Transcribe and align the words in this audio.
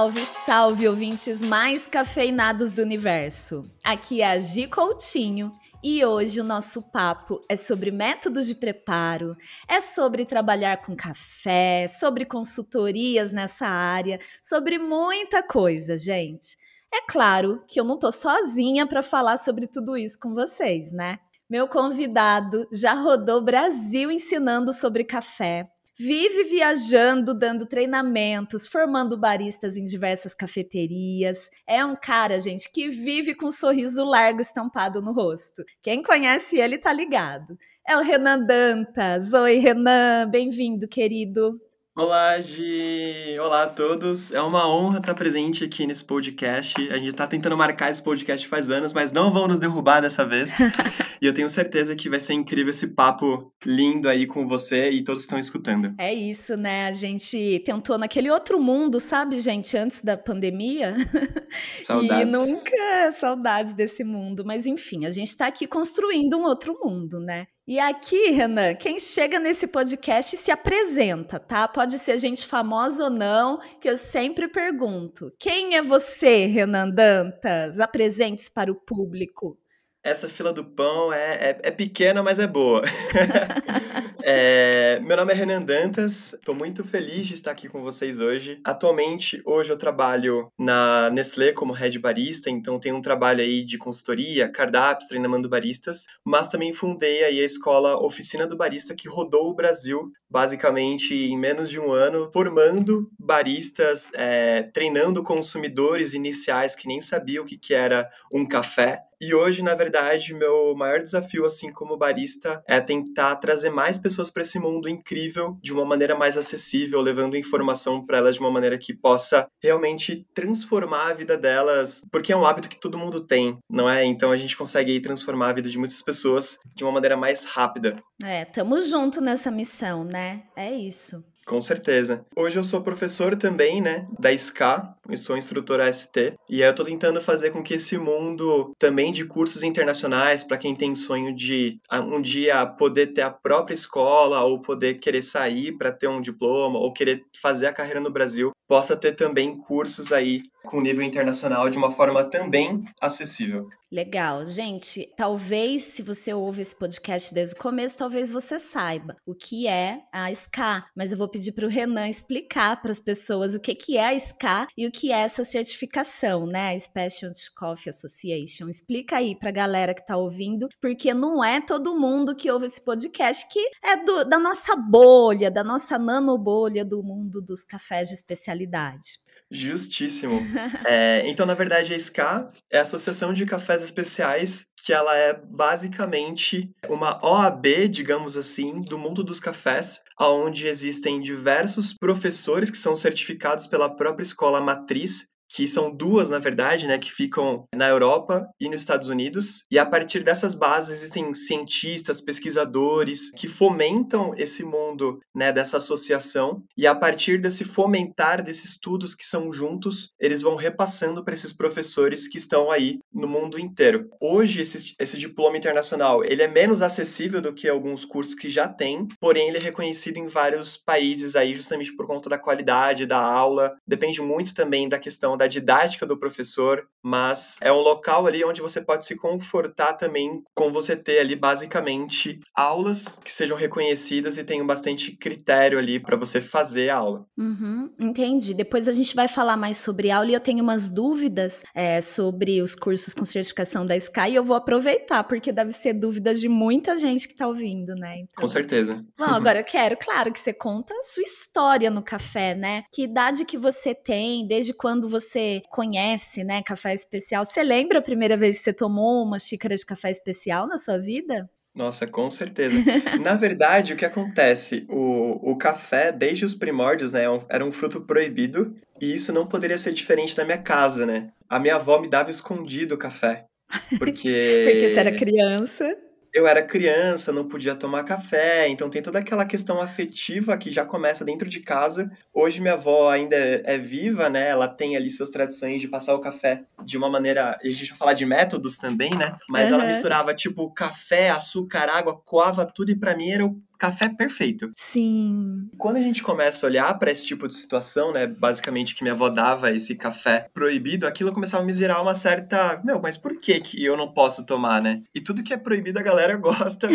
Salve, 0.00 0.26
salve, 0.46 0.88
ouvintes 0.88 1.42
mais 1.42 1.86
cafeinados 1.86 2.72
do 2.72 2.80
universo. 2.80 3.70
Aqui 3.84 4.22
é 4.22 4.30
a 4.30 4.40
Gi 4.40 4.66
Coutinho 4.66 5.52
e 5.82 6.02
hoje 6.02 6.40
o 6.40 6.44
nosso 6.44 6.90
papo 6.90 7.44
é 7.50 7.54
sobre 7.54 7.90
métodos 7.90 8.46
de 8.46 8.54
preparo, 8.54 9.36
é 9.68 9.78
sobre 9.78 10.24
trabalhar 10.24 10.78
com 10.78 10.96
café, 10.96 11.86
sobre 11.86 12.24
consultorias 12.24 13.30
nessa 13.30 13.66
área, 13.66 14.18
sobre 14.42 14.78
muita 14.78 15.42
coisa, 15.42 15.98
gente. 15.98 16.56
É 16.90 17.02
claro 17.02 17.62
que 17.68 17.78
eu 17.78 17.84
não 17.84 17.98
tô 17.98 18.10
sozinha 18.10 18.86
para 18.86 19.02
falar 19.02 19.36
sobre 19.36 19.66
tudo 19.66 19.98
isso 19.98 20.18
com 20.18 20.32
vocês, 20.32 20.92
né? 20.92 21.18
Meu 21.46 21.68
convidado 21.68 22.66
já 22.72 22.94
rodou 22.94 23.42
Brasil 23.42 24.10
ensinando 24.10 24.72
sobre 24.72 25.04
café, 25.04 25.68
vive 26.00 26.44
viajando, 26.44 27.34
dando 27.34 27.66
treinamentos, 27.66 28.66
formando 28.66 29.18
baristas 29.18 29.76
em 29.76 29.84
diversas 29.84 30.34
cafeterias. 30.34 31.50
É 31.66 31.84
um 31.84 31.94
cara, 31.94 32.40
gente, 32.40 32.72
que 32.72 32.88
vive 32.88 33.34
com 33.34 33.48
um 33.48 33.52
sorriso 33.52 34.02
largo 34.02 34.40
estampado 34.40 35.02
no 35.02 35.12
rosto. 35.12 35.62
Quem 35.82 36.02
conhece 36.02 36.56
ele 36.56 36.78
tá 36.78 36.90
ligado. 36.90 37.58
É 37.86 37.98
o 37.98 38.00
Renan 38.00 38.46
Dantas. 38.46 39.34
Oi, 39.34 39.58
Renan, 39.58 40.26
bem-vindo, 40.30 40.88
querido. 40.88 41.60
Olá, 42.00 42.40
Gi! 42.40 43.36
Olá 43.38 43.64
a 43.64 43.66
todos! 43.66 44.32
É 44.32 44.40
uma 44.40 44.66
honra 44.66 45.00
estar 45.00 45.14
presente 45.14 45.64
aqui 45.64 45.86
nesse 45.86 46.02
podcast. 46.02 46.74
A 46.90 46.96
gente 46.96 47.10
está 47.10 47.26
tentando 47.26 47.58
marcar 47.58 47.90
esse 47.90 48.02
podcast 48.02 48.48
faz 48.48 48.70
anos, 48.70 48.94
mas 48.94 49.12
não 49.12 49.30
vão 49.30 49.46
nos 49.46 49.58
derrubar 49.58 50.00
dessa 50.00 50.24
vez. 50.24 50.56
e 51.20 51.26
eu 51.26 51.34
tenho 51.34 51.50
certeza 51.50 51.94
que 51.94 52.08
vai 52.08 52.18
ser 52.18 52.32
incrível 52.32 52.70
esse 52.70 52.86
papo 52.86 53.52
lindo 53.66 54.08
aí 54.08 54.26
com 54.26 54.48
você 54.48 54.88
e 54.88 55.04
todos 55.04 55.20
estão 55.20 55.38
escutando. 55.38 55.94
É 55.98 56.10
isso, 56.10 56.56
né? 56.56 56.88
A 56.88 56.94
gente 56.94 57.62
tentou 57.66 57.98
naquele 57.98 58.30
outro 58.30 58.58
mundo, 58.58 58.98
sabe, 58.98 59.38
gente, 59.38 59.76
antes 59.76 60.00
da 60.00 60.16
pandemia. 60.16 60.96
Saudades. 61.84 62.22
e 62.22 62.24
nunca 62.24 63.12
saudades 63.12 63.74
desse 63.74 64.04
mundo. 64.04 64.42
Mas 64.42 64.64
enfim, 64.64 65.04
a 65.04 65.10
gente 65.10 65.28
está 65.28 65.48
aqui 65.48 65.66
construindo 65.66 66.38
um 66.38 66.44
outro 66.44 66.78
mundo, 66.82 67.20
né? 67.20 67.46
E 67.70 67.78
aqui, 67.78 68.30
Renan, 68.30 68.74
quem 68.74 68.98
chega 68.98 69.38
nesse 69.38 69.64
podcast 69.68 70.36
se 70.36 70.50
apresenta, 70.50 71.38
tá? 71.38 71.68
Pode 71.68 72.00
ser 72.00 72.18
gente 72.18 72.44
famosa 72.44 73.04
ou 73.04 73.10
não, 73.10 73.60
que 73.80 73.88
eu 73.88 73.96
sempre 73.96 74.48
pergunto. 74.48 75.32
Quem 75.38 75.76
é 75.76 75.80
você, 75.80 76.46
Renan 76.46 76.90
Dantas? 76.90 77.78
Apresente-se 77.78 78.50
para 78.50 78.72
o 78.72 78.74
público. 78.74 79.56
Essa 80.02 80.30
fila 80.30 80.50
do 80.50 80.64
pão 80.64 81.12
é, 81.12 81.50
é, 81.50 81.58
é 81.64 81.70
pequena, 81.70 82.22
mas 82.22 82.38
é 82.38 82.46
boa. 82.46 82.82
É, 84.22 85.00
meu 85.00 85.16
nome 85.16 85.32
é 85.32 85.34
Renan 85.34 85.62
Dantas, 85.62 86.34
estou 86.34 86.54
muito 86.54 86.84
feliz 86.84 87.26
de 87.26 87.34
estar 87.34 87.50
aqui 87.50 87.68
com 87.68 87.82
vocês 87.82 88.20
hoje. 88.20 88.60
Atualmente, 88.64 89.40
hoje 89.46 89.72
eu 89.72 89.78
trabalho 89.78 90.48
na 90.58 91.08
Nestlé 91.10 91.52
como 91.52 91.72
head 91.72 91.98
barista, 91.98 92.50
então 92.50 92.78
tenho 92.78 92.96
um 92.96 93.02
trabalho 93.02 93.40
aí 93.40 93.64
de 93.64 93.78
consultoria, 93.78 94.48
cardápios, 94.48 95.08
treinamento 95.08 95.48
baristas, 95.48 96.06
mas 96.24 96.48
também 96.48 96.72
fundei 96.72 97.24
aí 97.24 97.40
a 97.40 97.44
escola 97.44 97.96
Oficina 97.96 98.46
do 98.46 98.56
Barista 98.56 98.94
que 98.94 99.08
rodou 99.08 99.48
o 99.48 99.54
Brasil, 99.54 100.12
basicamente 100.30 101.14
em 101.14 101.36
menos 101.36 101.68
de 101.68 101.80
um 101.80 101.92
ano, 101.92 102.30
formando 102.32 103.10
baristas, 103.18 104.10
é, 104.14 104.62
treinando 104.62 105.22
consumidores 105.22 106.14
iniciais 106.14 106.74
que 106.74 106.86
nem 106.86 107.00
sabiam 107.00 107.44
o 107.44 107.46
que, 107.46 107.58
que 107.58 107.74
era 107.74 108.08
um 108.32 108.46
café, 108.46 109.02
e 109.22 109.34
hoje, 109.34 109.62
na 109.62 109.74
verdade, 109.74 110.32
meu 110.32 110.74
maior 110.74 110.98
desafio, 110.98 111.44
assim 111.44 111.70
como 111.70 111.94
barista, 111.94 112.62
é 112.66 112.80
tentar 112.80 113.36
trazer 113.36 113.68
mais 113.68 113.98
pessoas 113.98 114.30
para 114.30 114.42
esse 114.42 114.58
mundo 114.58 114.88
incrível 114.88 115.58
de 115.62 115.74
uma 115.74 115.84
maneira 115.84 116.16
mais 116.16 116.38
acessível, 116.38 117.02
levando 117.02 117.36
informação 117.36 118.02
para 118.02 118.16
elas 118.16 118.36
de 118.36 118.40
uma 118.40 118.50
maneira 118.50 118.78
que 118.78 118.94
possa 118.94 119.46
realmente 119.62 120.26
transformar 120.34 121.10
a 121.10 121.12
vida 121.12 121.36
delas, 121.36 122.00
porque 122.10 122.32
é 122.32 122.36
um 122.36 122.46
hábito 122.46 122.70
que 122.70 122.80
todo 122.80 122.96
mundo 122.96 123.20
tem, 123.20 123.58
não 123.68 123.90
é? 123.90 124.06
Então 124.06 124.32
a 124.32 124.38
gente 124.38 124.56
consegue 124.56 124.92
aí, 124.92 125.00
transformar 125.00 125.50
a 125.50 125.54
vida 125.54 125.68
de 125.68 125.76
muitas 125.76 126.00
pessoas 126.00 126.58
de 126.74 126.82
uma 126.82 126.92
maneira 126.92 127.14
mais 127.14 127.44
rápida. 127.44 128.02
É, 128.24 128.46
tamo 128.46 128.80
junto 128.80 129.20
nessa 129.20 129.50
missão, 129.50 130.02
né? 130.02 130.19
É 130.56 130.70
isso. 130.72 131.24
Com 131.46 131.60
certeza. 131.60 132.24
Hoje 132.36 132.58
eu 132.58 132.62
sou 132.62 132.80
professor 132.80 133.34
também, 133.34 133.80
né, 133.80 134.06
da 134.18 134.30
SCA, 134.32 134.94
eu 135.08 135.16
sou 135.16 135.36
instrutor 135.36 135.80
AST, 135.80 136.34
e 136.48 136.60
eu 136.60 136.72
tô 136.72 136.84
tentando 136.84 137.20
fazer 137.20 137.50
com 137.50 137.60
que 137.60 137.74
esse 137.74 137.98
mundo 137.98 138.72
também 138.78 139.10
de 139.10 139.24
cursos 139.24 139.64
internacionais, 139.64 140.44
para 140.44 140.58
quem 140.58 140.76
tem 140.76 140.94
sonho 140.94 141.34
de 141.34 141.80
um 141.92 142.22
dia 142.22 142.64
poder 142.66 143.08
ter 143.08 143.22
a 143.22 143.30
própria 143.30 143.74
escola 143.74 144.44
ou 144.44 144.60
poder 144.60 145.00
querer 145.00 145.22
sair 145.22 145.76
para 145.76 145.90
ter 145.90 146.06
um 146.06 146.20
diploma 146.20 146.78
ou 146.78 146.92
querer 146.92 147.24
fazer 147.40 147.66
a 147.66 147.72
carreira 147.72 147.98
no 148.00 148.12
Brasil, 148.12 148.52
possa 148.68 148.96
ter 148.96 149.16
também 149.16 149.56
cursos 149.56 150.12
aí 150.12 150.42
com 150.64 150.80
nível 150.80 151.02
internacional 151.02 151.68
de 151.68 151.78
uma 151.78 151.90
forma 151.90 152.24
também 152.24 152.84
acessível. 153.00 153.68
Legal. 153.92 154.46
Gente, 154.46 155.12
talvez 155.16 155.82
se 155.82 156.00
você 156.00 156.32
ouve 156.32 156.62
esse 156.62 156.78
podcast 156.78 157.34
desde 157.34 157.56
o 157.56 157.58
começo, 157.58 157.98
talvez 157.98 158.30
você 158.30 158.56
saiba 158.56 159.16
o 159.26 159.34
que 159.34 159.66
é 159.66 160.02
a 160.12 160.32
SCA, 160.32 160.84
mas 160.94 161.10
eu 161.10 161.18
vou 161.18 161.28
pedir 161.28 161.50
para 161.50 161.66
o 161.66 161.68
Renan 161.68 162.08
explicar 162.08 162.80
para 162.80 162.92
as 162.92 163.00
pessoas 163.00 163.52
o 163.52 163.60
que, 163.60 163.74
que 163.74 163.96
é 163.96 164.06
a 164.06 164.20
SCA 164.20 164.68
e 164.78 164.86
o 164.86 164.92
que 164.92 165.10
é 165.10 165.18
essa 165.18 165.42
certificação, 165.42 166.46
né? 166.46 166.72
A 166.72 166.78
Specialty 166.78 167.52
Coffee 167.52 167.90
Association. 167.90 168.68
Explica 168.68 169.16
aí 169.16 169.34
para 169.34 169.48
a 169.48 169.52
galera 169.52 169.92
que 169.92 170.02
está 170.02 170.16
ouvindo, 170.16 170.68
porque 170.80 171.12
não 171.12 171.42
é 171.42 171.60
todo 171.60 171.98
mundo 171.98 172.36
que 172.36 172.48
ouve 172.48 172.66
esse 172.66 172.80
podcast 172.80 173.48
que 173.52 173.70
é 173.82 173.96
do, 173.96 174.24
da 174.24 174.38
nossa 174.38 174.76
bolha, 174.76 175.50
da 175.50 175.64
nossa 175.64 175.98
nanobolha 175.98 176.84
do 176.84 177.02
mundo 177.02 177.42
dos 177.42 177.64
cafés 177.64 178.08
de 178.08 178.14
especialidade. 178.14 179.18
Justíssimo. 179.50 180.40
é, 180.86 181.22
então, 181.28 181.44
na 181.44 181.54
verdade, 181.54 181.92
a 181.92 181.98
SCA 181.98 182.50
é 182.70 182.78
a 182.78 182.82
Associação 182.82 183.32
de 183.32 183.44
Cafés 183.44 183.82
Especiais, 183.82 184.66
que 184.84 184.92
ela 184.92 185.16
é 185.16 185.34
basicamente 185.34 186.70
uma 186.88 187.18
OAB, 187.24 187.88
digamos 187.90 188.36
assim, 188.36 188.78
do 188.80 188.96
mundo 188.96 189.24
dos 189.24 189.40
cafés, 189.40 190.02
onde 190.18 190.66
existem 190.66 191.20
diversos 191.20 191.92
professores 191.92 192.70
que 192.70 192.78
são 192.78 192.94
certificados 192.94 193.66
pela 193.66 193.94
própria 193.94 194.22
escola 194.22 194.60
matriz 194.60 195.28
que 195.50 195.66
são 195.66 195.90
duas, 195.90 196.30
na 196.30 196.38
verdade, 196.38 196.86
né, 196.86 196.96
que 196.96 197.10
ficam 197.10 197.64
na 197.74 197.88
Europa 197.88 198.46
e 198.60 198.68
nos 198.68 198.82
Estados 198.82 199.08
Unidos. 199.08 199.64
E 199.70 199.78
a 199.78 199.84
partir 199.84 200.22
dessas 200.22 200.54
bases 200.54 200.98
existem 200.98 201.34
cientistas, 201.34 202.20
pesquisadores 202.20 203.30
que 203.32 203.48
fomentam 203.48 204.32
esse 204.36 204.62
mundo, 204.62 205.18
né, 205.34 205.52
dessa 205.52 205.78
associação. 205.78 206.62
E 206.76 206.86
a 206.86 206.94
partir 206.94 207.40
desse 207.40 207.64
fomentar 207.64 208.42
desses 208.42 208.70
estudos 208.70 209.14
que 209.14 209.26
são 209.26 209.52
juntos, 209.52 210.12
eles 210.20 210.40
vão 210.40 210.54
repassando 210.54 211.24
para 211.24 211.34
esses 211.34 211.52
professores 211.52 212.28
que 212.28 212.38
estão 212.38 212.70
aí 212.70 213.00
no 213.12 213.26
mundo 213.26 213.58
inteiro. 213.58 214.08
Hoje 214.20 214.62
esse, 214.62 214.94
esse 214.98 215.18
diploma 215.18 215.56
internacional, 215.56 216.24
ele 216.24 216.42
é 216.42 216.48
menos 216.48 216.80
acessível 216.80 217.40
do 217.40 217.52
que 217.52 217.68
alguns 217.68 218.04
cursos 218.04 218.34
que 218.34 218.48
já 218.48 218.68
tem, 218.68 219.08
porém 219.18 219.48
ele 219.48 219.58
é 219.58 219.60
reconhecido 219.60 220.18
em 220.18 220.28
vários 220.28 220.76
países 220.76 221.34
aí 221.34 221.56
justamente 221.56 221.94
por 221.96 222.06
conta 222.06 222.30
da 222.30 222.38
qualidade 222.38 223.04
da 223.06 223.20
aula. 223.20 223.74
Depende 223.86 224.20
muito 224.20 224.54
também 224.54 224.88
da 224.88 224.98
questão 224.98 225.39
da 225.40 225.46
didática 225.46 226.04
do 226.04 226.18
professor, 226.18 226.86
mas 227.02 227.56
é 227.62 227.72
um 227.72 227.80
local 227.80 228.26
ali 228.26 228.44
onde 228.44 228.60
você 228.60 228.78
pode 228.78 229.06
se 229.06 229.16
confortar 229.16 229.94
também 229.94 230.42
com 230.54 230.70
você 230.70 230.94
ter 230.94 231.18
ali 231.18 231.34
basicamente 231.34 232.38
aulas 232.54 233.18
que 233.24 233.32
sejam 233.32 233.56
reconhecidas 233.56 234.36
e 234.36 234.44
tenham 234.44 234.66
bastante 234.66 235.16
critério 235.16 235.78
ali 235.78 235.98
para 235.98 236.14
você 236.14 236.42
fazer 236.42 236.90
a 236.90 236.96
aula. 236.96 237.24
Uhum, 237.38 237.90
entendi. 237.98 238.52
Depois 238.52 238.86
a 238.86 238.92
gente 238.92 239.14
vai 239.16 239.28
falar 239.28 239.56
mais 239.56 239.78
sobre 239.78 240.10
aula 240.10 240.30
e 240.30 240.34
eu 240.34 240.40
tenho 240.40 240.62
umas 240.62 240.90
dúvidas 240.90 241.62
é, 241.74 242.02
sobre 242.02 242.60
os 242.60 242.74
cursos 242.74 243.14
com 243.14 243.24
certificação 243.24 243.86
da 243.86 243.96
Sky 243.96 244.32
e 244.32 244.34
eu 244.34 244.44
vou 244.44 244.56
aproveitar, 244.56 245.24
porque 245.24 245.50
deve 245.50 245.72
ser 245.72 245.94
dúvidas 245.94 246.38
de 246.38 246.50
muita 246.50 246.98
gente 246.98 247.26
que 247.26 247.32
está 247.32 247.48
ouvindo, 247.48 247.94
né? 247.94 248.18
Então... 248.18 248.42
Com 248.42 248.48
certeza. 248.48 249.02
Bom, 249.18 249.24
agora 249.24 249.60
eu 249.60 249.64
quero, 249.64 249.96
claro, 249.96 250.30
que 250.30 250.38
você 250.38 250.52
conta 250.52 250.92
a 250.92 251.02
sua 251.02 251.22
história 251.22 251.90
no 251.90 252.02
café, 252.02 252.54
né? 252.54 252.82
Que 252.92 253.04
idade 253.04 253.46
que 253.46 253.56
você 253.56 253.94
tem, 253.94 254.46
desde 254.46 254.74
quando 254.74 255.08
você 255.08 255.29
você 255.30 255.62
conhece, 255.70 256.42
né, 256.44 256.62
café 256.62 256.92
especial, 256.92 257.44
você 257.44 257.62
lembra 257.62 257.98
a 257.98 258.02
primeira 258.02 258.36
vez 258.36 258.58
que 258.58 258.64
você 258.64 258.72
tomou 258.72 259.22
uma 259.24 259.38
xícara 259.38 259.76
de 259.76 259.86
café 259.86 260.10
especial 260.10 260.66
na 260.66 260.78
sua 260.78 260.98
vida? 260.98 261.48
Nossa, 261.74 262.06
com 262.06 262.28
certeza. 262.28 262.76
Na 263.22 263.34
verdade, 263.36 263.92
o 263.92 263.96
que 263.96 264.04
acontece? 264.04 264.84
O, 264.88 265.52
o 265.52 265.56
café, 265.56 266.10
desde 266.10 266.44
os 266.44 266.54
primórdios, 266.54 267.12
né, 267.12 267.24
é 267.24 267.40
era 267.48 267.64
um 267.64 267.70
fruto 267.70 268.00
proibido, 268.00 268.74
e 269.00 269.14
isso 269.14 269.32
não 269.32 269.46
poderia 269.46 269.78
ser 269.78 269.92
diferente 269.92 270.36
na 270.36 270.44
minha 270.44 270.58
casa, 270.58 271.06
né? 271.06 271.30
A 271.48 271.58
minha 271.58 271.76
avó 271.76 272.00
me 272.00 272.08
dava 272.08 272.30
escondido 272.30 272.96
o 272.96 272.98
café. 272.98 273.46
Porque. 273.98 274.64
porque 274.66 274.90
você 274.90 274.98
era 274.98 275.12
criança 275.12 275.96
eu 276.32 276.46
era 276.46 276.62
criança, 276.62 277.32
não 277.32 277.46
podia 277.46 277.74
tomar 277.74 278.04
café, 278.04 278.68
então 278.68 278.88
tem 278.88 279.02
toda 279.02 279.18
aquela 279.18 279.44
questão 279.44 279.80
afetiva 279.80 280.56
que 280.56 280.70
já 280.70 280.84
começa 280.84 281.24
dentro 281.24 281.48
de 281.48 281.60
casa. 281.60 282.10
Hoje 282.32 282.60
minha 282.60 282.74
avó 282.74 283.10
ainda 283.10 283.36
é 283.36 283.78
viva, 283.78 284.28
né? 284.28 284.48
Ela 284.48 284.68
tem 284.68 284.96
ali 284.96 285.10
suas 285.10 285.30
tradições 285.30 285.80
de 285.80 285.88
passar 285.88 286.14
o 286.14 286.20
café 286.20 286.62
de 286.84 286.96
uma 286.96 287.10
maneira, 287.10 287.58
a 287.60 287.68
gente 287.68 287.88
vai 287.90 287.98
falar 287.98 288.12
de 288.12 288.24
métodos 288.24 288.78
também, 288.78 289.10
né? 289.10 289.36
Mas 289.48 289.68
uhum. 289.68 289.74
ela 289.74 289.86
misturava 289.86 290.34
tipo 290.34 290.72
café, 290.72 291.30
açúcar, 291.30 291.88
água, 291.88 292.20
coava 292.24 292.64
tudo 292.64 292.90
e 292.90 292.96
para 292.96 293.16
mim 293.16 293.30
era 293.30 293.44
o 293.44 293.60
café 293.80 294.10
perfeito. 294.10 294.70
Sim. 294.76 295.70
Quando 295.78 295.96
a 295.96 296.00
gente 296.00 296.22
começa 296.22 296.66
a 296.66 296.68
olhar 296.68 296.98
para 296.98 297.10
esse 297.10 297.26
tipo 297.26 297.48
de 297.48 297.54
situação, 297.54 298.12
né, 298.12 298.26
basicamente 298.26 298.94
que 298.94 299.02
minha 299.02 299.14
avó 299.14 299.30
dava 299.30 299.72
esse 299.72 299.96
café 299.96 300.46
proibido, 300.52 301.06
aquilo 301.06 301.32
começava 301.32 301.62
a 301.62 301.66
me 301.66 301.72
gerar 301.72 302.02
uma 302.02 302.14
certa, 302.14 302.80
meu, 302.84 303.00
mas 303.00 303.16
por 303.16 303.38
que 303.38 303.58
que 303.58 303.82
eu 303.82 303.96
não 303.96 304.12
posso 304.12 304.44
tomar, 304.44 304.82
né? 304.82 305.02
E 305.14 305.20
tudo 305.20 305.42
que 305.42 305.54
é 305.54 305.56
proibido 305.56 305.98
a 305.98 306.02
galera 306.02 306.36
gosta 306.38 306.88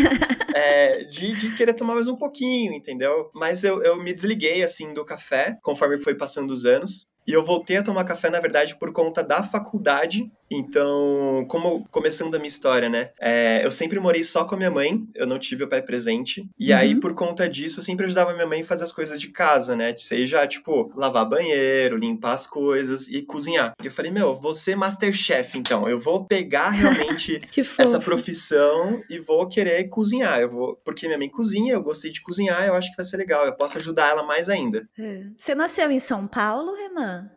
é, 0.54 1.04
de, 1.06 1.34
de 1.34 1.58
querer 1.58 1.74
tomar 1.74 1.96
mais 1.96 2.08
um 2.08 2.16
pouquinho, 2.16 2.72
entendeu? 2.72 3.32
Mas 3.34 3.64
eu, 3.64 3.82
eu 3.84 4.02
me 4.02 4.14
desliguei, 4.14 4.64
assim, 4.64 4.94
do 4.94 5.04
café, 5.04 5.58
conforme 5.64 5.98
foi 5.98 6.14
passando 6.14 6.52
os 6.52 6.66
anos. 6.66 7.10
E 7.28 7.34
eu 7.34 7.44
voltei 7.44 7.78
a 7.78 7.84
tomar 7.84 8.04
café, 8.04 8.30
na 8.30 8.40
verdade, 8.40 8.76
por 8.76 8.94
conta 8.94 9.24
da 9.24 9.42
faculdade. 9.42 10.32
Então, 10.50 11.45
como 11.47 11.86
começando 11.89 12.36
a 12.36 12.38
minha 12.38 12.47
história, 12.47 12.89
né? 12.89 13.09
É, 13.19 13.65
eu 13.65 13.71
sempre 13.71 14.00
morei 14.00 14.24
só 14.24 14.45
com 14.45 14.56
a 14.56 14.57
minha 14.57 14.71
mãe, 14.71 15.03
eu 15.15 15.25
não 15.25 15.39
tive 15.39 15.63
o 15.63 15.68
pai 15.68 15.81
presente. 15.81 16.47
E 16.59 16.71
uhum. 16.71 16.77
aí, 16.77 17.00
por 17.00 17.13
conta 17.15 17.50
disso, 17.50 17.80
eu 17.80 17.83
sempre 17.83 18.06
ajudava 18.06 18.31
a 18.31 18.33
minha 18.33 18.45
mãe 18.45 18.62
a 18.62 18.65
fazer 18.65 18.83
as 18.83 18.92
coisas 18.92 19.19
de 19.19 19.30
casa, 19.30 19.75
né? 19.75 19.95
Seja, 19.97 20.45
tipo, 20.47 20.92
lavar 20.95 21.27
banheiro, 21.27 21.97
limpar 21.97 22.33
as 22.33 22.45
coisas 22.45 23.07
e 23.07 23.21
cozinhar. 23.21 23.74
E 23.81 23.86
eu 23.88 23.92
falei, 23.92 24.12
meu, 24.12 24.36
vou 24.36 24.53
ser 24.53 24.75
Masterchef, 24.75 25.57
então. 25.57 25.88
Eu 25.89 26.00
vou 26.00 26.25
pegar 26.25 26.69
realmente 26.69 27.41
essa 27.80 28.00
profissão 28.00 29.01
e 29.09 29.18
vou 29.18 29.48
querer 29.48 29.86
cozinhar. 29.89 30.39
Eu 30.39 30.50
vou. 30.50 30.75
Porque 30.83 31.07
minha 31.07 31.18
mãe 31.18 31.30
cozinha, 31.30 31.74
eu 31.74 31.81
gostei 31.81 32.12
de 32.12 32.21
cozinhar, 32.21 32.65
eu 32.65 32.75
acho 32.75 32.91
que 32.91 32.98
vai 32.98 33.06
ser 33.06 33.18
legal. 33.18 33.45
Eu 33.45 33.56
posso 33.56 33.77
ajudar 33.77 34.09
ela 34.09 34.24
mais 34.24 34.50
ainda. 34.50 34.88
É. 34.98 35.24
Você 35.38 35.56
nasceu 35.56 35.89
em 35.89 36.00
São 36.00 36.27
Paulo, 36.27 36.74
Renan? 36.75 37.30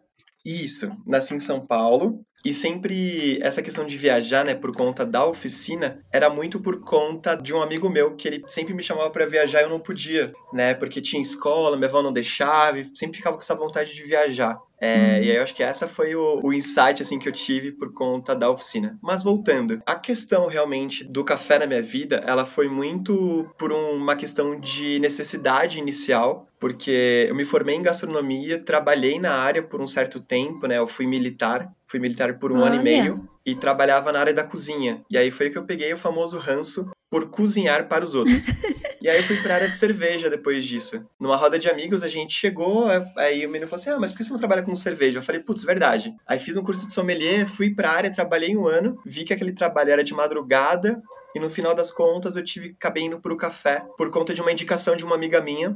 Isso, 0.49 0.91
nasci 1.07 1.35
em 1.35 1.41
São 1.41 1.61
Paulo. 1.61 2.25
E 2.49 2.55
sempre 2.55 3.39
essa 3.43 3.61
questão 3.61 3.87
de 3.87 3.95
viajar, 3.95 4.43
né, 4.43 4.55
por 4.55 4.75
conta 4.75 5.05
da 5.05 5.27
oficina, 5.27 6.03
era 6.11 6.31
muito 6.31 6.59
por 6.59 6.81
conta 6.81 7.35
de 7.35 7.53
um 7.53 7.61
amigo 7.61 7.91
meu 7.91 8.17
que 8.17 8.27
ele 8.27 8.43
sempre 8.47 8.73
me 8.73 8.83
chamava 8.83 9.11
para 9.11 9.27
viajar 9.27 9.61
e 9.61 9.65
eu 9.65 9.69
não 9.69 9.79
podia, 9.79 10.33
né, 10.51 10.73
porque 10.73 11.03
tinha 11.03 11.21
escola, 11.21 11.77
minha 11.77 11.91
avó 11.91 12.01
não 12.03 12.11
deixava, 12.11 12.79
e 12.79 12.85
sempre 12.97 13.19
ficava 13.19 13.37
com 13.37 13.43
essa 13.43 13.55
vontade 13.55 13.95
de 13.95 14.03
viajar. 14.03 14.59
É, 14.81 14.97
uhum. 14.97 15.25
E 15.25 15.31
aí 15.31 15.37
eu 15.37 15.43
acho 15.43 15.55
que 15.55 15.63
essa 15.63 15.89
foi 15.89 16.15
o, 16.15 16.41
o 16.43 16.53
insight 16.53 17.03
assim 17.03 17.19
que 17.19 17.29
eu 17.29 17.33
tive 17.33 17.73
por 17.73 17.93
conta 17.93 18.35
da 18.35 18.49
oficina. 18.49 18.99
Mas 19.03 19.23
voltando, 19.23 19.83
a 19.85 19.97
questão 19.97 20.47
realmente 20.47 21.05
do 21.05 21.25
café 21.25 21.59
na 21.59 21.67
minha 21.67 21.83
vida, 21.83 22.23
ela 22.27 22.47
foi 22.47 22.69
muito 22.69 23.47
por 23.59 23.73
uma 23.73 24.15
questão 24.17 24.59
de 24.59 24.99
necessidade 25.01 25.79
inicial, 25.79 26.47
porque 26.61 27.27
eu 27.29 27.35
me 27.35 27.45
formei 27.45 27.75
em 27.75 27.83
gastronomia, 27.83 28.63
trabalhei 28.63 29.19
na 29.19 29.35
área 29.35 29.63
por 29.63 29.81
um 29.81 29.87
certo 29.87 30.21
tempo, 30.21 30.67
né? 30.67 30.79
Eu 30.79 30.87
fui 30.87 31.07
militar, 31.07 31.73
fui 31.89 31.99
militar 31.99 32.39
por 32.39 32.53
um 32.53 32.61
Olha. 32.61 32.73
ano 32.73 32.81
e 32.81 32.85
meio 32.85 33.29
e 33.45 33.55
trabalhava 33.55 34.13
na 34.13 34.21
área 34.21 34.35
da 34.35 34.45
cozinha. 34.45 35.03
E 35.11 35.17
aí 35.17 35.31
foi 35.31 35.49
que 35.49 35.57
eu 35.57 35.65
peguei 35.65 35.91
o 35.93 35.97
famoso 35.97 36.39
ranço 36.39 36.89
por 37.11 37.31
cozinhar 37.31 37.89
para 37.89 38.05
os 38.05 38.15
outros. 38.15 38.47
e 39.01 39.09
aí 39.09 39.17
eu 39.17 39.25
fui 39.25 39.39
para 39.39 39.55
a 39.55 39.57
área 39.57 39.69
de 39.71 39.79
cerveja 39.79 40.29
depois 40.29 40.67
disso. 40.67 41.03
Numa 41.19 41.35
roda 41.35 41.59
de 41.59 41.69
amigos, 41.69 42.03
a 42.03 42.09
gente 42.09 42.35
chegou, 42.35 42.87
aí 43.17 43.47
o 43.47 43.49
menino 43.49 43.67
falou 43.67 43.81
assim: 43.81 43.91
"Ah, 43.91 43.99
mas 43.99 44.13
por 44.13 44.19
que 44.19 44.25
você 44.25 44.31
não 44.31 44.39
trabalha 44.39 44.63
com 44.63 44.77
cerveja?" 44.77 45.19
Eu 45.19 45.23
falei: 45.23 45.41
"Putz, 45.41 45.65
verdade". 45.65 46.15
Aí 46.27 46.39
fiz 46.39 46.59
um 46.59 46.63
curso 46.63 46.87
de 46.87 46.93
sommelier, 46.93 47.47
fui 47.47 47.75
para 47.75 47.91
a 47.91 47.95
área, 47.95 48.15
trabalhei 48.15 48.55
um 48.55 48.67
ano, 48.67 49.01
vi 49.07 49.25
que 49.25 49.33
aquele 49.33 49.53
trabalho 49.53 49.91
era 49.91 50.05
de 50.05 50.13
madrugada, 50.13 51.03
e 51.35 51.41
no 51.41 51.49
final 51.49 51.75
das 51.75 51.91
contas 51.91 52.37
eu 52.37 52.45
tive 52.45 52.75
acabei 52.79 53.05
indo 53.05 53.19
pro 53.19 53.37
café 53.37 53.83
por 53.97 54.11
conta 54.11 54.35
de 54.35 54.43
uma 54.43 54.53
indicação 54.53 54.95
de 54.95 55.05
uma 55.05 55.15
amiga 55.15 55.41
minha 55.41 55.75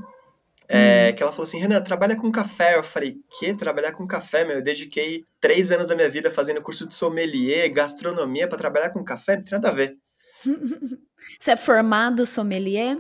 é, 0.69 1.11
hum. 1.11 1.17
que 1.17 1.23
ela 1.23 1.33
falou 1.33 1.45
assim, 1.45 1.59
Renan, 1.59 1.81
trabalha 1.83 2.17
com 2.17 2.31
café. 2.31 2.77
Eu 2.77 2.83
falei, 2.83 3.17
que? 3.39 3.55
Trabalhar 3.55 3.93
com 3.93 4.07
café, 4.07 4.45
meu? 4.45 4.57
Eu 4.57 4.63
dediquei 4.63 5.25
três 5.41 5.71
anos 5.71 5.89
da 5.89 5.95
minha 5.95 6.11
vida 6.11 6.31
fazendo 6.31 6.63
curso 6.63 6.87
de 6.87 6.95
sommelier, 6.95 7.73
gastronomia 7.73 8.49
para 8.49 8.59
trabalhar 8.59 8.91
com 8.91 9.05
café, 9.05 9.37
não 9.37 9.45
tem 9.45 9.53
nada 9.53 9.69
a 9.69 9.73
ver. 9.73 9.97
Você 11.39 11.53
é 11.53 11.57
formado 11.57 12.27
sommelier? 12.27 12.99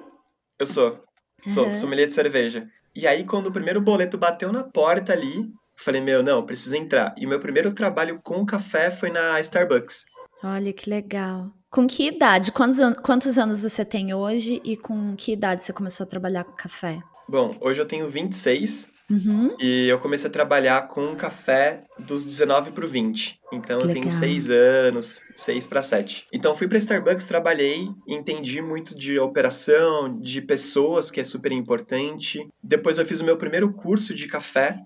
Eu 0.59 0.67
sou. 0.67 1.03
Sou 1.49 1.67
uhum. 1.67 1.75
sommelier 1.75 2.07
de 2.07 2.15
cerveja. 2.15 2.69
E 2.95 3.07
aí, 3.07 3.25
quando 3.25 3.47
o 3.47 3.53
primeiro 3.53 3.81
boleto 3.81 4.17
bateu 4.17 4.53
na 4.53 4.63
porta 4.63 5.13
ali, 5.13 5.51
falei, 5.77 6.01
meu, 6.01 6.23
não, 6.23 6.45
preciso 6.45 6.77
entrar. 6.77 7.15
E 7.19 7.27
meu 7.27 7.41
primeiro 7.41 7.73
trabalho 7.73 8.21
com 8.23 8.45
café 8.47 8.91
foi 8.91 9.11
na 9.11 9.41
Starbucks. 9.41 10.05
Olha 10.45 10.73
que 10.73 10.89
legal. 10.89 11.51
Com 11.71 11.87
que 11.87 12.07
idade? 12.09 12.53
Quantos, 12.53 12.79
an 12.79 12.95
quantos 12.95 13.39
anos 13.39 13.63
você 13.63 13.85
tem 13.85 14.13
hoje 14.13 14.61
e 14.65 14.77
com 14.77 15.17
que 15.17 15.33
idade 15.33 15.65
você 15.65 15.73
começou 15.73 16.05
a 16.05 16.09
trabalhar 16.09 16.45
com 16.45 16.53
café? 16.53 17.01
Bom, 17.29 17.57
hoje 17.61 17.81
eu 17.81 17.87
tenho 17.87 18.09
26 18.09 18.89
uhum. 19.11 19.57
e 19.61 19.89
eu 19.89 19.99
comecei 19.99 20.29
a 20.29 20.33
trabalhar 20.33 20.89
com 20.89 21.15
café 21.15 21.81
dos 21.99 22.25
19 22.25 22.73
para 22.73 22.87
20. 22.87 23.41
Então 23.53 23.81
eu 23.81 23.89
tenho 23.89 24.11
6 24.11 24.51
anos, 24.51 25.21
6 25.35 25.67
para 25.67 25.83
7. 25.83 26.27
Então 26.33 26.55
fui 26.55 26.67
para 26.67 26.79
Starbucks, 26.79 27.25
trabalhei, 27.25 27.89
entendi 28.07 28.61
muito 28.61 28.95
de 28.95 29.19
operação, 29.19 30.19
de 30.21 30.41
pessoas, 30.41 31.11
que 31.11 31.21
é 31.21 31.25
super 31.25 31.53
importante. 31.53 32.47
Depois 32.63 32.99
eu 32.99 33.07
fiz 33.07 33.21
o 33.21 33.25
meu 33.25 33.37
primeiro 33.37 33.73
curso 33.73 34.15
de 34.15 34.27
café, 34.27 34.77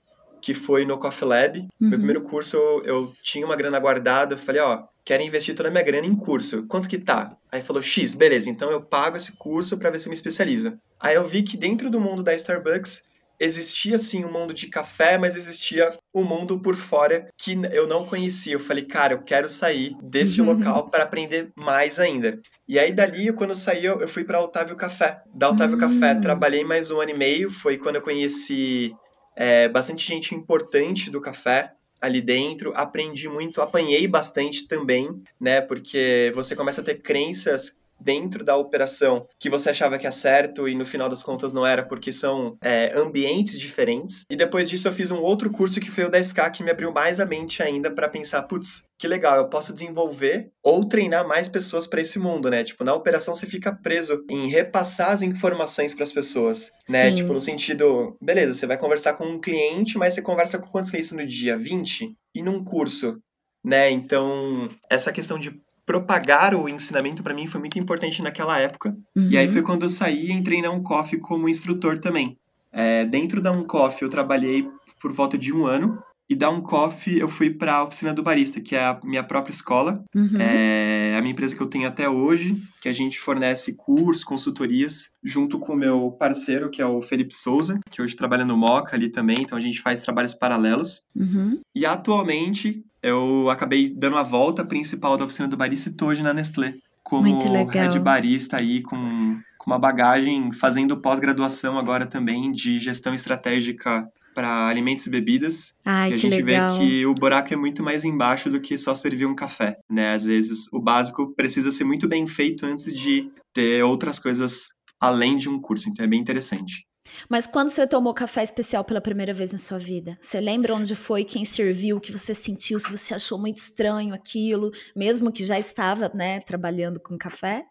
que 0.40 0.54
foi 0.54 0.84
no 0.84 0.98
Coffee 0.98 1.26
Lab. 1.28 1.58
Uhum. 1.58 1.88
Meu 1.88 1.98
primeiro 1.98 2.22
curso 2.22 2.56
eu, 2.56 2.84
eu 2.84 3.12
tinha 3.22 3.46
uma 3.46 3.56
grana 3.56 3.78
guardada, 3.78 4.34
eu 4.34 4.38
falei, 4.38 4.60
ó, 4.60 4.84
quero 5.06 5.22
investir 5.22 5.54
toda 5.54 5.68
a 5.68 5.72
minha 5.72 5.84
grana 5.84 6.06
em 6.06 6.16
curso. 6.16 6.66
Quanto 6.66 6.88
que 6.88 6.98
tá? 6.98 7.36
Aí 7.50 7.62
falou, 7.62 7.80
X, 7.80 8.12
beleza, 8.12 8.50
então 8.50 8.70
eu 8.72 8.82
pago 8.82 9.16
esse 9.16 9.32
curso 9.32 9.78
para 9.78 9.88
ver 9.88 10.00
se 10.00 10.08
eu 10.08 10.10
me 10.10 10.16
especializo. 10.16 10.76
Aí 10.98 11.14
eu 11.14 11.26
vi 11.26 11.44
que 11.44 11.56
dentro 11.56 11.88
do 11.88 12.00
mundo 12.00 12.24
da 12.24 12.34
Starbucks 12.34 13.04
existia 13.38 13.98
sim 13.98 14.24
um 14.24 14.32
mundo 14.32 14.52
de 14.52 14.66
café, 14.66 15.16
mas 15.16 15.36
existia 15.36 15.96
um 16.12 16.24
mundo 16.24 16.58
por 16.58 16.74
fora 16.74 17.28
que 17.38 17.56
eu 17.70 17.86
não 17.86 18.04
conhecia. 18.04 18.54
Eu 18.54 18.60
falei, 18.60 18.84
cara, 18.84 19.14
eu 19.14 19.22
quero 19.22 19.48
sair 19.48 19.94
desse 20.02 20.40
uhum. 20.40 20.52
local 20.52 20.88
para 20.88 21.04
aprender 21.04 21.52
mais 21.54 22.00
ainda. 22.00 22.40
E 22.68 22.76
aí 22.76 22.92
dali, 22.92 23.32
quando 23.32 23.50
eu 23.50 23.56
saí, 23.56 23.84
eu 23.84 24.08
fui 24.08 24.24
para 24.24 24.40
Otávio 24.40 24.74
Café. 24.74 25.22
Da 25.32 25.50
Otávio 25.50 25.76
uhum. 25.76 25.80
Café, 25.80 26.14
hum. 26.14 26.20
trabalhei 26.20 26.64
mais 26.64 26.90
um 26.90 27.00
ano 27.00 27.12
e 27.12 27.16
meio. 27.16 27.48
Foi 27.48 27.78
quando 27.78 27.96
eu 27.96 28.02
conheci 28.02 28.92
é, 29.36 29.68
bastante 29.68 30.04
gente 30.04 30.34
importante 30.34 31.10
do 31.10 31.20
café 31.20 31.75
ali 32.00 32.20
dentro, 32.20 32.72
aprendi 32.74 33.28
muito, 33.28 33.60
apanhei 33.62 34.06
bastante 34.06 34.66
também, 34.66 35.22
né? 35.40 35.60
Porque 35.60 36.30
você 36.34 36.54
começa 36.54 36.80
a 36.80 36.84
ter 36.84 36.96
crenças 36.96 37.78
dentro 38.00 38.44
da 38.44 38.56
operação 38.56 39.26
que 39.38 39.50
você 39.50 39.70
achava 39.70 39.98
que 39.98 40.06
é 40.06 40.10
certo 40.10 40.68
e 40.68 40.74
no 40.74 40.86
final 40.86 41.08
das 41.08 41.22
contas 41.22 41.52
não 41.52 41.66
era 41.66 41.82
porque 41.82 42.12
são 42.12 42.56
é, 42.62 42.92
ambientes 42.96 43.58
diferentes. 43.58 44.24
E 44.30 44.36
depois 44.36 44.68
disso 44.68 44.88
eu 44.88 44.92
fiz 44.92 45.10
um 45.10 45.20
outro 45.20 45.50
curso 45.50 45.80
que 45.80 45.90
foi 45.90 46.04
o 46.04 46.10
10K 46.10 46.50
que 46.50 46.62
me 46.62 46.70
abriu 46.70 46.92
mais 46.92 47.20
a 47.20 47.26
mente 47.26 47.62
ainda 47.62 47.90
para 47.90 48.08
pensar, 48.08 48.42
putz, 48.42 48.84
que 48.98 49.06
legal, 49.06 49.36
eu 49.36 49.48
posso 49.48 49.72
desenvolver 49.72 50.50
ou 50.62 50.84
treinar 50.84 51.26
mais 51.26 51.48
pessoas 51.48 51.86
para 51.86 52.00
esse 52.00 52.18
mundo, 52.18 52.48
né? 52.48 52.64
Tipo, 52.64 52.84
na 52.84 52.94
operação 52.94 53.34
você 53.34 53.46
fica 53.46 53.72
preso 53.72 54.24
em 54.28 54.48
repassar 54.48 55.10
as 55.10 55.22
informações 55.22 55.94
para 55.94 56.04
as 56.04 56.12
pessoas, 56.12 56.70
né? 56.88 57.10
Sim. 57.10 57.16
Tipo, 57.16 57.32
no 57.32 57.40
sentido, 57.40 58.16
beleza, 58.22 58.54
você 58.54 58.66
vai 58.66 58.78
conversar 58.78 59.14
com 59.14 59.24
um 59.24 59.40
cliente, 59.40 59.98
mas 59.98 60.14
você 60.14 60.22
conversa 60.22 60.58
com 60.58 60.68
quantos 60.68 60.90
clientes 60.90 61.12
no 61.12 61.26
dia? 61.26 61.56
20? 61.56 62.14
E 62.34 62.42
num 62.42 62.64
curso, 62.64 63.18
né? 63.64 63.90
Então, 63.90 64.68
essa 64.88 65.12
questão 65.12 65.38
de 65.38 65.60
propagar 65.86 66.54
o 66.54 66.68
ensinamento 66.68 67.22
para 67.22 67.32
mim 67.32 67.46
foi 67.46 67.60
muito 67.60 67.78
importante 67.78 68.20
naquela 68.20 68.58
época. 68.58 68.94
Uhum. 69.14 69.28
E 69.30 69.38
aí 69.38 69.48
foi 69.48 69.62
quando 69.62 69.84
eu 69.84 69.88
saí 69.88 70.26
e 70.26 70.32
entrei 70.32 70.60
na 70.60 70.70
Uncoff 70.70 71.16
como 71.18 71.48
instrutor 71.48 71.98
também. 71.98 72.36
É, 72.72 73.06
dentro 73.06 73.40
da 73.40 73.52
Uncoff 73.52 74.02
eu 74.02 74.10
trabalhei 74.10 74.68
por 75.00 75.12
volta 75.12 75.38
de 75.38 75.52
um 75.52 75.64
ano. 75.64 76.02
E 76.28 76.34
da 76.34 76.50
Uncoff 76.50 77.16
eu 77.16 77.28
fui 77.28 77.50
para 77.50 77.76
a 77.76 77.84
oficina 77.84 78.12
do 78.12 78.20
barista, 78.20 78.60
que 78.60 78.74
é 78.74 78.84
a 78.84 78.98
minha 79.04 79.22
própria 79.22 79.54
escola. 79.54 80.02
Uhum. 80.12 80.40
É 80.40 81.14
a 81.16 81.20
minha 81.20 81.32
empresa 81.32 81.54
que 81.54 81.62
eu 81.62 81.68
tenho 81.68 81.86
até 81.86 82.08
hoje, 82.08 82.60
que 82.82 82.88
a 82.88 82.92
gente 82.92 83.18
fornece 83.18 83.74
cursos, 83.74 84.24
consultorias, 84.24 85.10
junto 85.22 85.56
com 85.56 85.72
o 85.72 85.76
meu 85.76 86.10
parceiro, 86.10 86.68
que 86.68 86.82
é 86.82 86.86
o 86.86 87.00
Felipe 87.00 87.32
Souza, 87.32 87.78
que 87.90 88.02
hoje 88.02 88.16
trabalha 88.16 88.44
no 88.44 88.56
Moca 88.56 88.96
ali 88.96 89.08
também. 89.08 89.38
Então 89.40 89.56
a 89.56 89.60
gente 89.60 89.80
faz 89.80 90.00
trabalhos 90.00 90.34
paralelos. 90.34 91.02
Uhum. 91.14 91.60
E 91.74 91.86
atualmente 91.86 92.84
eu 93.06 93.48
acabei 93.48 93.88
dando 93.88 94.16
a 94.16 94.22
volta 94.24 94.64
principal 94.64 95.16
da 95.16 95.24
oficina 95.24 95.46
do 95.46 95.56
barista 95.56 95.88
e 95.88 95.92
tô 95.92 96.06
hoje 96.06 96.22
na 96.22 96.34
Nestlé. 96.34 96.74
Como 97.04 97.68
head 97.70 98.00
barista 98.00 98.56
aí, 98.56 98.82
com, 98.82 99.38
com 99.56 99.70
uma 99.70 99.78
bagagem, 99.78 100.52
fazendo 100.52 101.00
pós-graduação 101.00 101.78
agora 101.78 102.04
também 102.04 102.50
de 102.50 102.80
gestão 102.80 103.14
estratégica 103.14 104.04
para 104.34 104.66
alimentos 104.66 105.06
e 105.06 105.10
bebidas. 105.10 105.74
Ai, 105.84 106.10
e 106.10 106.14
a 106.14 106.16
gente 106.16 106.42
legal. 106.42 106.72
vê 106.72 106.78
que 106.78 107.06
o 107.06 107.14
buraco 107.14 107.54
é 107.54 107.56
muito 107.56 107.80
mais 107.80 108.02
embaixo 108.02 108.50
do 108.50 108.60
que 108.60 108.76
só 108.76 108.92
servir 108.92 109.24
um 109.24 109.36
café, 109.36 109.76
né? 109.88 110.12
Às 110.12 110.24
vezes 110.26 110.66
o 110.72 110.80
básico 110.80 111.32
precisa 111.36 111.70
ser 111.70 111.84
muito 111.84 112.08
bem 112.08 112.26
feito 112.26 112.66
antes 112.66 112.92
de 112.92 113.30
ter 113.54 113.84
outras 113.84 114.18
coisas 114.18 114.70
além 115.00 115.36
de 115.36 115.48
um 115.48 115.60
curso, 115.60 115.88
então 115.88 116.04
é 116.04 116.08
bem 116.08 116.20
interessante. 116.20 116.84
Mas 117.28 117.46
quando 117.46 117.70
você 117.70 117.86
tomou 117.86 118.14
café 118.14 118.42
especial 118.42 118.84
pela 118.84 119.00
primeira 119.00 119.32
vez 119.32 119.52
na 119.52 119.58
sua 119.58 119.78
vida, 119.78 120.18
você 120.20 120.40
lembra 120.40 120.74
onde 120.74 120.94
foi, 120.94 121.24
quem 121.24 121.44
serviu, 121.44 121.96
o 121.96 122.00
que 122.00 122.12
você 122.12 122.34
sentiu, 122.34 122.78
se 122.78 122.90
você 122.90 123.14
achou 123.14 123.38
muito 123.38 123.58
estranho 123.58 124.14
aquilo, 124.14 124.70
mesmo 124.94 125.32
que 125.32 125.44
já 125.44 125.58
estava, 125.58 126.10
né, 126.14 126.40
trabalhando 126.40 127.00
com 127.00 127.16
café? 127.18 127.64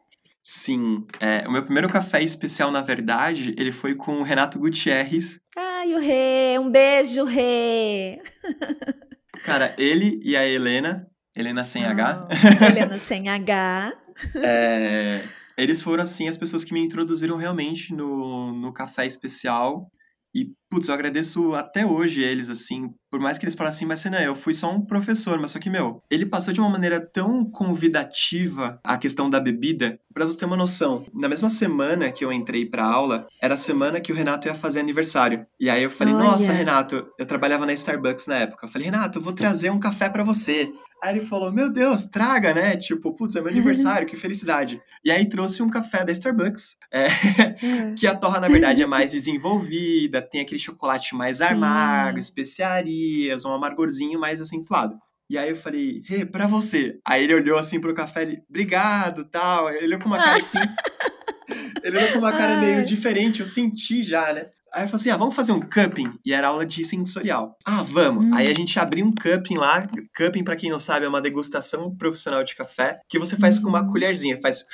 Sim, 0.47 1.03
é, 1.19 1.47
o 1.47 1.51
meu 1.51 1.63
primeiro 1.63 1.89
café 1.89 2.21
especial, 2.21 2.71
na 2.71 2.81
verdade, 2.81 3.55
ele 3.57 3.71
foi 3.71 3.95
com 3.95 4.19
o 4.19 4.23
Renato 4.23 4.59
Gutierrez. 4.59 5.39
Ai, 5.57 5.93
o 5.95 5.99
Rê, 5.99 6.59
um 6.59 6.69
beijo, 6.69 7.23
Rê! 7.23 8.21
Cara, 9.43 9.75
ele 9.77 10.19
e 10.23 10.37
a 10.37 10.45
Helena, 10.45 11.07
Helena 11.35 11.63
sem 11.63 11.83
H. 11.83 12.27
Helena 12.69 12.99
sem 12.99 13.27
H. 13.27 13.93
é, 14.37 15.23
Eles 15.57 15.81
foram, 15.81 16.03
assim, 16.03 16.27
as 16.27 16.37
pessoas 16.37 16.63
que 16.63 16.73
me 16.73 16.81
introduziram 16.81 17.37
realmente 17.37 17.93
no, 17.93 18.51
no 18.53 18.73
café 18.73 19.05
especial. 19.05 19.89
E, 20.33 20.53
putz, 20.75 20.89
eu 20.89 20.93
agradeço 20.93 21.55
até 21.55 21.85
hoje 21.85 22.21
eles, 22.21 22.49
assim, 22.49 22.89
por 23.09 23.21
mais 23.21 23.37
que 23.37 23.45
eles 23.45 23.55
falassem 23.55 23.77
assim, 23.77 23.85
mas 23.85 24.03
Renan, 24.03 24.19
eu 24.19 24.35
fui 24.35 24.53
só 24.53 24.69
um 24.69 24.81
professor, 24.81 25.39
mas 25.39 25.51
só 25.51 25.59
que, 25.59 25.69
meu, 25.69 26.03
ele 26.11 26.25
passou 26.25 26.53
de 26.53 26.59
uma 26.59 26.69
maneira 26.69 26.99
tão 26.99 27.49
convidativa 27.49 28.77
a 28.83 28.97
questão 28.97 29.29
da 29.29 29.39
bebida, 29.39 29.97
para 30.13 30.25
você 30.25 30.39
ter 30.39 30.45
uma 30.45 30.57
noção. 30.57 31.05
Na 31.13 31.29
mesma 31.29 31.49
semana 31.49 32.11
que 32.11 32.25
eu 32.25 32.31
entrei 32.31 32.65
pra 32.65 32.83
aula, 32.83 33.27
era 33.41 33.53
a 33.55 33.57
semana 33.57 34.01
que 34.01 34.11
o 34.11 34.15
Renato 34.15 34.47
ia 34.47 34.55
fazer 34.55 34.81
aniversário. 34.81 35.45
E 35.59 35.69
aí 35.69 35.83
eu 35.83 35.89
falei, 35.89 36.13
Olha. 36.13 36.23
nossa, 36.23 36.51
Renato, 36.51 37.07
eu 37.17 37.25
trabalhava 37.25 37.65
na 37.65 37.73
Starbucks 37.73 38.27
na 38.27 38.39
época. 38.39 38.65
Eu 38.65 38.69
falei, 38.69 38.85
Renato, 38.85 39.19
eu 39.19 39.21
vou 39.21 39.33
trazer 39.33 39.69
um 39.69 39.79
café 39.79 40.09
para 40.09 40.23
você. 40.23 40.71
Aí 41.03 41.17
ele 41.17 41.25
falou, 41.25 41.51
meu 41.51 41.69
Deus, 41.69 42.05
traga, 42.05 42.53
né? 42.53 42.77
Tipo, 42.77 43.13
putz, 43.13 43.35
é 43.35 43.41
meu 43.41 43.51
aniversário, 43.51 44.07
que 44.07 44.15
felicidade. 44.15 44.81
E 45.03 45.11
aí 45.11 45.27
trouxe 45.27 45.61
um 45.61 45.69
café 45.69 46.05
da 46.05 46.13
Starbucks, 46.13 46.77
é, 46.91 47.09
que 47.99 48.07
a 48.07 48.15
torra, 48.15 48.39
na 48.39 48.47
verdade, 48.47 48.81
é 48.81 48.87
mais 48.87 49.11
desenvolvida, 49.11 50.21
tem 50.21 50.41
aquele 50.41 50.59
chocolate 50.65 51.15
mais 51.15 51.37
Sim. 51.37 51.45
amargo, 51.45 52.19
especiarias, 52.19 53.45
um 53.45 53.51
amargorzinho 53.51 54.19
mais 54.19 54.41
acentuado. 54.41 54.97
E 55.29 55.37
aí 55.37 55.49
eu 55.49 55.55
falei, 55.55 56.03
Rê, 56.05 56.17
hey, 56.17 56.25
pra 56.25 56.45
você. 56.45 56.99
Aí 57.05 57.23
ele 57.23 57.33
olhou 57.33 57.57
assim 57.57 57.79
pro 57.79 57.95
café, 57.95 58.21
ele, 58.21 58.43
obrigado, 58.47 59.25
tal. 59.25 59.69
Ele 59.69 59.87
olhou 59.87 59.99
com 59.99 60.07
uma 60.07 60.17
cara 60.17 60.37
assim. 60.37 60.59
ele 61.83 61.97
olhou 61.97 62.11
com 62.11 62.19
uma 62.19 62.31
cara 62.31 62.59
meio 62.59 62.85
diferente, 62.85 63.39
eu 63.39 63.47
senti 63.47 64.03
já, 64.03 64.31
né? 64.31 64.47
Aí 64.75 64.83
eu 64.83 64.87
falei 64.89 65.01
assim: 65.01 65.09
ah, 65.09 65.17
vamos 65.17 65.33
fazer 65.33 65.53
um 65.53 65.61
cupping. 65.61 66.11
E 66.23 66.33
era 66.33 66.49
aula 66.49 66.65
de 66.65 66.83
sensorial. 66.83 67.57
Ah, 67.65 67.81
vamos. 67.81 68.25
Hum. 68.25 68.35
Aí 68.35 68.47
a 68.47 68.53
gente 68.53 68.77
abriu 68.77 69.05
um 69.05 69.11
cupping 69.11 69.55
lá. 69.55 69.87
Cupping, 70.15 70.43
para 70.43 70.57
quem 70.57 70.69
não 70.69 70.81
sabe, 70.81 71.05
é 71.05 71.09
uma 71.09 71.21
degustação 71.21 71.95
profissional 71.95 72.43
de 72.43 72.55
café 72.55 72.99
que 73.07 73.17
você 73.17 73.37
faz 73.37 73.57
hum. 73.57 73.63
com 73.63 73.69
uma 73.69 73.81
hum. 73.81 73.87
colherzinha. 73.87 74.37
Faz. 74.41 74.65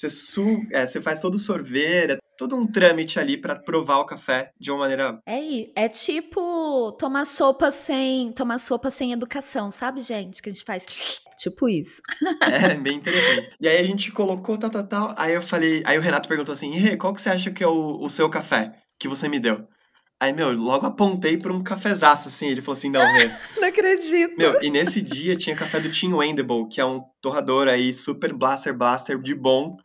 Você, 0.00 0.08
su 0.08 0.62
é, 0.72 0.86
você 0.86 1.00
faz 1.00 1.20
todo 1.20 1.34
o 1.34 1.38
sorvete, 1.38 2.12
é 2.12 2.18
todo 2.38 2.56
um 2.56 2.66
trâmite 2.66 3.18
ali 3.18 3.36
para 3.36 3.54
provar 3.54 3.98
o 3.98 4.06
café 4.06 4.50
de 4.58 4.70
uma 4.70 4.80
maneira. 4.80 5.18
É, 5.26 5.84
é 5.84 5.88
tipo 5.88 6.92
tomar 6.98 7.26
sopa 7.26 7.70
sem 7.70 8.32
tomar 8.32 8.58
sopa 8.58 8.90
sem 8.90 9.12
educação, 9.12 9.70
sabe, 9.70 10.00
gente? 10.00 10.40
Que 10.40 10.48
a 10.48 10.52
gente 10.52 10.64
faz 10.64 10.86
tipo 11.38 11.68
isso. 11.68 12.00
é, 12.42 12.74
bem 12.76 12.96
interessante. 12.96 13.50
E 13.60 13.68
aí 13.68 13.76
a 13.76 13.84
gente 13.84 14.10
colocou 14.10 14.56
tal, 14.56 14.70
tal, 14.70 14.86
tal. 14.86 15.14
Aí 15.18 15.34
eu 15.34 15.42
falei, 15.42 15.82
aí 15.84 15.98
o 15.98 16.02
Renato 16.02 16.28
perguntou 16.28 16.52
assim: 16.52 16.74
Rê, 16.76 16.96
qual 16.96 17.12
que 17.12 17.20
você 17.20 17.28
acha 17.28 17.50
que 17.50 17.62
é 17.62 17.68
o, 17.68 17.98
o 18.00 18.08
seu 18.08 18.30
café? 18.30 18.80
que 19.00 19.08
você 19.08 19.28
me 19.28 19.40
deu. 19.40 19.66
Aí, 20.20 20.34
meu, 20.34 20.52
logo 20.52 20.86
apontei 20.86 21.38
pra 21.38 21.50
um 21.50 21.62
cafezaço, 21.62 22.28
assim. 22.28 22.48
Ele 22.48 22.60
falou 22.60 22.74
assim, 22.74 22.90
não, 22.90 23.00
Rê. 23.00 23.30
não 23.58 23.68
acredito. 23.68 24.36
Meu, 24.36 24.62
e 24.62 24.68
nesse 24.68 25.00
dia 25.00 25.34
tinha 25.34 25.56
café 25.56 25.80
do 25.80 25.90
Tim 25.90 26.12
Wendable, 26.12 26.68
que 26.68 26.78
é 26.78 26.84
um 26.84 27.00
torrador 27.22 27.66
aí, 27.66 27.94
super 27.94 28.34
blaster 28.34 28.76
blaster 28.76 29.18
de 29.18 29.34
bom. 29.34 29.78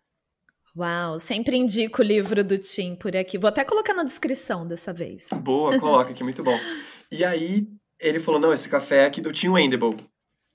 Uau, 0.78 1.18
sempre 1.20 1.56
indico 1.56 2.02
o 2.02 2.06
livro 2.06 2.44
do 2.44 2.58
Tim 2.58 2.96
por 2.96 3.16
aqui. 3.16 3.38
Vou 3.38 3.48
até 3.48 3.64
colocar 3.64 3.94
na 3.94 4.04
descrição 4.04 4.68
dessa 4.68 4.92
vez. 4.92 5.30
Boa, 5.42 5.80
coloca 5.80 6.12
aqui, 6.12 6.24
muito 6.24 6.44
bom. 6.44 6.60
E 7.10 7.24
aí, 7.24 7.66
ele 7.98 8.20
falou, 8.20 8.42
não, 8.42 8.52
esse 8.52 8.68
café 8.68 9.04
é 9.04 9.06
aqui 9.06 9.22
do 9.22 9.32
Tim 9.32 9.50
Wendable. 9.50 9.96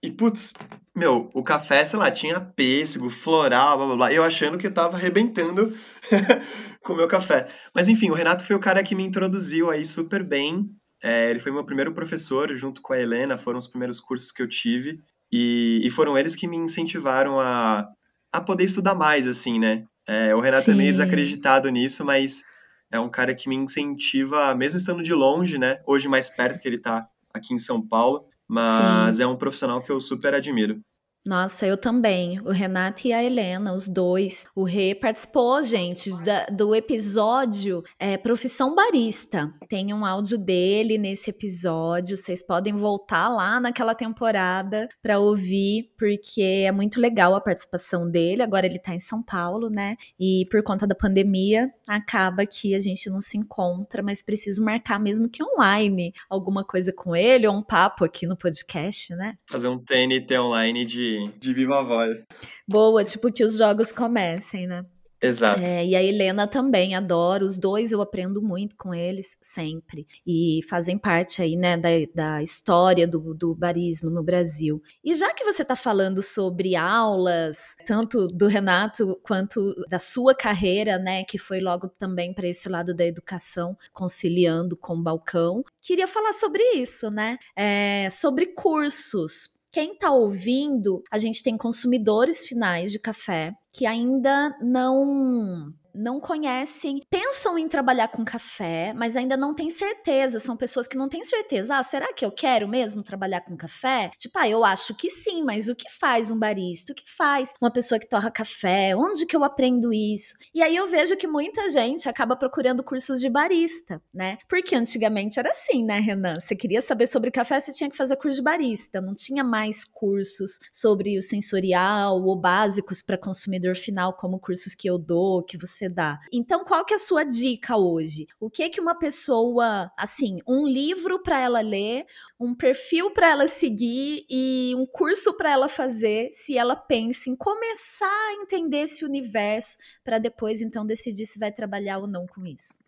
E, 0.02 0.10
putz, 0.10 0.52
meu, 0.94 1.30
o 1.34 1.42
café, 1.42 1.84
sei 1.86 1.98
lá, 1.98 2.10
tinha 2.10 2.40
pêssego, 2.40 3.08
floral, 3.08 3.78
blá 3.78 3.86
blá 3.86 3.96
blá. 3.96 4.12
Eu 4.12 4.22
achando 4.22 4.58
que 4.58 4.66
eu 4.66 4.74
tava 4.74 4.96
arrebentando 4.96 5.72
com 6.84 6.92
o 6.92 6.96
meu 6.96 7.08
café. 7.08 7.48
Mas 7.74 7.88
enfim, 7.88 8.10
o 8.10 8.14
Renato 8.14 8.44
foi 8.44 8.56
o 8.56 8.60
cara 8.60 8.82
que 8.82 8.94
me 8.94 9.04
introduziu 9.04 9.70
aí 9.70 9.84
super 9.84 10.22
bem. 10.22 10.66
É, 11.02 11.30
ele 11.30 11.40
foi 11.40 11.50
meu 11.50 11.64
primeiro 11.64 11.94
professor, 11.94 12.54
junto 12.54 12.82
com 12.82 12.92
a 12.92 12.98
Helena, 12.98 13.38
foram 13.38 13.58
os 13.58 13.66
primeiros 13.66 14.00
cursos 14.00 14.30
que 14.30 14.42
eu 14.42 14.48
tive. 14.48 14.98
E, 15.32 15.80
e 15.82 15.90
foram 15.90 16.18
eles 16.18 16.36
que 16.36 16.46
me 16.46 16.56
incentivaram 16.56 17.40
a, 17.40 17.86
a 18.32 18.40
poder 18.40 18.64
estudar 18.64 18.94
mais, 18.94 19.26
assim, 19.26 19.58
né? 19.58 19.84
É, 20.10 20.34
o 20.34 20.40
Renato 20.40 20.64
Sim. 20.64 20.72
é 20.72 20.74
meio 20.74 20.90
desacreditado 20.90 21.68
nisso, 21.68 22.04
mas 22.04 22.42
é 22.90 22.98
um 22.98 23.08
cara 23.08 23.34
que 23.34 23.48
me 23.48 23.54
incentiva, 23.54 24.54
mesmo 24.54 24.76
estando 24.76 25.02
de 25.02 25.14
longe, 25.14 25.56
né? 25.56 25.78
Hoje 25.86 26.08
mais 26.08 26.28
perto, 26.28 26.58
que 26.58 26.66
ele 26.66 26.78
tá 26.78 27.06
aqui 27.32 27.54
em 27.54 27.58
São 27.58 27.80
Paulo 27.80 28.28
mas 28.50 29.16
Sim. 29.16 29.22
é 29.22 29.26
um 29.28 29.36
profissional 29.36 29.80
que 29.80 29.92
eu 29.92 30.00
super 30.00 30.34
admiro. 30.34 30.80
Nossa, 31.26 31.66
eu 31.66 31.76
também. 31.76 32.40
O 32.40 32.50
Renato 32.50 33.06
e 33.06 33.12
a 33.12 33.22
Helena, 33.22 33.74
os 33.74 33.86
dois. 33.86 34.46
O 34.54 34.64
Rê 34.64 34.94
participou, 34.94 35.62
gente, 35.62 36.10
da, 36.22 36.46
do 36.46 36.74
episódio 36.74 37.82
é, 37.98 38.16
Profissão 38.16 38.74
Barista. 38.74 39.52
Tem 39.68 39.92
um 39.92 40.04
áudio 40.04 40.38
dele 40.38 40.96
nesse 40.96 41.28
episódio. 41.28 42.16
Vocês 42.16 42.42
podem 42.42 42.74
voltar 42.74 43.28
lá 43.28 43.60
naquela 43.60 43.94
temporada 43.94 44.88
para 45.02 45.18
ouvir, 45.18 45.92
porque 45.98 46.64
é 46.66 46.72
muito 46.72 46.98
legal 46.98 47.34
a 47.34 47.40
participação 47.40 48.10
dele. 48.10 48.42
Agora 48.42 48.64
ele 48.64 48.78
tá 48.78 48.94
em 48.94 48.98
São 48.98 49.22
Paulo, 49.22 49.68
né? 49.68 49.96
E 50.18 50.46
por 50.50 50.62
conta 50.62 50.86
da 50.86 50.94
pandemia, 50.94 51.70
acaba 51.86 52.46
que 52.46 52.74
a 52.74 52.78
gente 52.78 53.10
não 53.10 53.20
se 53.20 53.36
encontra, 53.36 54.02
mas 54.02 54.22
preciso 54.22 54.64
marcar 54.64 54.98
mesmo 54.98 55.28
que 55.28 55.44
online 55.44 56.14
alguma 56.30 56.64
coisa 56.64 56.92
com 56.92 57.14
ele, 57.14 57.46
ou 57.46 57.54
um 57.54 57.62
papo 57.62 58.06
aqui 58.06 58.26
no 58.26 58.36
podcast, 58.36 59.14
né? 59.14 59.34
Fazer 59.46 59.68
um 59.68 59.78
TNT 59.78 60.38
online 60.38 60.86
de 60.86 61.09
de, 61.38 61.54
viva 61.54 61.82
voz. 61.82 62.22
Boa, 62.68 63.04
tipo 63.04 63.32
que 63.32 63.44
os 63.44 63.56
jogos 63.56 63.92
comecem, 63.92 64.66
né? 64.66 64.84
Exato. 65.22 65.60
É, 65.60 65.84
e 65.84 65.94
a 65.94 66.02
Helena 66.02 66.46
também, 66.46 66.94
adoro. 66.94 67.44
Os 67.44 67.58
dois 67.58 67.92
eu 67.92 68.00
aprendo 68.00 68.40
muito 68.40 68.74
com 68.76 68.94
eles 68.94 69.36
sempre. 69.42 70.06
E 70.26 70.60
fazem 70.68 70.96
parte 70.96 71.42
aí, 71.42 71.56
né, 71.56 71.76
da, 71.76 71.90
da 72.14 72.42
história 72.42 73.06
do, 73.06 73.34
do 73.34 73.54
barismo 73.54 74.08
no 74.08 74.22
Brasil. 74.22 74.82
E 75.04 75.14
já 75.14 75.32
que 75.34 75.44
você 75.44 75.60
está 75.62 75.76
falando 75.76 76.22
sobre 76.22 76.74
aulas, 76.74 77.76
tanto 77.86 78.26
do 78.28 78.46
Renato 78.46 79.20
quanto 79.22 79.74
da 79.88 79.98
sua 79.98 80.34
carreira, 80.34 80.98
né, 80.98 81.22
que 81.24 81.36
foi 81.36 81.60
logo 81.60 81.88
também 81.88 82.32
para 82.32 82.48
esse 82.48 82.68
lado 82.68 82.94
da 82.94 83.04
educação, 83.04 83.76
conciliando 83.92 84.76
com 84.76 84.94
o 84.94 85.02
balcão, 85.02 85.62
queria 85.82 86.06
falar 86.06 86.32
sobre 86.32 86.62
isso, 86.74 87.10
né? 87.10 87.36
É, 87.54 88.08
sobre 88.10 88.46
cursos 88.46 89.59
quem 89.70 89.92
está 89.92 90.10
ouvindo, 90.10 91.02
a 91.10 91.18
gente 91.18 91.42
tem 91.42 91.56
consumidores 91.56 92.46
finais 92.46 92.90
de 92.90 92.98
café 92.98 93.54
que 93.72 93.86
ainda 93.86 94.56
não 94.60 95.72
não 95.94 96.20
conhecem, 96.20 97.02
pensam 97.10 97.58
em 97.58 97.68
trabalhar 97.68 98.08
com 98.08 98.24
café, 98.24 98.92
mas 98.94 99.16
ainda 99.16 99.36
não 99.36 99.54
têm 99.54 99.70
certeza. 99.70 100.40
São 100.40 100.56
pessoas 100.56 100.86
que 100.86 100.96
não 100.96 101.08
têm 101.08 101.24
certeza. 101.24 101.76
Ah, 101.76 101.82
será 101.82 102.12
que 102.12 102.24
eu 102.24 102.30
quero 102.30 102.68
mesmo 102.68 103.02
trabalhar 103.02 103.40
com 103.42 103.56
café? 103.56 104.10
Tipo, 104.16 104.38
ah, 104.38 104.48
eu 104.48 104.64
acho 104.64 104.94
que 104.94 105.10
sim, 105.10 105.42
mas 105.42 105.68
o 105.68 105.74
que 105.74 105.90
faz 105.90 106.30
um 106.30 106.38
barista? 106.38 106.92
O 106.92 106.94
que 106.94 107.04
faz 107.06 107.52
uma 107.60 107.70
pessoa 107.70 107.98
que 107.98 108.08
torra 108.08 108.30
café? 108.30 108.94
Onde 108.96 109.26
que 109.26 109.36
eu 109.36 109.44
aprendo 109.44 109.92
isso? 109.92 110.34
E 110.54 110.62
aí 110.62 110.76
eu 110.76 110.86
vejo 110.86 111.16
que 111.16 111.26
muita 111.26 111.68
gente 111.70 112.08
acaba 112.08 112.36
procurando 112.36 112.82
cursos 112.82 113.20
de 113.20 113.28
barista, 113.28 114.02
né? 114.12 114.38
Porque 114.48 114.74
antigamente 114.74 115.38
era 115.38 115.50
assim, 115.50 115.84
né, 115.84 116.00
Renan? 116.00 116.38
Você 116.40 116.56
queria 116.56 116.82
saber 116.82 117.06
sobre 117.06 117.30
café, 117.30 117.60
você 117.60 117.72
tinha 117.72 117.90
que 117.90 117.96
fazer 117.96 118.16
curso 118.16 118.38
de 118.38 118.42
barista. 118.42 119.00
Não 119.00 119.14
tinha 119.14 119.44
mais 119.44 119.84
cursos 119.84 120.58
sobre 120.72 121.18
o 121.18 121.22
sensorial 121.22 122.22
ou 122.22 122.36
básicos 122.36 123.02
para 123.02 123.18
consumidor 123.18 123.76
final, 123.76 124.14
como 124.14 124.38
cursos 124.38 124.74
que 124.74 124.88
eu 124.88 124.98
dou, 124.98 125.42
que 125.42 125.58
você 125.58 125.79
você 125.80 125.88
dá. 125.88 126.20
Então, 126.30 126.64
qual 126.64 126.84
que 126.84 126.92
é 126.92 126.96
a 126.96 127.00
sua 127.00 127.24
dica 127.24 127.76
hoje? 127.76 128.26
O 128.38 128.50
que 128.50 128.68
que 128.68 128.80
uma 128.80 128.94
pessoa, 128.94 129.90
assim, 129.96 130.38
um 130.46 130.66
livro 130.66 131.22
para 131.22 131.40
ela 131.40 131.60
ler, 131.60 132.04
um 132.38 132.54
perfil 132.54 133.10
para 133.10 133.30
ela 133.30 133.48
seguir 133.48 134.26
e 134.28 134.74
um 134.76 134.86
curso 134.86 135.36
para 135.36 135.50
ela 135.50 135.68
fazer, 135.68 136.30
se 136.32 136.56
ela 136.56 136.76
pensa 136.76 137.30
em 137.30 137.36
começar 137.36 138.06
a 138.06 138.42
entender 138.42 138.82
esse 138.82 139.04
universo 139.04 139.78
para 140.04 140.18
depois 140.18 140.60
então 140.60 140.84
decidir 140.84 141.26
se 141.26 141.38
vai 141.38 141.50
trabalhar 141.50 141.98
ou 141.98 142.06
não 142.06 142.26
com 142.26 142.46
isso? 142.46 142.78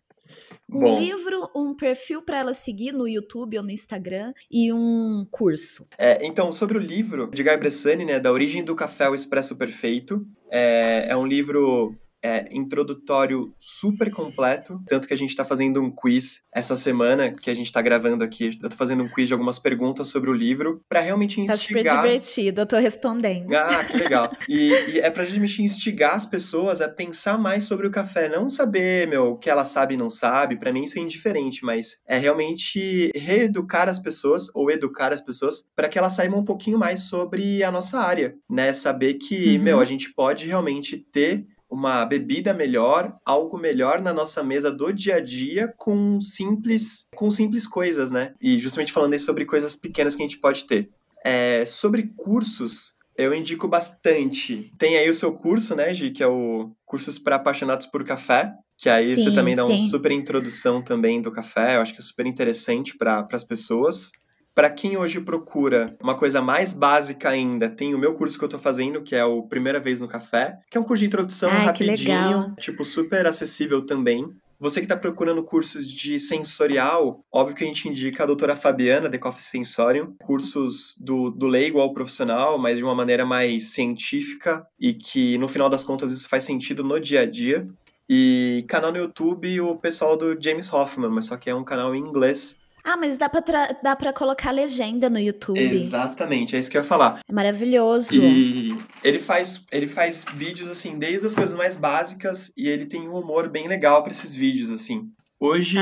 Um 0.69 0.79
Bom, 0.79 0.99
livro, 0.99 1.49
um 1.55 1.75
perfil 1.75 2.21
para 2.21 2.39
ela 2.39 2.53
seguir 2.53 2.93
no 2.93 3.07
YouTube 3.07 3.57
ou 3.57 3.63
no 3.63 3.69
Instagram 3.69 4.33
e 4.49 4.71
um 4.71 5.27
curso. 5.29 5.87
É, 5.97 6.25
então, 6.25 6.51
sobre 6.51 6.77
o 6.77 6.81
livro 6.81 7.29
de 7.29 7.43
Guy 7.43 7.57
Bressani, 7.57 8.05
né, 8.05 8.19
da 8.19 8.31
Origem 8.31 8.63
do 8.63 8.75
Café 8.75 9.05
ao 9.05 9.13
Expresso 9.13 9.57
Perfeito, 9.57 10.25
é, 10.49 11.07
é 11.09 11.17
um 11.17 11.27
livro 11.27 11.95
é, 12.23 12.47
introdutório 12.51 13.53
super 13.59 14.09
completo, 14.09 14.81
tanto 14.87 15.07
que 15.07 15.13
a 15.13 15.17
gente 15.17 15.29
está 15.29 15.43
fazendo 15.43 15.81
um 15.81 15.91
quiz 15.91 16.43
essa 16.53 16.77
semana, 16.77 17.31
que 17.31 17.49
a 17.49 17.53
gente 17.53 17.65
está 17.65 17.81
gravando 17.81 18.23
aqui, 18.23 18.57
eu 18.61 18.69
tô 18.69 18.75
fazendo 18.75 19.03
um 19.03 19.09
quiz 19.09 19.27
de 19.27 19.33
algumas 19.33 19.59
perguntas 19.59 20.07
sobre 20.07 20.29
o 20.29 20.33
livro, 20.33 20.81
para 20.87 21.01
realmente 21.01 21.41
instigar... 21.41 21.83
Tá 21.83 21.91
super 21.91 22.03
divertido, 22.03 22.61
eu 22.61 22.65
tô 22.65 22.77
respondendo. 22.77 23.53
Ah, 23.53 23.83
que 23.83 23.97
legal. 23.97 24.31
e, 24.47 24.69
e 24.91 24.99
é 24.99 25.09
pra 25.09 25.25
gente 25.25 25.61
instigar 25.61 26.15
as 26.15 26.25
pessoas 26.25 26.79
a 26.79 26.87
pensar 26.87 27.37
mais 27.37 27.65
sobre 27.65 27.85
o 27.87 27.91
café, 27.91 28.29
não 28.29 28.47
saber, 28.47 29.07
meu, 29.07 29.31
o 29.31 29.37
que 29.37 29.49
ela 29.49 29.65
sabe 29.65 29.95
e 29.95 29.97
não 29.97 30.09
sabe, 30.09 30.57
para 30.57 30.71
mim 30.71 30.83
isso 30.83 30.97
é 30.97 31.01
indiferente, 31.01 31.65
mas 31.65 31.97
é 32.07 32.17
realmente 32.17 33.11
reeducar 33.15 33.89
as 33.89 33.99
pessoas, 33.99 34.49
ou 34.53 34.71
educar 34.71 35.11
as 35.11 35.21
pessoas, 35.21 35.65
para 35.75 35.89
que 35.89 35.97
elas 35.97 36.13
saibam 36.13 36.39
um 36.39 36.45
pouquinho 36.45 36.77
mais 36.77 37.01
sobre 37.01 37.63
a 37.63 37.71
nossa 37.71 37.99
área, 37.99 38.35
né? 38.49 38.71
Saber 38.71 39.15
que, 39.15 39.57
uhum. 39.57 39.63
meu, 39.63 39.79
a 39.79 39.85
gente 39.85 40.13
pode 40.13 40.45
realmente 40.45 40.97
ter 40.97 41.45
uma 41.73 42.05
bebida 42.05 42.53
melhor, 42.53 43.17
algo 43.25 43.57
melhor 43.57 43.99
na 43.99 44.13
nossa 44.13 44.43
mesa 44.43 44.71
do 44.71 44.93
dia 44.93 45.15
a 45.15 45.19
dia 45.19 45.73
com 45.75 46.19
simples, 46.21 47.07
com 47.15 47.31
simples 47.31 47.65
coisas, 47.65 48.11
né? 48.11 48.33
E 48.39 48.59
justamente 48.59 48.93
falando 48.93 49.13
aí 49.13 49.19
sobre 49.19 49.45
coisas 49.45 49.75
pequenas 49.75 50.15
que 50.15 50.21
a 50.21 50.25
gente 50.25 50.37
pode 50.39 50.65
ter. 50.65 50.89
É, 51.25 51.63
sobre 51.65 52.11
cursos, 52.15 52.93
Eu 53.15 53.31
indico 53.33 53.67
bastante. 53.67 54.71
Tem 54.77 54.97
aí 54.97 55.07
o 55.07 55.13
seu 55.13 55.31
curso, 55.31 55.75
né, 55.75 55.93
Gi, 55.93 56.09
que 56.09 56.23
é 56.23 56.27
o 56.27 56.71
Cursos 56.83 57.19
para 57.19 57.35
Apaixonados 57.35 57.85
por 57.85 58.03
Café, 58.03 58.51
que 58.75 58.89
aí 58.89 59.15
Sim, 59.15 59.23
você 59.23 59.31
também 59.31 59.55
dá 59.55 59.63
uma 59.63 59.77
super 59.77 60.11
introdução 60.11 60.81
também 60.81 61.21
do 61.21 61.31
café, 61.31 61.75
eu 61.75 61.81
acho 61.81 61.93
que 61.93 61.99
é 61.99 62.03
super 62.03 62.25
interessante 62.25 62.97
para 62.97 63.27
as 63.31 63.43
pessoas. 63.43 64.11
Para 64.55 64.69
quem 64.69 64.97
hoje 64.97 65.19
procura 65.19 65.97
uma 66.01 66.15
coisa 66.15 66.41
mais 66.41 66.73
básica 66.73 67.29
ainda, 67.29 67.67
tem 67.69 67.95
o 67.95 67.97
meu 67.97 68.13
curso 68.13 68.37
que 68.37 68.45
eu 68.45 68.49
tô 68.49 68.59
fazendo, 68.59 69.01
que 69.01 69.15
é 69.15 69.25
o 69.25 69.43
Primeira 69.43 69.79
Vez 69.79 69.99
no 69.99 70.07
Café, 70.07 70.59
que 70.69 70.77
é 70.77 70.81
um 70.81 70.83
curso 70.83 71.01
de 71.01 71.07
introdução 71.07 71.49
Ai, 71.49 71.65
rapidinho, 71.65 72.53
tipo 72.59 72.85
super 72.85 73.25
acessível 73.25 73.83
também. 73.83 74.29
Você 74.59 74.79
que 74.79 74.85
está 74.85 74.95
procurando 74.95 75.43
cursos 75.43 75.85
de 75.85 76.17
sensorial, 76.19 77.19
óbvio 77.29 77.55
que 77.55 77.63
a 77.63 77.67
gente 77.67 77.89
indica 77.89 78.23
a 78.23 78.25
doutora 78.25 78.55
Fabiana, 78.55 79.09
de 79.09 79.17
Coffee 79.17 79.41
Sensorium, 79.41 80.15
cursos 80.21 80.95
do, 80.99 81.29
do 81.31 81.47
leigo 81.47 81.81
ao 81.81 81.93
profissional, 81.93 82.57
mas 82.57 82.77
de 82.77 82.83
uma 82.83 82.95
maneira 82.95 83.25
mais 83.25 83.71
científica 83.71 84.65
e 84.79 84.93
que, 84.93 85.37
no 85.37 85.49
final 85.49 85.67
das 85.67 85.83
contas, 85.83 86.13
isso 86.13 86.29
faz 86.29 86.45
sentido 86.45 86.81
no 86.83 86.99
dia 86.99 87.21
a 87.21 87.25
dia. 87.25 87.67
E 88.09 88.63
canal 88.69 88.91
no 88.91 88.99
YouTube, 88.99 89.59
o 89.59 89.75
pessoal 89.75 90.15
do 90.15 90.41
James 90.41 90.71
Hoffman, 90.71 91.09
mas 91.09 91.25
só 91.25 91.35
que 91.35 91.49
é 91.49 91.55
um 91.55 91.63
canal 91.63 91.93
em 91.93 91.99
inglês. 91.99 92.57
Ah, 92.83 92.97
mas 92.97 93.15
dá 93.15 93.29
pra, 93.29 93.77
dá 93.81 93.95
pra 93.95 94.11
colocar 94.11 94.51
legenda 94.51 95.09
no 95.09 95.17
YouTube. 95.17 95.59
Exatamente, 95.59 96.55
é 96.55 96.59
isso 96.59 96.69
que 96.69 96.75
eu 96.75 96.81
ia 96.81 96.87
falar. 96.87 97.21
É 97.27 97.33
maravilhoso. 97.33 98.13
E 98.13 98.75
ele 99.01 99.19
faz, 99.19 99.63
ele 99.71 99.87
faz 99.87 100.25
vídeos, 100.33 100.69
assim, 100.69 100.99
desde 100.99 101.25
as 101.25 101.33
coisas 101.33 101.55
mais 101.55 101.77
básicas 101.77 102.51
e 102.57 102.67
ele 102.67 102.85
tem 102.85 103.07
um 103.07 103.15
humor 103.15 103.49
bem 103.49 103.67
legal 103.67 104.03
para 104.03 104.11
esses 104.11 104.35
vídeos, 104.35 104.69
assim. 104.69 105.09
Hoje, 105.39 105.77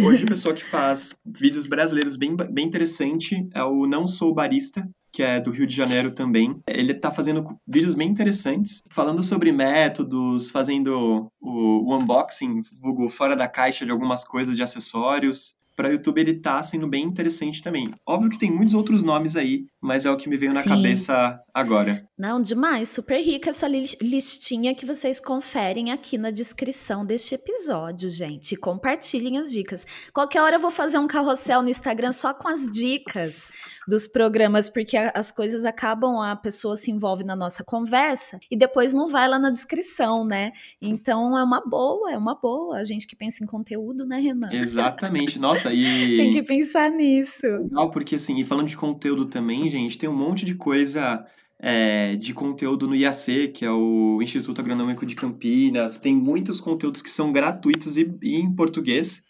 hoje 0.00 0.24
a 0.24 0.26
pessoa 0.28 0.54
que 0.54 0.64
faz 0.64 1.16
vídeos 1.24 1.66
brasileiros 1.66 2.16
bem, 2.16 2.36
bem 2.50 2.66
interessante 2.66 3.48
é 3.54 3.62
o 3.62 3.86
Não 3.86 4.06
Sou 4.06 4.32
Barista, 4.32 4.88
que 5.12 5.22
é 5.22 5.40
do 5.40 5.50
Rio 5.50 5.66
de 5.66 5.74
Janeiro 5.74 6.12
também. 6.12 6.56
Ele 6.68 6.92
está 6.92 7.10
fazendo 7.10 7.44
vídeos 7.66 7.94
bem 7.94 8.08
interessantes, 8.08 8.82
falando 8.90 9.22
sobre 9.22 9.52
métodos, 9.52 10.50
fazendo 10.50 11.30
o, 11.40 11.90
o 11.90 11.96
unboxing, 11.96 12.62
fora 13.10 13.36
da 13.36 13.48
caixa 13.48 13.84
de 13.84 13.90
algumas 13.90 14.24
coisas 14.24 14.56
de 14.56 14.62
acessórios 14.62 15.60
para 15.74 15.90
YouTube 15.90 16.20
ele 16.20 16.34
tá 16.34 16.62
sendo 16.62 16.86
bem 16.86 17.04
interessante 17.04 17.62
também. 17.62 17.90
Óbvio 18.06 18.30
que 18.30 18.38
tem 18.38 18.50
muitos 18.50 18.74
outros 18.74 19.02
nomes 19.02 19.36
aí, 19.36 19.66
mas 19.80 20.06
é 20.06 20.10
o 20.10 20.16
que 20.16 20.28
me 20.28 20.36
veio 20.36 20.52
na 20.52 20.62
Sim. 20.62 20.70
cabeça 20.70 21.40
agora. 21.52 22.06
Não, 22.18 22.40
demais, 22.40 22.88
super 22.88 23.20
rica 23.20 23.50
essa 23.50 23.66
listinha 23.68 24.74
que 24.74 24.86
vocês 24.86 25.18
conferem 25.18 25.90
aqui 25.90 26.16
na 26.16 26.30
descrição 26.30 27.04
deste 27.04 27.34
episódio, 27.34 28.10
gente. 28.10 28.56
Compartilhem 28.56 29.38
as 29.38 29.50
dicas. 29.50 29.84
Qualquer 30.12 30.42
hora 30.42 30.56
eu 30.56 30.60
vou 30.60 30.70
fazer 30.70 30.98
um 30.98 31.06
carrossel 31.06 31.62
no 31.62 31.68
Instagram 31.68 32.12
só 32.12 32.32
com 32.32 32.48
as 32.48 32.70
dicas 32.70 33.48
dos 33.88 34.06
programas, 34.06 34.68
porque 34.68 34.96
as 34.96 35.32
coisas 35.32 35.64
acabam, 35.64 36.20
a 36.20 36.36
pessoa 36.36 36.76
se 36.76 36.90
envolve 36.90 37.24
na 37.24 37.34
nossa 37.34 37.64
conversa 37.64 38.38
e 38.50 38.56
depois 38.56 38.92
não 38.92 39.08
vai 39.08 39.28
lá 39.28 39.38
na 39.38 39.50
descrição, 39.50 40.24
né? 40.24 40.52
Então 40.80 41.36
é 41.36 41.42
uma 41.42 41.60
boa, 41.60 42.12
é 42.12 42.16
uma 42.16 42.34
boa. 42.34 42.78
A 42.78 42.84
gente 42.84 43.06
que 43.06 43.16
pensa 43.16 43.42
em 43.42 43.46
conteúdo, 43.46 44.06
né, 44.06 44.18
Renan? 44.18 44.50
Exatamente. 44.52 45.38
Nossa, 45.38 45.61
nossa, 45.62 45.72
e. 45.72 46.16
tem 46.16 46.32
que 46.32 46.42
pensar 46.42 46.90
nisso. 46.90 47.46
Legal, 47.46 47.90
porque 47.90 48.16
assim, 48.16 48.38
e 48.38 48.44
falando 48.44 48.68
de 48.68 48.76
conteúdo 48.76 49.26
também, 49.26 49.68
gente, 49.70 49.98
tem 49.98 50.08
um 50.08 50.16
monte 50.16 50.44
de 50.44 50.54
coisa. 50.54 51.24
É, 51.64 52.16
de 52.16 52.34
conteúdo 52.34 52.88
no 52.88 52.96
IAC, 52.96 53.52
que 53.54 53.64
é 53.64 53.70
o 53.70 54.18
Instituto 54.20 54.60
Agronômico 54.60 55.06
de 55.06 55.14
Campinas. 55.14 56.00
Tem 56.00 56.12
muitos 56.12 56.60
conteúdos 56.60 57.00
que 57.00 57.08
são 57.08 57.30
gratuitos 57.30 57.96
e, 57.96 58.12
e 58.20 58.34
em 58.34 58.52
português, 58.52 59.22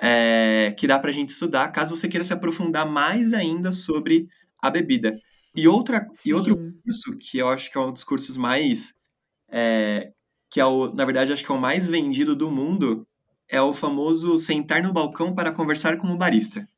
é, 0.00 0.74
que 0.78 0.86
dá 0.86 0.98
para 0.98 1.10
a 1.10 1.12
gente 1.12 1.28
estudar, 1.28 1.68
caso 1.68 1.94
você 1.94 2.08
queira 2.08 2.24
se 2.24 2.32
aprofundar 2.32 2.90
mais 2.90 3.34
ainda 3.34 3.70
sobre 3.72 4.26
a 4.58 4.70
bebida. 4.70 5.18
E, 5.54 5.68
outra, 5.68 6.06
e 6.24 6.32
outro 6.32 6.56
curso, 6.82 7.14
que 7.18 7.36
eu 7.36 7.48
acho 7.48 7.70
que 7.70 7.76
é 7.76 7.80
um 7.82 7.92
dos 7.92 8.04
cursos 8.04 8.38
mais. 8.38 8.94
É, 9.50 10.12
que 10.50 10.58
é 10.58 10.64
o, 10.64 10.90
na 10.94 11.04
verdade, 11.04 11.30
acho 11.30 11.44
que 11.44 11.52
é 11.52 11.54
o 11.54 11.60
mais 11.60 11.90
vendido 11.90 12.34
do 12.34 12.50
mundo, 12.50 13.06
é 13.48 13.60
o 13.60 13.74
famoso 13.74 14.36
sentar 14.38 14.82
no 14.82 14.92
balcão 14.92 15.34
para 15.34 15.52
conversar 15.52 15.96
com 15.96 16.08
o 16.08 16.16
barista. 16.16 16.68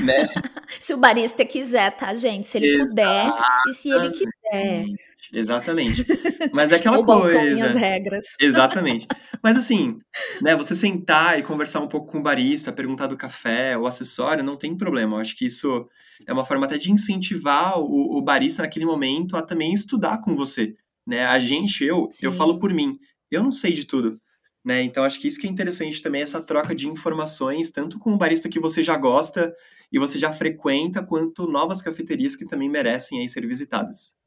Né? 0.00 0.26
se 0.80 0.94
o 0.94 0.96
barista 0.96 1.44
quiser, 1.44 1.90
tá, 1.96 2.14
gente? 2.14 2.48
Se 2.48 2.58
ele 2.58 2.68
Exatamente. 2.68 2.90
puder 2.90 3.68
e 3.68 3.72
se 3.72 3.90
ele 3.90 4.10
quiser. 4.10 4.86
Exatamente. 5.32 6.06
Mas 6.52 6.70
é 6.70 6.76
aquela 6.76 6.98
o 7.00 7.02
coisa. 7.02 7.66
as 7.66 7.74
regras. 7.74 8.24
Exatamente. 8.40 9.06
Mas 9.42 9.56
assim, 9.56 9.98
né, 10.40 10.54
você 10.54 10.74
sentar 10.74 11.38
e 11.38 11.42
conversar 11.42 11.80
um 11.80 11.88
pouco 11.88 12.12
com 12.12 12.18
o 12.18 12.22
barista, 12.22 12.72
perguntar 12.72 13.08
do 13.08 13.16
café, 13.16 13.76
o 13.76 13.86
acessório, 13.86 14.44
não 14.44 14.56
tem 14.56 14.76
problema. 14.76 15.16
Eu 15.16 15.20
acho 15.20 15.36
que 15.36 15.46
isso 15.46 15.88
é 16.26 16.32
uma 16.32 16.44
forma 16.44 16.66
até 16.66 16.78
de 16.78 16.92
incentivar 16.92 17.78
o, 17.80 18.18
o 18.18 18.22
barista 18.22 18.62
naquele 18.62 18.86
momento 18.86 19.36
a 19.36 19.42
também 19.42 19.72
estudar 19.72 20.20
com 20.20 20.36
você. 20.36 20.74
Né? 21.06 21.24
A 21.24 21.40
gente, 21.40 21.84
eu, 21.84 22.08
Sim. 22.10 22.26
eu 22.26 22.32
falo 22.32 22.58
por 22.58 22.72
mim, 22.72 22.96
eu 23.30 23.42
não 23.42 23.50
sei 23.50 23.72
de 23.72 23.84
tudo. 23.84 24.20
Né? 24.64 24.82
Então, 24.82 25.04
acho 25.04 25.20
que 25.20 25.26
isso 25.26 25.40
que 25.40 25.46
é 25.46 25.50
interessante 25.50 26.00
também, 26.00 26.22
essa 26.22 26.40
troca 26.40 26.74
de 26.74 26.88
informações, 26.88 27.70
tanto 27.72 27.98
com 27.98 28.12
o 28.12 28.18
barista 28.18 28.48
que 28.48 28.60
você 28.60 28.82
já 28.82 28.96
gosta 28.96 29.54
e 29.92 29.98
você 29.98 30.18
já 30.18 30.30
frequenta, 30.30 31.02
quanto 31.04 31.46
novas 31.48 31.82
cafeterias 31.82 32.36
que 32.36 32.44
também 32.46 32.68
merecem 32.68 33.20
aí 33.20 33.28
ser 33.28 33.46
visitadas. 33.46 34.21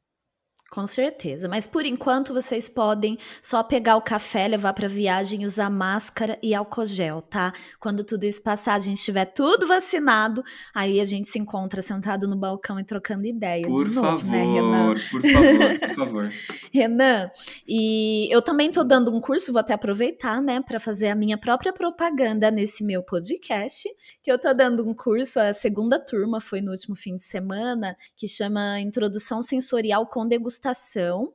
Com 0.68 0.84
certeza, 0.84 1.48
mas 1.48 1.64
por 1.64 1.86
enquanto 1.86 2.34
vocês 2.34 2.68
podem 2.68 3.16
só 3.40 3.62
pegar 3.62 3.96
o 3.96 4.02
café, 4.02 4.48
levar 4.48 4.72
para 4.72 4.88
viagem, 4.88 5.44
usar 5.44 5.70
máscara 5.70 6.36
e 6.42 6.54
álcool 6.54 6.86
gel, 6.86 7.22
tá? 7.22 7.52
Quando 7.78 8.02
tudo 8.02 8.24
isso 8.24 8.42
passar, 8.42 8.74
a 8.74 8.80
gente 8.80 8.98
estiver 8.98 9.26
tudo 9.26 9.64
vacinado, 9.64 10.42
aí 10.74 11.00
a 11.00 11.04
gente 11.04 11.28
se 11.28 11.38
encontra 11.38 11.80
sentado 11.80 12.26
no 12.26 12.36
balcão 12.36 12.80
e 12.80 12.84
trocando 12.84 13.26
ideia 13.26 13.62
por 13.62 13.88
de 13.88 13.94
novo, 13.94 14.18
favor, 14.18 14.30
né, 14.30 14.44
Renan? 14.44 14.94
Por 14.94 15.22
favor, 15.22 15.78
por 15.78 15.94
favor. 15.94 16.28
Renan, 16.72 17.30
e 17.66 18.28
eu 18.34 18.42
também 18.42 18.70
tô 18.70 18.82
dando 18.82 19.14
um 19.14 19.20
curso, 19.20 19.52
vou 19.52 19.60
até 19.60 19.72
aproveitar, 19.72 20.42
né, 20.42 20.60
para 20.60 20.80
fazer 20.80 21.08
a 21.08 21.14
minha 21.14 21.38
própria 21.38 21.72
propaganda 21.72 22.50
nesse 22.50 22.82
meu 22.82 23.04
podcast, 23.04 23.88
que 24.20 24.30
eu 24.30 24.38
tô 24.38 24.52
dando 24.52 24.86
um 24.86 24.92
curso, 24.92 25.38
a 25.38 25.52
segunda 25.52 25.98
turma 25.98 26.40
foi 26.40 26.60
no 26.60 26.72
último 26.72 26.96
fim 26.96 27.16
de 27.16 27.24
semana, 27.24 27.96
que 28.16 28.26
chama 28.26 28.80
Introdução 28.80 29.40
Sensorial 29.40 30.06
com 30.06 30.26
Degustação 30.26 30.65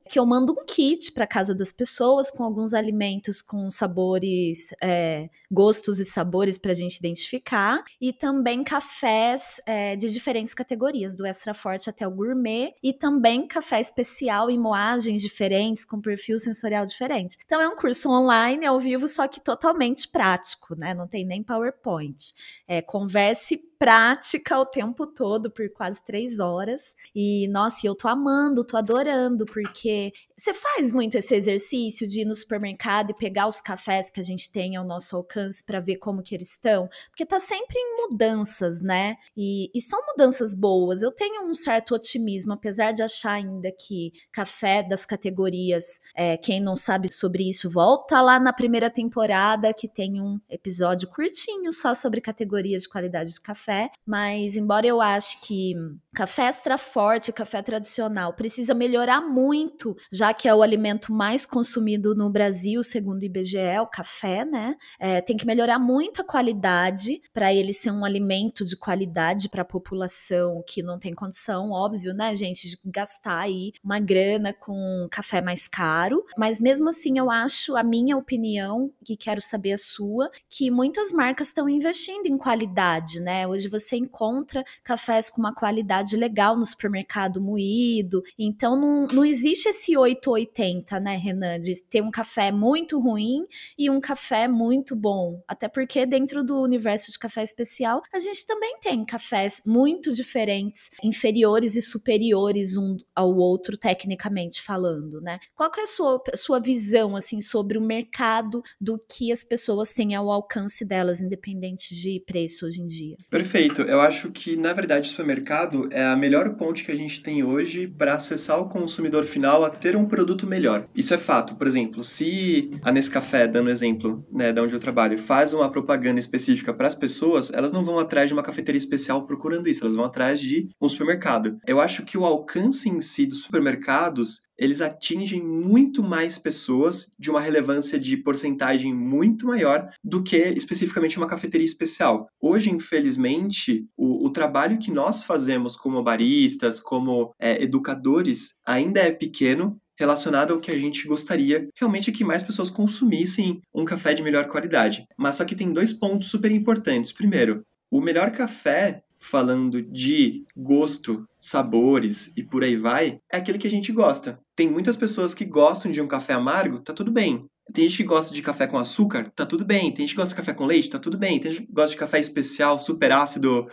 que 0.10 0.20
eu 0.20 0.26
mando 0.26 0.54
um 0.54 0.66
kit 0.66 1.12
para 1.12 1.28
casa 1.28 1.54
das 1.54 1.72
pessoas 1.72 2.30
com 2.32 2.44
alguns 2.44 2.74
alimentos 2.74 3.42
com 3.42 3.70
sabores, 3.70 4.74
é, 4.82 5.30
gostos 5.50 6.00
e 6.00 6.06
sabores 6.06 6.58
para 6.58 6.72
a 6.72 6.76
gente 6.76 6.98
identificar, 6.98 7.84
e 8.00 8.14
também 8.14 8.64
cafés 8.64 9.62
é, 9.66 9.96
de 9.96 10.10
diferentes 10.12 10.54
categorias, 10.54 11.16
do 11.16 11.26
extra 11.26 11.54
forte 11.54 11.90
até 11.90 12.08
o 12.08 12.12
gourmet, 12.12 12.74
e 12.82 12.94
também 12.94 13.48
café 13.48 13.80
especial 13.80 14.50
em 14.50 14.60
moagens 14.60 15.22
diferentes, 15.22 15.86
com 15.86 16.02
perfil 16.02 16.40
sensorial 16.40 16.86
diferente. 16.86 17.38
Então 17.46 17.60
é 17.60 17.68
um 17.68 17.76
curso 17.76 18.10
online, 18.10 18.66
ao 18.66 18.80
vivo, 18.80 19.08
só 19.08 19.28
que 19.28 19.40
totalmente 19.40 20.08
prático, 20.08 20.76
né? 20.76 20.94
Não 20.94 21.08
tem 21.08 21.26
nem 21.26 21.44
PowerPoint. 21.44 22.34
É, 22.68 22.82
converse 22.82 23.71
prática 23.82 24.60
o 24.60 24.66
tempo 24.66 25.08
todo, 25.08 25.50
por 25.50 25.68
quase 25.72 26.06
três 26.06 26.40
horas. 26.40 26.96
E, 27.16 27.48
nossa, 27.48 27.88
eu 27.88 27.96
tô 27.96 28.08
amando, 28.08 28.64
tô 28.64 28.78
adorando, 28.78 29.44
porque 29.44 30.14
você 30.42 30.54
faz 30.54 30.94
muito 30.94 31.16
esse 31.18 31.36
exercício 31.36 32.08
de 32.08 32.22
ir 32.22 32.26
no 32.26 32.36
supermercado 32.36 33.12
e 33.12 33.14
pegar 33.14 33.48
os 33.48 33.62
cafés 33.62 34.10
que 34.10 34.20
a 34.20 34.24
gente 34.24 34.52
tem 34.52 34.76
ao 34.76 34.84
nosso 34.84 35.16
alcance 35.16 35.64
para 35.64 35.80
ver 35.80 35.98
como 35.98 36.24
que 36.24 36.34
eles 36.34 36.52
estão, 36.52 36.90
porque 37.10 37.26
tá 37.26 37.40
sempre 37.40 37.78
em 37.78 37.96
mudanças, 38.02 38.82
né? 38.82 39.16
E, 39.38 39.70
e 39.74 39.80
são 39.80 40.00
mudanças 40.08 40.54
boas. 40.54 41.04
Eu 41.04 41.12
tenho 41.12 41.44
um 41.44 41.54
certo 41.54 41.94
otimismo, 41.94 42.54
apesar 42.54 42.92
de 42.92 43.04
achar 43.04 43.34
ainda 43.34 43.72
que 43.72 44.12
café 44.32 44.84
das 44.84 45.06
categorias, 45.06 46.02
é, 46.16 46.36
quem 46.38 46.60
não 46.60 46.76
sabe 46.76 47.14
sobre 47.14 47.48
isso, 47.48 47.70
volta 47.70 48.20
lá 48.22 48.40
na 48.40 48.52
primeira 48.52 48.90
temporada 48.90 49.74
que 49.74 49.88
tem 49.88 50.20
um 50.20 50.40
episódio 50.50 51.08
curtinho 51.08 51.72
só 51.72 51.94
sobre 51.94 52.20
categorias 52.20 52.84
de 52.84 52.90
qualidade 52.90 53.34
de 53.34 53.40
café 53.40 53.62
café, 53.62 53.92
mas 54.06 54.58
embora 54.58 54.88
eu 54.88 55.02
ache 55.02 55.40
que 55.42 55.76
café 56.14 56.44
extra 56.44 56.78
forte, 56.78 57.32
café 57.32 57.62
tradicional, 57.62 58.34
precisa 58.34 58.74
melhorar 58.74 59.22
muito, 59.22 59.96
já 60.12 60.31
que 60.34 60.48
é 60.48 60.54
o 60.54 60.62
alimento 60.62 61.14
mais 61.14 61.46
consumido 61.46 62.16
no 62.16 62.30
Brasil, 62.30 62.84
segundo 62.84 63.22
o 63.22 63.26
IBGE, 63.26 63.80
o 63.82 63.88
café, 63.88 64.46
né? 64.46 64.76
É, 65.00 65.22
tem 65.22 65.38
que 65.38 65.46
melhorar 65.46 65.80
muito 65.80 66.22
a 66.22 66.26
qualidade 66.26 67.22
para 67.34 67.54
ele 67.54 67.74
ser 67.74 67.92
um 67.92 68.06
alimento 68.06 68.66
de 68.66 68.76
qualidade 68.76 69.50
para 69.50 69.62
a 69.62 69.66
população 69.66 70.64
que 70.66 70.82
não 70.82 71.00
tem 71.00 71.14
condição, 71.14 71.72
óbvio, 71.72 72.14
né, 72.14 72.36
gente, 72.36 72.70
de 72.70 72.80
gastar 72.86 73.40
aí 73.40 73.74
uma 73.84 74.00
grana 74.00 74.54
com 74.54 75.08
café 75.12 75.42
mais 75.42 75.68
caro. 75.68 76.24
Mas 76.38 76.60
mesmo 76.60 76.90
assim, 76.90 77.18
eu 77.18 77.30
acho, 77.30 77.76
a 77.76 77.84
minha 77.84 78.18
opinião, 78.18 78.92
que 79.04 79.16
quero 79.16 79.42
saber 79.42 79.74
a 79.74 79.78
sua, 79.78 80.30
que 80.50 80.70
muitas 80.72 81.12
marcas 81.12 81.48
estão 81.48 81.68
investindo 81.70 82.26
em 82.26 82.38
qualidade, 82.38 83.20
né? 83.20 83.48
Hoje 83.48 83.68
você 83.68 83.98
encontra 83.98 84.64
cafés 84.84 85.30
com 85.30 85.42
uma 85.42 85.54
qualidade 85.54 86.16
legal 86.16 86.56
no 86.56 86.66
supermercado 86.66 87.42
moído. 87.42 88.24
Então 88.38 88.76
não, 88.80 89.08
não 89.08 89.26
existe 89.26 89.70
esse 89.70 89.98
oi 89.98 90.16
880, 90.30 91.00
né, 91.00 91.16
Renan? 91.16 91.60
De 91.60 91.84
ter 91.84 92.02
um 92.02 92.12
café 92.12 92.52
muito 92.52 93.00
ruim 93.00 93.46
e 93.78 93.90
um 93.90 94.00
café 94.00 94.48
muito 94.48 94.96
bom. 94.96 95.42
Até 95.48 95.68
porque 95.68 96.06
dentro 96.06 96.44
do 96.44 96.62
universo 96.62 97.12
de 97.12 97.20
café 97.20 97.44
especial, 97.44 98.02
a 98.14 98.20
gente 98.20 98.46
também 98.46 98.78
tem 98.80 99.06
cafés 99.06 99.62
muito 99.66 100.12
diferentes, 100.12 100.90
inferiores 101.04 101.76
e 101.76 101.82
superiores 101.82 102.78
um 102.78 102.98
ao 103.16 103.36
outro, 103.36 103.78
tecnicamente 103.78 104.62
falando, 104.62 105.22
né? 105.22 105.40
Qual 105.56 105.72
é 105.78 105.82
a 105.82 105.88
sua, 105.88 106.22
sua 106.36 106.60
visão, 106.60 107.16
assim, 107.16 107.42
sobre 107.42 107.78
o 107.78 107.82
mercado 107.82 108.64
do 108.80 108.98
que 108.98 109.32
as 109.32 109.44
pessoas 109.44 109.94
têm 109.94 110.16
ao 110.16 110.30
alcance 110.30 110.86
delas, 110.86 111.22
independente 111.22 111.96
de 111.96 112.24
preço 112.26 112.66
hoje 112.66 112.82
em 112.82 112.88
dia? 112.88 113.18
Perfeito. 113.30 113.82
Eu 113.82 114.00
acho 114.02 114.32
que, 114.32 114.56
na 114.56 114.74
verdade, 114.74 115.08
o 115.08 115.12
supermercado 115.12 115.90
é 115.92 116.04
a 116.04 116.16
melhor 116.16 116.56
ponte 116.56 116.84
que 116.84 116.92
a 116.92 116.96
gente 116.96 117.22
tem 117.22 117.44
hoje 117.44 117.88
para 117.88 118.16
acessar 118.16 118.60
o 118.60 118.70
consumidor 118.70 119.26
final 119.26 119.64
a 119.64 119.70
ter 119.70 119.96
um 119.96 120.06
produto 120.12 120.46
melhor. 120.46 120.88
Isso 120.94 121.14
é 121.14 121.18
fato. 121.18 121.56
Por 121.56 121.66
exemplo, 121.66 122.04
se 122.04 122.78
a 122.84 122.92
Nescafé, 122.92 123.48
dando 123.48 123.72
exemplo, 123.72 124.24
né, 124.32 124.54
da 124.54 124.62
onde 124.62 124.74
eu 124.74 124.80
trabalho, 124.80 125.18
faz 125.18 125.54
uma 125.54 125.72
propaganda 125.72 126.20
específica 126.20 126.74
para 126.74 126.88
as 126.88 126.94
pessoas, 126.94 127.52
elas 127.52 127.72
não 127.72 127.84
vão 127.84 127.98
atrás 127.98 128.28
de 128.28 128.34
uma 128.34 128.44
cafeteria 128.44 128.78
especial 128.78 129.26
procurando 129.26 129.68
isso, 129.68 129.84
elas 129.84 129.96
vão 129.96 130.06
atrás 130.06 130.40
de 130.40 130.70
um 130.80 130.90
supermercado. 130.90 131.58
Eu 131.66 131.80
acho 131.80 132.04
que 132.04 132.18
o 132.18 132.26
alcance 132.26 132.90
em 132.90 133.00
si 133.00 133.26
dos 133.26 133.42
supermercados 133.42 134.42
eles 134.62 134.80
atingem 134.80 135.42
muito 135.42 136.04
mais 136.04 136.38
pessoas 136.38 137.10
de 137.18 137.32
uma 137.32 137.42
relevância 137.42 138.00
de 138.00 138.16
porcentagem 138.16 138.94
muito 138.94 139.48
maior 139.48 139.90
do 140.04 140.22
que 140.22 140.38
especificamente 140.38 141.18
uma 141.18 141.26
cafeteria 141.26 141.66
especial. 141.66 142.30
Hoje, 142.40 142.70
infelizmente, 142.70 143.88
o, 143.98 144.28
o 144.28 144.30
trabalho 144.30 144.78
que 144.78 144.92
nós 144.92 145.24
fazemos 145.24 145.76
como 145.76 146.04
baristas, 146.04 146.80
como 146.80 147.34
é, 147.40 147.64
educadores, 147.64 148.54
ainda 148.64 149.00
é 149.00 149.12
pequeno 149.12 149.82
relacionado 149.98 150.54
ao 150.54 150.60
que 150.60 150.72
a 150.72 150.78
gente 150.78 151.08
gostaria 151.08 151.68
realmente 151.76 152.12
é 152.12 152.14
que 152.14 152.24
mais 152.24 152.44
pessoas 152.44 152.70
consumissem 152.70 153.62
um 153.74 153.84
café 153.84 154.14
de 154.14 154.22
melhor 154.22 154.48
qualidade. 154.48 155.06
Mas 155.18 155.36
só 155.36 155.46
que 155.46 155.56
tem 155.56 155.74
dois 155.74 155.92
pontos 155.92 156.30
super 156.30 156.52
importantes. 156.52 157.12
Primeiro, 157.12 157.66
o 157.90 158.00
melhor 158.00 158.32
café 158.32 159.02
falando 159.22 159.82
de 159.82 160.44
gosto, 160.58 161.24
sabores 161.40 162.34
e 162.36 162.44
por 162.44 162.64
aí 162.64 162.76
vai, 162.76 163.20
é 163.32 163.38
aquele 163.38 163.60
que 163.60 163.68
a 163.68 163.72
gente 163.72 163.92
gosta. 163.92 164.40
Tem 164.56 164.70
muitas 164.70 164.98
pessoas 164.98 165.34
que 165.34 165.46
gostam 165.46 165.92
de 165.92 166.02
um 166.02 166.08
café 166.08 166.34
amargo, 166.34 166.80
tá 166.80 166.92
tudo 166.92 167.12
bem. 167.12 167.46
Tem 167.72 167.88
gente 167.88 167.98
que 167.98 168.04
gosta 168.04 168.34
de 168.34 168.42
café 168.42 168.68
com 168.68 168.78
açúcar, 168.78 169.30
tá 169.30 169.46
tudo 169.46 169.64
bem. 169.64 169.94
Tem 169.94 170.06
gente 170.06 170.16
que 170.16 170.20
gosta 170.20 170.34
de 170.34 170.42
café 170.42 170.54
com 170.54 170.66
leite, 170.66 170.90
tá 170.90 171.00
tudo 171.00 171.18
bem. 171.18 171.40
Tem 171.40 171.52
gente 171.52 171.68
que 171.68 171.72
gosta 171.72 171.92
de 171.92 171.98
café 171.98 172.20
especial, 172.20 172.78
super 172.80 173.12
ácido, 173.12 173.68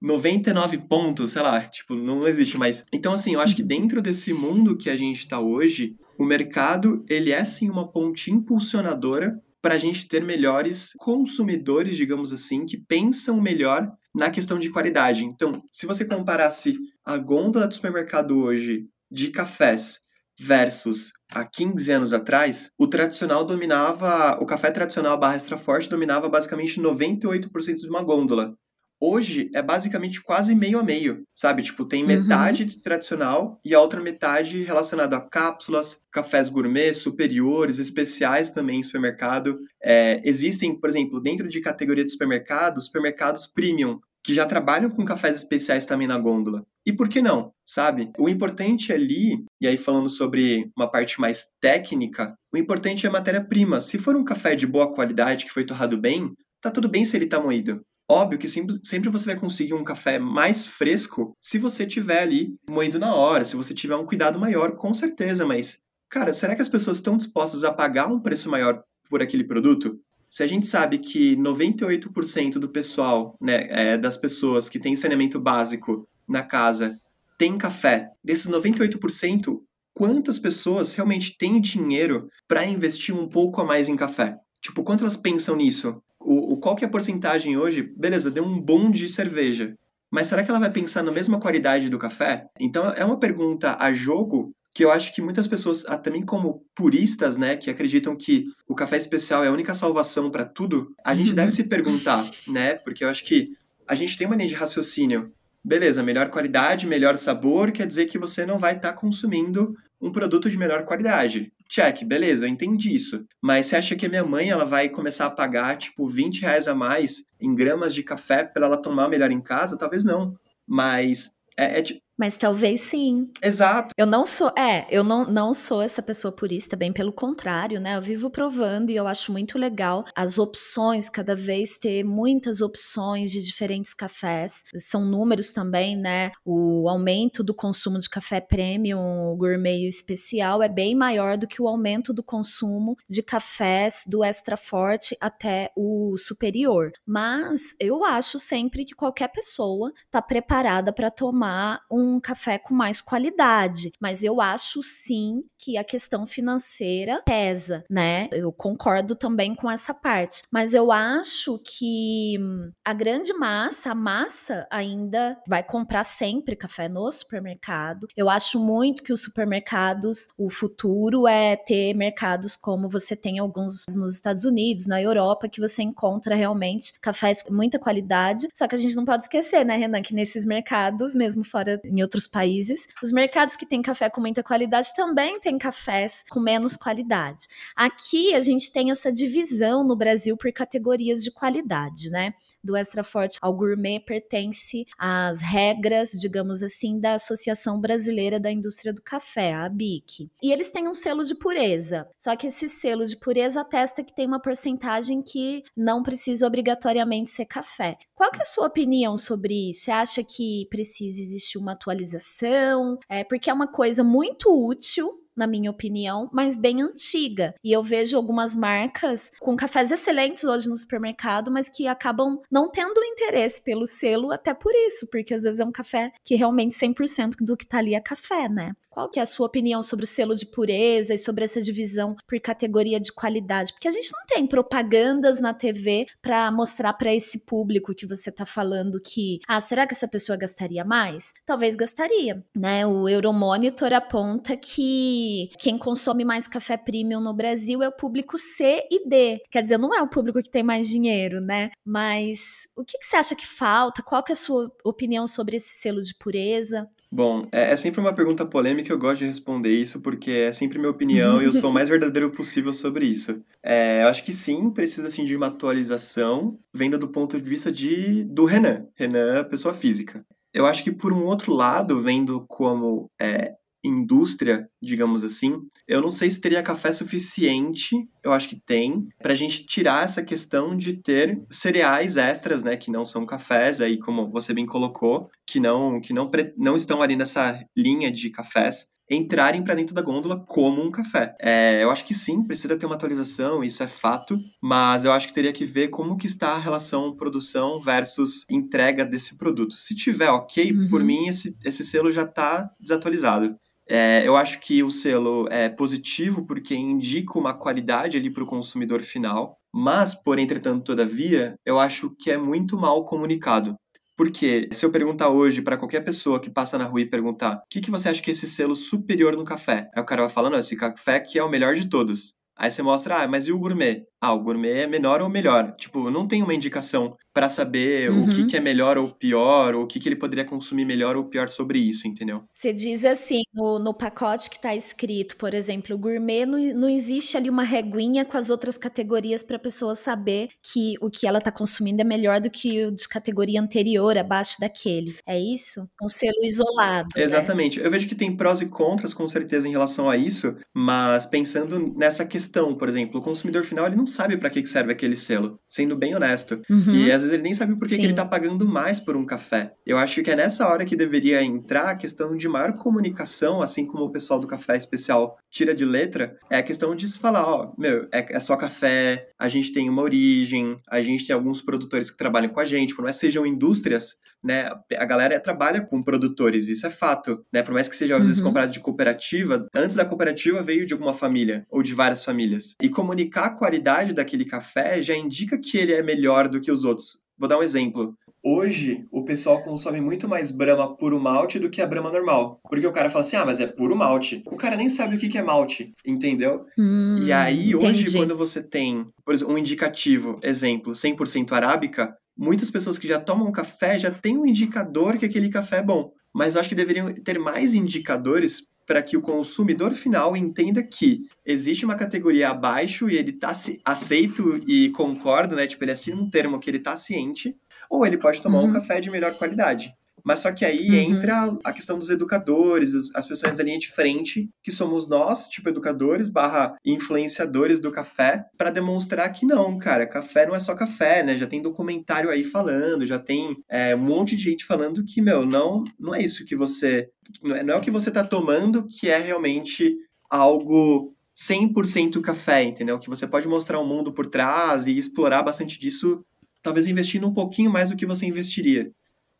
99 0.00 0.78
pontos, 0.88 1.32
sei 1.32 1.42
lá, 1.42 1.60
tipo, 1.60 1.94
não 1.94 2.26
existe 2.26 2.58
mais. 2.58 2.84
Então, 2.92 3.12
assim, 3.12 3.34
eu 3.34 3.40
acho 3.40 3.54
que 3.54 3.62
dentro 3.62 4.02
desse 4.02 4.32
mundo 4.32 4.76
que 4.76 4.90
a 4.90 4.96
gente 4.96 5.28
tá 5.28 5.38
hoje, 5.38 5.96
o 6.18 6.24
mercado, 6.24 7.04
ele 7.08 7.30
é 7.30 7.44
sim 7.44 7.70
uma 7.70 7.90
ponte 7.90 8.30
impulsionadora 8.30 9.40
para 9.62 9.74
a 9.74 9.78
gente 9.78 10.06
ter 10.06 10.22
melhores 10.22 10.92
consumidores, 10.98 11.96
digamos 11.96 12.32
assim, 12.32 12.66
que 12.66 12.76
pensam 12.76 13.40
melhor 13.40 13.90
na 14.14 14.30
questão 14.30 14.58
de 14.58 14.70
qualidade. 14.70 15.24
Então, 15.24 15.62
se 15.70 15.86
você 15.86 16.04
comparasse 16.04 16.76
a 17.04 17.18
gôndola 17.18 17.66
do 17.66 17.74
supermercado 17.74 18.38
hoje 18.38 18.86
de 19.10 19.28
cafés 19.28 20.00
versus 20.38 21.12
há 21.32 21.44
15 21.44 21.92
anos 21.92 22.12
atrás, 22.12 22.70
o 22.78 22.86
tradicional 22.86 23.44
dominava, 23.44 24.38
o 24.40 24.46
café 24.46 24.70
tradicional 24.70 25.18
barra 25.18 25.36
extra 25.36 25.56
forte 25.56 25.88
dominava 25.88 26.28
basicamente 26.28 26.80
98% 26.80 27.74
de 27.74 27.88
uma 27.88 28.02
gôndola. 28.02 28.54
Hoje 29.00 29.50
é 29.54 29.60
basicamente 29.60 30.22
quase 30.22 30.54
meio 30.54 30.78
a 30.78 30.82
meio, 30.82 31.24
sabe? 31.34 31.62
Tipo, 31.62 31.84
tem 31.84 32.02
uhum. 32.02 32.08
metade 32.08 32.62
uhum. 32.62 32.82
tradicional 32.82 33.60
e 33.64 33.74
a 33.74 33.80
outra 33.80 34.00
metade 34.00 34.62
relacionada 34.64 35.16
a 35.16 35.20
cápsulas, 35.20 36.00
cafés 36.10 36.48
gourmet, 36.48 36.94
superiores, 36.94 37.78
especiais 37.78 38.50
também 38.50 38.80
em 38.80 38.82
supermercado. 38.82 39.58
É, 39.82 40.22
existem, 40.24 40.78
por 40.78 40.88
exemplo, 40.88 41.20
dentro 41.20 41.48
de 41.48 41.60
categoria 41.60 42.04
de 42.04 42.10
supermercado, 42.10 42.80
supermercados 42.80 43.46
premium, 43.46 43.98
que 44.24 44.32
já 44.32 44.46
trabalham 44.46 44.90
com 44.90 45.04
cafés 45.04 45.36
especiais 45.36 45.84
também 45.84 46.08
na 46.08 46.16
gôndola. 46.16 46.64
E 46.86 46.92
por 46.92 47.08
que 47.10 47.20
não, 47.20 47.52
sabe? 47.64 48.10
O 48.18 48.26
importante 48.26 48.90
ali, 48.90 49.44
e 49.60 49.66
aí 49.68 49.76
falando 49.76 50.08
sobre 50.08 50.70
uma 50.74 50.90
parte 50.90 51.20
mais 51.20 51.46
técnica, 51.60 52.34
o 52.52 52.56
importante 52.56 53.04
é 53.04 53.08
a 53.08 53.12
matéria-prima. 53.12 53.80
Se 53.80 53.98
for 53.98 54.16
um 54.16 54.24
café 54.24 54.54
de 54.54 54.66
boa 54.66 54.90
qualidade 54.90 55.44
que 55.44 55.52
foi 55.52 55.64
torrado 55.64 55.98
bem, 55.98 56.32
tá 56.62 56.70
tudo 56.70 56.88
bem 56.88 57.04
se 57.04 57.14
ele 57.14 57.26
tá 57.26 57.38
moído. 57.38 57.84
Óbvio 58.08 58.38
que 58.38 58.46
sempre, 58.46 59.08
você 59.08 59.26
vai 59.26 59.36
conseguir 59.36 59.72
um 59.72 59.84
café 59.84 60.18
mais 60.18 60.66
fresco 60.66 61.34
se 61.40 61.58
você 61.58 61.86
tiver 61.86 62.20
ali 62.20 62.54
moído 62.68 62.98
na 62.98 63.14
hora, 63.14 63.44
se 63.44 63.56
você 63.56 63.72
tiver 63.72 63.96
um 63.96 64.04
cuidado 64.04 64.38
maior, 64.38 64.76
com 64.76 64.92
certeza, 64.92 65.46
mas, 65.46 65.78
cara, 66.10 66.32
será 66.34 66.54
que 66.54 66.60
as 66.60 66.68
pessoas 66.68 66.98
estão 66.98 67.16
dispostas 67.16 67.64
a 67.64 67.72
pagar 67.72 68.06
um 68.06 68.20
preço 68.20 68.50
maior 68.50 68.82
por 69.08 69.22
aquele 69.22 69.44
produto? 69.44 69.98
Se 70.28 70.42
a 70.42 70.46
gente 70.46 70.66
sabe 70.66 70.98
que 70.98 71.36
98% 71.36 72.58
do 72.58 72.68
pessoal, 72.68 73.38
né, 73.40 73.68
é, 73.70 73.96
das 73.96 74.16
pessoas 74.16 74.68
que 74.68 74.78
têm 74.78 74.96
saneamento 74.96 75.40
básico 75.40 76.06
na 76.28 76.42
casa 76.42 76.98
tem 77.38 77.56
café, 77.56 78.10
desses 78.22 78.48
98%, 78.48 79.60
quantas 79.94 80.38
pessoas 80.38 80.92
realmente 80.92 81.38
têm 81.38 81.60
dinheiro 81.60 82.28
para 82.46 82.66
investir 82.66 83.14
um 83.14 83.28
pouco 83.28 83.60
a 83.60 83.64
mais 83.64 83.88
em 83.88 83.96
café? 83.96 84.36
Tipo, 84.60 84.82
quantas 84.82 85.16
pensam 85.16 85.56
nisso? 85.56 86.02
O, 86.24 86.54
o, 86.54 86.56
qual 86.56 86.74
que 86.74 86.84
é 86.84 86.88
a 86.88 86.90
porcentagem 86.90 87.56
hoje? 87.56 87.82
Beleza, 87.82 88.30
deu 88.30 88.44
um 88.44 88.60
bom 88.60 88.90
de 88.90 89.08
cerveja. 89.08 89.74
Mas 90.10 90.28
será 90.28 90.44
que 90.44 90.50
ela 90.50 90.60
vai 90.60 90.70
pensar 90.70 91.02
na 91.02 91.12
mesma 91.12 91.40
qualidade 91.40 91.88
do 91.88 91.98
café? 91.98 92.46
Então 92.60 92.92
é 92.92 93.04
uma 93.04 93.18
pergunta 93.18 93.76
a 93.78 93.92
jogo 93.92 94.52
que 94.74 94.84
eu 94.84 94.90
acho 94.90 95.14
que 95.14 95.22
muitas 95.22 95.46
pessoas, 95.46 95.84
ah, 95.86 95.96
também 95.96 96.24
como 96.24 96.64
puristas, 96.74 97.36
né, 97.36 97.56
que 97.56 97.70
acreditam 97.70 98.16
que 98.16 98.46
o 98.68 98.74
café 98.74 98.96
especial 98.96 99.44
é 99.44 99.48
a 99.48 99.52
única 99.52 99.72
salvação 99.72 100.30
para 100.30 100.44
tudo, 100.44 100.92
a 101.04 101.14
gente 101.14 101.30
uhum. 101.30 101.36
deve 101.36 101.52
se 101.52 101.64
perguntar, 101.64 102.28
né? 102.48 102.74
Porque 102.74 103.04
eu 103.04 103.08
acho 103.08 103.24
que 103.24 103.50
a 103.86 103.94
gente 103.94 104.18
tem 104.18 104.26
uma 104.26 104.34
linha 104.34 104.48
de 104.48 104.54
raciocínio. 104.54 105.32
Beleza, 105.64 106.02
melhor 106.02 106.28
qualidade, 106.28 106.86
melhor 106.86 107.16
sabor, 107.16 107.72
quer 107.72 107.86
dizer 107.86 108.04
que 108.04 108.18
você 108.18 108.44
não 108.44 108.58
vai 108.58 108.76
estar 108.76 108.92
tá 108.92 108.98
consumindo 108.98 109.74
um 109.98 110.12
produto 110.12 110.50
de 110.50 110.58
melhor 110.58 110.84
qualidade. 110.84 111.50
Check, 111.66 112.04
beleza, 112.04 112.44
eu 112.44 112.50
entendi 112.50 112.94
isso. 112.94 113.24
Mas 113.40 113.66
você 113.66 113.76
acha 113.76 113.96
que 113.96 114.04
a 114.04 114.08
minha 114.08 114.24
mãe 114.24 114.50
ela 114.50 114.66
vai 114.66 114.90
começar 114.90 115.24
a 115.24 115.30
pagar, 115.30 115.78
tipo, 115.78 116.06
20 116.06 116.42
reais 116.42 116.68
a 116.68 116.74
mais 116.74 117.24
em 117.40 117.54
gramas 117.54 117.94
de 117.94 118.02
café 118.02 118.44
para 118.44 118.66
ela 118.66 118.76
tomar 118.76 119.08
melhor 119.08 119.30
em 119.30 119.40
casa? 119.40 119.78
Talvez 119.78 120.04
não. 120.04 120.38
Mas 120.66 121.32
é, 121.56 121.80
é, 121.80 121.82
mas 122.18 122.36
talvez 122.36 122.80
sim. 122.82 123.30
Exato. 123.42 123.94
Eu 123.96 124.06
não 124.06 124.24
sou, 124.24 124.52
é, 124.56 124.86
eu 124.90 125.02
não, 125.02 125.24
não 125.24 125.52
sou 125.52 125.82
essa 125.82 126.02
pessoa 126.02 126.32
purista, 126.32 126.76
bem 126.76 126.92
pelo 126.92 127.12
contrário, 127.12 127.80
né? 127.80 127.96
Eu 127.96 128.02
vivo 128.02 128.30
provando 128.30 128.90
e 128.90 128.96
eu 128.96 129.06
acho 129.06 129.32
muito 129.32 129.58
legal 129.58 130.04
as 130.14 130.38
opções, 130.38 131.08
cada 131.08 131.34
vez 131.34 131.76
ter 131.78 132.04
muitas 132.04 132.60
opções 132.60 133.30
de 133.30 133.42
diferentes 133.42 133.92
cafés. 133.94 134.64
São 134.76 135.04
números 135.04 135.52
também, 135.52 135.96
né? 135.96 136.30
O 136.44 136.88
aumento 136.88 137.42
do 137.42 137.54
consumo 137.54 137.98
de 137.98 138.08
café 138.08 138.40
premium, 138.40 139.36
gourmet 139.36 139.86
especial 139.86 140.62
é 140.62 140.68
bem 140.68 140.94
maior 140.94 141.36
do 141.36 141.46
que 141.46 141.60
o 141.60 141.68
aumento 141.68 142.12
do 142.12 142.22
consumo 142.22 142.96
de 143.08 143.22
cafés 143.22 144.04
do 144.06 144.22
extra 144.22 144.56
forte 144.56 145.16
até 145.20 145.70
o 145.76 146.16
superior. 146.16 146.92
Mas 147.06 147.74
eu 147.80 148.04
acho 148.04 148.38
sempre 148.38 148.84
que 148.84 148.94
qualquer 148.94 149.28
pessoa 149.28 149.92
tá 150.10 150.22
preparada 150.22 150.92
para 150.92 151.10
tomar 151.10 151.80
um 151.90 152.03
um 152.04 152.20
café 152.20 152.58
com 152.58 152.74
mais 152.74 153.00
qualidade. 153.00 153.92
Mas 154.00 154.22
eu 154.22 154.40
acho 154.40 154.82
sim 154.82 155.42
que 155.58 155.76
a 155.76 155.84
questão 155.84 156.26
financeira 156.26 157.22
pesa, 157.24 157.84
né? 157.88 158.28
Eu 158.32 158.52
concordo 158.52 159.16
também 159.16 159.54
com 159.54 159.70
essa 159.70 159.94
parte. 159.94 160.42
Mas 160.50 160.74
eu 160.74 160.92
acho 160.92 161.58
que 161.58 162.36
a 162.84 162.92
grande 162.92 163.32
massa, 163.32 163.92
a 163.92 163.94
massa 163.94 164.66
ainda 164.70 165.38
vai 165.48 165.62
comprar 165.62 166.04
sempre 166.04 166.56
café 166.56 166.88
no 166.88 167.10
supermercado. 167.10 168.06
Eu 168.16 168.28
acho 168.28 168.58
muito 168.58 169.02
que 169.02 169.12
os 169.12 169.22
supermercados, 169.22 170.28
o 170.36 170.50
futuro 170.50 171.26
é 171.26 171.56
ter 171.56 171.94
mercados 171.94 172.56
como 172.56 172.88
você 172.88 173.16
tem 173.16 173.38
alguns 173.38 173.84
nos 173.96 174.14
Estados 174.14 174.44
Unidos, 174.44 174.86
na 174.86 175.00
Europa, 175.00 175.48
que 175.48 175.60
você 175.60 175.82
encontra 175.82 176.34
realmente 176.34 176.92
cafés 177.00 177.42
com 177.42 177.54
muita 177.54 177.78
qualidade. 177.78 178.48
Só 178.54 178.68
que 178.68 178.74
a 178.74 178.78
gente 178.78 178.94
não 178.94 179.04
pode 179.04 179.24
esquecer, 179.24 179.64
né, 179.64 179.76
Renan, 179.76 180.02
que 180.02 180.14
nesses 180.14 180.44
mercados, 180.44 181.14
mesmo 181.14 181.44
fora 181.44 181.80
em 181.94 182.02
outros 182.02 182.26
países. 182.26 182.86
Os 183.02 183.12
mercados 183.12 183.56
que 183.56 183.66
têm 183.66 183.80
café 183.80 184.10
com 184.10 184.20
muita 184.20 184.42
qualidade 184.42 184.94
também 184.94 185.38
têm 185.38 185.56
cafés 185.58 186.24
com 186.30 186.40
menos 186.40 186.76
qualidade. 186.76 187.46
Aqui 187.76 188.34
a 188.34 188.40
gente 188.40 188.72
tem 188.72 188.90
essa 188.90 189.12
divisão 189.12 189.86
no 189.86 189.96
Brasil 189.96 190.36
por 190.36 190.52
categorias 190.52 191.22
de 191.22 191.30
qualidade, 191.30 192.10
né? 192.10 192.34
Do 192.62 192.76
extra 192.76 193.02
forte 193.02 193.38
ao 193.40 193.54
gourmet 193.54 194.00
pertence 194.00 194.86
às 194.98 195.40
regras, 195.40 196.10
digamos 196.10 196.62
assim, 196.62 196.98
da 196.98 197.14
Associação 197.14 197.80
Brasileira 197.80 198.40
da 198.40 198.50
Indústria 198.50 198.92
do 198.92 199.02
Café, 199.02 199.52
a 199.52 199.66
ABIC. 199.66 200.30
E 200.42 200.52
eles 200.52 200.70
têm 200.70 200.88
um 200.88 200.94
selo 200.94 201.24
de 201.24 201.34
pureza. 201.34 202.08
Só 202.18 202.34
que 202.36 202.48
esse 202.48 202.68
selo 202.68 203.06
de 203.06 203.16
pureza 203.16 203.60
atesta 203.60 204.02
que 204.02 204.14
tem 204.14 204.26
uma 204.26 204.40
porcentagem 204.40 205.22
que 205.22 205.62
não 205.76 206.02
precisa 206.02 206.46
obrigatoriamente 206.46 207.30
ser 207.30 207.44
café. 207.44 207.96
Qual 208.14 208.30
que 208.30 208.38
é 208.38 208.42
a 208.42 208.46
sua 208.46 208.66
opinião 208.66 209.16
sobre 209.16 209.70
isso? 209.70 209.84
Você 209.84 209.90
acha 209.90 210.24
que 210.24 210.66
precisa 210.70 211.20
existir 211.20 211.58
uma 211.58 211.76
atualização? 211.84 212.98
É, 213.08 213.22
porque 213.22 213.50
é 213.50 213.52
uma 213.52 213.66
coisa 213.66 214.02
muito 214.02 214.50
útil 214.50 215.20
na 215.36 215.46
minha 215.46 215.70
opinião, 215.70 216.30
mas 216.32 216.56
bem 216.56 216.80
antiga. 216.80 217.54
E 217.62 217.72
eu 217.72 217.82
vejo 217.82 218.16
algumas 218.16 218.54
marcas 218.54 219.30
com 219.40 219.56
cafés 219.56 219.90
excelentes 219.90 220.44
hoje 220.44 220.68
no 220.68 220.76
supermercado, 220.76 221.50
mas 221.50 221.68
que 221.68 221.86
acabam 221.86 222.40
não 222.50 222.70
tendo 222.70 223.02
interesse 223.02 223.60
pelo 223.60 223.86
selo 223.86 224.32
até 224.32 224.54
por 224.54 224.72
isso, 224.86 225.08
porque 225.10 225.34
às 225.34 225.42
vezes 225.42 225.60
é 225.60 225.64
um 225.64 225.72
café 225.72 226.12
que 226.24 226.36
realmente 226.36 226.76
100% 226.76 227.36
do 227.40 227.56
que 227.56 227.66
tá 227.66 227.78
ali 227.78 227.94
é 227.94 228.00
café, 228.00 228.48
né? 228.48 228.72
Qual 228.94 229.08
que 229.08 229.18
é 229.18 229.22
a 229.24 229.26
sua 229.26 229.48
opinião 229.48 229.82
sobre 229.82 230.04
o 230.04 230.06
selo 230.06 230.36
de 230.36 230.46
pureza 230.46 231.12
e 231.14 231.18
sobre 231.18 231.44
essa 231.44 231.60
divisão 231.60 232.16
por 232.28 232.38
categoria 232.38 233.00
de 233.00 233.12
qualidade? 233.12 233.72
Porque 233.72 233.88
a 233.88 233.90
gente 233.90 234.12
não 234.12 234.24
tem 234.28 234.46
propagandas 234.46 235.40
na 235.40 235.52
TV 235.52 236.06
para 236.22 236.48
mostrar 236.52 236.92
para 236.92 237.12
esse 237.12 237.44
público 237.44 237.92
que 237.92 238.06
você 238.06 238.30
está 238.30 238.46
falando 238.46 239.00
que, 239.00 239.40
ah, 239.48 239.58
será 239.58 239.84
que 239.84 239.94
essa 239.94 240.06
pessoa 240.06 240.38
gastaria 240.38 240.84
mais? 240.84 241.32
Talvez 241.44 241.74
gastaria, 241.74 242.46
né? 242.54 242.86
O 242.86 243.08
Euromonitor 243.08 243.92
aponta 243.92 244.56
que 244.56 245.50
quem 245.58 245.76
consome 245.76 246.24
mais 246.24 246.46
café 246.46 246.76
premium 246.76 247.20
no 247.20 247.34
Brasil 247.34 247.82
é 247.82 247.88
o 247.88 247.96
público 247.96 248.38
C 248.38 248.86
e 248.88 249.08
D. 249.08 249.42
Quer 249.50 249.62
dizer, 249.62 249.76
não 249.76 249.92
é 249.92 250.00
o 250.02 250.08
público 250.08 250.40
que 250.40 250.48
tem 250.50 250.62
mais 250.62 250.88
dinheiro, 250.88 251.40
né? 251.40 251.72
Mas 251.84 252.68
o 252.76 252.84
que, 252.84 252.96
que 252.96 253.06
você 253.06 253.16
acha 253.16 253.34
que 253.34 253.44
falta? 253.46 254.04
Qual 254.04 254.22
que 254.22 254.30
é 254.30 254.34
a 254.34 254.36
sua 254.36 254.70
opinião 254.84 255.26
sobre 255.26 255.56
esse 255.56 255.74
selo 255.80 256.00
de 256.00 256.14
pureza? 256.14 256.88
Bom, 257.14 257.46
é, 257.52 257.70
é, 257.70 257.76
sempre 257.76 258.00
uma 258.00 258.12
pergunta 258.12 258.44
polêmica, 258.44 258.92
eu 258.92 258.98
gosto 258.98 259.20
de 259.20 259.26
responder 259.26 259.70
isso, 259.70 260.00
porque 260.00 260.32
é 260.32 260.52
sempre 260.52 260.80
minha 260.80 260.90
opinião 260.90 261.40
e 261.40 261.44
eu 261.44 261.52
sou 261.52 261.70
o 261.70 261.72
mais 261.72 261.86
verdadeiro 261.88 262.28
possível 262.32 262.72
sobre 262.72 263.06
isso. 263.06 263.40
É, 263.62 264.02
eu 264.02 264.08
acho 264.08 264.24
que 264.24 264.32
sim, 264.32 264.68
precisa 264.68 265.06
assim, 265.06 265.24
de 265.24 265.36
uma 265.36 265.46
atualização, 265.46 266.58
vendo 266.74 266.98
do 266.98 267.06
ponto 267.06 267.40
de 267.40 267.48
vista 267.48 267.70
de, 267.70 268.24
do 268.24 268.44
Renan. 268.44 268.88
Renan, 268.96 269.44
pessoa 269.44 269.72
física. 269.72 270.26
Eu 270.52 270.66
acho 270.66 270.82
que, 270.82 270.90
por 270.90 271.12
um 271.12 271.24
outro 271.24 271.52
lado, 271.52 272.00
vendo 272.00 272.44
como 272.48 273.08
é, 273.20 273.54
indústria, 273.84 274.68
digamos 274.82 275.22
assim, 275.22 275.60
eu 275.86 276.00
não 276.00 276.10
sei 276.10 276.30
se 276.30 276.40
teria 276.40 276.62
café 276.62 276.92
suficiente, 276.92 277.96
eu 278.22 278.32
acho 278.32 278.48
que 278.48 278.60
tem, 278.64 279.06
para 279.22 279.32
a 279.32 279.36
gente 279.36 279.66
tirar 279.66 280.04
essa 280.04 280.22
questão 280.22 280.76
de 280.76 280.94
ter 280.94 281.40
cereais 281.50 282.16
extras, 282.16 282.64
né, 282.64 282.76
que 282.76 282.90
não 282.90 283.04
são 283.04 283.26
cafés, 283.26 283.80
aí 283.80 283.98
como 283.98 284.30
você 284.30 284.54
bem 284.54 284.66
colocou, 284.66 285.28
que 285.46 285.60
não 285.60 286.00
que 286.00 286.12
não, 286.12 286.30
não 286.56 286.76
estão 286.76 287.02
ali 287.02 287.16
nessa 287.16 287.62
linha 287.76 288.10
de 288.10 288.30
cafés, 288.30 288.86
entrarem 289.10 289.62
para 289.62 289.74
dentro 289.74 289.94
da 289.94 290.02
gôndola 290.02 290.42
como 290.46 290.82
um 290.82 290.90
café. 290.90 291.34
É, 291.40 291.82
eu 291.82 291.90
acho 291.90 292.04
que 292.04 292.14
sim, 292.14 292.42
precisa 292.44 292.76
ter 292.76 292.86
uma 292.86 292.94
atualização, 292.94 293.62
isso 293.62 293.82
é 293.82 293.86
fato, 293.86 294.38
mas 294.62 295.04
eu 295.04 295.12
acho 295.12 295.28
que 295.28 295.34
teria 295.34 295.52
que 295.52 295.64
ver 295.64 295.88
como 295.88 296.16
que 296.16 296.26
está 296.26 296.52
a 296.52 296.58
relação 296.58 297.14
produção 297.14 297.78
versus 297.78 298.46
entrega 298.50 299.04
desse 299.04 299.36
produto. 299.36 299.76
Se 299.76 299.94
tiver 299.94 300.30
ok, 300.30 300.72
uhum. 300.72 300.88
por 300.88 301.02
mim 301.04 301.28
esse, 301.28 301.56
esse 301.64 301.84
selo 301.84 302.10
já 302.10 302.22
está 302.22 302.68
desatualizado. 302.80 303.56
É, 303.88 304.26
eu 304.26 304.36
acho 304.36 304.60
que 304.60 304.82
o 304.82 304.90
selo 304.90 305.46
é 305.50 305.68
positivo 305.68 306.46
porque 306.46 306.74
indica 306.74 307.38
uma 307.38 307.52
qualidade 307.52 308.16
ali 308.16 308.30
para 308.30 308.42
o 308.42 308.46
consumidor 308.46 309.02
final, 309.02 309.58
mas, 309.72 310.14
por 310.14 310.38
entretanto, 310.38 310.84
todavia, 310.84 311.54
eu 311.66 311.78
acho 311.78 312.14
que 312.18 312.30
é 312.30 312.38
muito 312.38 312.78
mal 312.78 313.04
comunicado. 313.04 313.74
Porque 314.16 314.68
se 314.72 314.86
eu 314.86 314.92
perguntar 314.92 315.28
hoje 315.28 315.60
para 315.60 315.76
qualquer 315.76 316.00
pessoa 316.00 316.40
que 316.40 316.48
passa 316.48 316.78
na 316.78 316.84
rua 316.84 317.00
e 317.00 317.10
perguntar 317.10 317.56
o 317.56 317.62
que, 317.68 317.80
que 317.80 317.90
você 317.90 318.08
acha 318.08 318.22
que 318.22 318.30
é 318.30 318.32
esse 318.32 318.46
selo 318.46 318.76
superior 318.76 319.36
no 319.36 319.44
café? 319.44 319.90
Aí 319.94 320.00
o 320.02 320.06
cara 320.06 320.22
vai 320.22 320.30
falando, 320.30 320.56
esse 320.56 320.76
café 320.76 321.18
que 321.18 321.38
é 321.38 321.42
o 321.42 321.48
melhor 321.50 321.74
de 321.74 321.88
todos. 321.88 322.36
Aí 322.56 322.70
você 322.70 322.82
mostra, 322.82 323.22
ah, 323.22 323.28
mas 323.28 323.48
e 323.48 323.52
o 323.52 323.58
gourmet? 323.58 324.04
Ah, 324.24 324.32
o 324.32 324.40
gourmet 324.40 324.80
é 324.80 324.86
menor 324.86 325.20
ou 325.20 325.28
melhor? 325.28 325.74
Tipo, 325.76 326.10
não 326.10 326.26
tem 326.26 326.42
uma 326.42 326.54
indicação 326.54 327.14
para 327.34 327.48
saber 327.48 328.10
uhum. 328.10 328.24
o 328.24 328.28
que, 328.28 328.40
uhum. 328.42 328.46
que, 328.46 328.56
é 328.56 328.60
melhor 328.60 328.96
ou 328.96 329.10
pior, 329.10 329.74
ou 329.74 329.82
o 329.82 329.86
que, 329.88 329.98
que 329.98 330.08
ele 330.08 330.14
poderia 330.14 330.44
consumir 330.44 330.84
melhor 330.84 331.16
ou 331.16 331.24
pior 331.24 331.48
sobre 331.48 331.80
isso, 331.80 332.06
entendeu? 332.06 332.44
Você 332.52 332.72
diz 332.72 333.04
assim, 333.04 333.42
no, 333.52 333.80
no 333.80 333.92
pacote 333.92 334.48
que 334.48 334.54
está 334.54 334.74
escrito, 334.74 335.36
por 335.36 335.52
exemplo, 335.52 335.98
gourmet 335.98 336.46
não, 336.46 336.58
não 336.74 336.88
existe 336.88 337.36
ali 337.36 337.50
uma 337.50 337.64
reguinha 337.64 338.24
com 338.24 338.38
as 338.38 338.50
outras 338.50 338.78
categorias 338.78 339.42
para 339.42 339.56
a 339.56 339.60
pessoa 339.60 339.96
saber 339.96 340.48
que 340.62 340.94
o 341.00 341.10
que 341.10 341.26
ela 341.26 341.38
está 341.38 341.50
consumindo 341.50 342.00
é 342.00 342.04
melhor 342.04 342.40
do 342.40 342.48
que 342.48 342.86
o 342.86 342.92
de 342.92 343.08
categoria 343.08 343.60
anterior, 343.60 344.16
abaixo 344.16 344.60
daquele. 344.60 345.16
É 345.26 345.38
isso? 345.38 345.80
Um 346.00 346.08
selo 346.08 346.44
isolado. 346.44 347.08
Né? 347.16 347.22
Exatamente. 347.22 347.80
Né? 347.80 347.86
Eu 347.86 347.90
vejo 347.90 348.06
que 348.06 348.14
tem 348.14 348.36
prós 348.36 348.60
e 348.60 348.66
contras, 348.66 349.12
com 349.12 349.26
certeza, 349.26 349.66
em 349.66 349.72
relação 349.72 350.08
a 350.08 350.16
isso, 350.16 350.54
mas 350.72 351.26
pensando 351.26 351.92
nessa 351.96 352.24
questão, 352.24 352.76
por 352.76 352.88
exemplo, 352.88 353.18
o 353.18 353.22
consumidor 353.22 353.64
final 353.64 353.86
ele 353.86 353.96
não 353.96 354.06
sabe 354.14 354.36
para 354.36 354.50
que 354.50 354.64
serve 354.66 354.92
aquele 354.92 355.16
selo, 355.16 355.58
sendo 355.68 355.96
bem 355.96 356.14
honesto. 356.14 356.60
Uhum. 356.70 356.94
E 356.94 357.10
às 357.10 357.20
vezes 357.20 357.32
ele 357.32 357.42
nem 357.42 357.54
sabe 357.54 357.76
por 357.76 357.88
que, 357.88 357.96
que 357.96 358.02
ele 358.02 358.10
está 358.10 358.24
pagando 358.24 358.66
mais 358.66 359.00
por 359.00 359.16
um 359.16 359.26
café. 359.26 359.72
Eu 359.86 359.98
acho 359.98 360.22
que 360.22 360.30
é 360.30 360.36
nessa 360.36 360.66
hora 360.68 360.84
que 360.84 360.96
deveria 360.96 361.42
entrar 361.42 361.90
a 361.90 361.96
questão 361.96 362.36
de 362.36 362.48
maior 362.48 362.74
comunicação, 362.74 363.60
assim 363.60 363.84
como 363.84 364.04
o 364.04 364.10
pessoal 364.10 364.40
do 364.40 364.46
café 364.46 364.76
especial 364.76 365.36
tira 365.50 365.74
de 365.74 365.84
letra, 365.84 366.36
é 366.50 366.58
a 366.58 366.62
questão 366.62 366.96
de 366.96 367.06
se 367.06 367.18
falar, 367.18 367.46
ó, 367.46 367.72
meu, 367.78 368.08
é, 368.12 368.36
é 368.36 368.40
só 368.40 368.56
café, 368.56 369.28
a 369.38 369.48
gente 369.48 369.72
tem 369.72 369.88
uma 369.88 370.02
origem, 370.02 370.78
a 370.88 371.00
gente 371.00 371.26
tem 371.26 371.34
alguns 371.34 371.60
produtores 371.60 372.10
que 372.10 372.16
trabalham 372.16 372.50
com 372.50 372.60
a 372.60 372.64
gente, 372.64 372.94
por 372.94 373.02
mais 373.02 373.16
que 373.16 373.20
sejam 373.20 373.46
indústrias, 373.46 374.16
né, 374.42 374.68
a 374.96 375.04
galera 375.04 375.38
trabalha 375.38 375.80
com 375.80 376.02
produtores, 376.02 376.68
isso 376.68 376.86
é 376.86 376.90
fato, 376.90 377.44
né, 377.52 377.62
por 377.62 377.72
mais 377.72 377.88
que 377.88 377.96
seja 377.96 378.14
às 378.14 378.22
uhum. 378.22 378.26
vezes 378.26 378.42
comprado 378.42 378.70
de 378.72 378.80
cooperativa, 378.80 379.66
antes 379.74 379.94
da 379.94 380.04
cooperativa 380.04 380.62
veio 380.62 380.84
de 380.84 380.92
alguma 380.92 381.14
família, 381.14 381.64
ou 381.70 381.82
de 381.82 381.94
várias 381.94 382.24
famílias. 382.24 382.74
E 382.82 382.88
comunicar 382.88 383.44
a 383.46 383.50
qualidade 383.50 384.03
daquele 384.12 384.44
café 384.44 385.00
já 385.02 385.16
indica 385.16 385.58
que 385.58 385.78
ele 385.78 385.92
é 385.92 386.02
melhor 386.02 386.48
do 386.48 386.60
que 386.60 386.70
os 386.70 386.84
outros. 386.84 387.18
Vou 387.38 387.48
dar 387.48 387.58
um 387.58 387.62
exemplo. 387.62 388.16
Hoje, 388.46 389.00
o 389.10 389.24
pessoal 389.24 389.62
consome 389.62 390.00
muito 390.00 390.28
mais 390.28 390.50
Brahma 390.50 390.94
puro 390.96 391.18
malte 391.18 391.58
do 391.58 391.70
que 391.70 391.80
a 391.80 391.86
Brahma 391.86 392.12
normal. 392.12 392.60
Porque 392.68 392.86
o 392.86 392.92
cara 392.92 393.08
fala 393.08 393.24
assim, 393.24 393.36
ah, 393.36 393.44
mas 393.46 393.58
é 393.58 393.66
puro 393.66 393.96
malte. 393.96 394.42
O 394.46 394.56
cara 394.56 394.76
nem 394.76 394.88
sabe 394.88 395.16
o 395.16 395.18
que 395.18 395.38
é 395.38 395.42
malte, 395.42 395.94
entendeu? 396.06 396.66
Hum, 396.78 397.16
e 397.22 397.32
aí, 397.32 397.74
hoje, 397.74 398.02
entendi. 398.02 398.18
quando 398.18 398.36
você 398.36 398.62
tem, 398.62 399.06
por 399.24 399.34
exemplo, 399.34 399.54
um 399.54 399.58
indicativo, 399.58 400.38
exemplo, 400.42 400.92
100% 400.92 401.52
arábica, 401.52 402.14
muitas 402.36 402.70
pessoas 402.70 402.98
que 402.98 403.08
já 403.08 403.18
tomam 403.18 403.50
café 403.50 403.98
já 403.98 404.10
têm 404.10 404.36
um 404.36 404.46
indicador 404.46 405.16
que 405.16 405.24
aquele 405.24 405.48
café 405.48 405.78
é 405.78 405.82
bom. 405.82 406.12
Mas 406.34 406.54
eu 406.54 406.60
acho 406.60 406.68
que 406.68 406.74
deveriam 406.74 407.14
ter 407.14 407.38
mais 407.38 407.74
indicadores 407.74 408.64
para 408.86 409.02
que 409.02 409.16
o 409.16 409.22
consumidor 409.22 409.92
final 409.94 410.36
entenda 410.36 410.82
que 410.82 411.22
existe 411.44 411.84
uma 411.84 411.94
categoria 411.94 412.50
abaixo 412.50 413.08
e 413.08 413.16
ele 413.16 413.30
está 413.30 413.52
aceito 413.84 414.60
e 414.66 414.90
concorda, 414.90 415.56
né? 415.56 415.66
Tipo, 415.66 415.84
ele 415.84 415.92
assina 415.92 416.20
um 416.20 416.28
termo 416.28 416.58
que 416.58 416.68
ele 416.70 416.78
está 416.78 416.96
ciente, 416.96 417.56
ou 417.88 418.06
ele 418.06 418.18
pode 418.18 418.42
tomar 418.42 418.60
uhum. 418.60 418.70
um 418.70 418.72
café 418.72 419.00
de 419.00 419.10
melhor 419.10 419.36
qualidade. 419.36 419.94
Mas 420.24 420.40
só 420.40 420.50
que 420.50 420.64
aí 420.64 420.88
uhum. 420.88 421.16
entra 421.16 421.54
a 421.62 421.72
questão 421.72 421.98
dos 421.98 422.08
educadores, 422.08 422.92
as 423.14 423.26
pessoas 423.26 423.58
da 423.58 423.62
linha 423.62 423.78
de 423.78 423.90
frente, 423.90 424.48
que 424.62 424.70
somos 424.70 425.06
nós, 425.06 425.48
tipo 425.48 425.68
educadores 425.68 426.30
barra 426.30 426.74
influenciadores 426.84 427.78
do 427.78 427.92
café, 427.92 428.46
para 428.56 428.70
demonstrar 428.70 429.30
que 429.30 429.44
não, 429.44 429.76
cara, 429.76 430.06
café 430.06 430.46
não 430.46 430.54
é 430.54 430.60
só 430.60 430.74
café, 430.74 431.22
né? 431.22 431.36
Já 431.36 431.46
tem 431.46 431.60
documentário 431.60 432.30
aí 432.30 432.42
falando, 432.42 433.04
já 433.04 433.18
tem 433.18 433.54
é, 433.68 433.94
um 433.94 434.00
monte 434.00 434.34
de 434.34 434.42
gente 434.42 434.64
falando 434.64 435.04
que, 435.04 435.20
meu, 435.20 435.44
não, 435.44 435.84
não 436.00 436.14
é 436.14 436.22
isso 436.22 436.44
que 436.46 436.56
você. 436.56 437.10
Não 437.42 437.56
é, 437.56 437.62
não 437.62 437.74
é 437.74 437.76
o 437.76 437.80
que 437.80 437.90
você 437.90 438.10
tá 438.10 438.24
tomando 438.24 438.86
que 438.86 439.10
é 439.10 439.18
realmente 439.18 439.94
algo 440.30 441.14
100% 441.36 442.20
café, 442.22 442.62
entendeu? 442.62 442.98
Que 442.98 443.10
você 443.10 443.26
pode 443.26 443.46
mostrar 443.46 443.78
o 443.78 443.86
mundo 443.86 444.12
por 444.12 444.26
trás 444.26 444.86
e 444.86 444.96
explorar 444.96 445.42
bastante 445.42 445.78
disso, 445.78 446.24
talvez 446.62 446.86
investindo 446.86 447.26
um 447.26 447.32
pouquinho 447.34 447.70
mais 447.70 447.90
do 447.90 447.96
que 447.96 448.06
você 448.06 448.24
investiria 448.24 448.90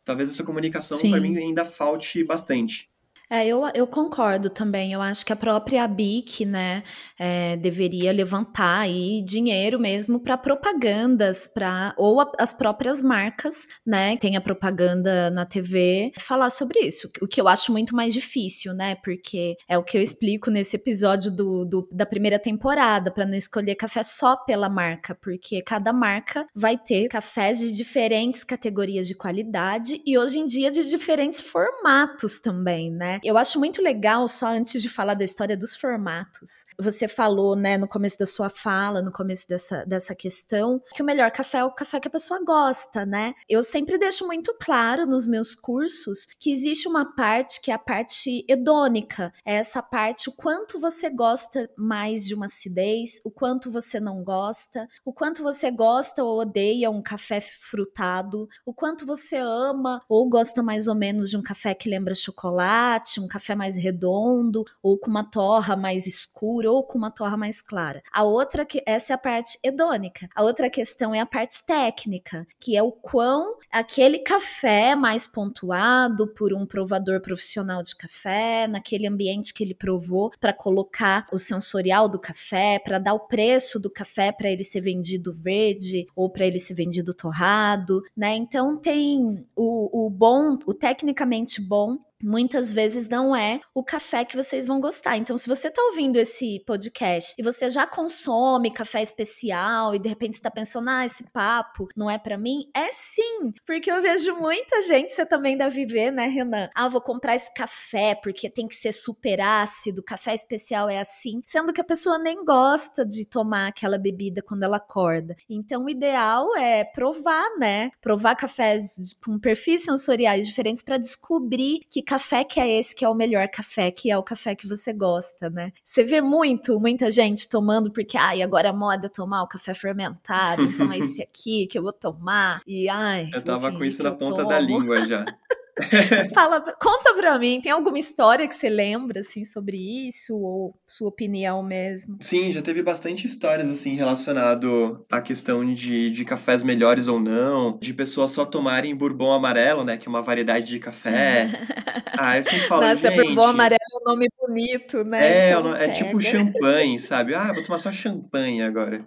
talvez 0.05 0.29
essa 0.29 0.43
comunicação 0.43 0.97
para 1.09 1.19
mim 1.19 1.35
ainda 1.37 1.65
falte 1.65 2.23
bastante. 2.23 2.89
É, 3.29 3.45
eu, 3.45 3.63
eu 3.73 3.87
concordo 3.87 4.49
também. 4.49 4.93
Eu 4.93 5.01
acho 5.01 5.25
que 5.25 5.33
a 5.33 5.35
própria 5.35 5.87
BIC, 5.87 6.45
né, 6.45 6.83
é, 7.17 7.55
deveria 7.57 8.11
levantar 8.11 8.79
aí 8.79 9.21
dinheiro 9.23 9.79
mesmo 9.79 10.19
para 10.19 10.37
propagandas, 10.37 11.47
para 11.47 11.93
ou 11.97 12.21
a, 12.21 12.31
as 12.39 12.53
próprias 12.53 13.01
marcas, 13.01 13.67
né, 13.85 14.17
tem 14.17 14.37
a 14.37 14.41
propaganda 14.41 15.29
na 15.31 15.45
TV, 15.45 16.11
falar 16.17 16.49
sobre 16.49 16.79
isso. 16.79 17.11
O 17.21 17.27
que 17.27 17.41
eu 17.41 17.47
acho 17.47 17.71
muito 17.71 17.95
mais 17.95 18.13
difícil, 18.13 18.73
né, 18.73 18.95
porque 18.95 19.57
é 19.67 19.77
o 19.77 19.83
que 19.83 19.97
eu 19.97 20.01
explico 20.01 20.51
nesse 20.51 20.75
episódio 20.75 21.31
do, 21.31 21.65
do 21.65 21.87
da 21.91 22.05
primeira 22.05 22.39
temporada, 22.39 23.11
para 23.11 23.25
não 23.25 23.35
escolher 23.35 23.75
café 23.75 24.03
só 24.03 24.35
pela 24.35 24.69
marca, 24.69 25.15
porque 25.15 25.61
cada 25.61 25.91
marca 25.91 26.47
vai 26.53 26.77
ter 26.77 27.07
cafés 27.07 27.59
de 27.59 27.71
diferentes 27.71 28.43
categorias 28.43 29.07
de 29.07 29.15
qualidade 29.15 30.01
e 30.05 30.17
hoje 30.17 30.39
em 30.39 30.45
dia 30.45 30.69
de 30.71 30.89
diferentes 30.89 31.41
formatos 31.41 32.39
também, 32.39 32.91
né? 32.91 33.14
Eu 33.23 33.37
acho 33.37 33.59
muito 33.59 33.81
legal, 33.81 34.27
só 34.27 34.47
antes 34.47 34.81
de 34.81 34.89
falar 34.89 35.13
da 35.13 35.23
história 35.23 35.57
dos 35.57 35.75
formatos. 35.75 36.65
Você 36.79 37.07
falou, 37.07 37.55
né, 37.55 37.77
no 37.77 37.87
começo 37.87 38.17
da 38.17 38.25
sua 38.25 38.49
fala, 38.49 39.01
no 39.01 39.11
começo 39.11 39.47
dessa, 39.47 39.85
dessa 39.85 40.15
questão, 40.15 40.81
que 40.93 41.01
o 41.01 41.05
melhor 41.05 41.31
café 41.31 41.59
é 41.59 41.63
o 41.63 41.71
café 41.71 41.99
que 41.99 42.07
a 42.07 42.11
pessoa 42.11 42.43
gosta, 42.43 43.05
né? 43.05 43.33
Eu 43.49 43.63
sempre 43.63 43.97
deixo 43.97 44.25
muito 44.25 44.55
claro 44.59 45.05
nos 45.05 45.25
meus 45.25 45.55
cursos 45.55 46.27
que 46.39 46.51
existe 46.51 46.87
uma 46.87 47.15
parte 47.15 47.61
que 47.61 47.71
é 47.71 47.73
a 47.73 47.79
parte 47.79 48.45
hedônica. 48.47 49.33
É 49.45 49.55
essa 49.55 49.81
parte, 49.81 50.29
o 50.29 50.33
quanto 50.33 50.79
você 50.79 51.09
gosta 51.09 51.69
mais 51.77 52.25
de 52.25 52.33
uma 52.33 52.45
acidez, 52.45 53.21
o 53.23 53.31
quanto 53.31 53.71
você 53.71 53.99
não 53.99 54.23
gosta, 54.23 54.87
o 55.03 55.13
quanto 55.13 55.43
você 55.43 55.71
gosta 55.71 56.23
ou 56.23 56.39
odeia 56.39 56.89
um 56.89 57.01
café 57.01 57.39
frutado, 57.41 58.47
o 58.65 58.73
quanto 58.73 59.05
você 59.05 59.37
ama 59.37 60.03
ou 60.09 60.27
gosta 60.29 60.61
mais 60.61 60.87
ou 60.87 60.95
menos 60.95 61.29
de 61.29 61.37
um 61.37 61.41
café 61.41 61.73
que 61.73 61.89
lembra 61.89 62.13
chocolate 62.13 63.04
latte, 63.05 63.19
um 63.19 63.27
café 63.27 63.53
mais 63.53 63.75
redondo, 63.75 64.65
ou 64.81 64.97
com 64.97 65.09
uma 65.09 65.23
torra 65.23 65.75
mais 65.75 66.07
escura, 66.07 66.71
ou 66.71 66.83
com 66.83 66.97
uma 66.97 67.11
torra 67.11 67.37
mais 67.37 67.61
clara. 67.61 68.01
A 68.11 68.23
outra 68.23 68.65
que 68.65 68.81
essa 68.85 69.13
é 69.13 69.15
a 69.15 69.17
parte 69.17 69.59
hedônica. 69.63 70.27
A 70.35 70.43
outra 70.43 70.69
questão 70.69 71.13
é 71.13 71.19
a 71.19 71.25
parte 71.25 71.65
técnica, 71.65 72.47
que 72.59 72.75
é 72.75 72.81
o 72.81 72.91
quão 72.91 73.57
aquele 73.71 74.19
café 74.19 74.95
mais 74.95 75.27
pontuado 75.27 76.27
por 76.27 76.53
um 76.53 76.65
provador 76.65 77.21
profissional 77.21 77.83
de 77.83 77.95
café, 77.95 78.67
naquele 78.67 79.07
ambiente 79.07 79.53
que 79.53 79.63
ele 79.63 79.75
provou 79.75 80.31
para 80.39 80.53
colocar 80.53 81.27
o 81.31 81.37
sensorial 81.37 82.09
do 82.09 82.19
café, 82.19 82.79
para 82.79 82.97
dar 82.97 83.13
o 83.13 83.27
preço 83.27 83.79
do 83.79 83.89
café 83.89 84.31
para 84.31 84.49
ele 84.49 84.63
ser 84.63 84.81
vendido 84.81 85.33
verde 85.33 86.07
ou 86.15 86.29
para 86.29 86.45
ele 86.45 86.59
ser 86.59 86.73
vendido 86.73 87.13
torrado, 87.13 88.01
né? 88.15 88.35
Então 88.35 88.77
tem 88.77 89.45
o, 89.55 90.05
o 90.05 90.09
bom, 90.09 90.57
o 90.65 90.73
tecnicamente 90.73 91.61
bom 91.61 91.97
muitas 92.25 92.71
vezes 92.71 93.07
não 93.07 93.35
é 93.35 93.61
o 93.73 93.83
café 93.83 94.25
que 94.25 94.35
vocês 94.35 94.65
vão 94.65 94.81
gostar. 94.81 95.15
Então, 95.15 95.37
se 95.37 95.47
você 95.47 95.67
está 95.67 95.81
ouvindo 95.83 96.17
esse 96.17 96.59
podcast 96.65 97.35
e 97.37 97.43
você 97.43 97.69
já 97.69 97.85
consome 97.85 98.71
café 98.71 99.03
especial 99.03 99.93
e 99.93 99.99
de 99.99 100.09
repente 100.09 100.33
está 100.33 100.49
pensando, 100.49 100.89
ah, 100.89 101.05
esse 101.05 101.23
papo 101.31 101.87
não 101.95 102.09
é 102.09 102.17
para 102.17 102.37
mim, 102.37 102.67
é 102.73 102.89
sim, 102.91 103.53
porque 103.65 103.91
eu 103.91 104.01
vejo 104.01 104.35
muita 104.35 104.81
gente, 104.81 105.11
você 105.11 105.25
também 105.25 105.55
deve 105.55 105.85
ver, 105.85 106.11
né, 106.11 106.25
Renan? 106.25 106.69
Ah, 106.73 106.87
vou 106.87 107.01
comprar 107.01 107.35
esse 107.35 107.53
café 107.53 108.15
porque 108.15 108.49
tem 108.49 108.67
que 108.67 108.75
ser 108.75 108.91
super 108.91 109.39
ácido, 109.39 110.03
café 110.03 110.33
especial 110.33 110.89
é 110.89 110.97
assim, 110.97 111.41
sendo 111.45 111.71
que 111.71 111.81
a 111.81 111.85
pessoa 111.85 112.17
nem 112.17 112.43
gosta 112.43 113.05
de 113.05 113.25
tomar 113.25 113.67
aquela 113.67 113.99
bebida 113.99 114.41
quando 114.41 114.63
ela 114.63 114.77
acorda. 114.77 115.35
Então, 115.47 115.85
o 115.85 115.89
ideal 115.89 116.55
é 116.55 116.83
provar, 116.83 117.55
né? 117.59 117.91
Provar 118.01 118.35
cafés 118.35 119.15
com 119.23 119.37
perfis 119.37 119.83
sensoriais 119.83 120.47
diferentes 120.47 120.81
para 120.81 120.97
descobrir 120.97 121.81
que 121.89 122.01
café 122.01 122.14
que 122.43 122.59
é 122.59 122.79
esse 122.79 122.95
que 122.95 123.03
é 123.03 123.09
o 123.09 123.13
melhor 123.13 123.47
café, 123.47 123.91
que 123.91 124.09
é 124.09 124.17
o 124.17 124.23
café 124.23 124.55
que 124.55 124.67
você 124.67 124.93
gosta, 124.93 125.49
né? 125.49 125.71
Você 125.83 126.03
vê 126.03 126.21
muito, 126.21 126.79
muita 126.79 127.11
gente 127.11 127.49
tomando 127.49 127.91
porque, 127.91 128.17
ai, 128.17 128.41
agora 128.41 128.69
a 128.69 128.73
moda 128.73 129.07
é 129.07 129.09
tomar 129.09 129.43
o 129.43 129.47
café 129.47 129.73
fermentado, 129.73 130.63
então 130.63 130.91
é 130.91 130.97
esse 130.99 131.21
aqui 131.21 131.67
que 131.67 131.77
eu 131.77 131.83
vou 131.83 131.93
tomar. 131.93 132.61
E 132.65 132.87
ai, 132.89 133.29
eu 133.33 133.43
tava 133.43 133.71
com 133.71 133.83
isso 133.83 134.03
na 134.03 134.11
ponta 134.11 134.37
tomo. 134.37 134.49
da 134.49 134.59
língua 134.59 135.05
já. 135.05 135.25
Fala, 136.33 136.61
conta 136.79 137.13
pra 137.13 137.37
mim, 137.37 137.59
tem 137.61 137.71
alguma 137.71 137.99
história 137.99 138.47
que 138.47 138.55
você 138.55 138.69
lembra, 138.69 139.19
assim, 139.19 139.43
sobre 139.43 139.77
isso, 140.07 140.37
ou 140.37 140.73
sua 140.85 141.09
opinião 141.09 141.61
mesmo? 141.61 142.17
Sim, 142.21 142.51
já 142.51 142.61
teve 142.61 142.81
bastante 142.81 143.25
histórias, 143.25 143.69
assim, 143.69 143.95
relacionado 143.95 145.05
à 145.11 145.21
questão 145.21 145.65
de, 145.73 146.09
de 146.11 146.25
cafés 146.25 146.63
melhores 146.63 147.07
ou 147.07 147.19
não, 147.19 147.77
de 147.77 147.93
pessoas 147.93 148.31
só 148.31 148.45
tomarem 148.45 148.95
bourbon 148.95 149.33
amarelo, 149.33 149.83
né, 149.83 149.97
que 149.97 150.07
é 150.07 150.09
uma 150.09 150.21
variedade 150.21 150.65
de 150.65 150.79
café. 150.79 151.49
ah, 152.17 152.37
eu 152.37 152.43
sempre 152.43 152.67
falo, 152.67 152.81
Nossa, 152.81 153.11
gente... 153.11 153.23
bourbon 153.23 153.47
amarelo 153.47 153.79
é 153.81 153.97
um 153.97 154.13
nome 154.13 154.27
bonito, 154.39 155.03
né? 155.03 155.49
É, 155.49 155.51
então, 155.51 155.75
é 155.75 155.89
tipo 155.89 156.21
champanhe, 156.21 156.97
sabe? 156.99 157.35
Ah, 157.35 157.51
vou 157.53 157.63
tomar 157.63 157.79
só 157.79 157.91
champanhe 157.91 158.61
agora. 158.61 159.05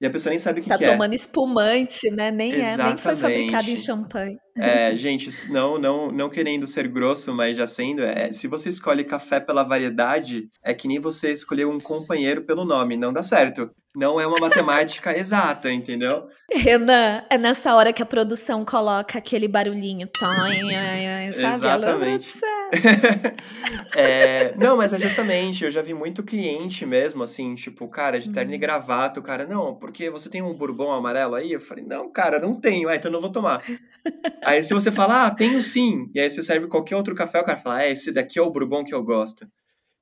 E 0.00 0.06
a 0.06 0.10
pessoa 0.10 0.30
nem 0.30 0.38
sabe 0.38 0.60
o 0.60 0.62
que, 0.62 0.68
tá 0.70 0.78
que 0.78 0.84
é. 0.84 0.86
Tá 0.88 0.92
tomando 0.94 1.14
espumante, 1.14 2.10
né? 2.10 2.30
Nem 2.30 2.52
Exatamente. 2.52 2.80
é, 2.80 2.84
nem 2.86 2.96
foi 2.96 3.16
fabricado 3.16 3.70
em 3.70 3.76
champanhe. 3.76 4.38
É, 4.60 4.96
gente, 4.96 5.50
não, 5.50 5.78
não, 5.78 6.12
não 6.12 6.28
querendo 6.28 6.66
ser 6.66 6.86
grosso, 6.88 7.32
mas 7.32 7.56
já 7.56 7.66
sendo, 7.66 8.02
é, 8.02 8.32
se 8.32 8.46
você 8.46 8.68
escolhe 8.68 9.04
café 9.04 9.40
pela 9.40 9.62
variedade, 9.62 10.48
é 10.62 10.74
que 10.74 10.86
nem 10.86 11.00
você 11.00 11.32
escolher 11.32 11.66
um 11.66 11.80
companheiro 11.80 12.42
pelo 12.42 12.64
nome, 12.64 12.96
não 12.96 13.12
dá 13.12 13.22
certo. 13.22 13.70
Não 13.96 14.20
é 14.20 14.26
uma 14.26 14.38
matemática 14.38 15.10
exata, 15.18 15.72
entendeu? 15.72 16.28
Renan, 16.52 17.24
é 17.28 17.36
nessa 17.36 17.74
hora 17.74 17.92
que 17.92 18.02
a 18.02 18.06
produção 18.06 18.64
coloca 18.64 19.18
aquele 19.18 19.48
barulhinho, 19.48 20.08
sabe? 20.18 20.60
Exatamente. 21.56 22.32
é, 23.96 24.54
não, 24.56 24.76
mas 24.76 24.92
é 24.92 25.00
justamente, 25.00 25.64
eu 25.64 25.70
já 25.70 25.82
vi 25.82 25.92
muito 25.92 26.22
cliente 26.22 26.86
mesmo, 26.86 27.22
assim, 27.22 27.54
tipo, 27.56 27.88
cara, 27.88 28.20
de 28.20 28.30
terno 28.30 28.54
e 28.54 28.58
gravata, 28.58 29.18
o 29.18 29.22
cara, 29.22 29.46
não, 29.46 29.74
porque 29.74 30.08
você 30.08 30.28
tem 30.28 30.40
um 30.40 30.54
bourbon 30.54 30.92
amarelo 30.92 31.34
aí? 31.34 31.52
Eu 31.52 31.60
falei, 31.60 31.84
não, 31.84 32.10
cara, 32.10 32.38
não 32.38 32.54
tenho, 32.54 32.88
ah, 32.88 32.94
então 32.94 33.10
não 33.10 33.20
vou 33.20 33.30
tomar. 33.30 33.62
aí 34.50 34.64
se 34.64 34.74
você 34.74 34.90
fala, 34.90 35.26
ah, 35.26 35.30
tenho 35.30 35.60
sim, 35.62 36.10
e 36.14 36.20
aí 36.20 36.30
você 36.30 36.42
serve 36.42 36.66
qualquer 36.66 36.96
outro 36.96 37.14
café, 37.14 37.40
o 37.40 37.44
cara 37.44 37.58
fala, 37.58 37.82
é, 37.82 37.90
esse 37.90 38.12
daqui 38.12 38.38
é 38.38 38.42
o 38.42 38.50
bourbon 38.50 38.84
que 38.84 38.94
eu 38.94 39.02
gosto. 39.02 39.46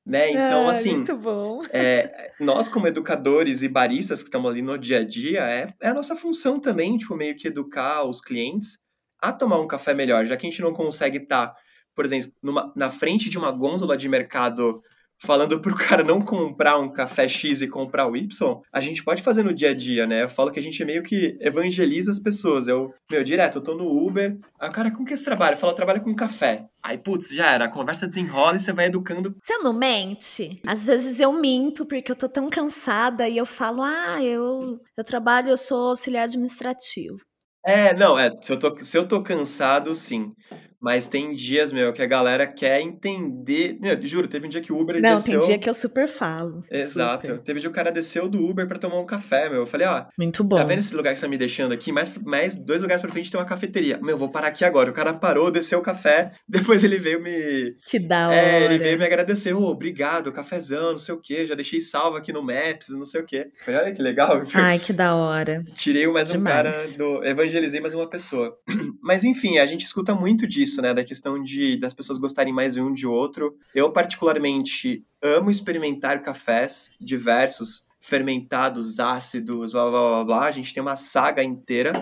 Né? 0.04 0.30
Então, 0.30 0.68
ah, 0.68 0.70
assim, 0.70 0.96
muito 0.96 1.16
bom. 1.16 1.60
É, 1.70 2.32
nós, 2.40 2.66
como 2.66 2.86
educadores 2.86 3.62
e 3.62 3.68
baristas 3.68 4.22
que 4.22 4.28
estamos 4.28 4.50
ali 4.50 4.62
no 4.62 4.78
dia 4.78 5.00
a 5.00 5.04
dia, 5.04 5.40
é, 5.40 5.74
é 5.80 5.88
a 5.88 5.94
nossa 5.94 6.16
função 6.16 6.58
também, 6.58 6.96
tipo, 6.96 7.14
meio 7.14 7.36
que 7.36 7.48
educar 7.48 8.04
os 8.04 8.20
clientes 8.20 8.78
a 9.20 9.32
tomar 9.32 9.60
um 9.60 9.66
café 9.66 9.92
melhor, 9.92 10.24
já 10.24 10.36
que 10.36 10.46
a 10.46 10.50
gente 10.50 10.62
não 10.62 10.72
consegue 10.72 11.18
estar, 11.18 11.48
tá, 11.48 11.56
por 11.94 12.06
exemplo, 12.06 12.32
numa, 12.42 12.72
na 12.74 12.88
frente 12.88 13.28
de 13.28 13.36
uma 13.36 13.50
gôndola 13.50 13.96
de 13.98 14.08
mercado 14.08 14.82
falando 15.18 15.60
pro 15.60 15.74
cara 15.74 16.02
não 16.02 16.20
comprar 16.20 16.78
um 16.78 16.88
café 16.88 17.28
X 17.28 17.60
e 17.62 17.68
comprar 17.68 18.08
o 18.08 18.16
Y, 18.16 18.60
a 18.72 18.80
gente 18.80 19.02
pode 19.02 19.22
fazer 19.22 19.42
no 19.42 19.54
dia 19.54 19.70
a 19.70 19.74
dia, 19.74 20.06
né? 20.06 20.22
Eu 20.22 20.28
falo 20.28 20.50
que 20.50 20.58
a 20.58 20.62
gente 20.62 20.84
meio 20.84 21.02
que 21.02 21.36
evangeliza 21.40 22.10
as 22.10 22.18
pessoas. 22.18 22.68
Eu, 22.68 22.92
meu, 23.10 23.24
direto, 23.24 23.58
eu 23.58 23.62
tô 23.62 23.74
no 23.74 23.88
Uber, 23.88 24.38
aí 24.58 24.68
o 24.68 24.72
cara, 24.72 24.90
com 24.90 25.04
que 25.04 25.16
você 25.16 25.24
trabalha? 25.24 25.54
Eu 25.54 25.58
falo, 25.58 25.72
eu 25.72 25.76
trabalho 25.76 26.00
com 26.02 26.14
café. 26.14 26.66
Aí, 26.82 26.96
putz, 26.96 27.30
já 27.30 27.50
era, 27.50 27.64
a 27.64 27.70
conversa 27.70 28.06
desenrola 28.06 28.56
e 28.56 28.60
você 28.60 28.72
vai 28.72 28.86
educando. 28.86 29.34
Você 29.42 29.58
não 29.58 29.72
mente? 29.72 30.60
Às 30.66 30.84
vezes 30.84 31.18
eu 31.20 31.32
minto 31.32 31.84
porque 31.84 32.12
eu 32.12 32.16
tô 32.16 32.28
tão 32.28 32.48
cansada 32.48 33.28
e 33.28 33.36
eu 33.36 33.46
falo, 33.46 33.82
ah, 33.82 34.22
eu, 34.22 34.80
eu 34.96 35.04
trabalho, 35.04 35.50
eu 35.50 35.56
sou 35.56 35.88
auxiliar 35.88 36.24
administrativo. 36.24 37.18
É, 37.66 37.92
não, 37.92 38.18
é, 38.18 38.30
se 38.40 38.52
eu 38.52 38.58
tô, 38.58 38.82
se 38.82 38.96
eu 38.96 39.06
tô 39.06 39.22
cansado, 39.22 39.94
sim. 39.94 40.32
Mas 40.80 41.08
tem 41.08 41.34
dias, 41.34 41.72
meu, 41.72 41.92
que 41.92 42.02
a 42.02 42.06
galera 42.06 42.46
quer 42.46 42.80
entender. 42.80 43.76
Meu, 43.80 43.98
juro, 44.02 44.28
teve 44.28 44.46
um 44.46 44.50
dia 44.50 44.60
que 44.60 44.72
o 44.72 44.78
Uber 44.78 45.00
Não, 45.00 45.16
desceu. 45.16 45.40
tem 45.40 45.48
dia 45.48 45.58
que 45.58 45.68
eu 45.68 45.74
super 45.74 46.08
falo. 46.08 46.62
Exato. 46.70 47.26
Super. 47.26 47.42
Teve 47.42 47.58
um 47.58 47.60
dia 47.60 47.70
que 47.70 47.72
o 47.72 47.76
cara 47.76 47.90
desceu 47.90 48.28
do 48.28 48.40
Uber 48.42 48.66
para 48.66 48.78
tomar 48.78 48.98
um 48.98 49.06
café, 49.06 49.48
meu. 49.48 49.60
Eu 49.60 49.66
falei, 49.66 49.86
ó. 49.86 50.04
Muito 50.16 50.44
bom. 50.44 50.56
Tá 50.56 50.64
vendo 50.64 50.78
esse 50.78 50.94
lugar 50.94 51.12
que 51.12 51.18
você 51.18 51.26
tá 51.26 51.30
me 51.30 51.38
deixando 51.38 51.72
aqui? 51.72 51.90
Mais, 51.90 52.10
mais 52.24 52.56
dois 52.56 52.82
lugares 52.82 53.02
pra 53.02 53.10
frente 53.10 53.30
tem 53.30 53.40
uma 53.40 53.46
cafeteria. 53.46 53.98
Meu, 54.02 54.16
vou 54.16 54.30
parar 54.30 54.48
aqui 54.48 54.64
agora. 54.64 54.90
O 54.90 54.92
cara 54.92 55.12
parou, 55.12 55.50
desceu 55.50 55.78
o 55.78 55.82
café. 55.82 56.30
Depois 56.48 56.84
ele 56.84 56.98
veio 56.98 57.20
me. 57.22 57.74
Que 57.88 57.98
da 57.98 58.28
hora. 58.28 58.36
É, 58.36 58.64
ele 58.64 58.78
veio 58.78 58.98
me 58.98 59.04
agradecer. 59.04 59.52
Ô, 59.54 59.62
oh, 59.62 59.70
obrigado, 59.70 60.32
cafezão, 60.32 60.92
não 60.92 60.98
sei 60.98 61.14
o 61.14 61.20
quê. 61.20 61.46
Já 61.46 61.54
deixei 61.54 61.80
salvo 61.80 62.16
aqui 62.16 62.32
no 62.32 62.42
Maps, 62.42 62.88
não 62.90 63.04
sei 63.04 63.20
o 63.20 63.26
quê. 63.26 63.48
Falei, 63.64 63.80
olha 63.80 63.92
que 63.92 64.02
legal. 64.02 64.42
Ai, 64.54 64.78
que 64.78 64.92
da 64.92 65.14
hora. 65.14 65.64
Tirei 65.76 66.06
mais 66.06 66.28
Demais. 66.28 66.38
um 66.38 66.72
cara 66.72 66.88
do. 66.96 67.24
Evangelizei 67.24 67.80
mais 67.80 67.94
uma 67.94 68.08
pessoa. 68.08 68.56
Mas 69.02 69.24
enfim, 69.24 69.58
a 69.58 69.66
gente 69.66 69.84
escuta 69.84 70.14
muito 70.14 70.46
disso, 70.46 70.67
né? 70.76 70.92
Da 70.92 71.04
questão 71.04 71.42
de 71.42 71.76
das 71.78 71.94
pessoas 71.94 72.18
gostarem 72.18 72.52
mais 72.52 72.76
um 72.76 72.92
de 72.92 73.06
outro. 73.06 73.56
Eu, 73.74 73.90
particularmente, 73.90 75.04
amo 75.22 75.50
experimentar 75.50 76.22
cafés 76.22 76.90
diversos, 77.00 77.86
fermentados, 78.00 79.00
ácidos, 79.00 79.72
blá 79.72 79.90
blá 79.90 80.00
blá 80.00 80.24
blá. 80.24 80.44
A 80.46 80.52
gente 80.52 80.72
tem 80.72 80.82
uma 80.82 80.96
saga 80.96 81.42
inteira. 81.42 81.92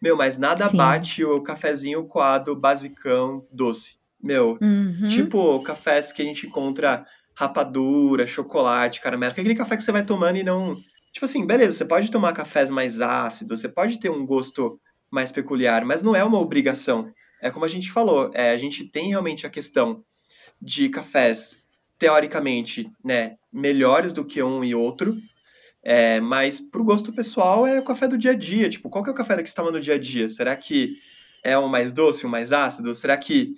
Meu, 0.00 0.16
mas 0.16 0.38
nada 0.38 0.68
Sim. 0.68 0.76
bate 0.76 1.24
o 1.24 1.42
cafezinho 1.42 2.04
coado 2.04 2.54
basicão 2.54 3.42
doce. 3.52 3.96
Meu, 4.22 4.58
uhum. 4.60 5.08
tipo 5.08 5.62
cafés 5.62 6.12
que 6.12 6.22
a 6.22 6.24
gente 6.24 6.46
encontra 6.46 7.04
rapadura, 7.34 8.26
chocolate, 8.26 9.00
caramelo. 9.00 9.32
Aquele 9.32 9.54
café 9.54 9.76
que 9.76 9.82
você 9.82 9.92
vai 9.92 10.04
tomando 10.04 10.38
e 10.38 10.42
não. 10.42 10.74
Tipo 11.12 11.24
assim, 11.24 11.46
beleza, 11.46 11.76
você 11.76 11.84
pode 11.84 12.10
tomar 12.10 12.32
cafés 12.32 12.70
mais 12.70 13.00
ácidos, 13.00 13.60
você 13.60 13.68
pode 13.68 13.98
ter 13.98 14.10
um 14.10 14.24
gosto 14.26 14.80
mais 15.10 15.30
peculiar, 15.30 15.84
mas 15.84 16.02
não 16.02 16.14
é 16.16 16.24
uma 16.24 16.38
obrigação 16.38 17.10
é 17.40 17.50
como 17.50 17.64
a 17.64 17.68
gente 17.68 17.90
falou, 17.90 18.30
é, 18.34 18.50
a 18.50 18.56
gente 18.56 18.84
tem 18.84 19.08
realmente 19.08 19.46
a 19.46 19.50
questão 19.50 20.04
de 20.60 20.88
cafés, 20.88 21.58
teoricamente, 21.98 22.90
né, 23.04 23.36
melhores 23.52 24.12
do 24.12 24.24
que 24.24 24.42
um 24.42 24.62
e 24.64 24.74
outro, 24.74 25.14
é, 25.88 26.20
mas 26.20 26.58
pro 26.58 26.82
gosto 26.82 27.12
pessoal 27.12 27.64
é 27.64 27.78
o 27.78 27.84
café 27.84 28.08
do 28.08 28.18
dia 28.18 28.32
a 28.32 28.34
dia. 28.34 28.68
Tipo, 28.68 28.90
qual 28.90 29.04
que 29.04 29.10
é 29.10 29.12
o 29.12 29.16
café 29.16 29.40
que 29.40 29.48
você 29.48 29.54
toma 29.54 29.70
no 29.70 29.80
dia 29.80 29.94
a 29.94 29.98
dia? 29.98 30.28
Será 30.28 30.56
que 30.56 30.96
é 31.44 31.56
um 31.56 31.68
mais 31.68 31.92
doce, 31.92 32.26
um 32.26 32.28
mais 32.28 32.52
ácido? 32.52 32.92
Será 32.92 33.16
que. 33.16 33.54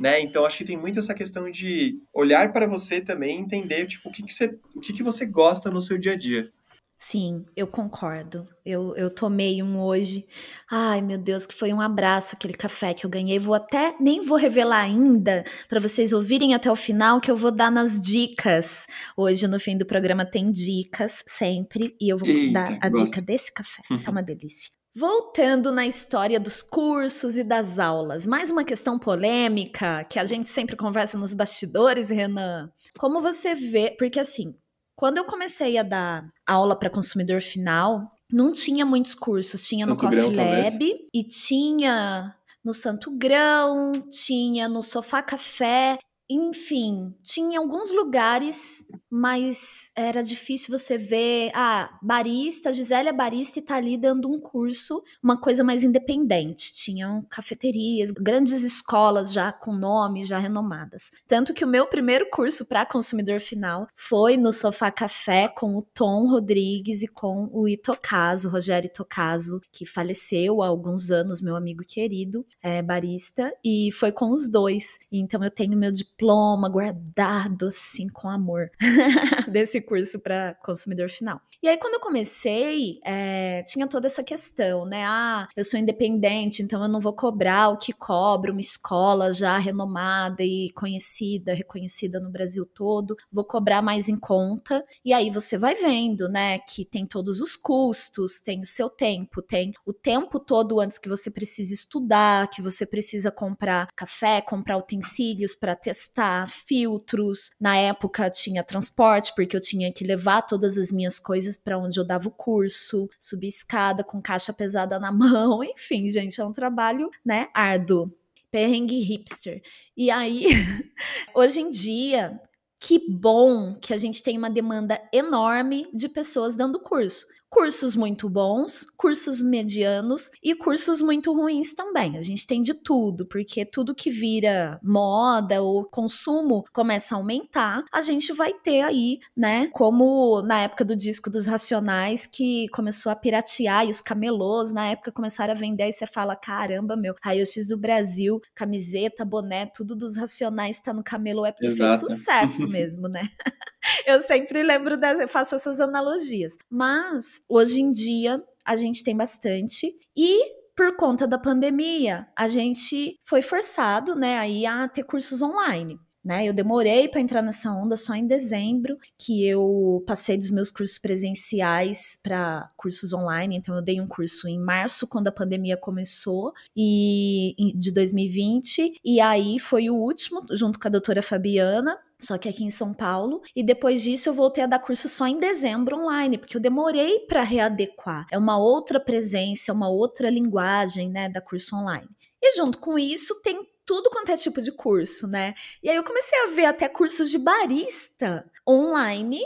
Né? 0.00 0.20
Então 0.22 0.46
acho 0.46 0.56
que 0.56 0.64
tem 0.64 0.76
muito 0.76 0.98
essa 0.98 1.12
questão 1.12 1.50
de 1.50 1.98
olhar 2.14 2.50
para 2.50 2.66
você 2.66 3.02
também 3.02 3.38
entender 3.38 3.86
tipo, 3.86 4.08
o, 4.08 4.12
que, 4.12 4.22
que, 4.22 4.32
você, 4.32 4.58
o 4.74 4.80
que, 4.80 4.94
que 4.94 5.02
você 5.02 5.26
gosta 5.26 5.70
no 5.70 5.82
seu 5.82 5.98
dia 5.98 6.12
a 6.12 6.16
dia. 6.16 6.50
Sim, 6.98 7.44
eu 7.54 7.66
concordo. 7.66 8.46
Eu, 8.64 8.94
eu 8.96 9.14
tomei 9.14 9.62
um 9.62 9.80
hoje. 9.80 10.26
Ai, 10.70 11.00
meu 11.00 11.18
Deus, 11.18 11.46
que 11.46 11.54
foi 11.54 11.72
um 11.72 11.80
abraço 11.80 12.34
aquele 12.34 12.54
café 12.54 12.94
que 12.94 13.04
eu 13.04 13.10
ganhei. 13.10 13.38
Vou 13.38 13.54
até 13.54 13.94
nem 14.00 14.20
vou 14.22 14.36
revelar 14.36 14.80
ainda 14.80 15.44
para 15.68 15.78
vocês 15.78 16.12
ouvirem 16.12 16.54
até 16.54 16.70
o 16.70 16.76
final 16.76 17.20
que 17.20 17.30
eu 17.30 17.36
vou 17.36 17.50
dar 17.50 17.70
nas 17.70 18.00
dicas. 18.00 18.86
Hoje 19.16 19.46
no 19.46 19.60
fim 19.60 19.76
do 19.76 19.86
programa 19.86 20.24
tem 20.24 20.50
dicas 20.50 21.22
sempre 21.28 21.94
e 22.00 22.10
eu 22.10 22.18
vou 22.18 22.28
Eita, 22.28 22.52
dar 22.52 22.78
a 22.80 22.88
gosto. 22.88 23.04
dica 23.04 23.22
desse 23.22 23.52
café. 23.52 23.82
Tá 24.06 24.10
uma 24.10 24.22
delícia. 24.22 24.70
Voltando 24.98 25.70
na 25.72 25.86
história 25.86 26.40
dos 26.40 26.62
cursos 26.62 27.36
e 27.36 27.44
das 27.44 27.78
aulas, 27.78 28.24
mais 28.24 28.50
uma 28.50 28.64
questão 28.64 28.98
polêmica 28.98 30.04
que 30.04 30.18
a 30.18 30.24
gente 30.24 30.48
sempre 30.48 30.74
conversa 30.74 31.18
nos 31.18 31.34
bastidores, 31.34 32.08
Renan. 32.08 32.70
Como 32.98 33.20
você 33.20 33.54
vê, 33.54 33.94
porque 33.98 34.18
assim, 34.18 34.54
quando 34.96 35.18
eu 35.18 35.24
comecei 35.24 35.76
a 35.76 35.82
dar 35.82 36.26
aula 36.46 36.76
para 36.76 36.90
consumidor 36.90 37.42
final, 37.42 38.10
não 38.32 38.50
tinha 38.50 38.84
muitos 38.84 39.14
cursos. 39.14 39.66
Tinha 39.68 39.84
Santo 39.86 40.02
no 40.02 40.10
Coffee 40.10 40.30
Grão, 40.30 40.44
Lab 40.44 40.70
talvez. 40.70 40.98
e 41.14 41.22
tinha 41.22 42.34
no 42.64 42.74
Santo 42.74 43.16
Grão, 43.16 44.08
tinha 44.10 44.68
no 44.68 44.82
Sofá 44.82 45.22
Café. 45.22 45.98
enfim, 46.28 47.14
tinha 47.22 47.60
alguns 47.60 47.92
lugares, 47.92 48.88
mas 49.10 49.90
era 49.94 50.22
difícil 50.22 50.76
você 50.76 50.98
ver. 50.98 51.50
Ah, 51.54 51.98
barista, 52.02 52.72
Gisele 52.72 53.08
é 53.08 53.12
barista 53.12 53.58
e 53.58 53.62
tá 53.62 53.76
ali 53.76 53.96
dando 53.96 54.30
um 54.30 54.40
curso, 54.40 55.02
uma 55.22 55.40
coisa 55.40 55.62
mais 55.62 55.82
independente. 55.84 56.74
Tinham 56.74 57.22
cafeterias, 57.28 58.10
grandes 58.10 58.62
escolas 58.62 59.32
já 59.32 59.52
com 59.52 59.72
nome, 59.72 60.24
já 60.24 60.38
renomadas. 60.38 61.10
Tanto 61.26 61.54
que 61.54 61.64
o 61.64 61.68
meu 61.68 61.86
primeiro 61.86 62.28
curso 62.30 62.66
para 62.66 62.86
consumidor 62.86 63.40
final 63.40 63.86
foi 63.94 64.36
no 64.36 64.52
Sofá 64.52 64.90
Café 64.90 65.48
com 65.48 65.76
o 65.76 65.82
Tom 65.82 66.28
Rodrigues 66.28 67.02
e 67.02 67.08
com 67.08 67.48
o 67.52 67.68
Itocaso, 67.68 68.48
Rogério 68.48 68.88
Itocaso, 68.88 69.60
que 69.72 69.86
faleceu 69.86 70.62
há 70.62 70.66
alguns 70.66 71.10
anos, 71.10 71.40
meu 71.40 71.56
amigo 71.56 71.84
querido, 71.84 72.44
é 72.62 72.82
barista, 72.82 73.52
e 73.64 73.90
foi 73.92 74.12
com 74.12 74.32
os 74.32 74.48
dois. 74.48 74.98
Então 75.10 75.42
eu 75.42 75.50
tenho 75.50 75.76
meu 75.76 75.92
diploma 75.92 76.36
diploma 76.56 76.68
guardado 76.68 77.68
assim 77.68 78.08
com 78.08 78.28
amor 78.28 78.70
desse 79.50 79.80
curso 79.80 80.20
para 80.20 80.54
consumidor 80.62 81.08
final. 81.08 81.40
E 81.62 81.68
aí 81.68 81.76
quando 81.76 81.94
eu 81.94 82.00
comecei, 82.00 82.98
é, 83.04 83.62
tinha 83.64 83.86
toda 83.86 84.06
essa 84.06 84.22
questão, 84.22 84.84
né? 84.84 85.04
Ah, 85.04 85.48
eu 85.56 85.64
sou 85.64 85.78
independente, 85.78 86.62
então 86.62 86.82
eu 86.82 86.88
não 86.88 87.00
vou 87.00 87.12
cobrar 87.12 87.68
o 87.68 87.78
que 87.78 87.92
cobra 87.92 88.52
uma 88.52 88.60
escola 88.60 89.32
já 89.32 89.58
renomada 89.58 90.42
e 90.42 90.70
conhecida, 90.74 91.54
reconhecida 91.54 92.20
no 92.20 92.30
Brasil 92.30 92.66
todo. 92.66 93.16
Vou 93.32 93.44
cobrar 93.44 93.82
mais 93.82 94.08
em 94.08 94.18
conta. 94.18 94.84
E 95.04 95.12
aí 95.12 95.30
você 95.30 95.56
vai 95.58 95.74
vendo, 95.74 96.28
né, 96.28 96.58
que 96.58 96.84
tem 96.84 97.06
todos 97.06 97.40
os 97.40 97.56
custos, 97.56 98.40
tem 98.40 98.60
o 98.60 98.66
seu 98.66 98.88
tempo, 98.88 99.42
tem 99.42 99.72
o 99.84 99.92
tempo 99.92 100.38
todo 100.38 100.80
antes 100.80 100.98
que 100.98 101.08
você 101.08 101.30
precisa 101.30 101.72
estudar, 101.72 102.48
que 102.48 102.62
você 102.62 102.86
precisa 102.86 103.30
comprar 103.30 103.88
café, 103.94 104.40
comprar 104.40 104.76
utensílios 104.76 105.54
para 105.54 105.74
testar 105.76 106.48
filtros. 106.48 107.50
Na 107.60 107.76
época 107.76 108.30
tinha 108.30 108.64
transporte, 108.86 109.32
porque 109.34 109.56
eu 109.56 109.60
tinha 109.60 109.92
que 109.92 110.04
levar 110.04 110.42
todas 110.42 110.78
as 110.78 110.90
minhas 110.92 111.18
coisas 111.18 111.56
para 111.56 111.78
onde 111.78 111.98
eu 111.98 112.04
dava 112.04 112.28
o 112.28 112.30
curso, 112.30 113.08
subir 113.18 113.48
escada 113.48 114.04
com 114.04 114.20
caixa 114.20 114.52
pesada 114.52 114.98
na 114.98 115.10
mão, 115.12 115.62
enfim, 115.64 116.08
gente, 116.10 116.40
é 116.40 116.44
um 116.44 116.52
trabalho, 116.52 117.10
né, 117.24 117.48
árduo. 117.52 118.12
Perrengue 118.50 119.00
hipster. 119.00 119.60
E 119.96 120.10
aí, 120.10 120.46
hoje 121.34 121.60
em 121.60 121.70
dia, 121.70 122.40
que 122.80 122.98
bom 123.10 123.74
que 123.74 123.92
a 123.92 123.98
gente 123.98 124.22
tem 124.22 124.38
uma 124.38 124.48
demanda 124.48 125.00
enorme 125.12 125.88
de 125.92 126.08
pessoas 126.08 126.56
dando 126.56 126.80
curso 126.80 127.26
cursos 127.48 127.96
muito 127.96 128.28
bons, 128.28 128.86
cursos 128.96 129.40
medianos 129.40 130.30
e 130.42 130.54
cursos 130.54 131.00
muito 131.00 131.32
ruins 131.32 131.74
também. 131.74 132.16
A 132.16 132.22
gente 132.22 132.46
tem 132.46 132.62
de 132.62 132.74
tudo, 132.74 133.26
porque 133.26 133.64
tudo 133.64 133.94
que 133.94 134.10
vira 134.10 134.78
moda 134.82 135.62
ou 135.62 135.84
consumo 135.84 136.64
começa 136.72 137.14
a 137.14 137.18
aumentar, 137.18 137.84
a 137.92 138.02
gente 138.02 138.32
vai 138.32 138.52
ter 138.52 138.82
aí, 138.82 139.18
né, 139.36 139.68
como 139.72 140.42
na 140.42 140.60
época 140.60 140.84
do 140.84 140.96
disco 140.96 141.30
dos 141.30 141.46
Racionais 141.46 142.26
que 142.26 142.68
começou 142.68 143.10
a 143.10 143.16
piratear 143.16 143.86
e 143.86 143.90
os 143.90 144.02
camelôs 144.02 144.72
na 144.72 144.88
época 144.88 145.12
começaram 145.12 145.52
a 145.52 145.56
vender 145.56 145.88
e 145.88 145.92
você 145.92 146.06
fala, 146.06 146.36
caramba, 146.36 146.96
meu, 146.96 147.14
raio-x 147.22 147.68
do 147.68 147.78
Brasil, 147.78 148.40
camiseta, 148.54 149.24
boné, 149.24 149.66
tudo 149.66 149.94
dos 149.96 150.16
Racionais 150.16 150.80
tá 150.80 150.92
no 150.92 151.02
camelô, 151.02 151.46
é 151.46 151.52
porque 151.52 151.68
Exato. 151.68 151.98
fez 151.98 152.00
sucesso 152.00 152.68
mesmo, 152.68 153.08
né? 153.08 153.28
Eu 154.06 154.22
sempre 154.22 154.62
lembro, 154.62 154.96
das, 154.96 155.30
faço 155.30 155.56
essas 155.56 155.80
analogias. 155.80 156.56
Mas, 156.70 157.42
hoje 157.48 157.80
em 157.80 157.90
dia, 157.90 158.42
a 158.64 158.76
gente 158.76 159.02
tem 159.02 159.16
bastante. 159.16 159.92
E 160.16 160.54
por 160.76 160.96
conta 160.96 161.26
da 161.26 161.38
pandemia, 161.38 162.28
a 162.36 162.46
gente 162.46 163.18
foi 163.24 163.42
forçado, 163.42 164.14
né, 164.14 164.38
aí 164.38 164.64
a 164.64 164.86
ter 164.86 165.02
cursos 165.02 165.42
online. 165.42 165.98
Né, 166.26 166.44
eu 166.44 166.52
demorei 166.52 167.06
para 167.06 167.20
entrar 167.20 167.40
nessa 167.40 167.70
onda 167.70 167.94
só 167.96 168.12
em 168.12 168.26
dezembro, 168.26 168.98
que 169.16 169.46
eu 169.46 170.02
passei 170.08 170.36
dos 170.36 170.50
meus 170.50 170.72
cursos 170.72 170.98
presenciais 170.98 172.18
para 172.20 172.68
cursos 172.76 173.12
online. 173.12 173.54
Então, 173.54 173.76
eu 173.76 173.80
dei 173.80 174.00
um 174.00 174.08
curso 174.08 174.48
em 174.48 174.58
março, 174.58 175.06
quando 175.06 175.28
a 175.28 175.32
pandemia 175.32 175.76
começou, 175.76 176.52
e 176.76 177.54
de 177.76 177.92
2020, 177.92 178.98
e 179.04 179.20
aí 179.20 179.60
foi 179.60 179.88
o 179.88 179.94
último, 179.94 180.44
junto 180.50 180.80
com 180.80 180.88
a 180.88 180.90
doutora 180.90 181.22
Fabiana, 181.22 181.96
só 182.20 182.36
que 182.36 182.48
aqui 182.48 182.64
em 182.64 182.70
São 182.70 182.92
Paulo. 182.92 183.40
E 183.54 183.62
depois 183.62 184.02
disso 184.02 184.28
eu 184.28 184.34
voltei 184.34 184.64
a 184.64 184.66
dar 184.66 184.80
curso 184.80 185.08
só 185.08 185.28
em 185.28 185.38
dezembro 185.38 185.96
online, 185.96 186.38
porque 186.38 186.56
eu 186.56 186.60
demorei 186.60 187.20
para 187.20 187.42
readequar. 187.42 188.26
É 188.32 188.38
uma 188.38 188.58
outra 188.58 188.98
presença, 188.98 189.70
é 189.70 189.74
uma 189.74 189.88
outra 189.88 190.28
linguagem, 190.28 191.08
né, 191.08 191.28
da 191.28 191.40
curso 191.40 191.76
online. 191.76 192.08
E 192.42 192.56
junto 192.56 192.78
com 192.78 192.98
isso 192.98 193.40
tem 193.42 193.60
tudo 193.86 194.10
quanto 194.10 194.32
é 194.32 194.36
tipo 194.36 194.60
de 194.60 194.72
curso, 194.72 195.26
né? 195.26 195.54
E 195.82 195.88
aí 195.88 195.96
eu 195.96 196.04
comecei 196.04 196.38
a 196.40 196.48
ver 196.48 196.64
até 196.66 196.88
cursos 196.88 197.30
de 197.30 197.38
barista 197.38 198.44
online 198.68 199.40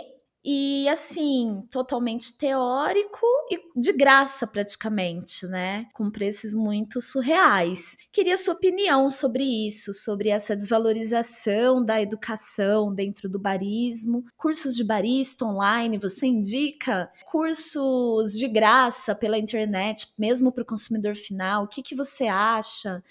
e 0.45 0.89
assim, 0.89 1.63
totalmente 1.71 2.37
teórico 2.37 3.27
e 3.51 3.61
de 3.79 3.93
graça 3.93 4.47
praticamente, 4.47 5.47
né? 5.47 5.87
Com 5.93 6.11
preços 6.11 6.55
muito 6.55 7.01
surreais. 7.01 7.97
Queria 8.13 8.37
sua 8.37 8.55
opinião 8.55 9.11
sobre 9.11 9.45
isso, 9.45 9.93
sobre 9.93 10.31
essa 10.31 10.57
desvalorização 10.57 11.85
da 11.85 12.01
educação 12.01 12.95
dentro 12.95 13.29
do 13.29 13.39
barismo. 13.39 14.25
Cursos 14.37 14.75
de 14.75 14.85
barista 14.85 15.45
online, 15.45 15.99
você 15.99 16.27
indica? 16.27 17.11
Cursos 17.27 18.33
de 18.33 18.49
graça 18.49 19.15
pela 19.15 19.39
internet, 19.39 20.09
mesmo 20.19 20.51
para 20.53 20.63
o 20.63 20.67
consumidor 20.67 21.15
final? 21.15 21.65
O 21.65 21.69
que, 21.69 21.83
que 21.83 21.95
você 21.95 22.27
acha? 22.27 23.03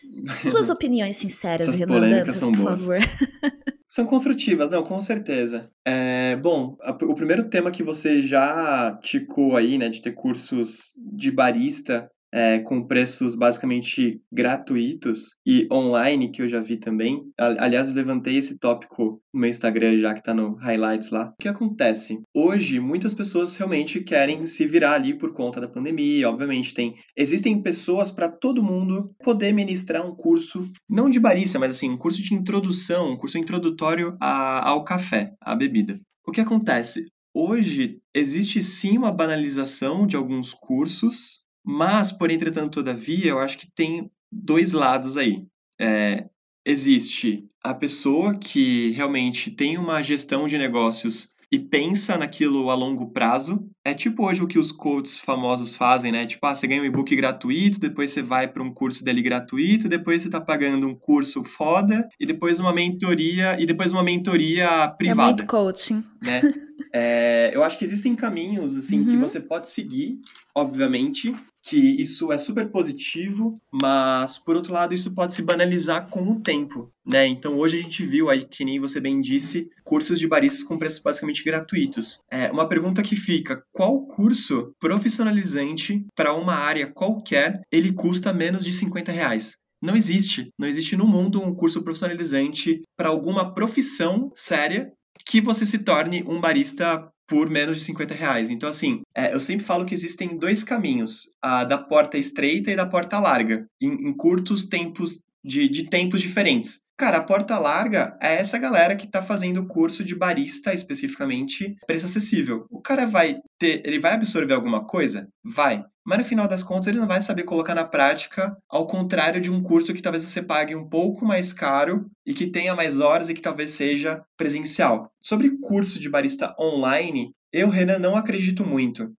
Suas 0.49 0.69
opiniões 0.69 1.17
sinceras, 1.17 1.61
Essas 1.61 1.77
Renan 1.77 1.93
polêmicas 1.93 2.25
Dantas, 2.25 2.37
são 2.37 2.51
por 2.51 2.61
boas. 2.63 2.85
favor. 2.85 2.97
São 3.91 4.05
construtivas, 4.05 4.69
não, 4.69 4.83
com 4.83 5.01
certeza. 5.01 5.71
É, 5.83 6.35
bom, 6.35 6.77
a, 6.81 6.91
o 6.91 7.15
primeiro 7.15 7.49
tema 7.49 7.71
que 7.71 7.81
você 7.81 8.21
já 8.21 8.95
ticou 9.01 9.57
aí, 9.57 9.79
né, 9.79 9.89
de 9.89 9.99
ter 9.99 10.11
cursos 10.11 10.93
de 11.11 11.31
barista 11.31 12.07
é, 12.33 12.59
com 12.59 12.85
preços 12.85 13.35
basicamente 13.35 14.21
gratuitos 14.31 15.35
e 15.45 15.67
online, 15.71 16.31
que 16.31 16.41
eu 16.41 16.47
já 16.47 16.59
vi 16.59 16.77
também. 16.77 17.21
Aliás, 17.37 17.89
eu 17.89 17.95
levantei 17.95 18.37
esse 18.37 18.57
tópico 18.57 19.21
no 19.33 19.41
meu 19.41 19.49
Instagram 19.49 19.97
já 19.97 20.13
que 20.13 20.23
tá 20.23 20.33
no 20.33 20.55
highlights 20.55 21.09
lá. 21.09 21.29
O 21.29 21.41
que 21.41 21.47
acontece? 21.47 22.19
Hoje, 22.35 22.79
muitas 22.79 23.13
pessoas 23.13 23.55
realmente 23.55 24.01
querem 24.01 24.45
se 24.45 24.65
virar 24.65 24.93
ali 24.93 25.17
por 25.17 25.33
conta 25.33 25.59
da 25.61 25.67
pandemia, 25.67 26.29
obviamente 26.29 26.73
tem 26.73 26.95
existem 27.17 27.61
pessoas 27.61 28.11
para 28.11 28.29
todo 28.29 28.63
mundo 28.63 29.11
poder 29.23 29.51
ministrar 29.53 30.05
um 30.05 30.15
curso, 30.15 30.69
não 30.89 31.09
de 31.09 31.19
barista, 31.19 31.59
mas 31.59 31.71
assim, 31.71 31.89
um 31.89 31.97
curso 31.97 32.21
de 32.21 32.33
introdução, 32.33 33.11
um 33.11 33.17
curso 33.17 33.37
introdutório 33.37 34.15
a, 34.21 34.69
ao 34.69 34.83
café, 34.83 35.31
à 35.41 35.55
bebida. 35.55 35.99
O 36.25 36.31
que 36.31 36.41
acontece? 36.41 37.05
Hoje 37.33 37.99
existe 38.13 38.63
sim 38.63 38.97
uma 38.97 39.11
banalização 39.11 40.05
de 40.05 40.15
alguns 40.15 40.53
cursos 40.53 41.43
mas, 41.65 42.11
por 42.11 42.31
entretanto, 42.31 42.75
todavia, 42.75 43.27
eu 43.27 43.39
acho 43.39 43.57
que 43.57 43.71
tem 43.71 44.09
dois 44.31 44.73
lados 44.73 45.17
aí. 45.17 45.45
É, 45.79 46.25
existe 46.65 47.47
a 47.63 47.73
pessoa 47.73 48.35
que 48.37 48.91
realmente 48.91 49.51
tem 49.51 49.77
uma 49.77 50.01
gestão 50.01 50.47
de 50.47 50.57
negócios 50.57 51.31
e 51.51 51.57
pensa 51.57 52.15
naquilo 52.15 52.69
a 52.69 52.75
longo 52.75 53.11
prazo. 53.11 53.67
É 53.83 53.93
tipo 53.93 54.27
hoje 54.27 54.43
o 54.43 54.47
que 54.47 54.59
os 54.59 54.71
coaches 54.71 55.17
famosos 55.17 55.75
fazem, 55.75 56.11
né? 56.11 56.27
Tipo, 56.27 56.45
ah, 56.45 56.53
você 56.53 56.67
ganha 56.67 56.81
um 56.81 56.85
e-book 56.85 57.15
gratuito, 57.15 57.79
depois 57.79 58.11
você 58.11 58.21
vai 58.21 58.47
para 58.47 58.61
um 58.61 58.71
curso 58.71 59.03
dele 59.03 59.21
gratuito, 59.21 59.89
depois 59.89 60.21
você 60.21 60.29
tá 60.29 60.39
pagando 60.39 60.87
um 60.87 60.93
curso 60.93 61.43
foda 61.43 62.07
e 62.19 62.25
depois 62.25 62.59
uma 62.59 62.73
mentoria 62.73 63.59
e 63.59 63.65
depois 63.65 63.91
uma 63.91 64.03
mentoria 64.03 64.87
privada. 64.89 65.21
É 65.21 65.25
muito 65.25 65.47
coaching. 65.47 66.03
Né? 66.21 66.41
É, 66.93 67.51
eu 67.53 67.63
acho 67.63 67.77
que 67.77 67.85
existem 67.85 68.15
caminhos 68.15 68.75
assim 68.75 68.99
uhum. 68.99 69.05
que 69.05 69.17
você 69.17 69.39
pode 69.39 69.69
seguir, 69.69 70.19
obviamente, 70.55 71.33
que 71.61 71.77
isso 71.77 72.31
é 72.31 72.37
super 72.37 72.69
positivo, 72.69 73.59
mas 73.71 74.37
por 74.37 74.55
outro 74.55 74.73
lado 74.73 74.93
isso 74.93 75.13
pode 75.13 75.33
se 75.33 75.41
banalizar 75.41 76.07
com 76.09 76.21
o 76.29 76.39
tempo, 76.39 76.91
né? 77.05 77.27
Então 77.27 77.57
hoje 77.57 77.77
a 77.77 77.81
gente 77.81 78.05
viu 78.05 78.29
aí, 78.29 78.45
que 78.45 78.65
nem 78.65 78.79
você 78.79 78.99
bem 78.99 79.21
disse, 79.21 79.69
cursos 79.83 80.17
de 80.17 80.27
baristas 80.27 80.63
com 80.63 80.77
preços 80.77 80.99
basicamente 80.99 81.43
gratuitos. 81.43 82.21
É, 82.31 82.51
uma 82.51 82.67
pergunta 82.67 83.03
que 83.03 83.15
fica, 83.15 83.61
qual 83.71 84.05
curso 84.07 84.71
profissionalizante 84.79 86.05
para 86.15 86.33
uma 86.33 86.55
área 86.55 86.87
qualquer 86.87 87.61
ele 87.71 87.91
custa 87.91 88.33
menos 88.33 88.63
de 88.63 88.71
50 88.71 89.11
reais? 89.11 89.57
Não 89.81 89.95
existe. 89.95 90.51
Não 90.59 90.67
existe 90.67 90.97
no 90.97 91.07
mundo 91.07 91.41
um 91.41 91.55
curso 91.55 91.81
profissionalizante 91.81 92.81
para 92.97 93.09
alguma 93.09 93.53
profissão 93.53 94.29
séria 94.35 94.91
que 95.25 95.41
você 95.41 95.65
se 95.65 95.79
torne 95.79 96.23
um 96.27 96.39
barista 96.39 97.07
por 97.27 97.49
menos 97.49 97.77
de 97.77 97.83
50 97.83 98.13
reais. 98.15 98.49
Então, 98.49 98.67
assim, 98.67 99.01
é, 99.15 99.33
eu 99.33 99.39
sempre 99.39 99.65
falo 99.65 99.85
que 99.85 99.93
existem 99.93 100.37
dois 100.37 100.63
caminhos, 100.63 101.27
a 101.41 101.63
da 101.63 101.77
porta 101.77 102.17
estreita 102.17 102.71
e 102.71 102.75
da 102.75 102.87
porta 102.87 103.19
larga, 103.19 103.67
em, 103.79 104.09
em 104.09 104.13
curtos 104.13 104.65
tempos, 104.65 105.19
de, 105.43 105.69
de 105.69 105.83
tempos 105.83 106.21
diferentes. 106.21 106.81
Cara, 106.99 107.19
a 107.19 107.23
porta 107.23 107.57
larga 107.57 108.17
é 108.21 108.35
essa 108.35 108.57
galera 108.57 108.93
que 108.93 109.07
tá 109.07 109.21
fazendo 109.21 109.61
o 109.61 109.65
curso 109.65 110.03
de 110.03 110.13
barista 110.13 110.73
especificamente, 110.73 111.73
preço 111.87 112.07
acessível. 112.07 112.65
O 112.69 112.81
cara 112.81 113.05
vai 113.05 113.37
ter, 113.57 113.81
ele 113.85 113.97
vai 113.97 114.15
absorver 114.15 114.53
alguma 114.53 114.85
coisa? 114.85 115.29
Vai. 115.41 115.81
Mas 116.05 116.17
no 116.17 116.25
final 116.25 116.45
das 116.45 116.61
contas 116.61 116.87
ele 116.87 116.99
não 116.99 117.07
vai 117.07 117.21
saber 117.21 117.43
colocar 117.43 117.73
na 117.73 117.85
prática, 117.85 118.53
ao 118.69 118.85
contrário 118.85 119.39
de 119.39 119.49
um 119.49 119.63
curso 119.63 119.93
que 119.93 120.01
talvez 120.01 120.23
você 120.23 120.43
pague 120.43 120.75
um 120.75 120.89
pouco 120.89 121.25
mais 121.25 121.53
caro 121.53 122.05
e 122.25 122.33
que 122.33 122.51
tenha 122.51 122.75
mais 122.75 122.99
horas 122.99 123.29
e 123.29 123.33
que 123.33 123.41
talvez 123.41 123.71
seja 123.71 124.21
presencial. 124.35 125.09
Sobre 125.21 125.57
curso 125.61 126.01
de 126.01 126.09
barista 126.09 126.53
online, 126.59 127.31
eu, 127.53 127.69
Renan, 127.69 127.99
não 127.99 128.17
acredito 128.17 128.65
muito. 128.65 129.09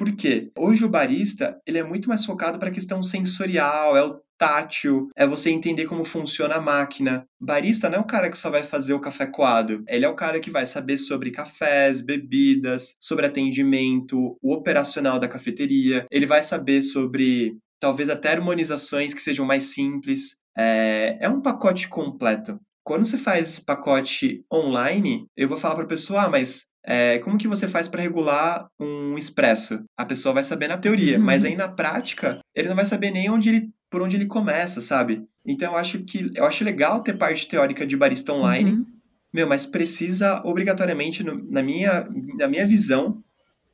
Por 0.00 0.16
quê? 0.16 0.50
Hoje 0.56 0.82
o 0.82 0.88
barista, 0.88 1.60
ele 1.66 1.76
é 1.76 1.82
muito 1.82 2.08
mais 2.08 2.24
focado 2.24 2.58
para 2.58 2.70
a 2.70 2.72
questão 2.72 3.02
sensorial, 3.02 3.94
é 3.94 4.02
o 4.02 4.18
tátil, 4.38 5.10
é 5.14 5.26
você 5.26 5.50
entender 5.50 5.84
como 5.84 6.06
funciona 6.06 6.54
a 6.54 6.60
máquina. 6.60 7.26
Barista 7.38 7.90
não 7.90 7.98
é 7.98 8.00
o 8.00 8.06
cara 8.06 8.30
que 8.30 8.38
só 8.38 8.50
vai 8.50 8.62
fazer 8.62 8.94
o 8.94 8.98
café 8.98 9.26
coado, 9.26 9.84
ele 9.86 10.06
é 10.06 10.08
o 10.08 10.16
cara 10.16 10.40
que 10.40 10.50
vai 10.50 10.64
saber 10.64 10.96
sobre 10.96 11.30
cafés, 11.30 12.00
bebidas, 12.00 12.96
sobre 12.98 13.26
atendimento, 13.26 14.38
o 14.40 14.54
operacional 14.54 15.18
da 15.18 15.28
cafeteria, 15.28 16.06
ele 16.10 16.24
vai 16.24 16.42
saber 16.42 16.80
sobre 16.80 17.58
talvez 17.78 18.08
até 18.08 18.30
harmonizações 18.30 19.12
que 19.12 19.20
sejam 19.20 19.44
mais 19.44 19.64
simples. 19.64 20.38
É, 20.56 21.18
é 21.20 21.28
um 21.28 21.42
pacote 21.42 21.88
completo. 21.88 22.58
Quando 22.82 23.04
você 23.04 23.18
faz 23.18 23.46
esse 23.50 23.66
pacote 23.66 24.46
online, 24.50 25.26
eu 25.36 25.46
vou 25.46 25.58
falar 25.58 25.74
para 25.74 25.84
a 25.84 25.88
pessoa, 25.88 26.22
ah, 26.22 26.30
mas 26.30 26.69
é, 26.84 27.18
como 27.18 27.38
que 27.38 27.48
você 27.48 27.68
faz 27.68 27.88
para 27.88 28.02
regular 28.02 28.68
um 28.78 29.16
expresso? 29.16 29.82
A 29.96 30.04
pessoa 30.04 30.34
vai 30.34 30.44
saber 30.44 30.68
na 30.68 30.78
teoria, 30.78 31.18
uhum. 31.18 31.24
mas 31.24 31.44
aí 31.44 31.54
na 31.54 31.68
prática, 31.68 32.38
ele 32.54 32.68
não 32.68 32.76
vai 32.76 32.84
saber 32.84 33.10
nem 33.10 33.30
onde 33.30 33.48
ele 33.48 33.70
por 33.90 34.00
onde 34.00 34.16
ele 34.16 34.26
começa, 34.26 34.80
sabe? 34.80 35.24
Então 35.44 35.72
eu 35.72 35.78
acho 35.78 36.04
que 36.04 36.30
eu 36.34 36.44
acho 36.44 36.64
legal 36.64 37.02
ter 37.02 37.18
parte 37.18 37.48
teórica 37.48 37.84
de 37.84 37.96
barista 37.96 38.32
online, 38.32 38.70
uhum. 38.72 38.86
meu, 39.32 39.48
mas 39.48 39.66
precisa 39.66 40.40
obrigatoriamente, 40.44 41.24
na 41.24 41.62
minha, 41.62 42.08
na 42.38 42.46
minha 42.46 42.64
visão, 42.66 43.20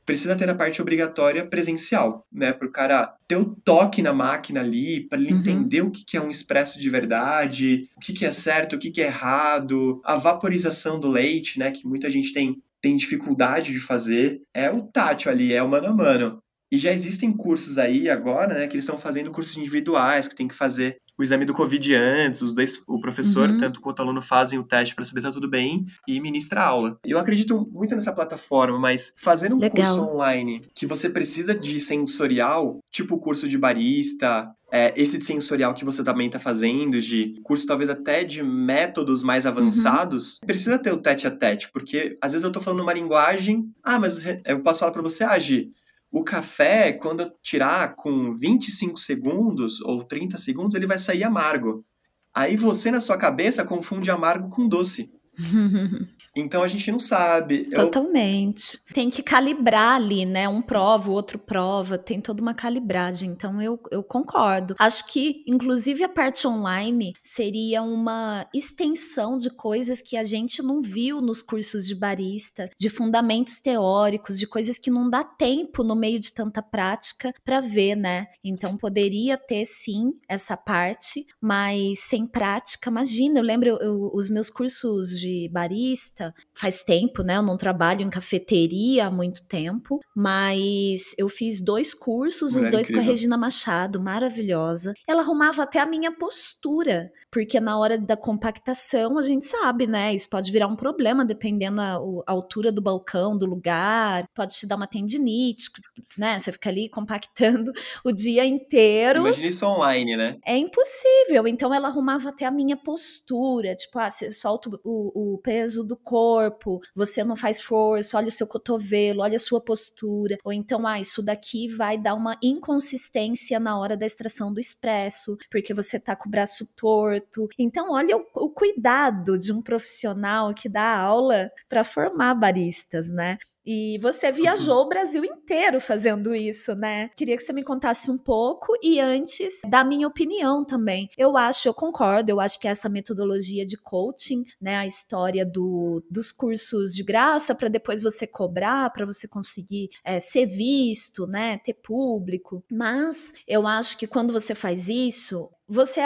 precisa 0.07 0.37
ter 0.37 0.49
a 0.49 0.55
parte 0.55 0.81
obrigatória 0.81 1.45
presencial, 1.45 2.25
né? 2.31 2.53
Para 2.53 2.67
o 2.67 2.71
cara 2.71 3.13
ter 3.27 3.35
o 3.35 3.43
toque 3.45 4.01
na 4.01 4.13
máquina 4.13 4.61
ali, 4.61 5.01
para 5.01 5.19
ele 5.19 5.33
uhum. 5.33 5.39
entender 5.39 5.81
o 5.81 5.91
que, 5.91 6.05
que 6.05 6.15
é 6.15 6.21
um 6.21 6.31
expresso 6.31 6.79
de 6.79 6.89
verdade, 6.89 7.89
o 7.97 7.99
que, 7.99 8.13
que 8.13 8.25
é 8.25 8.31
certo, 8.31 8.77
o 8.77 8.79
que, 8.79 8.89
que 8.89 9.01
é 9.01 9.07
errado, 9.07 10.01
a 10.05 10.15
vaporização 10.15 10.97
do 10.97 11.09
leite, 11.09 11.59
né? 11.59 11.71
Que 11.71 11.85
muita 11.85 12.09
gente 12.09 12.33
tem, 12.33 12.57
tem 12.87 12.95
dificuldade 12.95 13.73
de 13.73 13.79
fazer. 13.81 14.41
É 14.55 14.71
o 14.71 14.81
tátil 14.81 15.29
ali, 15.29 15.53
é 15.53 15.61
o 15.61 15.67
mano 15.67 15.87
a 15.87 15.93
mano. 15.93 16.39
E 16.71 16.77
já 16.77 16.91
existem 16.91 17.31
cursos 17.31 17.77
aí 17.77 18.09
agora, 18.09 18.53
né, 18.53 18.67
que 18.67 18.73
eles 18.73 18.83
estão 18.83 18.97
fazendo 18.97 19.31
cursos 19.31 19.55
individuais, 19.55 20.27
que 20.27 20.35
tem 20.35 20.47
que 20.49 20.55
fazer 20.55 20.97
o 21.17 21.23
exame 21.23 21.45
do 21.45 21.53
Covid 21.53 21.95
antes, 21.95 22.41
os 22.41 22.53
dois, 22.53 22.83
o 22.87 22.99
professor, 22.99 23.49
uhum. 23.49 23.57
tanto 23.57 23.79
quanto 23.79 23.99
o 23.99 24.01
aluno, 24.01 24.21
fazem 24.21 24.59
o 24.59 24.63
teste 24.63 24.93
para 24.93 25.05
saber 25.05 25.21
se 25.21 25.27
tá 25.27 25.31
tudo 25.31 25.49
bem 25.49 25.85
e 26.07 26.19
ministra 26.19 26.61
a 26.61 26.65
aula. 26.65 26.99
Eu 27.05 27.17
acredito 27.17 27.67
muito 27.71 27.95
nessa 27.95 28.11
plataforma, 28.11 28.77
mas 28.77 29.13
fazendo 29.17 29.55
um 29.55 29.59
Legal. 29.59 29.95
curso 29.95 30.11
online 30.13 30.61
que 30.75 30.85
você 30.85 31.09
precisa 31.09 31.57
de 31.57 31.79
sensorial, 31.79 32.79
tipo 32.91 33.15
o 33.15 33.19
curso 33.19 33.47
de 33.47 33.57
barista, 33.57 34.47
é, 34.71 34.93
esse 34.95 35.21
sensorial 35.21 35.73
que 35.73 35.85
você 35.85 36.03
também 36.03 36.27
está 36.27 36.39
fazendo, 36.39 36.99
de 36.99 37.39
curso 37.43 37.65
talvez 37.65 37.89
até 37.89 38.23
de 38.23 38.43
métodos 38.43 39.23
mais 39.23 39.45
uhum. 39.45 39.51
avançados, 39.51 40.39
uhum. 40.41 40.47
precisa 40.47 40.77
ter 40.77 40.91
o 40.91 41.01
tete 41.01 41.25
a 41.25 41.31
tete, 41.31 41.71
porque 41.71 42.17
às 42.21 42.33
vezes 42.33 42.43
eu 42.43 42.49
estou 42.49 42.61
falando 42.61 42.81
uma 42.81 42.93
linguagem, 42.93 43.71
ah, 43.83 43.99
mas 43.99 44.21
eu 44.45 44.61
posso 44.61 44.79
falar 44.79 44.91
para 44.91 45.01
você, 45.01 45.23
ah, 45.23 45.39
Gi, 45.39 45.71
o 46.11 46.23
café, 46.23 46.93
quando 46.93 47.21
eu 47.21 47.31
tirar 47.41 47.95
com 47.95 48.31
25 48.31 48.97
segundos 48.99 49.81
ou 49.81 50.03
30 50.03 50.37
segundos, 50.37 50.75
ele 50.75 50.87
vai 50.87 50.97
sair 50.97 51.23
amargo. 51.23 51.85
Aí 52.33 52.55
você, 52.55 52.91
na 52.91 53.01
sua 53.01 53.17
cabeça, 53.17 53.65
confunde 53.65 54.11
amargo 54.11 54.49
com 54.49 54.67
doce. 54.67 55.11
Então 56.39 56.61
a 56.63 56.67
gente 56.67 56.91
não 56.91 56.99
sabe. 56.99 57.69
Totalmente. 57.69 58.79
Eu... 58.87 58.93
Tem 58.93 59.09
que 59.09 59.23
calibrar 59.23 59.95
ali, 59.95 60.25
né? 60.25 60.47
Um 60.47 60.61
prova, 60.61 61.09
o 61.09 61.13
outro 61.13 61.39
prova, 61.39 61.97
tem 61.97 62.21
toda 62.21 62.41
uma 62.41 62.53
calibragem. 62.53 63.31
Então 63.31 63.61
eu, 63.61 63.79
eu 63.91 64.03
concordo. 64.03 64.75
Acho 64.79 65.05
que, 65.07 65.43
inclusive, 65.47 66.03
a 66.03 66.09
parte 66.09 66.47
online 66.47 67.13
seria 67.23 67.81
uma 67.81 68.47
extensão 68.53 69.37
de 69.37 69.49
coisas 69.49 70.01
que 70.01 70.15
a 70.17 70.23
gente 70.23 70.61
não 70.61 70.81
viu 70.81 71.21
nos 71.21 71.41
cursos 71.41 71.85
de 71.85 71.95
barista, 71.95 72.69
de 72.77 72.89
fundamentos 72.89 73.59
teóricos, 73.59 74.39
de 74.39 74.47
coisas 74.47 74.77
que 74.77 74.91
não 74.91 75.09
dá 75.09 75.23
tempo 75.23 75.83
no 75.83 75.95
meio 75.95 76.19
de 76.19 76.31
tanta 76.33 76.61
prática 76.61 77.33
para 77.43 77.61
ver, 77.61 77.95
né? 77.95 78.27
Então 78.43 78.77
poderia 78.77 79.37
ter 79.37 79.65
sim 79.65 80.13
essa 80.27 80.55
parte, 80.55 81.25
mas 81.41 81.99
sem 81.99 82.27
prática, 82.27 82.89
imagina, 82.89 83.39
eu 83.39 83.43
lembro 83.43 83.77
eu, 83.81 84.11
os 84.13 84.29
meus 84.29 84.49
cursos 84.49 85.09
de 85.19 85.26
barista 85.51 86.33
faz 86.53 86.83
tempo, 86.83 87.23
né? 87.23 87.37
Eu 87.37 87.43
não 87.43 87.57
trabalho 87.57 88.01
em 88.01 88.09
cafeteria 88.09 89.07
há 89.07 89.11
muito 89.11 89.43
tempo, 89.45 89.99
mas 90.15 91.13
eu 91.17 91.29
fiz 91.29 91.61
dois 91.61 91.93
cursos, 91.93 92.53
Mulher 92.53 92.65
os 92.65 92.71
dois 92.71 92.89
incrível. 92.89 93.03
com 93.03 93.09
a 93.09 93.11
Regina 93.11 93.37
Machado, 93.37 94.01
maravilhosa. 94.01 94.93
Ela 95.07 95.21
arrumava 95.21 95.63
até 95.63 95.79
a 95.79 95.85
minha 95.85 96.11
postura, 96.11 97.11
porque 97.31 97.59
na 97.59 97.77
hora 97.77 97.97
da 97.97 98.17
compactação 98.17 99.17
a 99.17 99.21
gente 99.21 99.45
sabe, 99.45 99.87
né? 99.87 100.13
Isso 100.13 100.29
pode 100.29 100.51
virar 100.51 100.67
um 100.67 100.75
problema 100.75 101.25
dependendo 101.25 101.81
a, 101.81 101.93
a 102.25 102.31
altura 102.31 102.71
do 102.71 102.81
balcão, 102.81 103.37
do 103.37 103.45
lugar, 103.45 104.25
pode 104.33 104.55
te 104.55 104.67
dar 104.67 104.75
uma 104.75 104.87
tendinite, 104.87 105.69
né? 106.17 106.39
Você 106.39 106.51
fica 106.51 106.69
ali 106.69 106.89
compactando 106.89 107.71
o 108.03 108.11
dia 108.11 108.45
inteiro. 108.45 109.21
Imagina 109.21 109.47
isso 109.47 109.65
online, 109.65 110.15
né? 110.15 110.37
É 110.45 110.57
impossível. 110.57 111.47
Então 111.47 111.73
ela 111.73 111.87
arrumava 111.87 112.29
até 112.29 112.45
a 112.45 112.51
minha 112.51 112.77
postura, 112.77 113.75
tipo, 113.75 113.99
ah, 113.99 114.09
você 114.09 114.31
solta 114.31 114.69
o, 114.83 115.11
o 115.17 115.37
peso 115.39 115.83
do 115.83 115.97
corpo 115.97 116.79
você 116.93 117.23
não 117.23 117.35
faz 117.35 117.59
força, 117.59 118.17
olha 118.17 118.27
o 118.27 118.31
seu 118.31 118.45
cotovelo, 118.45 119.21
olha 119.21 119.35
a 119.35 119.39
sua 119.39 119.59
postura. 119.59 120.37
Ou 120.43 120.53
então, 120.53 120.85
ah, 120.85 120.99
isso 120.99 121.23
daqui 121.23 121.67
vai 121.67 121.97
dar 121.97 122.13
uma 122.13 122.37
inconsistência 122.41 123.59
na 123.59 123.79
hora 123.79 123.97
da 123.97 124.05
extração 124.05 124.53
do 124.53 124.59
expresso, 124.59 125.37
porque 125.49 125.73
você 125.73 125.99
tá 125.99 126.15
com 126.15 126.27
o 126.27 126.31
braço 126.31 126.67
torto. 126.75 127.47
Então, 127.57 127.91
olha 127.91 128.15
o, 128.15 128.25
o 128.35 128.49
cuidado 128.49 129.39
de 129.39 129.51
um 129.51 129.61
profissional 129.61 130.53
que 130.53 130.69
dá 130.69 130.97
aula 130.99 131.49
para 131.67 131.83
formar 131.83 132.35
baristas, 132.35 133.09
né? 133.09 133.37
E 133.69 133.97
você 133.97 134.31
viajou 134.31 134.83
o 134.85 134.87
Brasil 134.87 135.25
inteiro 135.25 135.81
fazendo 135.81 136.33
isso, 136.33 136.73
né? 136.73 137.09
Queria 137.17 137.35
que 137.35 137.43
você 137.43 137.51
me 137.51 137.63
contasse 137.63 138.09
um 138.09 138.17
pouco 138.17 138.73
e 138.81 138.97
antes 138.97 139.59
da 139.67 139.83
minha 139.83 140.07
opinião 140.07 140.63
também. 140.63 141.09
Eu 141.17 141.35
acho, 141.35 141.67
eu 141.67 141.73
concordo, 141.73 142.31
eu 142.31 142.39
acho 142.39 142.57
que 142.61 142.67
essa 142.67 142.87
metodologia 142.87 143.65
de 143.65 143.75
coaching, 143.75 144.45
né, 144.61 144.77
a 144.77 144.87
história 144.87 145.45
do, 145.45 146.01
dos 146.09 146.31
cursos 146.31 146.95
de 146.95 147.03
graça 147.03 147.53
para 147.53 147.67
depois 147.67 148.01
você 148.01 148.25
cobrar, 148.25 148.89
para 148.91 149.05
você 149.05 149.27
conseguir 149.27 149.89
é, 150.01 150.21
ser 150.21 150.45
visto, 150.45 151.27
né, 151.27 151.57
ter 151.57 151.73
público. 151.73 152.63
Mas 152.71 153.33
eu 153.45 153.67
acho 153.67 153.97
que 153.97 154.07
quando 154.07 154.31
você 154.31 154.55
faz 154.55 154.87
isso, 154.87 155.49
você 155.67 155.99
é, 155.99 156.05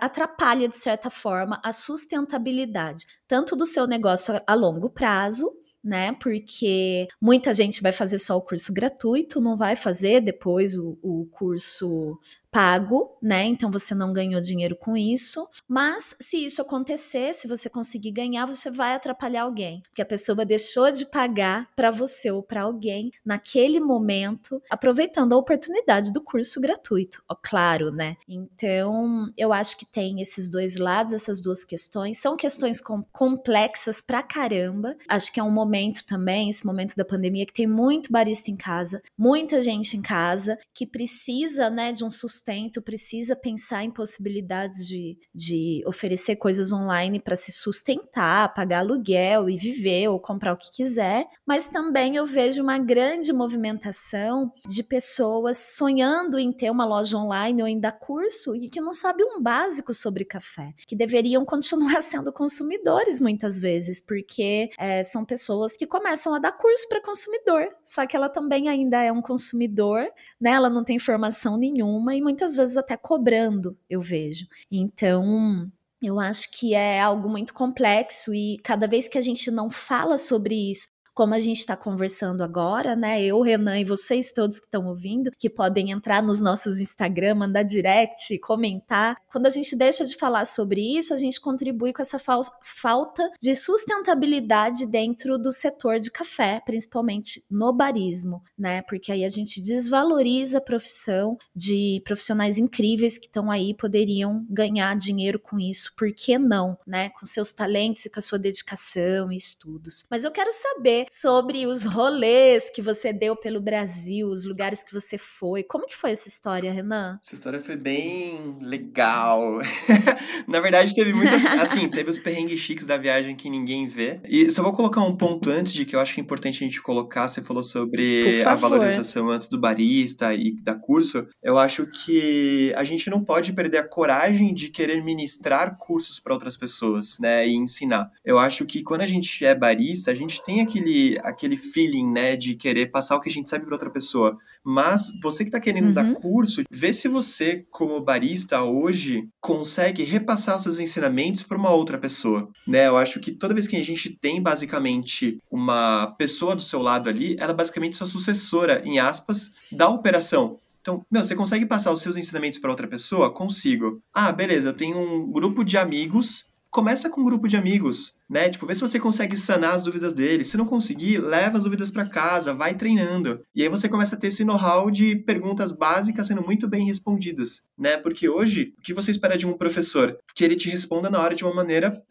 atrapalha, 0.00 0.68
de 0.68 0.76
certa 0.76 1.10
forma, 1.10 1.60
a 1.64 1.72
sustentabilidade, 1.72 3.06
tanto 3.26 3.56
do 3.56 3.66
seu 3.66 3.88
negócio 3.88 4.40
a 4.46 4.54
longo 4.54 4.88
prazo, 4.88 5.50
né? 5.86 6.12
Porque 6.20 7.06
muita 7.20 7.54
gente 7.54 7.80
vai 7.80 7.92
fazer 7.92 8.18
só 8.18 8.36
o 8.36 8.42
curso 8.42 8.72
gratuito, 8.72 9.40
não 9.40 9.56
vai 9.56 9.76
fazer 9.76 10.20
depois 10.20 10.76
o, 10.76 10.98
o 11.00 11.28
curso 11.30 12.18
pago, 12.56 13.14
né? 13.20 13.44
Então 13.44 13.70
você 13.70 13.94
não 13.94 14.14
ganhou 14.14 14.40
dinheiro 14.40 14.74
com 14.74 14.96
isso. 14.96 15.46
Mas 15.68 16.16
se 16.18 16.42
isso 16.42 16.62
acontecer, 16.62 17.34
se 17.34 17.46
você 17.46 17.68
conseguir 17.68 18.10
ganhar, 18.12 18.46
você 18.46 18.70
vai 18.70 18.94
atrapalhar 18.94 19.42
alguém, 19.42 19.82
porque 19.82 20.00
a 20.00 20.06
pessoa 20.06 20.42
deixou 20.42 20.90
de 20.90 21.04
pagar 21.04 21.68
para 21.76 21.90
você 21.90 22.30
ou 22.30 22.42
para 22.42 22.62
alguém 22.62 23.10
naquele 23.22 23.78
momento, 23.78 24.62
aproveitando 24.70 25.34
a 25.34 25.36
oportunidade 25.36 26.10
do 26.10 26.22
curso 26.22 26.58
gratuito, 26.58 27.22
ó, 27.28 27.34
claro, 27.34 27.92
né? 27.92 28.16
Então 28.26 29.30
eu 29.36 29.52
acho 29.52 29.76
que 29.76 29.84
tem 29.84 30.22
esses 30.22 30.48
dois 30.48 30.78
lados, 30.78 31.12
essas 31.12 31.42
duas 31.42 31.62
questões. 31.62 32.16
São 32.16 32.38
questões 32.38 32.80
com, 32.80 33.02
complexas 33.12 34.00
pra 34.00 34.22
caramba. 34.22 34.96
Acho 35.06 35.30
que 35.30 35.38
é 35.38 35.42
um 35.42 35.52
momento 35.52 36.06
também, 36.06 36.48
esse 36.48 36.64
momento 36.64 36.96
da 36.96 37.04
pandemia, 37.04 37.44
que 37.44 37.52
tem 37.52 37.66
muito 37.66 38.10
barista 38.10 38.50
em 38.50 38.56
casa, 38.56 39.02
muita 39.18 39.60
gente 39.60 39.94
em 39.94 40.00
casa 40.00 40.58
que 40.72 40.86
precisa, 40.86 41.68
né, 41.68 41.92
de 41.92 42.02
um 42.02 42.10
sustento 42.10 42.45
sustento, 42.46 42.80
precisa 42.80 43.34
pensar 43.34 43.82
em 43.82 43.90
possibilidades 43.90 44.86
de, 44.86 45.18
de 45.34 45.82
oferecer 45.84 46.36
coisas 46.36 46.72
online 46.72 47.18
para 47.18 47.34
se 47.34 47.50
sustentar, 47.50 48.54
pagar 48.54 48.78
aluguel 48.78 49.50
e 49.50 49.56
viver 49.56 50.08
ou 50.08 50.20
comprar 50.20 50.52
o 50.52 50.56
que 50.56 50.70
quiser, 50.70 51.26
mas 51.44 51.66
também 51.66 52.14
eu 52.14 52.24
vejo 52.24 52.62
uma 52.62 52.78
grande 52.78 53.32
movimentação 53.32 54.52
de 54.68 54.84
pessoas 54.84 55.58
sonhando 55.58 56.38
em 56.38 56.52
ter 56.52 56.70
uma 56.70 56.84
loja 56.84 57.18
online 57.18 57.62
ou 57.62 57.68
em 57.68 57.80
dar 57.80 57.92
curso 57.92 58.54
e 58.54 58.68
que 58.68 58.80
não 58.80 58.92
sabe 58.92 59.24
um 59.24 59.42
básico 59.42 59.92
sobre 59.92 60.24
café, 60.24 60.72
que 60.86 60.94
deveriam 60.94 61.44
continuar 61.56 62.02
sendo 62.02 62.32
consumidores 62.32 63.20
muitas 63.20 63.58
vezes, 63.58 64.00
porque 64.00 64.70
é, 64.78 65.02
são 65.02 65.24
pessoas 65.24 65.76
que 65.76 65.86
começam 65.86 66.32
a 66.34 66.38
dar 66.38 66.52
curso 66.52 66.88
para 66.88 67.02
consumidor, 67.02 67.68
só 67.86 68.06
que 68.06 68.16
ela 68.16 68.28
também 68.28 68.68
ainda 68.68 69.00
é 69.02 69.12
um 69.12 69.22
consumidor, 69.22 70.06
né? 70.40 70.50
Ela 70.52 70.68
não 70.68 70.84
tem 70.84 70.98
formação 70.98 71.56
nenhuma 71.56 72.14
e 72.14 72.20
muitas 72.22 72.54
vezes 72.54 72.76
até 72.76 72.96
cobrando, 72.96 73.78
eu 73.88 74.00
vejo. 74.00 74.46
Então, 74.70 75.70
Eu 76.02 76.20
acho 76.20 76.50
que 76.52 76.74
é 76.74 77.00
algo 77.00 77.28
muito 77.28 77.54
complexo 77.54 78.34
e 78.34 78.58
cada 78.62 78.86
vez 78.86 79.08
que 79.08 79.16
a 79.18 79.22
gente 79.22 79.50
não 79.50 79.70
fala 79.70 80.18
sobre 80.18 80.54
isso, 80.70 80.88
como 81.16 81.32
a 81.32 81.40
gente 81.40 81.60
está 81.60 81.74
conversando 81.74 82.42
agora, 82.42 82.94
né? 82.94 83.22
Eu, 83.22 83.40
Renan 83.40 83.80
e 83.80 83.84
vocês 83.84 84.32
todos 84.32 84.60
que 84.60 84.66
estão 84.66 84.86
ouvindo, 84.86 85.30
que 85.38 85.48
podem 85.48 85.90
entrar 85.90 86.22
nos 86.22 86.42
nossos 86.42 86.78
Instagram, 86.78 87.36
mandar 87.36 87.62
direct, 87.62 88.38
comentar. 88.40 89.16
Quando 89.32 89.46
a 89.46 89.50
gente 89.50 89.74
deixa 89.74 90.04
de 90.04 90.14
falar 90.14 90.44
sobre 90.44 90.82
isso, 90.82 91.14
a 91.14 91.16
gente 91.16 91.40
contribui 91.40 91.94
com 91.94 92.02
essa 92.02 92.18
falta 92.18 93.30
de 93.40 93.56
sustentabilidade 93.56 94.86
dentro 94.86 95.38
do 95.38 95.50
setor 95.50 95.98
de 95.98 96.10
café, 96.10 96.60
principalmente 96.66 97.42
no 97.50 97.72
barismo, 97.72 98.42
né? 98.56 98.82
Porque 98.82 99.10
aí 99.10 99.24
a 99.24 99.30
gente 99.30 99.62
desvaloriza 99.62 100.58
a 100.58 100.60
profissão 100.60 101.38
de 101.54 102.02
profissionais 102.04 102.58
incríveis 102.58 103.16
que 103.16 103.24
estão 103.24 103.50
aí 103.50 103.72
poderiam 103.72 104.44
ganhar 104.50 104.94
dinheiro 104.94 105.38
com 105.40 105.58
isso. 105.58 105.94
Por 105.96 106.12
que 106.12 106.38
não, 106.38 106.76
né? 106.86 107.08
Com 107.08 107.24
seus 107.24 107.54
talentos 107.54 108.04
e 108.04 108.10
com 108.10 108.18
a 108.18 108.22
sua 108.22 108.38
dedicação 108.38 109.32
e 109.32 109.36
estudos. 109.38 110.04
Mas 110.10 110.22
eu 110.22 110.30
quero 110.30 110.52
saber 110.52 111.05
sobre 111.10 111.66
os 111.66 111.84
rolês 111.84 112.70
que 112.70 112.82
você 112.82 113.12
deu 113.12 113.36
pelo 113.36 113.60
Brasil, 113.60 114.28
os 114.28 114.44
lugares 114.44 114.82
que 114.82 114.92
você 114.92 115.18
foi. 115.18 115.62
Como 115.62 115.86
que 115.86 115.96
foi 115.96 116.12
essa 116.12 116.28
história, 116.28 116.72
Renan? 116.72 117.18
Essa 117.24 117.34
história 117.34 117.60
foi 117.60 117.76
bem 117.76 118.58
legal. 118.62 119.58
Na 120.46 120.60
verdade, 120.60 120.94
teve 120.94 121.12
muitas. 121.12 121.44
Assim, 121.60 121.88
teve 121.88 122.10
os 122.10 122.18
perrengues 122.18 122.60
chiques 122.60 122.86
da 122.86 122.96
viagem 122.96 123.34
que 123.34 123.50
ninguém 123.50 123.86
vê. 123.86 124.20
E 124.28 124.50
só 124.50 124.62
vou 124.62 124.72
colocar 124.72 125.02
um 125.02 125.16
ponto 125.16 125.50
antes 125.50 125.72
de 125.72 125.84
que 125.84 125.94
eu 125.94 126.00
acho 126.00 126.14
que 126.14 126.20
é 126.20 126.24
importante 126.24 126.62
a 126.62 126.66
gente 126.66 126.82
colocar. 126.82 127.28
Você 127.28 127.42
falou 127.42 127.62
sobre 127.62 128.42
a 128.42 128.54
valorização 128.54 129.28
antes 129.30 129.48
do 129.48 129.58
barista 129.58 130.34
e 130.34 130.52
da 130.62 130.74
curso. 130.74 131.26
Eu 131.42 131.58
acho 131.58 131.86
que 131.86 132.72
a 132.76 132.84
gente 132.84 133.08
não 133.10 133.24
pode 133.24 133.52
perder 133.52 133.78
a 133.78 133.88
coragem 133.88 134.52
de 134.52 134.68
querer 134.68 135.02
ministrar 135.02 135.76
cursos 135.78 136.20
para 136.20 136.34
outras 136.34 136.56
pessoas, 136.56 137.18
né? 137.18 137.46
E 137.46 137.54
ensinar. 137.54 138.10
Eu 138.24 138.38
acho 138.38 138.64
que 138.64 138.82
quando 138.82 139.02
a 139.02 139.06
gente 139.06 139.44
é 139.44 139.54
barista, 139.54 140.10
a 140.10 140.14
gente 140.14 140.42
tem 140.42 140.60
aquele 140.60 140.95
aquele, 141.22 141.56
feeling, 141.56 142.10
né, 142.10 142.36
de 142.36 142.54
querer 142.54 142.86
passar 142.86 143.16
o 143.16 143.20
que 143.20 143.28
a 143.28 143.32
gente 143.32 143.50
sabe 143.50 143.64
para 143.64 143.74
outra 143.74 143.90
pessoa. 143.90 144.36
Mas 144.64 145.12
você 145.22 145.44
que 145.44 145.48
está 145.48 145.60
querendo 145.60 145.86
uhum. 145.86 145.92
dar 145.92 146.12
curso, 146.14 146.62
vê 146.70 146.92
se 146.92 147.08
você, 147.08 147.64
como 147.70 148.00
barista 148.00 148.62
hoje, 148.62 149.28
consegue 149.40 150.02
repassar 150.02 150.56
os 150.56 150.62
seus 150.62 150.78
ensinamentos 150.78 151.42
para 151.42 151.56
uma 151.56 151.70
outra 151.70 151.98
pessoa, 151.98 152.48
né? 152.66 152.86
Eu 152.88 152.96
acho 152.96 153.20
que 153.20 153.32
toda 153.32 153.54
vez 153.54 153.68
que 153.68 153.76
a 153.76 153.84
gente 153.84 154.10
tem 154.10 154.42
basicamente 154.42 155.38
uma 155.50 156.08
pessoa 156.18 156.56
do 156.56 156.62
seu 156.62 156.80
lado 156.80 157.08
ali, 157.08 157.36
ela 157.38 157.52
é 157.52 157.54
basicamente 157.54 157.96
sua 157.96 158.06
sucessora, 158.06 158.82
em 158.84 158.98
aspas, 158.98 159.52
da 159.70 159.88
operação. 159.88 160.58
Então, 160.80 161.04
meu, 161.10 161.22
você 161.24 161.34
consegue 161.34 161.66
passar 161.66 161.90
os 161.90 162.00
seus 162.00 162.16
ensinamentos 162.16 162.60
para 162.60 162.70
outra 162.70 162.86
pessoa? 162.86 163.32
Consigo. 163.32 164.00
Ah, 164.14 164.30
beleza, 164.30 164.68
eu 164.68 164.72
tenho 164.72 164.98
um 164.98 165.30
grupo 165.30 165.64
de 165.64 165.76
amigos. 165.76 166.46
Começa 166.70 167.10
com 167.10 167.22
um 167.22 167.24
grupo 167.24 167.48
de 167.48 167.56
amigos 167.56 168.15
né? 168.28 168.48
Tipo, 168.48 168.66
vê 168.66 168.74
se 168.74 168.80
você 168.80 168.98
consegue 168.98 169.36
sanar 169.36 169.74
as 169.74 169.82
dúvidas 169.82 170.12
dele. 170.12 170.44
Se 170.44 170.56
não 170.56 170.64
conseguir, 170.64 171.18
leva 171.18 171.56
as 171.56 171.64
dúvidas 171.64 171.90
para 171.90 172.08
casa, 172.08 172.52
vai 172.52 172.74
treinando. 172.74 173.40
E 173.54 173.62
aí 173.62 173.68
você 173.68 173.88
começa 173.88 174.16
a 174.16 174.18
ter 174.18 174.28
esse 174.28 174.44
know-how 174.44 174.90
de 174.90 175.16
perguntas 175.16 175.72
básicas 175.72 176.26
sendo 176.26 176.42
muito 176.42 176.68
bem 176.68 176.86
respondidas, 176.86 177.62
né? 177.78 177.96
Porque 177.96 178.28
hoje, 178.28 178.74
o 178.78 178.82
que 178.82 178.94
você 178.94 179.10
espera 179.10 179.38
de 179.38 179.46
um 179.46 179.52
professor? 179.52 180.16
Que 180.34 180.44
ele 180.44 180.56
te 180.56 180.68
responda 180.68 181.08
na 181.08 181.20
hora 181.20 181.34
de 181.34 181.44
uma 181.44 181.54
maneira 181.54 182.02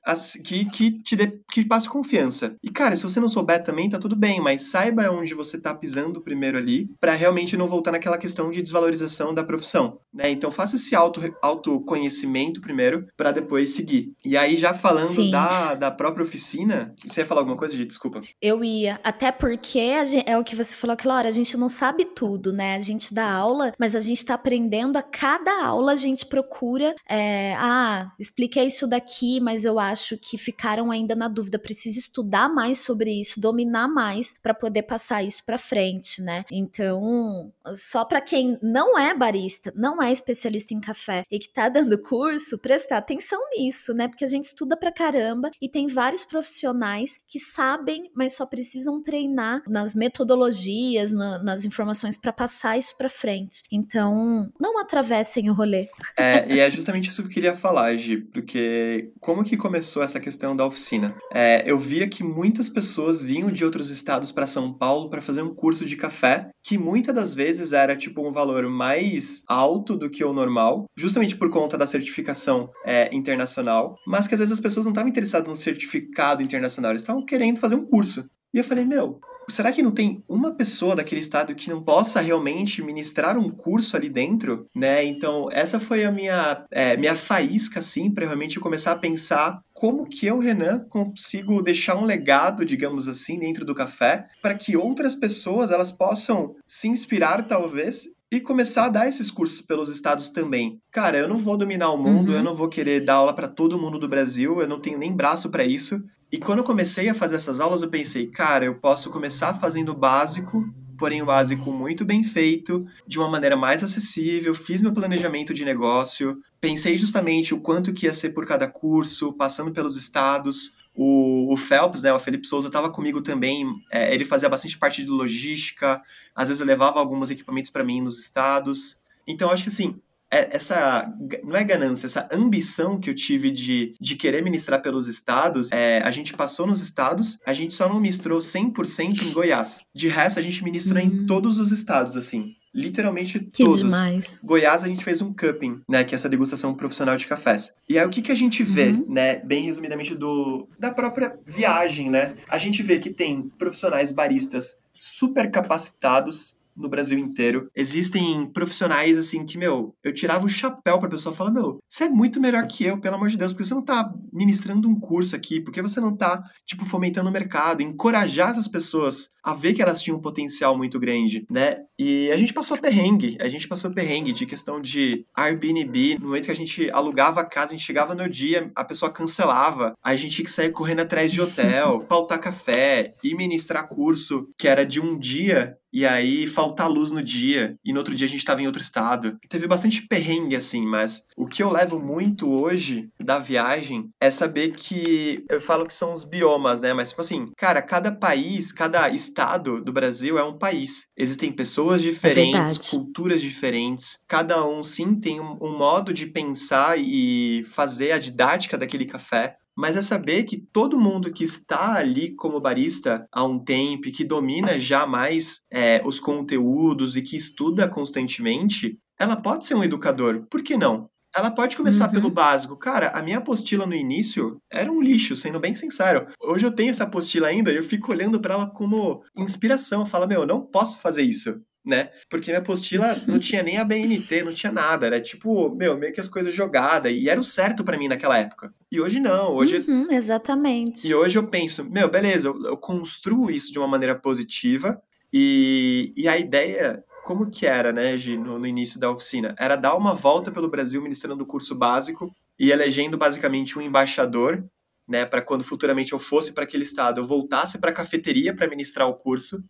que, 0.43 0.65
que 0.65 1.03
te 1.03 1.15
dê, 1.15 1.39
que 1.51 1.65
passe 1.65 1.89
confiança. 1.89 2.55
E 2.63 2.69
cara, 2.69 2.95
se 2.95 3.03
você 3.03 3.19
não 3.19 3.29
souber 3.29 3.63
também, 3.63 3.89
tá 3.89 3.99
tudo 3.99 4.15
bem, 4.15 4.41
mas 4.41 4.63
saiba 4.63 5.09
onde 5.11 5.33
você 5.33 5.57
tá 5.57 5.73
pisando 5.73 6.21
primeiro 6.21 6.57
ali, 6.57 6.89
para 6.99 7.13
realmente 7.13 7.57
não 7.57 7.67
voltar 7.67 7.91
naquela 7.91 8.17
questão 8.17 8.49
de 8.49 8.61
desvalorização 8.61 9.33
da 9.33 9.43
profissão, 9.43 9.99
né? 10.13 10.29
Então 10.29 10.51
faça 10.51 10.75
esse 10.75 10.95
auto 10.95 11.21
autoconhecimento 11.41 12.61
primeiro 12.61 13.07
para 13.17 13.31
depois 13.31 13.71
seguir. 13.71 14.13
E 14.23 14.37
aí 14.37 14.57
já 14.57 14.73
falando 14.73 15.31
da 15.31 15.75
da 15.75 15.91
própria 16.05 16.23
oficina. 16.23 16.93
Você 17.07 17.21
ia 17.21 17.25
falar 17.25 17.41
alguma 17.41 17.57
coisa, 17.57 17.75
de 17.75 17.85
Desculpa. 17.85 18.21
Eu 18.41 18.63
ia. 18.63 18.99
Até 19.03 19.31
porque 19.31 20.05
gente, 20.05 20.29
é 20.29 20.37
o 20.37 20.43
que 20.43 20.55
você 20.55 20.75
falou 20.75 20.95
hora, 21.15 21.29
a 21.29 21.31
gente 21.31 21.57
não 21.57 21.69
sabe 21.69 22.05
tudo, 22.05 22.53
né? 22.53 22.75
A 22.75 22.79
gente 22.79 23.13
dá 23.13 23.31
aula, 23.31 23.73
mas 23.79 23.95
a 23.95 23.99
gente 23.99 24.23
tá 24.23 24.33
aprendendo 24.35 24.97
a 24.97 25.01
cada 25.01 25.65
aula 25.65 25.93
a 25.93 25.95
gente 25.95 26.25
procura. 26.25 26.95
É, 27.09 27.55
ah, 27.57 28.11
expliquei 28.19 28.65
isso 28.65 28.87
daqui, 28.87 29.39
mas 29.39 29.65
eu 29.65 29.79
acho 29.79 30.17
que 30.17 30.37
ficaram 30.37 30.91
ainda 30.91 31.15
na 31.15 31.27
dúvida. 31.27 31.57
Preciso 31.57 31.97
estudar 31.97 32.49
mais 32.49 32.79
sobre 32.79 33.11
isso, 33.11 33.39
dominar 33.39 33.87
mais 33.87 34.35
para 34.41 34.53
poder 34.53 34.83
passar 34.83 35.23
isso 35.23 35.43
para 35.45 35.57
frente, 35.57 36.21
né? 36.21 36.43
Então, 36.51 37.51
só 37.73 38.05
para 38.05 38.21
quem 38.21 38.57
não 38.61 38.97
é 38.97 39.13
barista, 39.13 39.73
não 39.75 40.01
é 40.01 40.11
especialista 40.11 40.73
em 40.73 40.79
café 40.79 41.23
e 41.31 41.39
que 41.39 41.49
tá 41.49 41.69
dando 41.69 41.97
curso, 41.97 42.59
prestar 42.59 42.97
atenção 42.97 43.39
nisso, 43.57 43.93
né? 43.93 44.07
Porque 44.07 44.25
a 44.25 44.27
gente 44.27 44.45
estuda 44.45 44.77
pra 44.77 44.91
caramba 44.91 45.49
e 45.61 45.69
tem 45.69 45.87
vários 45.95 46.25
profissionais 46.25 47.17
que 47.25 47.39
sabem, 47.39 48.11
mas 48.13 48.35
só 48.35 48.45
precisam 48.45 49.01
treinar 49.01 49.63
nas 49.67 49.95
metodologias, 49.95 51.13
no, 51.13 51.41
nas 51.41 51.63
informações 51.63 52.17
para 52.17 52.33
passar 52.33 52.77
isso 52.77 52.95
para 52.97 53.09
frente. 53.09 53.63
Então, 53.71 54.51
não 54.59 54.77
atravessem 54.77 55.49
o 55.49 55.53
rolê. 55.53 55.87
É, 56.17 56.53
e 56.53 56.59
é 56.59 56.69
justamente 56.69 57.09
isso 57.09 57.21
que 57.23 57.29
eu 57.29 57.33
queria 57.33 57.55
falar, 57.55 57.95
Gi, 57.95 58.17
porque 58.17 59.05
como 59.21 59.43
que 59.43 59.55
começou 59.55 60.03
essa 60.03 60.19
questão 60.19 60.53
da 60.55 60.65
oficina? 60.65 61.15
É, 61.31 61.63
eu 61.65 61.79
via 61.79 62.09
que 62.09 62.23
muitas 62.23 62.67
pessoas 62.67 63.23
vinham 63.23 63.49
de 63.49 63.63
outros 63.63 63.89
estados 63.89 64.31
para 64.31 64.45
São 64.45 64.73
Paulo 64.73 65.09
para 65.09 65.21
fazer 65.21 65.41
um 65.41 65.55
curso 65.55 65.85
de 65.85 65.95
café, 65.95 66.49
que 66.61 66.77
muitas 66.77 67.15
das 67.15 67.33
vezes 67.33 67.71
era 67.71 67.95
tipo 67.95 68.27
um 68.27 68.33
valor 68.33 68.67
mais 68.67 69.43
alto 69.47 69.95
do 69.95 70.09
que 70.09 70.25
o 70.25 70.33
normal, 70.33 70.85
justamente 70.97 71.37
por 71.37 71.49
conta 71.49 71.77
da 71.77 71.87
certificação 71.87 72.69
é, 72.85 73.09
internacional, 73.15 73.95
mas 74.05 74.27
que 74.27 74.35
às 74.35 74.39
vezes 74.39 74.53
as 74.53 74.59
pessoas 74.59 74.85
não 74.85 74.91
estavam 74.91 75.09
interessadas 75.09 75.47
no 75.47 75.55
certificado 75.55 75.84
certificado 75.85 76.41
internacional, 76.41 76.91
eles 76.91 77.01
estavam 77.01 77.25
querendo 77.25 77.59
fazer 77.59 77.75
um 77.75 77.85
curso. 77.85 78.25
E 78.53 78.57
eu 78.57 78.63
falei, 78.63 78.85
meu, 78.85 79.19
será 79.49 79.71
que 79.71 79.83
não 79.83 79.91
tem 79.91 80.23
uma 80.27 80.55
pessoa 80.55 80.95
daquele 80.95 81.21
estado 81.21 81.55
que 81.55 81.69
não 81.69 81.83
possa 81.83 82.21
realmente 82.21 82.81
ministrar 82.81 83.37
um 83.37 83.49
curso 83.49 83.95
ali 83.95 84.09
dentro, 84.09 84.65
né? 84.75 85.03
Então, 85.03 85.49
essa 85.51 85.79
foi 85.79 86.03
a 86.03 86.11
minha, 86.11 86.65
é, 86.71 86.97
minha 86.97 87.15
faísca, 87.15 87.79
assim, 87.79 88.11
para 88.11 88.25
realmente 88.25 88.59
começar 88.59 88.93
a 88.93 88.97
pensar 88.97 89.59
como 89.73 90.07
que 90.07 90.25
eu, 90.25 90.39
Renan, 90.39 90.85
consigo 90.89 91.61
deixar 91.61 91.95
um 91.95 92.05
legado, 92.05 92.65
digamos 92.65 93.07
assim, 93.07 93.37
dentro 93.37 93.65
do 93.65 93.75
café, 93.75 94.25
para 94.41 94.55
que 94.55 94.77
outras 94.77 95.15
pessoas, 95.15 95.69
elas 95.69 95.91
possam 95.91 96.55
se 96.65 96.87
inspirar, 96.87 97.45
talvez, 97.47 98.07
e 98.31 98.39
começar 98.39 98.85
a 98.85 98.89
dar 98.89 99.07
esses 99.07 99.29
cursos 99.29 99.61
pelos 99.61 99.89
estados 99.89 100.29
também. 100.29 100.79
Cara, 100.91 101.17
eu 101.17 101.27
não 101.27 101.37
vou 101.37 101.57
dominar 101.57 101.91
o 101.91 101.97
mundo, 101.97 102.29
uhum. 102.29 102.35
eu 102.35 102.43
não 102.43 102.55
vou 102.55 102.67
querer 102.67 103.01
dar 103.01 103.15
aula 103.15 103.33
para 103.33 103.47
todo 103.47 103.79
mundo 103.79 103.99
do 103.99 104.09
Brasil, 104.09 104.59
eu 104.61 104.67
não 104.67 104.79
tenho 104.79 104.97
nem 104.97 105.15
braço 105.15 105.49
para 105.49 105.63
isso. 105.63 106.01
E 106.31 106.37
quando 106.37 106.59
eu 106.59 106.65
comecei 106.65 107.07
a 107.07 107.13
fazer 107.13 107.35
essas 107.35 107.61
aulas, 107.61 107.81
eu 107.81 107.89
pensei, 107.89 108.27
cara, 108.27 108.65
eu 108.65 108.75
posso 108.75 109.09
começar 109.09 109.53
fazendo 109.53 109.89
o 109.89 109.95
básico, 109.95 110.65
porém 110.97 111.21
o 111.21 111.25
básico 111.25 111.71
muito 111.71 112.03
bem 112.03 112.23
feito, 112.23 112.85
de 113.07 113.19
uma 113.19 113.29
maneira 113.29 113.55
mais 113.55 113.83
acessível, 113.83 114.53
fiz 114.53 114.81
meu 114.81 114.93
planejamento 114.93 115.53
de 115.53 115.63
negócio, 115.63 116.37
pensei 116.59 116.97
justamente 116.97 117.53
o 117.53 117.59
quanto 117.59 117.93
que 117.93 118.05
ia 118.05 118.13
ser 118.13 118.29
por 118.29 118.45
cada 118.45 118.67
curso, 118.67 119.33
passando 119.33 119.71
pelos 119.71 119.95
estados, 119.95 120.73
o, 120.95 121.53
o 121.53 121.57
Phelps, 121.57 122.01
né, 122.01 122.13
o 122.13 122.19
Felipe 122.19 122.47
Souza, 122.47 122.67
estava 122.67 122.89
comigo 122.89 123.21
também. 123.21 123.67
É, 123.91 124.13
ele 124.13 124.25
fazia 124.25 124.49
bastante 124.49 124.77
parte 124.77 125.03
de 125.03 125.09
logística. 125.09 126.01
Às 126.33 126.47
vezes 126.47 126.65
levava 126.65 126.99
alguns 126.99 127.29
equipamentos 127.29 127.69
para 127.69 127.83
mim 127.83 128.01
nos 128.01 128.17
estados. 128.19 128.99
Então, 129.27 129.49
acho 129.49 129.63
que 129.63 129.69
assim, 129.69 129.99
é, 130.31 130.55
essa 130.55 131.11
não 131.43 131.55
é 131.55 131.63
ganância, 131.63 132.05
essa 132.05 132.27
ambição 132.31 132.99
que 132.99 133.09
eu 133.09 133.15
tive 133.15 133.51
de, 133.51 133.93
de 133.99 134.15
querer 134.15 134.43
ministrar 134.43 134.81
pelos 134.81 135.07
estados, 135.07 135.71
é, 135.71 136.01
a 136.03 136.11
gente 136.11 136.33
passou 136.33 136.65
nos 136.65 136.81
estados, 136.81 137.39
a 137.45 137.53
gente 137.53 137.73
só 137.75 137.87
não 137.87 137.99
ministrou 137.99 138.39
100% 138.39 139.21
em 139.21 139.33
Goiás. 139.33 139.81
De 139.93 140.07
resto, 140.07 140.39
a 140.39 140.43
gente 140.43 140.63
ministrou 140.63 141.01
uhum. 141.01 141.09
em 141.09 141.21
hum. 141.21 141.25
todos 141.25 141.59
os 141.59 141.71
estados, 141.71 142.15
assim 142.17 142.55
literalmente 142.75 143.39
que 143.39 143.63
todos. 143.63 143.79
Demais. 143.79 144.39
Goiás 144.43 144.83
a 144.83 144.87
gente 144.87 145.03
fez 145.03 145.21
um 145.21 145.33
cupping, 145.33 145.81
né, 145.89 146.03
que 146.03 146.13
é 146.13 146.17
essa 146.17 146.27
degustação 146.27 146.73
profissional 146.75 147.15
de 147.15 147.25
cafés. 147.25 147.73
E 147.87 147.97
aí 147.97 148.05
o 148.05 148.09
que 148.09 148.21
que 148.21 148.31
a 148.31 148.35
gente 148.35 148.61
vê, 148.61 148.89
uhum. 148.89 149.05
né, 149.07 149.39
bem 149.39 149.63
resumidamente 149.63 150.13
do 150.13 150.67
da 150.77 150.91
própria 150.91 151.39
viagem, 151.45 152.09
né? 152.09 152.35
A 152.49 152.57
gente 152.57 152.83
vê 152.83 152.99
que 152.99 153.09
tem 153.09 153.49
profissionais 153.57 154.11
baristas 154.11 154.77
super 154.93 155.49
capacitados 155.49 156.57
no 156.75 156.89
Brasil 156.89 157.17
inteiro. 157.17 157.69
Existem 157.75 158.45
profissionais 158.47 159.17
assim 159.17 159.45
que, 159.45 159.57
meu, 159.57 159.95
eu 160.03 160.13
tirava 160.13 160.45
o 160.45 160.49
chapéu 160.49 160.99
pra 160.99 161.09
pessoa 161.09 161.33
e 161.33 161.37
falava, 161.37 161.55
meu, 161.55 161.79
você 161.87 162.03
é 162.03 162.09
muito 162.09 162.41
melhor 162.41 162.67
que 162.67 162.83
eu, 162.83 162.99
pelo 162.99 163.15
amor 163.15 163.29
de 163.29 163.37
Deus, 163.37 163.53
porque 163.53 163.63
você 163.63 163.73
não 163.73 163.81
tá 163.81 164.13
ministrando 164.33 164.89
um 164.89 164.99
curso 164.99 165.35
aqui, 165.35 165.61
porque 165.61 165.81
você 165.81 166.01
não 166.01 166.15
tá, 166.15 166.43
tipo, 166.65 166.83
fomentando 166.83 167.29
o 167.29 167.33
mercado, 167.33 167.81
encorajar 167.81 168.49
essas 168.49 168.67
pessoas 168.67 169.29
a 169.41 169.53
ver 169.53 169.73
que 169.73 169.81
elas 169.81 170.01
tinham 170.01 170.17
um 170.17 170.21
potencial 170.21 170.77
muito 170.77 170.99
grande, 170.99 171.45
né? 171.49 171.77
E 171.97 172.31
a 172.31 172.37
gente 172.37 172.53
passou 172.53 172.77
perrengue, 172.77 173.37
a 173.39 173.47
gente 173.47 173.67
passou 173.67 173.91
perrengue 173.91 174.33
de 174.33 174.45
questão 174.45 174.81
de 174.81 175.25
Airbnb, 175.35 176.17
no 176.19 176.27
momento 176.27 176.45
que 176.45 176.51
a 176.51 176.55
gente 176.55 176.89
alugava 176.91 177.41
a 177.41 177.45
casa, 177.45 177.67
a 177.67 177.77
gente 177.77 177.85
chegava 177.85 178.13
no 178.13 178.29
dia, 178.29 178.71
a 178.75 178.83
pessoa 178.83 179.11
cancelava, 179.11 179.93
a 180.03 180.15
gente 180.15 180.35
tinha 180.35 180.45
que 180.45 180.51
sair 180.51 180.71
correndo 180.71 181.01
atrás 181.01 181.31
de 181.31 181.41
hotel, 181.41 182.05
faltar 182.09 182.39
café, 182.39 183.15
e 183.23 183.33
ministrar 183.35 183.87
curso 183.87 184.47
que 184.57 184.67
era 184.67 184.85
de 184.85 184.99
um 184.99 185.17
dia 185.17 185.77
e 185.95 186.05
aí 186.05 186.45
faltar 186.45 186.91
luz 186.91 187.13
no 187.13 187.23
dia, 187.23 187.77
e 187.83 187.93
no 187.93 187.99
outro 187.99 188.13
dia 188.13 188.27
a 188.27 188.29
gente 188.29 188.39
estava 188.39 188.61
em 188.61 188.67
outro 188.67 188.81
estado. 188.81 189.37
Teve 189.47 189.65
bastante 189.65 190.05
perrengue, 190.05 190.53
assim, 190.53 190.85
mas 190.85 191.23
o 191.37 191.45
que 191.45 191.63
eu 191.63 191.71
levo 191.71 191.97
muito 191.97 192.51
hoje 192.51 193.07
da 193.23 193.39
viagem 193.39 194.09
é 194.19 194.29
saber 194.29 194.73
que. 194.75 195.45
Eu 195.49 195.61
falo 195.61 195.85
que 195.85 195.93
são 195.93 196.11
os 196.11 196.25
biomas, 196.25 196.81
né? 196.81 196.91
Mas, 196.91 197.11
tipo 197.11 197.21
assim, 197.21 197.49
cara, 197.55 197.81
cada 197.81 198.11
país, 198.11 198.73
cada 198.73 199.07
estado 199.07 199.81
do 199.81 199.93
Brasil 199.93 200.37
é 200.37 200.43
um 200.43 200.57
país. 200.57 201.07
Existem 201.15 201.49
pessoas 201.49 201.84
é 201.93 201.97
diferentes, 201.97 202.93
é 202.93 202.97
culturas 202.97 203.41
diferentes. 203.41 204.19
Cada 204.27 204.65
um, 204.67 204.81
sim, 204.81 205.15
tem 205.15 205.39
um, 205.39 205.57
um 205.61 205.77
modo 205.77 206.13
de 206.13 206.25
pensar 206.25 206.97
e 206.97 207.63
fazer 207.65 208.11
a 208.11 208.19
didática 208.19 208.77
daquele 208.77 209.05
café 209.05 209.57
mas 209.75 209.97
é 209.97 210.01
saber 210.01 210.43
que 210.43 210.57
todo 210.57 210.99
mundo 210.99 211.33
que 211.33 211.43
está 211.43 211.95
ali 211.95 212.33
como 212.33 212.61
barista 212.61 213.27
há 213.29 213.43
um 213.43 213.59
tempo, 213.59 214.09
que 214.09 214.23
domina 214.23 214.79
já 214.79 215.05
mais 215.05 215.65
é, 215.69 216.01
os 216.05 216.17
conteúdos 216.17 217.17
e 217.17 217.21
que 217.21 217.35
estuda 217.35 217.87
constantemente, 217.87 218.97
ela 219.19 219.35
pode 219.35 219.65
ser 219.65 219.75
um 219.75 219.83
educador. 219.83 220.45
Por 220.49 220.63
que 220.63 220.77
não? 220.77 221.09
Ela 221.35 221.51
pode 221.51 221.75
começar 221.75 222.07
uhum. 222.07 222.13
pelo 222.13 222.29
básico. 222.29 222.77
Cara, 222.77 223.09
a 223.09 223.21
minha 223.21 223.39
apostila 223.39 223.85
no 223.85 223.93
início 223.93 224.57
era 224.71 224.89
um 224.89 225.01
lixo, 225.01 225.35
sendo 225.35 225.59
bem 225.59 225.75
sincero. 225.75 226.25
Hoje 226.41 226.65
eu 226.65 226.71
tenho 226.71 226.91
essa 226.91 227.03
apostila 227.03 227.47
ainda 227.47 227.73
e 227.73 227.75
eu 227.75 227.83
fico 227.83 228.13
olhando 228.13 228.39
para 228.39 228.53
ela 228.53 228.69
como 228.69 229.21
inspiração. 229.35 229.99
Eu 229.99 230.05
falo, 230.05 230.25
meu, 230.25 230.41
eu 230.41 230.47
não 230.47 230.61
posso 230.61 230.99
fazer 230.99 231.23
isso 231.23 231.61
né? 231.85 232.09
Porque 232.29 232.51
minha 232.51 232.59
apostila 232.59 233.15
não 233.27 233.37
tinha 233.37 233.61
nem 233.61 233.77
a 233.77 233.83
BNT, 233.83 234.43
não 234.43 234.53
tinha 234.53 234.71
nada. 234.71 235.05
Era 235.05 235.21
tipo, 235.21 235.73
meu, 235.75 235.97
meio 235.97 236.13
que 236.13 236.19
as 236.19 236.27
coisas 236.27 236.53
jogadas. 236.53 237.11
E 237.13 237.29
era 237.29 237.39
o 237.39 237.43
certo 237.43 237.83
para 237.83 237.97
mim 237.97 238.07
naquela 238.07 238.37
época. 238.37 238.73
E 238.91 238.99
hoje 238.99 239.19
não. 239.19 239.53
Hoje. 239.53 239.83
Uhum, 239.87 240.11
exatamente. 240.11 241.07
E 241.07 241.13
hoje 241.13 241.37
eu 241.37 241.47
penso, 241.47 241.83
meu, 241.83 242.09
beleza, 242.09 242.47
eu, 242.47 242.63
eu 242.63 242.77
construo 242.77 243.51
isso 243.51 243.71
de 243.71 243.77
uma 243.77 243.87
maneira 243.87 244.15
positiva. 244.15 245.01
E, 245.31 246.13
e 246.15 246.27
a 246.27 246.37
ideia 246.37 247.03
como 247.25 247.49
que 247.49 247.65
era, 247.65 247.91
né, 247.91 248.15
Gi, 248.15 248.37
no, 248.37 248.59
no, 248.59 248.67
início 248.67 248.99
da 248.99 249.09
oficina? 249.09 249.55
Era 249.57 249.75
dar 249.75 249.95
uma 249.95 250.13
volta 250.13 250.51
pelo 250.51 250.69
Brasil 250.69 251.01
ministrando 251.01 251.43
o 251.43 251.47
curso 251.47 251.73
básico 251.73 252.31
e 252.57 252.71
elegendo 252.71 253.17
basicamente 253.17 253.79
um 253.79 253.81
embaixador, 253.81 254.63
né, 255.07 255.25
para 255.25 255.41
quando 255.41 255.63
futuramente 255.63 256.13
eu 256.13 256.19
fosse 256.19 256.53
para 256.53 256.63
aquele 256.63 256.83
estado, 256.83 257.19
eu 257.19 257.25
voltasse 257.25 257.79
para 257.79 257.89
a 257.89 257.93
cafeteria 257.93 258.55
para 258.55 258.69
ministrar 258.69 259.07
o 259.07 259.15
curso 259.15 259.63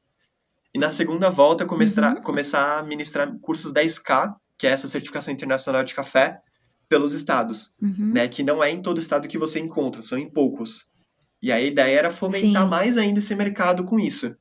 e 0.75 0.77
na 0.77 0.89
segunda 0.89 1.29
volta, 1.29 1.65
começar, 1.65 2.17
uhum. 2.17 2.21
começar 2.21 2.79
a 2.79 2.83
ministrar 2.83 3.33
cursos 3.39 3.71
da 3.71 3.81
SK, 3.81 4.33
que 4.59 4.67
é 4.67 4.71
essa 4.71 4.89
certificação 4.89 5.33
internacional 5.33 5.85
de 5.85 5.95
café, 5.95 6.41
pelos 6.89 7.13
estados, 7.13 7.73
uhum. 7.81 8.11
né? 8.13 8.27
Que 8.27 8.43
não 8.43 8.61
é 8.61 8.71
em 8.71 8.81
todo 8.81 8.99
estado 8.99 9.29
que 9.29 9.37
você 9.37 9.57
encontra, 9.57 10.01
são 10.01 10.17
em 10.17 10.29
poucos. 10.29 10.85
E 11.41 11.49
a 11.49 11.61
ideia 11.61 11.97
era 11.97 12.11
fomentar 12.11 12.63
Sim. 12.63 12.69
mais 12.69 12.97
ainda 12.97 13.19
esse 13.19 13.33
mercado 13.35 13.85
com 13.85 13.97
isso. 13.97 14.35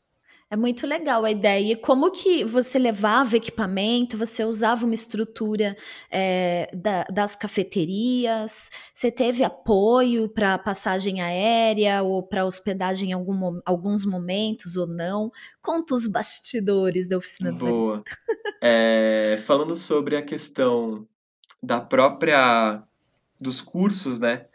É 0.54 0.56
muito 0.56 0.86
legal 0.86 1.24
a 1.24 1.32
ideia. 1.32 1.72
E 1.72 1.74
como 1.74 2.12
que 2.12 2.44
você 2.44 2.78
levava 2.78 3.36
equipamento, 3.36 4.16
você 4.16 4.44
usava 4.44 4.84
uma 4.84 4.94
estrutura 4.94 5.76
é, 6.08 6.70
da, 6.72 7.02
das 7.12 7.34
cafeterias, 7.34 8.70
você 8.94 9.10
teve 9.10 9.42
apoio 9.42 10.28
para 10.28 10.56
passagem 10.56 11.20
aérea 11.20 12.04
ou 12.04 12.22
para 12.22 12.46
hospedagem 12.46 13.10
em 13.10 13.12
algum, 13.14 13.60
alguns 13.66 14.06
momentos 14.06 14.76
ou 14.76 14.86
não? 14.86 15.32
Conta 15.60 15.92
os 15.92 16.06
bastidores 16.06 17.08
da 17.08 17.16
oficina 17.16 17.50
do 17.50 17.66
Boa. 17.66 18.04
é, 18.62 19.36
falando 19.44 19.74
sobre 19.74 20.14
a 20.14 20.22
questão 20.22 21.04
da 21.60 21.80
própria 21.80 22.80
dos 23.40 23.60
cursos, 23.60 24.20
né? 24.20 24.46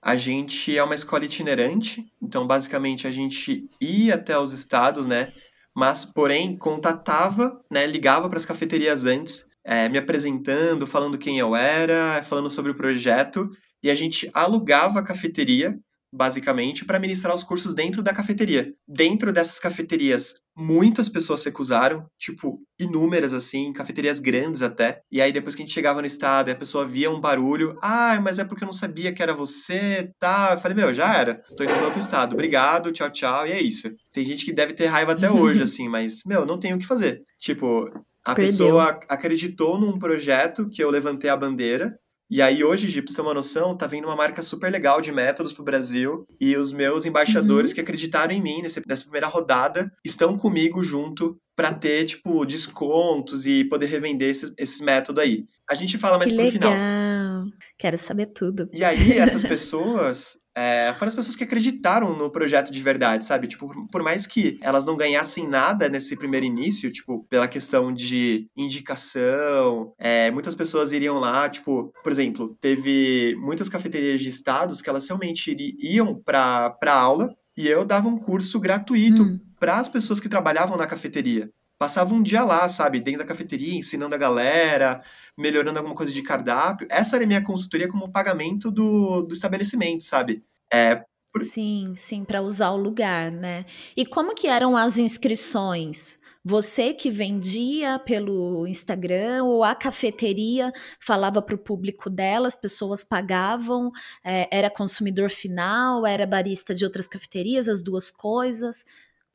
A 0.00 0.14
gente 0.14 0.78
é 0.78 0.84
uma 0.84 0.94
escola 0.94 1.24
itinerante, 1.24 2.06
então 2.22 2.46
basicamente 2.46 3.08
a 3.08 3.10
gente 3.10 3.68
ia 3.80 4.14
até 4.14 4.38
os 4.38 4.52
estados, 4.52 5.04
né? 5.04 5.32
Mas 5.78 6.04
porém 6.04 6.56
contatava, 6.56 7.56
né, 7.70 7.86
ligava 7.86 8.28
para 8.28 8.36
as 8.36 8.44
cafeterias 8.44 9.06
antes, 9.06 9.46
é, 9.64 9.88
me 9.88 9.96
apresentando, 9.96 10.88
falando 10.88 11.16
quem 11.16 11.38
eu 11.38 11.54
era, 11.54 12.20
falando 12.24 12.50
sobre 12.50 12.72
o 12.72 12.76
projeto, 12.76 13.48
e 13.80 13.88
a 13.88 13.94
gente 13.94 14.28
alugava 14.34 14.98
a 14.98 15.04
cafeteria 15.04 15.78
basicamente, 16.12 16.84
para 16.84 16.98
ministrar 16.98 17.34
os 17.34 17.42
cursos 17.44 17.74
dentro 17.74 18.02
da 18.02 18.12
cafeteria. 18.12 18.72
Dentro 18.86 19.32
dessas 19.32 19.58
cafeterias, 19.58 20.34
muitas 20.56 21.08
pessoas 21.08 21.40
se 21.40 21.48
recusaram, 21.48 22.06
tipo, 22.18 22.60
inúmeras 22.78 23.32
assim, 23.34 23.72
cafeterias 23.72 24.18
grandes 24.18 24.62
até. 24.62 25.00
E 25.10 25.20
aí 25.20 25.32
depois 25.32 25.54
que 25.54 25.62
a 25.62 25.64
gente 25.64 25.74
chegava 25.74 26.00
no 26.00 26.06
estado 26.06 26.48
e 26.48 26.52
a 26.52 26.56
pessoa 26.56 26.86
via 26.86 27.10
um 27.10 27.20
barulho, 27.20 27.78
ah, 27.82 28.18
mas 28.22 28.38
é 28.38 28.44
porque 28.44 28.64
eu 28.64 28.66
não 28.66 28.72
sabia 28.72 29.12
que 29.12 29.22
era 29.22 29.34
você, 29.34 30.10
tá? 30.18 30.50
Eu 30.52 30.58
falei, 30.58 30.76
meu, 30.76 30.92
já 30.92 31.14
era. 31.14 31.42
Tô 31.56 31.64
indo 31.64 31.72
para 31.74 31.84
outro 31.84 32.00
estado. 32.00 32.32
Obrigado, 32.32 32.92
tchau, 32.92 33.10
tchau, 33.10 33.46
e 33.46 33.52
é 33.52 33.60
isso. 33.60 33.90
Tem 34.12 34.24
gente 34.24 34.44
que 34.44 34.52
deve 34.52 34.72
ter 34.72 34.86
raiva 34.86 35.12
até 35.12 35.30
hoje, 35.30 35.62
assim, 35.62 35.88
mas, 35.88 36.22
meu, 36.26 36.44
não 36.44 36.58
tem 36.58 36.74
o 36.74 36.78
que 36.78 36.86
fazer. 36.86 37.22
Tipo, 37.38 37.84
a 38.24 38.34
Perdeu. 38.34 38.50
pessoa 38.50 39.00
acreditou 39.08 39.80
num 39.80 39.98
projeto 39.98 40.68
que 40.68 40.82
eu 40.82 40.90
levantei 40.90 41.30
a 41.30 41.36
bandeira, 41.36 41.98
e 42.30 42.42
aí 42.42 42.62
hoje, 42.62 42.88
Gi, 42.88 43.00
pra 43.00 43.10
você 43.10 43.16
ter 43.16 43.22
uma 43.22 43.34
noção, 43.34 43.76
tá 43.76 43.86
vindo 43.86 44.04
uma 44.04 44.16
marca 44.16 44.42
super 44.42 44.70
legal 44.70 45.00
de 45.00 45.10
métodos 45.10 45.52
pro 45.52 45.64
Brasil 45.64 46.26
e 46.40 46.56
os 46.56 46.72
meus 46.72 47.06
embaixadores 47.06 47.70
uhum. 47.70 47.74
que 47.74 47.80
acreditaram 47.80 48.34
em 48.34 48.42
mim 48.42 48.60
nesse, 48.60 48.82
nessa 48.86 49.04
primeira 49.04 49.26
rodada 49.26 49.90
estão 50.04 50.36
comigo 50.36 50.82
junto 50.82 51.38
para 51.58 51.74
ter, 51.74 52.04
tipo, 52.04 52.46
descontos 52.46 53.44
e 53.44 53.64
poder 53.64 53.86
revender 53.86 54.30
esses, 54.30 54.54
esses 54.56 54.80
métodos 54.80 55.20
aí. 55.20 55.44
A 55.68 55.74
gente 55.74 55.98
fala 55.98 56.16
mais 56.16 56.30
que 56.30 56.36
pro 56.36 56.44
legal. 56.44 56.70
final. 56.70 57.46
Quero 57.76 57.98
saber 57.98 58.26
tudo. 58.26 58.70
E 58.72 58.84
aí, 58.84 59.18
essas 59.18 59.42
pessoas 59.42 60.38
é, 60.56 60.92
foram 60.94 61.08
as 61.08 61.16
pessoas 61.16 61.34
que 61.34 61.42
acreditaram 61.42 62.16
no 62.16 62.30
projeto 62.30 62.70
de 62.70 62.80
verdade, 62.80 63.24
sabe? 63.26 63.48
Tipo, 63.48 63.68
por 63.90 64.04
mais 64.04 64.24
que 64.24 64.56
elas 64.62 64.84
não 64.84 64.96
ganhassem 64.96 65.48
nada 65.48 65.88
nesse 65.88 66.16
primeiro 66.16 66.46
início, 66.46 66.92
tipo, 66.92 67.26
pela 67.28 67.48
questão 67.48 67.92
de 67.92 68.48
indicação, 68.56 69.92
é, 69.98 70.30
muitas 70.30 70.54
pessoas 70.54 70.92
iriam 70.92 71.18
lá, 71.18 71.48
tipo, 71.48 71.92
por 72.04 72.12
exemplo, 72.12 72.56
teve 72.60 73.34
muitas 73.40 73.68
cafeterias 73.68 74.20
de 74.20 74.28
estados 74.28 74.80
que 74.80 74.88
elas 74.88 75.08
realmente 75.08 75.56
iam 75.80 76.22
pra, 76.22 76.70
pra 76.70 76.94
aula 76.94 77.34
e 77.56 77.66
eu 77.66 77.84
dava 77.84 78.06
um 78.06 78.16
curso 78.16 78.60
gratuito 78.60 79.24
hum. 79.24 79.40
Para 79.58 79.78
as 79.78 79.88
pessoas 79.88 80.20
que 80.20 80.28
trabalhavam 80.28 80.76
na 80.76 80.86
cafeteria 80.86 81.50
passava 81.78 82.12
um 82.12 82.22
dia 82.22 82.42
lá, 82.42 82.68
sabe, 82.68 83.00
dentro 83.00 83.20
da 83.20 83.24
cafeteria, 83.24 83.78
ensinando 83.78 84.14
a 84.14 84.18
galera, 84.18 85.00
melhorando 85.36 85.78
alguma 85.78 85.94
coisa 85.94 86.12
de 86.12 86.22
cardápio. 86.22 86.88
Essa 86.90 87.16
era 87.16 87.24
a 87.24 87.28
minha 87.28 87.42
consultoria 87.42 87.88
como 87.88 88.10
pagamento 88.10 88.70
do, 88.70 89.22
do 89.22 89.32
estabelecimento, 89.32 90.02
sabe? 90.02 90.42
É, 90.72 91.04
por... 91.32 91.44
Sim, 91.44 91.94
sim, 91.96 92.24
para 92.24 92.42
usar 92.42 92.70
o 92.70 92.76
lugar, 92.76 93.30
né? 93.30 93.64
E 93.96 94.04
como 94.04 94.34
que 94.34 94.48
eram 94.48 94.76
as 94.76 94.98
inscrições? 94.98 96.18
Você 96.44 96.94
que 96.94 97.10
vendia 97.10 97.98
pelo 97.98 98.66
Instagram 98.66 99.44
ou 99.44 99.62
a 99.62 99.74
cafeteria 99.74 100.72
falava 100.98 101.42
para 101.42 101.54
o 101.54 101.58
público 101.58 102.08
dela, 102.08 102.48
as 102.48 102.56
pessoas 102.56 103.04
pagavam, 103.04 103.90
é, 104.24 104.48
era 104.50 104.70
consumidor 104.70 105.28
final, 105.28 106.06
era 106.06 106.26
barista 106.26 106.74
de 106.74 106.84
outras 106.84 107.06
cafeterias, 107.06 107.68
as 107.68 107.82
duas 107.82 108.10
coisas? 108.10 108.84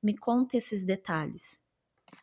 Me 0.04 0.16
conta 0.16 0.58
esses 0.58 0.84
detalhes 0.84 1.64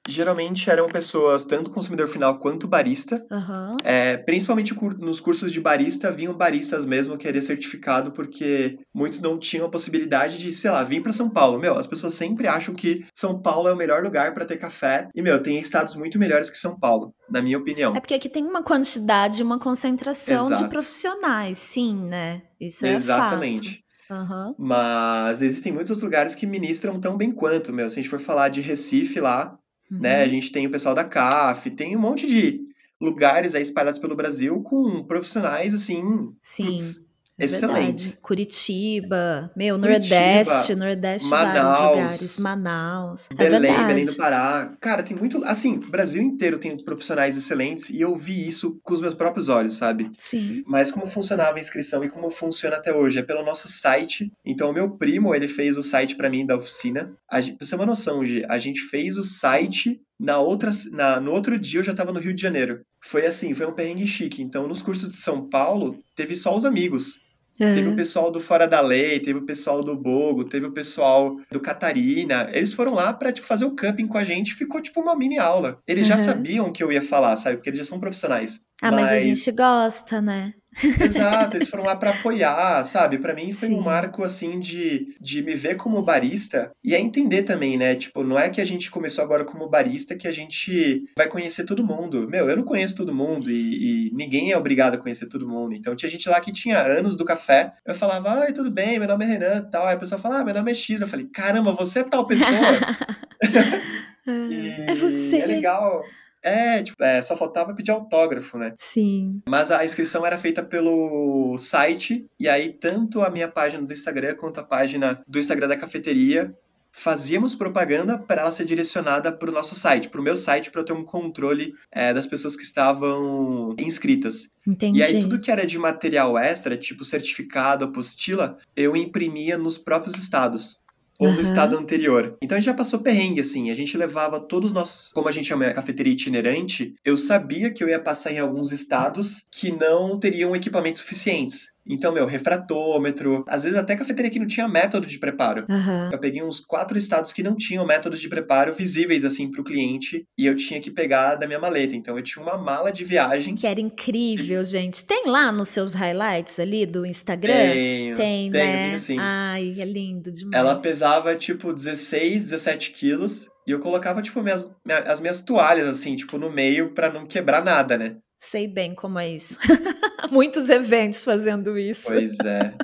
geralmente 0.08 0.68
eram 0.70 0.86
pessoas, 0.86 1.44
tanto 1.44 1.70
consumidor 1.70 2.08
final 2.08 2.38
quanto 2.38 2.66
barista. 2.66 3.24
Uhum. 3.30 3.78
É, 3.84 4.16
principalmente 4.16 4.74
nos 4.98 5.20
cursos 5.20 5.52
de 5.52 5.60
barista, 5.60 6.10
vinham 6.10 6.34
baristas 6.34 6.84
mesmo 6.84 7.16
querer 7.16 7.42
certificado, 7.42 8.12
porque 8.12 8.78
muitos 8.94 9.20
não 9.20 9.38
tinham 9.38 9.66
a 9.66 9.70
possibilidade 9.70 10.38
de, 10.38 10.52
sei 10.52 10.70
lá, 10.70 10.82
vir 10.82 11.02
para 11.02 11.12
São 11.12 11.28
Paulo. 11.28 11.58
Meu, 11.58 11.76
as 11.76 11.86
pessoas 11.86 12.14
sempre 12.14 12.46
acham 12.46 12.74
que 12.74 13.04
São 13.14 13.40
Paulo 13.40 13.68
é 13.68 13.72
o 13.72 13.76
melhor 13.76 14.02
lugar 14.02 14.34
para 14.34 14.44
ter 14.44 14.56
café. 14.56 15.08
E, 15.14 15.22
meu, 15.22 15.42
tem 15.42 15.58
estados 15.58 15.94
muito 15.94 16.18
melhores 16.18 16.50
que 16.50 16.58
São 16.58 16.78
Paulo, 16.78 17.14
na 17.30 17.42
minha 17.42 17.58
opinião. 17.58 17.94
É 17.94 18.00
porque 18.00 18.14
aqui 18.14 18.28
tem 18.28 18.44
uma 18.44 18.62
quantidade, 18.62 19.42
uma 19.42 19.58
concentração 19.58 20.46
Exato. 20.46 20.64
de 20.64 20.68
profissionais, 20.68 21.58
sim, 21.58 21.94
né? 21.94 22.42
Isso 22.60 22.84
é 22.84 22.94
Exatamente. 22.94 23.70
Fato. 23.70 23.89
Uhum. 24.10 24.54
Mas 24.58 25.40
existem 25.40 25.72
muitos 25.72 26.02
lugares 26.02 26.34
que 26.34 26.46
ministram 26.46 27.00
tão 27.00 27.16
bem 27.16 27.30
quanto, 27.30 27.72
meu. 27.72 27.88
Se 27.88 27.98
a 27.98 28.02
gente 28.02 28.10
for 28.10 28.20
falar 28.20 28.48
de 28.48 28.60
Recife 28.60 29.20
lá, 29.20 29.58
Uhum. 29.90 29.98
Né? 29.98 30.22
A 30.22 30.28
gente 30.28 30.52
tem 30.52 30.66
o 30.66 30.70
pessoal 30.70 30.94
da 30.94 31.04
CAF, 31.04 31.68
tem 31.70 31.96
um 31.96 32.00
monte 32.00 32.26
de 32.26 32.60
lugares 33.00 33.54
aí 33.54 33.62
espalhados 33.62 33.98
pelo 33.98 34.14
Brasil 34.14 34.62
com 34.62 35.02
profissionais 35.02 35.74
assim. 35.74 36.32
Sim. 36.40 36.66
Putz, 36.66 37.04
é 37.40 37.46
Excelente. 37.46 38.18
Curitiba, 38.20 39.50
meu, 39.56 39.78
Curitiba, 39.78 40.14
Nordeste, 40.14 40.74
Nordeste, 40.74 41.28
Manaus, 41.28 41.54
vários 41.54 41.88
lugares. 41.88 42.38
Manaus. 42.38 43.28
Belém, 43.34 43.74
é 43.74 43.86
Belém 43.86 44.04
do 44.04 44.14
Pará. 44.14 44.76
Cara, 44.78 45.02
tem 45.02 45.16
muito. 45.16 45.42
Assim, 45.44 45.76
o 45.76 45.90
Brasil 45.90 46.22
inteiro 46.22 46.58
tem 46.58 46.76
profissionais 46.76 47.38
excelentes 47.38 47.88
e 47.88 48.00
eu 48.00 48.14
vi 48.14 48.46
isso 48.46 48.78
com 48.82 48.92
os 48.92 49.00
meus 49.00 49.14
próprios 49.14 49.48
olhos, 49.48 49.74
sabe? 49.74 50.10
Sim. 50.18 50.62
Mas 50.66 50.90
como 50.90 51.06
funcionava 51.06 51.56
a 51.56 51.60
inscrição 51.60 52.04
e 52.04 52.10
como 52.10 52.30
funciona 52.30 52.76
até 52.76 52.92
hoje? 52.94 53.18
É 53.18 53.22
pelo 53.22 53.42
nosso 53.42 53.68
site. 53.68 54.30
Então, 54.44 54.70
o 54.70 54.74
meu 54.74 54.90
primo, 54.90 55.34
ele 55.34 55.48
fez 55.48 55.78
o 55.78 55.82
site 55.82 56.16
para 56.16 56.28
mim 56.28 56.44
da 56.44 56.56
oficina. 56.56 57.10
A 57.30 57.40
gente, 57.40 57.56
pra 57.56 57.66
você 57.66 57.70
ter 57.70 57.76
uma 57.76 57.86
noção, 57.86 58.22
Gi, 58.22 58.44
a 58.48 58.58
gente 58.58 58.82
fez 58.82 59.16
o 59.16 59.24
site 59.24 59.98
na 60.20 60.38
outra, 60.38 60.70
na, 60.92 61.18
no 61.18 61.32
outro 61.32 61.58
dia 61.58 61.80
eu 61.80 61.84
já 61.84 61.92
estava 61.92 62.12
no 62.12 62.20
Rio 62.20 62.34
de 62.34 62.42
Janeiro. 62.42 62.82
Foi 63.02 63.24
assim, 63.24 63.54
foi 63.54 63.66
um 63.66 63.72
perrengue 63.72 64.06
chique. 64.06 64.42
Então, 64.42 64.68
nos 64.68 64.82
cursos 64.82 65.08
de 65.08 65.16
São 65.16 65.48
Paulo, 65.48 65.98
teve 66.14 66.34
só 66.34 66.54
os 66.54 66.66
amigos. 66.66 67.18
Uhum. 67.60 67.74
Teve 67.74 67.88
o 67.88 67.96
pessoal 67.96 68.30
do 68.30 68.40
Fora 68.40 68.66
da 68.66 68.80
Lei, 68.80 69.20
teve 69.20 69.38
o 69.38 69.44
pessoal 69.44 69.82
do 69.82 69.94
Bogo, 69.94 70.44
teve 70.44 70.64
o 70.64 70.72
pessoal 70.72 71.36
do 71.50 71.60
Catarina. 71.60 72.48
Eles 72.52 72.72
foram 72.72 72.94
lá 72.94 73.12
pra, 73.12 73.30
tipo, 73.30 73.46
fazer 73.46 73.66
o 73.66 73.74
camping 73.74 74.06
com 74.06 74.16
a 74.16 74.24
gente. 74.24 74.54
Ficou, 74.54 74.80
tipo, 74.80 75.00
uma 75.00 75.14
mini 75.14 75.38
aula. 75.38 75.78
Eles 75.86 76.04
uhum. 76.04 76.08
já 76.08 76.18
sabiam 76.18 76.68
o 76.68 76.72
que 76.72 76.82
eu 76.82 76.90
ia 76.90 77.02
falar, 77.02 77.36
sabe? 77.36 77.56
Porque 77.56 77.68
eles 77.68 77.80
já 77.80 77.84
são 77.84 78.00
profissionais. 78.00 78.60
Ah, 78.80 78.90
mas, 78.90 79.02
mas 79.02 79.12
a 79.12 79.18
gente 79.18 79.52
gosta, 79.52 80.22
né? 80.22 80.54
Exato, 81.00 81.56
eles 81.56 81.68
foram 81.68 81.84
lá 81.84 81.96
para 81.96 82.10
apoiar, 82.10 82.84
sabe? 82.84 83.18
Para 83.18 83.34
mim 83.34 83.52
foi 83.52 83.68
Sim. 83.68 83.74
um 83.74 83.80
marco 83.80 84.22
assim 84.22 84.60
de, 84.60 85.16
de 85.20 85.42
me 85.42 85.54
ver 85.54 85.76
como 85.76 86.02
barista 86.02 86.70
e 86.82 86.94
é 86.94 87.00
entender 87.00 87.42
também, 87.42 87.76
né? 87.76 87.94
Tipo, 87.96 88.22
não 88.22 88.38
é 88.38 88.48
que 88.48 88.60
a 88.60 88.64
gente 88.64 88.90
começou 88.90 89.24
agora 89.24 89.44
como 89.44 89.68
barista 89.68 90.14
que 90.14 90.28
a 90.28 90.32
gente 90.32 91.04
vai 91.16 91.28
conhecer 91.28 91.64
todo 91.64 91.84
mundo. 91.84 92.28
Meu, 92.28 92.48
eu 92.48 92.56
não 92.56 92.64
conheço 92.64 92.96
todo 92.96 93.14
mundo 93.14 93.50
e, 93.50 94.08
e 94.08 94.10
ninguém 94.14 94.52
é 94.52 94.56
obrigado 94.56 94.94
a 94.94 94.98
conhecer 94.98 95.26
todo 95.26 95.48
mundo. 95.48 95.74
Então 95.74 95.96
tinha 95.96 96.08
gente 96.08 96.28
lá 96.28 96.40
que 96.40 96.52
tinha 96.52 96.80
anos 96.80 97.16
do 97.16 97.24
café. 97.24 97.72
Eu 97.84 97.94
falava, 97.94 98.30
ai, 98.42 98.52
tudo 98.52 98.70
bem, 98.70 98.98
meu 98.98 99.08
nome 99.08 99.24
é 99.24 99.28
Renan 99.28 99.62
tal. 99.70 99.86
Aí 99.86 99.94
a 99.94 99.98
pessoa 99.98 100.20
fala, 100.20 100.40
ah, 100.40 100.44
meu 100.44 100.54
nome 100.54 100.70
é 100.70 100.74
X. 100.74 101.00
Eu 101.00 101.08
falei, 101.08 101.26
caramba, 101.26 101.72
você 101.72 102.00
é 102.00 102.04
tal 102.04 102.26
pessoa. 102.26 102.48
e 104.26 104.68
é 104.86 104.94
você. 104.94 105.38
É 105.38 105.46
legal. 105.46 106.02
É, 106.42 106.82
tipo, 106.82 107.02
é, 107.02 107.20
só 107.22 107.36
faltava 107.36 107.74
pedir 107.74 107.90
autógrafo, 107.90 108.56
né? 108.58 108.74
Sim. 108.78 109.42
Mas 109.48 109.70
a 109.70 109.84
inscrição 109.84 110.24
era 110.24 110.38
feita 110.38 110.62
pelo 110.62 111.56
site, 111.58 112.26
e 112.38 112.48
aí 112.48 112.72
tanto 112.72 113.22
a 113.22 113.30
minha 113.30 113.48
página 113.48 113.86
do 113.86 113.92
Instagram 113.92 114.34
quanto 114.34 114.60
a 114.60 114.64
página 114.64 115.22
do 115.26 115.38
Instagram 115.38 115.68
da 115.68 115.76
cafeteria 115.76 116.54
fazíamos 116.92 117.54
propaganda 117.54 118.18
para 118.18 118.42
ela 118.42 118.52
ser 118.52 118.64
direcionada 118.64 119.32
para 119.32 119.48
o 119.48 119.52
nosso 119.52 119.74
site, 119.74 120.08
para 120.08 120.20
o 120.20 120.24
meu 120.24 120.36
site, 120.36 120.70
para 120.70 120.80
eu 120.80 120.84
ter 120.84 120.92
um 120.92 121.04
controle 121.04 121.72
é, 121.90 122.12
das 122.12 122.26
pessoas 122.26 122.56
que 122.56 122.62
estavam 122.62 123.74
inscritas. 123.78 124.48
Entendi. 124.66 124.98
E 124.98 125.02
aí 125.02 125.20
tudo 125.20 125.40
que 125.40 125.50
era 125.50 125.64
de 125.64 125.78
material 125.78 126.36
extra, 126.36 126.76
tipo 126.76 127.04
certificado, 127.04 127.84
apostila, 127.84 128.56
eu 128.76 128.96
imprimia 128.96 129.56
nos 129.56 129.78
próprios 129.78 130.16
estados 130.16 130.80
ou 131.20 131.28
uhum. 131.28 131.34
no 131.34 131.40
estado 131.42 131.76
anterior. 131.76 132.36
Então 132.42 132.56
a 132.56 132.60
gente 132.60 132.66
já 132.66 132.74
passou 132.74 133.00
perrengue, 133.00 133.42
assim. 133.42 133.70
A 133.70 133.74
gente 133.74 133.96
levava 133.96 134.40
todos 134.40 134.70
os 134.70 134.72
nossos. 134.72 135.12
Como 135.12 135.28
a 135.28 135.32
gente 135.32 135.46
chama 135.46 135.66
a 135.66 135.74
cafeteria 135.74 136.14
itinerante, 136.14 136.94
eu 137.04 137.18
sabia 137.18 137.70
que 137.70 137.84
eu 137.84 137.88
ia 137.88 138.00
passar 138.00 138.32
em 138.32 138.38
alguns 138.38 138.72
estados 138.72 139.46
que 139.52 139.70
não 139.70 140.18
teriam 140.18 140.56
equipamentos 140.56 141.02
suficientes. 141.02 141.68
Então, 141.86 142.12
meu, 142.12 142.26
refratômetro, 142.26 143.44
às 143.48 143.64
vezes 143.64 143.78
até 143.78 143.96
cafeteria 143.96 144.30
que 144.30 144.38
não 144.38 144.46
tinha 144.46 144.68
método 144.68 145.06
de 145.06 145.18
preparo. 145.18 145.64
Uhum. 145.68 146.10
Eu 146.12 146.18
peguei 146.18 146.42
uns 146.42 146.60
quatro 146.60 146.96
estados 146.96 147.32
que 147.32 147.42
não 147.42 147.56
tinham 147.56 147.84
métodos 147.86 148.20
de 148.20 148.28
preparo 148.28 148.72
visíveis, 148.72 149.24
assim, 149.24 149.50
pro 149.50 149.64
cliente, 149.64 150.24
e 150.38 150.46
eu 150.46 150.54
tinha 150.54 150.80
que 150.80 150.90
pegar 150.90 151.36
da 151.36 151.46
minha 151.46 151.58
maleta. 151.58 151.96
Então, 151.96 152.16
eu 152.16 152.22
tinha 152.22 152.42
uma 152.42 152.56
mala 152.56 152.92
de 152.92 153.04
viagem. 153.04 153.54
Que 153.54 153.66
era 153.66 153.80
incrível, 153.80 154.64
gente. 154.64 155.04
Tem 155.04 155.24
lá 155.26 155.50
nos 155.50 155.68
seus 155.68 155.94
highlights 155.94 156.60
ali 156.60 156.86
do 156.86 157.04
Instagram? 157.04 157.52
Tenho, 157.52 158.16
Tem, 158.16 158.50
tenho, 158.50 158.64
né? 158.64 158.84
Tenho, 158.86 158.98
sim. 158.98 159.16
Ai, 159.18 159.74
é 159.78 159.84
lindo 159.84 160.30
demais. 160.30 160.54
Ela 160.54 160.76
pesava, 160.76 161.34
tipo, 161.34 161.72
16, 161.72 162.44
17 162.44 162.90
quilos. 162.92 163.48
E 163.66 163.72
eu 163.72 163.80
colocava, 163.80 164.22
tipo, 164.22 164.42
minhas, 164.42 164.70
as 165.06 165.20
minhas 165.20 165.42
toalhas, 165.42 165.88
assim, 165.88 166.16
tipo, 166.16 166.38
no 166.38 166.50
meio 166.50 166.92
para 166.92 167.12
não 167.12 167.26
quebrar 167.26 167.64
nada, 167.64 167.96
né? 167.96 168.16
Sei 168.40 168.66
bem 168.66 168.94
como 168.94 169.18
é 169.18 169.28
isso. 169.28 169.58
Muitos 170.32 170.68
eventos 170.68 171.22
fazendo 171.24 171.78
isso. 171.78 172.04
Pois 172.06 172.38
é. 172.40 172.74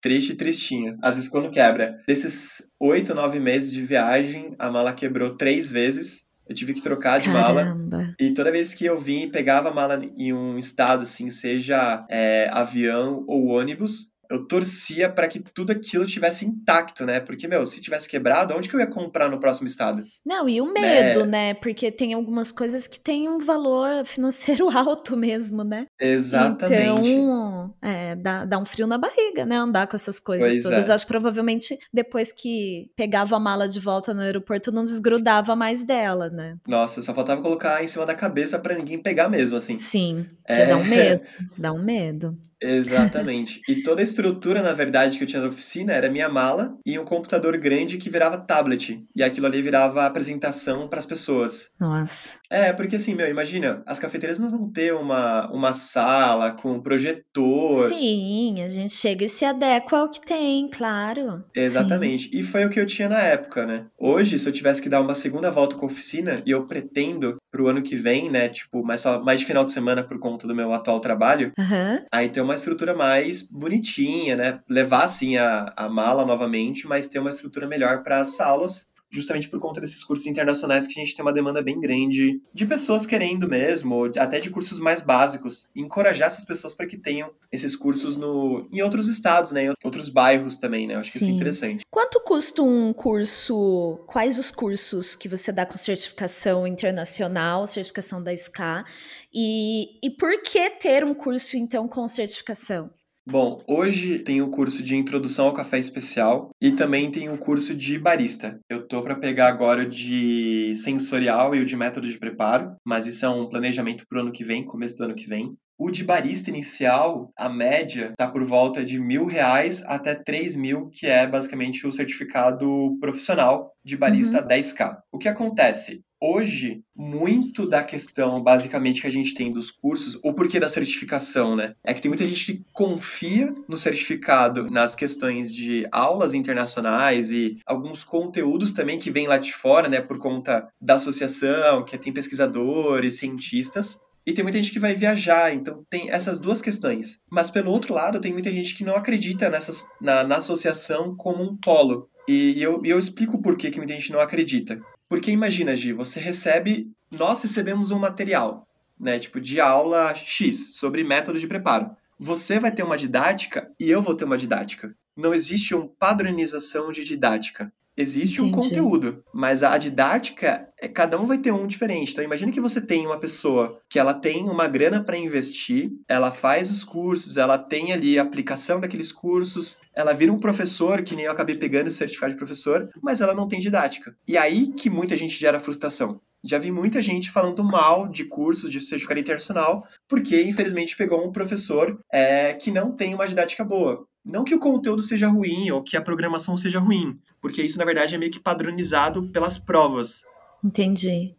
Triste, 0.00 0.34
tristinho. 0.34 0.96
Às 1.02 1.16
vezes 1.16 1.28
quando 1.28 1.50
quebra. 1.50 1.98
Desses 2.06 2.62
oito, 2.80 3.14
nove 3.14 3.38
meses 3.38 3.70
de 3.70 3.82
viagem, 3.82 4.54
a 4.58 4.70
mala 4.70 4.92
quebrou 4.92 5.36
três 5.36 5.70
vezes. 5.70 6.22
Eu 6.48 6.54
tive 6.54 6.74
que 6.74 6.82
trocar 6.82 7.20
de 7.20 7.30
Caramba. 7.30 7.76
mala. 7.90 8.14
E 8.18 8.34
toda 8.34 8.50
vez 8.50 8.74
que 8.74 8.84
eu 8.84 8.98
vim 8.98 9.22
e 9.22 9.30
pegava 9.30 9.68
a 9.68 9.74
mala 9.74 10.00
em 10.16 10.32
um 10.32 10.58
estado, 10.58 11.02
assim, 11.02 11.30
seja 11.30 12.04
é, 12.10 12.48
avião 12.50 13.24
ou 13.28 13.46
ônibus, 13.48 14.09
eu 14.30 14.46
torcia 14.46 15.08
para 15.08 15.26
que 15.26 15.40
tudo 15.40 15.72
aquilo 15.72 16.06
tivesse 16.06 16.46
intacto, 16.46 17.04
né? 17.04 17.18
Porque, 17.18 17.48
meu, 17.48 17.66
se 17.66 17.80
tivesse 17.80 18.08
quebrado, 18.08 18.54
onde 18.54 18.68
que 18.68 18.76
eu 18.76 18.80
ia 18.80 18.86
comprar 18.86 19.28
no 19.28 19.40
próximo 19.40 19.66
estado? 19.66 20.04
Não, 20.24 20.48
e 20.48 20.60
o 20.60 20.72
medo, 20.72 21.26
né? 21.26 21.48
né? 21.48 21.54
Porque 21.54 21.90
tem 21.90 22.14
algumas 22.14 22.52
coisas 22.52 22.86
que 22.86 23.00
têm 23.00 23.28
um 23.28 23.40
valor 23.40 24.04
financeiro 24.04 24.70
alto 24.76 25.16
mesmo, 25.16 25.64
né? 25.64 25.86
Exatamente. 26.00 27.10
Então, 27.10 27.74
é, 27.82 28.14
dá, 28.14 28.44
dá 28.44 28.58
um 28.58 28.64
frio 28.64 28.86
na 28.86 28.96
barriga, 28.96 29.44
né? 29.44 29.56
Andar 29.56 29.88
com 29.88 29.96
essas 29.96 30.20
coisas 30.20 30.48
pois 30.48 30.62
todas. 30.62 30.88
É. 30.88 30.92
Acho 30.92 31.06
que 31.06 31.12
provavelmente 31.12 31.76
depois 31.92 32.30
que 32.30 32.88
pegava 32.96 33.34
a 33.34 33.40
mala 33.40 33.68
de 33.68 33.80
volta 33.80 34.14
no 34.14 34.20
aeroporto, 34.20 34.70
não 34.70 34.84
desgrudava 34.84 35.56
mais 35.56 35.82
dela, 35.82 36.30
né? 36.30 36.56
Nossa, 36.68 37.02
só 37.02 37.12
faltava 37.12 37.42
colocar 37.42 37.82
em 37.82 37.86
cima 37.88 38.06
da 38.06 38.14
cabeça 38.14 38.60
para 38.60 38.76
ninguém 38.76 39.02
pegar 39.02 39.28
mesmo, 39.28 39.56
assim. 39.56 39.76
Sim, 39.76 40.26
é... 40.44 40.66
dá 40.66 40.76
um 40.76 40.84
medo. 40.84 41.20
Dá 41.58 41.72
um 41.72 41.82
medo. 41.82 42.38
Exatamente. 42.62 43.60
e 43.68 43.82
toda 43.82 44.00
a 44.00 44.04
estrutura, 44.04 44.62
na 44.62 44.72
verdade, 44.72 45.18
que 45.18 45.24
eu 45.24 45.28
tinha 45.28 45.42
da 45.42 45.48
oficina 45.48 45.92
era 45.92 46.10
minha 46.10 46.28
mala 46.28 46.74
e 46.84 46.98
um 46.98 47.04
computador 47.04 47.56
grande 47.56 47.96
que 47.96 48.10
virava 48.10 48.38
tablet. 48.38 49.02
E 49.14 49.22
aquilo 49.22 49.46
ali 49.46 49.62
virava 49.62 50.04
apresentação 50.04 50.88
para 50.88 50.98
as 50.98 51.06
pessoas. 51.06 51.70
Nossa. 51.78 52.34
É, 52.50 52.72
porque 52.72 52.96
assim, 52.96 53.14
meu, 53.14 53.28
imagina, 53.28 53.82
as 53.86 53.98
cafeterias 53.98 54.38
não 54.38 54.48
vão 54.48 54.70
ter 54.70 54.92
uma, 54.92 55.50
uma 55.52 55.72
sala 55.72 56.50
com 56.50 56.80
projetor. 56.80 57.88
Sim, 57.88 58.62
a 58.62 58.68
gente 58.68 58.92
chega 58.92 59.24
e 59.24 59.28
se 59.28 59.44
adequa 59.44 59.98
ao 59.98 60.10
que 60.10 60.20
tem, 60.20 60.68
claro. 60.68 61.44
Exatamente. 61.54 62.24
Sim. 62.24 62.38
E 62.38 62.42
foi 62.42 62.64
o 62.64 62.70
que 62.70 62.80
eu 62.80 62.86
tinha 62.86 63.08
na 63.08 63.20
época, 63.20 63.66
né? 63.66 63.86
Hoje, 63.98 64.38
se 64.38 64.48
eu 64.48 64.52
tivesse 64.52 64.82
que 64.82 64.88
dar 64.88 65.00
uma 65.00 65.14
segunda 65.14 65.50
volta 65.50 65.76
com 65.76 65.86
a 65.86 65.88
oficina, 65.88 66.42
e 66.44 66.50
eu 66.50 66.66
pretendo 66.66 67.36
pro 67.50 67.68
ano 67.68 67.82
que 67.82 67.96
vem, 67.96 68.30
né? 68.30 68.48
Tipo, 68.48 68.84
mais, 68.84 69.00
só, 69.00 69.22
mais 69.22 69.40
de 69.40 69.46
final 69.46 69.64
de 69.64 69.72
semana 69.72 70.02
por 70.02 70.18
conta 70.18 70.46
do 70.46 70.54
meu 70.54 70.72
atual 70.72 71.00
trabalho, 71.00 71.52
uhum. 71.58 72.04
aí 72.12 72.28
ter 72.28 72.40
uma 72.40 72.49
uma 72.50 72.56
estrutura 72.56 72.94
mais 72.94 73.42
bonitinha, 73.42 74.36
né? 74.36 74.60
Levar, 74.68 75.04
assim, 75.04 75.36
a, 75.36 75.72
a 75.76 75.88
mala 75.88 76.26
novamente, 76.26 76.86
mas 76.86 77.06
ter 77.06 77.18
uma 77.18 77.30
estrutura 77.30 77.66
melhor 77.66 78.02
para 78.02 78.20
as 78.20 78.36
salas, 78.36 78.90
justamente 79.10 79.48
por 79.48 79.58
conta 79.58 79.80
desses 79.80 80.04
cursos 80.04 80.26
internacionais 80.26 80.86
que 80.86 80.98
a 80.98 81.04
gente 81.04 81.14
tem 81.14 81.24
uma 81.24 81.32
demanda 81.32 81.60
bem 81.60 81.80
grande 81.80 82.40
de 82.54 82.66
pessoas 82.66 83.04
querendo 83.04 83.48
mesmo, 83.48 84.04
até 84.16 84.38
de 84.38 84.50
cursos 84.50 84.78
mais 84.78 85.00
básicos, 85.00 85.68
e 85.74 85.80
encorajar 85.80 86.28
essas 86.28 86.44
pessoas 86.44 86.74
para 86.74 86.86
que 86.86 86.96
tenham 86.96 87.30
esses 87.50 87.74
cursos 87.74 88.16
no, 88.16 88.68
em 88.72 88.80
outros 88.82 89.08
estados, 89.08 89.50
né, 89.50 89.66
em 89.66 89.74
outros 89.82 90.08
bairros 90.08 90.58
também, 90.58 90.86
né, 90.86 90.94
eu 90.94 90.98
acho 91.00 91.10
Sim. 91.10 91.18
que 91.18 91.24
isso 91.24 91.32
é 91.32 91.36
interessante. 91.36 91.84
Quanto 91.90 92.20
custa 92.20 92.62
um 92.62 92.92
curso, 92.92 93.98
quais 94.06 94.38
os 94.38 94.52
cursos 94.52 95.16
que 95.16 95.28
você 95.28 95.50
dá 95.50 95.66
com 95.66 95.76
certificação 95.76 96.66
internacional, 96.66 97.66
certificação 97.66 98.22
da 98.22 98.36
SCA, 98.36 98.84
e, 99.32 99.98
e 100.02 100.10
por 100.10 100.42
que 100.42 100.70
ter 100.70 101.04
um 101.04 101.14
curso, 101.14 101.56
então, 101.56 101.86
com 101.86 102.06
certificação? 102.08 102.90
Bom, 103.28 103.58
hoje 103.68 104.18
tem 104.18 104.40
o 104.42 104.50
curso 104.50 104.82
de 104.82 104.96
introdução 104.96 105.46
ao 105.46 105.54
café 105.54 105.78
especial 105.78 106.50
e 106.60 106.72
também 106.72 107.10
tem 107.10 107.28
o 107.28 107.38
curso 107.38 107.74
de 107.76 107.98
barista. 107.98 108.58
Eu 108.68 108.88
tô 108.88 109.02
para 109.02 109.14
pegar 109.14 109.48
agora 109.48 109.82
o 109.82 109.88
de 109.88 110.74
sensorial 110.74 111.54
e 111.54 111.60
o 111.60 111.64
de 111.64 111.76
método 111.76 112.08
de 112.08 112.18
preparo, 112.18 112.74
mas 112.84 113.06
isso 113.06 113.24
é 113.24 113.28
um 113.28 113.48
planejamento 113.48 114.04
pro 114.08 114.20
ano 114.20 114.32
que 114.32 114.42
vem, 114.42 114.64
começo 114.64 114.96
do 114.96 115.04
ano 115.04 115.14
que 115.14 115.28
vem. 115.28 115.54
O 115.78 115.90
de 115.90 116.02
barista 116.02 116.50
inicial, 116.50 117.30
a 117.36 117.48
média 117.48 118.12
tá 118.16 118.28
por 118.28 118.44
volta 118.44 118.84
de 118.84 118.98
mil 118.98 119.26
reais 119.26 119.82
até 119.86 120.14
três 120.14 120.56
mil, 120.56 120.90
que 120.90 121.06
é 121.06 121.26
basicamente 121.26 121.86
o 121.86 121.92
certificado 121.92 122.98
profissional 123.00 123.72
de 123.84 123.96
barista 123.96 124.40
uhum. 124.40 124.48
10K. 124.48 124.96
O 125.12 125.18
que 125.18 125.28
acontece? 125.28 126.02
Hoje, 126.22 126.82
muito 126.94 127.66
da 127.66 127.82
questão, 127.82 128.42
basicamente, 128.42 129.00
que 129.00 129.06
a 129.06 129.10
gente 129.10 129.32
tem 129.32 129.50
dos 129.50 129.70
cursos, 129.70 130.20
o 130.22 130.34
porquê 130.34 130.60
da 130.60 130.68
certificação, 130.68 131.56
né? 131.56 131.74
É 131.82 131.94
que 131.94 132.02
tem 132.02 132.10
muita 132.10 132.26
gente 132.26 132.44
que 132.44 132.64
confia 132.74 133.54
no 133.66 133.74
certificado 133.74 134.70
nas 134.70 134.94
questões 134.94 135.50
de 135.50 135.88
aulas 135.90 136.34
internacionais 136.34 137.32
e 137.32 137.58
alguns 137.64 138.04
conteúdos 138.04 138.74
também 138.74 138.98
que 138.98 139.10
vêm 139.10 139.26
lá 139.26 139.38
de 139.38 139.54
fora, 139.54 139.88
né? 139.88 139.98
Por 140.02 140.18
conta 140.18 140.68
da 140.78 140.96
associação, 140.96 141.86
que 141.86 141.96
tem 141.96 142.12
pesquisadores, 142.12 143.16
cientistas. 143.16 143.98
E 144.26 144.34
tem 144.34 144.44
muita 144.44 144.58
gente 144.58 144.72
que 144.72 144.78
vai 144.78 144.94
viajar, 144.94 145.54
então 145.54 145.82
tem 145.88 146.10
essas 146.10 146.38
duas 146.38 146.60
questões. 146.60 147.18
Mas 147.30 147.50
pelo 147.50 147.70
outro 147.70 147.94
lado, 147.94 148.20
tem 148.20 148.32
muita 148.32 148.52
gente 148.52 148.74
que 148.74 148.84
não 148.84 148.94
acredita 148.94 149.48
nessa, 149.48 149.72
na, 149.98 150.22
na 150.22 150.36
associação 150.36 151.16
como 151.16 151.42
um 151.42 151.56
polo. 151.56 152.10
E, 152.28 152.58
e 152.58 152.62
eu, 152.62 152.82
eu 152.84 152.98
explico 152.98 153.40
por 153.40 153.56
que, 153.56 153.70
que 153.70 153.78
muita 153.78 153.94
gente 153.94 154.12
não 154.12 154.20
acredita. 154.20 154.80
Porque 155.10 155.32
imagina, 155.32 155.74
Gi, 155.74 155.92
você 155.92 156.20
recebe, 156.20 156.88
nós 157.10 157.42
recebemos 157.42 157.90
um 157.90 157.98
material, 157.98 158.68
né, 158.98 159.18
tipo 159.18 159.40
de 159.40 159.60
aula 159.60 160.14
X 160.14 160.76
sobre 160.76 161.02
métodos 161.02 161.40
de 161.40 161.48
preparo. 161.48 161.90
Você 162.16 162.60
vai 162.60 162.70
ter 162.70 162.84
uma 162.84 162.96
didática 162.96 163.68
e 163.80 163.90
eu 163.90 164.00
vou 164.00 164.14
ter 164.14 164.24
uma 164.24 164.38
didática. 164.38 164.94
Não 165.16 165.34
existe 165.34 165.74
uma 165.74 165.88
padronização 165.98 166.92
de 166.92 167.02
didática. 167.02 167.72
Existe 168.00 168.40
Entendi. 168.40 168.48
um 168.48 168.58
conteúdo, 168.58 169.22
mas 169.30 169.62
a 169.62 169.76
didática, 169.76 170.66
é 170.80 170.88
cada 170.88 171.20
um 171.20 171.26
vai 171.26 171.36
ter 171.36 171.52
um 171.52 171.66
diferente. 171.66 172.12
Então 172.12 172.24
imagine 172.24 172.50
que 172.50 172.60
você 172.60 172.80
tem 172.80 173.06
uma 173.06 173.20
pessoa 173.20 173.78
que 173.90 173.98
ela 173.98 174.14
tem 174.14 174.48
uma 174.48 174.66
grana 174.66 175.04
para 175.04 175.18
investir, 175.18 175.90
ela 176.08 176.32
faz 176.32 176.70
os 176.70 176.82
cursos, 176.82 177.36
ela 177.36 177.58
tem 177.58 177.92
ali 177.92 178.18
a 178.18 178.22
aplicação 178.22 178.80
daqueles 178.80 179.12
cursos, 179.12 179.76
ela 179.94 180.14
vira 180.14 180.32
um 180.32 180.38
professor, 180.38 181.02
que 181.02 181.14
nem 181.14 181.26
eu 181.26 181.32
acabei 181.32 181.56
pegando 181.56 181.88
esse 181.88 181.96
certificado 181.96 182.32
de 182.32 182.38
professor, 182.38 182.88
mas 183.02 183.20
ela 183.20 183.34
não 183.34 183.46
tem 183.46 183.60
didática. 183.60 184.16
E 184.26 184.38
aí 184.38 184.68
que 184.68 184.88
muita 184.88 185.14
gente 185.14 185.38
gera 185.38 185.60
frustração. 185.60 186.22
Já 186.42 186.58
vi 186.58 186.72
muita 186.72 187.02
gente 187.02 187.30
falando 187.30 187.62
mal 187.62 188.08
de 188.08 188.24
cursos 188.24 188.70
de 188.70 188.80
certificado 188.80 189.20
internacional, 189.20 189.86
porque 190.08 190.42
infelizmente 190.42 190.96
pegou 190.96 191.22
um 191.22 191.30
professor 191.30 192.00
é, 192.10 192.54
que 192.54 192.70
não 192.70 192.92
tem 192.92 193.14
uma 193.14 193.28
didática 193.28 193.62
boa. 193.62 194.06
Não 194.24 194.44
que 194.44 194.54
o 194.54 194.58
conteúdo 194.58 195.02
seja 195.02 195.28
ruim 195.28 195.70
ou 195.70 195.82
que 195.82 195.96
a 195.96 196.02
programação 196.02 196.56
seja 196.56 196.78
ruim, 196.78 197.18
porque 197.40 197.62
isso 197.62 197.78
na 197.78 197.84
verdade 197.84 198.14
é 198.14 198.18
meio 198.18 198.32
que 198.32 198.40
padronizado 198.40 199.28
pelas 199.30 199.58
provas. 199.58 200.22
Entendi. 200.62 201.34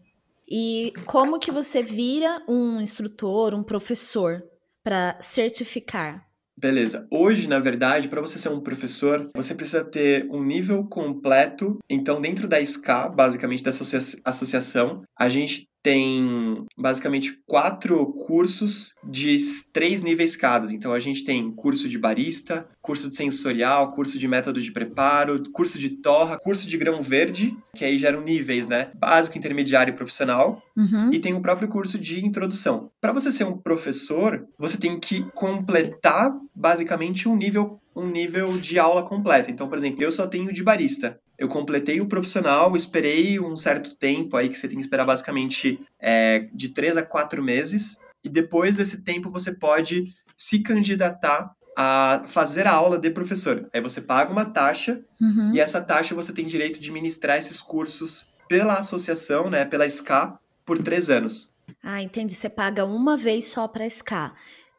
E 0.49 0.91
como 1.06 1.39
que 1.39 1.52
você 1.52 1.82
vira 1.82 2.43
um 2.47 2.82
instrutor, 2.82 3.54
um 3.54 3.64
professor 3.64 4.43
para 4.84 5.18
certificar? 5.22 6.26
Beleza. 6.58 7.08
Hoje, 7.10 7.47
na 7.47 7.60
verdade, 7.60 8.08
para 8.08 8.22
você 8.22 8.38
ser 8.38 8.49
um 8.49 8.60
professor, 8.60 9.30
você 9.36 9.56
precisa 9.56 9.84
ter 9.84 10.28
um 10.30 10.43
nível 10.43 10.86
completo. 10.86 11.80
Então, 11.89 12.22
dentro 12.22 12.47
da 12.47 12.64
SCA, 12.64 13.08
basicamente 13.08 13.64
dessa 13.64 13.84
associação, 14.26 15.02
a 15.18 15.30
gente 15.30 15.66
tem 15.84 16.66
basicamente 16.78 17.40
quatro 17.48 18.14
cursos 18.14 18.94
de 19.04 19.38
três 19.74 20.02
níveis 20.02 20.36
cada. 20.36 20.72
Então 20.72 20.94
a 20.94 21.00
gente 21.00 21.24
tem 21.24 21.52
curso 21.52 21.90
de 21.90 21.98
barista, 21.98 22.68
curso 22.82 23.10
de 23.10 23.16
sensorial, 23.16 23.92
curso 23.92 24.18
de 24.18 24.28
método 24.28 24.62
de 24.62 24.72
preparo, 24.72 25.42
curso 25.52 25.78
de 25.78 25.90
torra, 25.90 26.38
curso 26.40 26.68
de 26.68 26.78
grão 26.78 27.02
verde, 27.02 27.56
que 27.76 27.86
aí 27.86 27.98
geram 27.98 28.22
níveis, 28.22 28.68
né? 28.68 28.92
Básico, 28.96 29.38
intermediário 29.38 29.92
e 29.92 29.96
profissional. 29.96 30.62
Uhum. 30.76 31.12
E 31.14 31.20
tem 31.20 31.34
o 31.34 31.42
próprio 31.42 31.68
curso 31.68 31.98
de 31.98 32.26
introdução. 32.26 32.92
Para 33.00 33.14
você 33.14 33.32
ser 33.32 33.46
um 33.46 33.58
professor, 33.58 34.46
você 34.58 34.78
tem 34.78 35.00
que 35.00 35.24
completar 35.34 36.32
basicamente 36.62 37.28
um 37.28 37.36
nível 37.36 37.80
um 37.93 38.07
nível 38.07 38.57
de 38.57 38.80
aula 38.80 39.03
completa. 39.03 39.51
Então, 39.51 39.68
por 39.68 39.78
exemplo, 39.78 40.01
eu 40.01 40.12
só 40.12 40.26
tenho 40.26 40.53
de 40.53 40.64
barista 40.64 41.20
eu 41.41 41.47
completei 41.47 41.99
o 41.99 42.05
profissional, 42.05 42.76
esperei 42.76 43.39
um 43.39 43.55
certo 43.55 43.95
tempo 43.95 44.38
aí, 44.38 44.47
que 44.47 44.55
você 44.55 44.68
tem 44.68 44.78
que 44.78 44.84
esperar 44.84 45.07
basicamente 45.07 45.84
é, 45.99 46.47
de 46.53 46.70
três 46.70 46.95
a 46.95 47.01
quatro 47.01 47.41
meses, 47.41 47.97
e 48.24 48.30
depois 48.30 48.76
desse 48.76 49.01
tempo 49.01 49.32
você 49.32 49.51
pode 49.51 50.14
se 50.38 50.59
candidatar 50.59 51.51
a 51.76 52.26
fazer 52.28 52.68
a 52.68 52.72
aula 52.72 52.95
de 52.99 53.09
professor. 53.09 53.68
Aí 53.74 53.82
você 53.82 54.01
paga 54.01 54.32
uma 54.32 54.45
taxa, 54.45 55.01
uhum. 55.20 55.51
e 55.51 55.59
essa 55.59 55.82
taxa 55.82 56.14
você 56.14 56.32
tem 56.32 56.45
direito 56.45 56.80
de 56.80 56.91
ministrar 56.91 57.39
esses 57.39 57.59
cursos 57.59 58.28
pela 58.47 58.76
associação, 58.76 59.49
né, 59.49 59.66
pela 59.66 59.89
SCA, 59.89 60.38
por 60.64 60.78
três 60.78 61.09
anos. 61.09 61.51
Ah, 61.84 62.03
entendi. 62.03 62.36
Você 62.36 62.49
paga 62.49 62.86
uma 62.86 63.18
vez 63.18 63.45
só 63.45 63.68
para 63.68 63.86
a 63.86 63.89
SCA. 63.89 64.32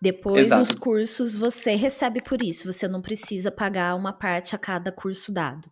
Depois, 0.03 0.49
Exato. 0.49 0.63
os 0.63 0.75
cursos 0.75 1.33
você 1.33 1.77
recebe 1.77 2.21
por 2.21 2.43
isso. 2.43 2.71
Você 2.71 2.89
não 2.89 3.01
precisa 3.01 3.53
pagar 3.53 3.95
uma 3.95 4.13
parte 4.13 4.57
a 4.57 4.59
cada 4.59 4.91
curso 4.91 5.33
dado 5.33 5.71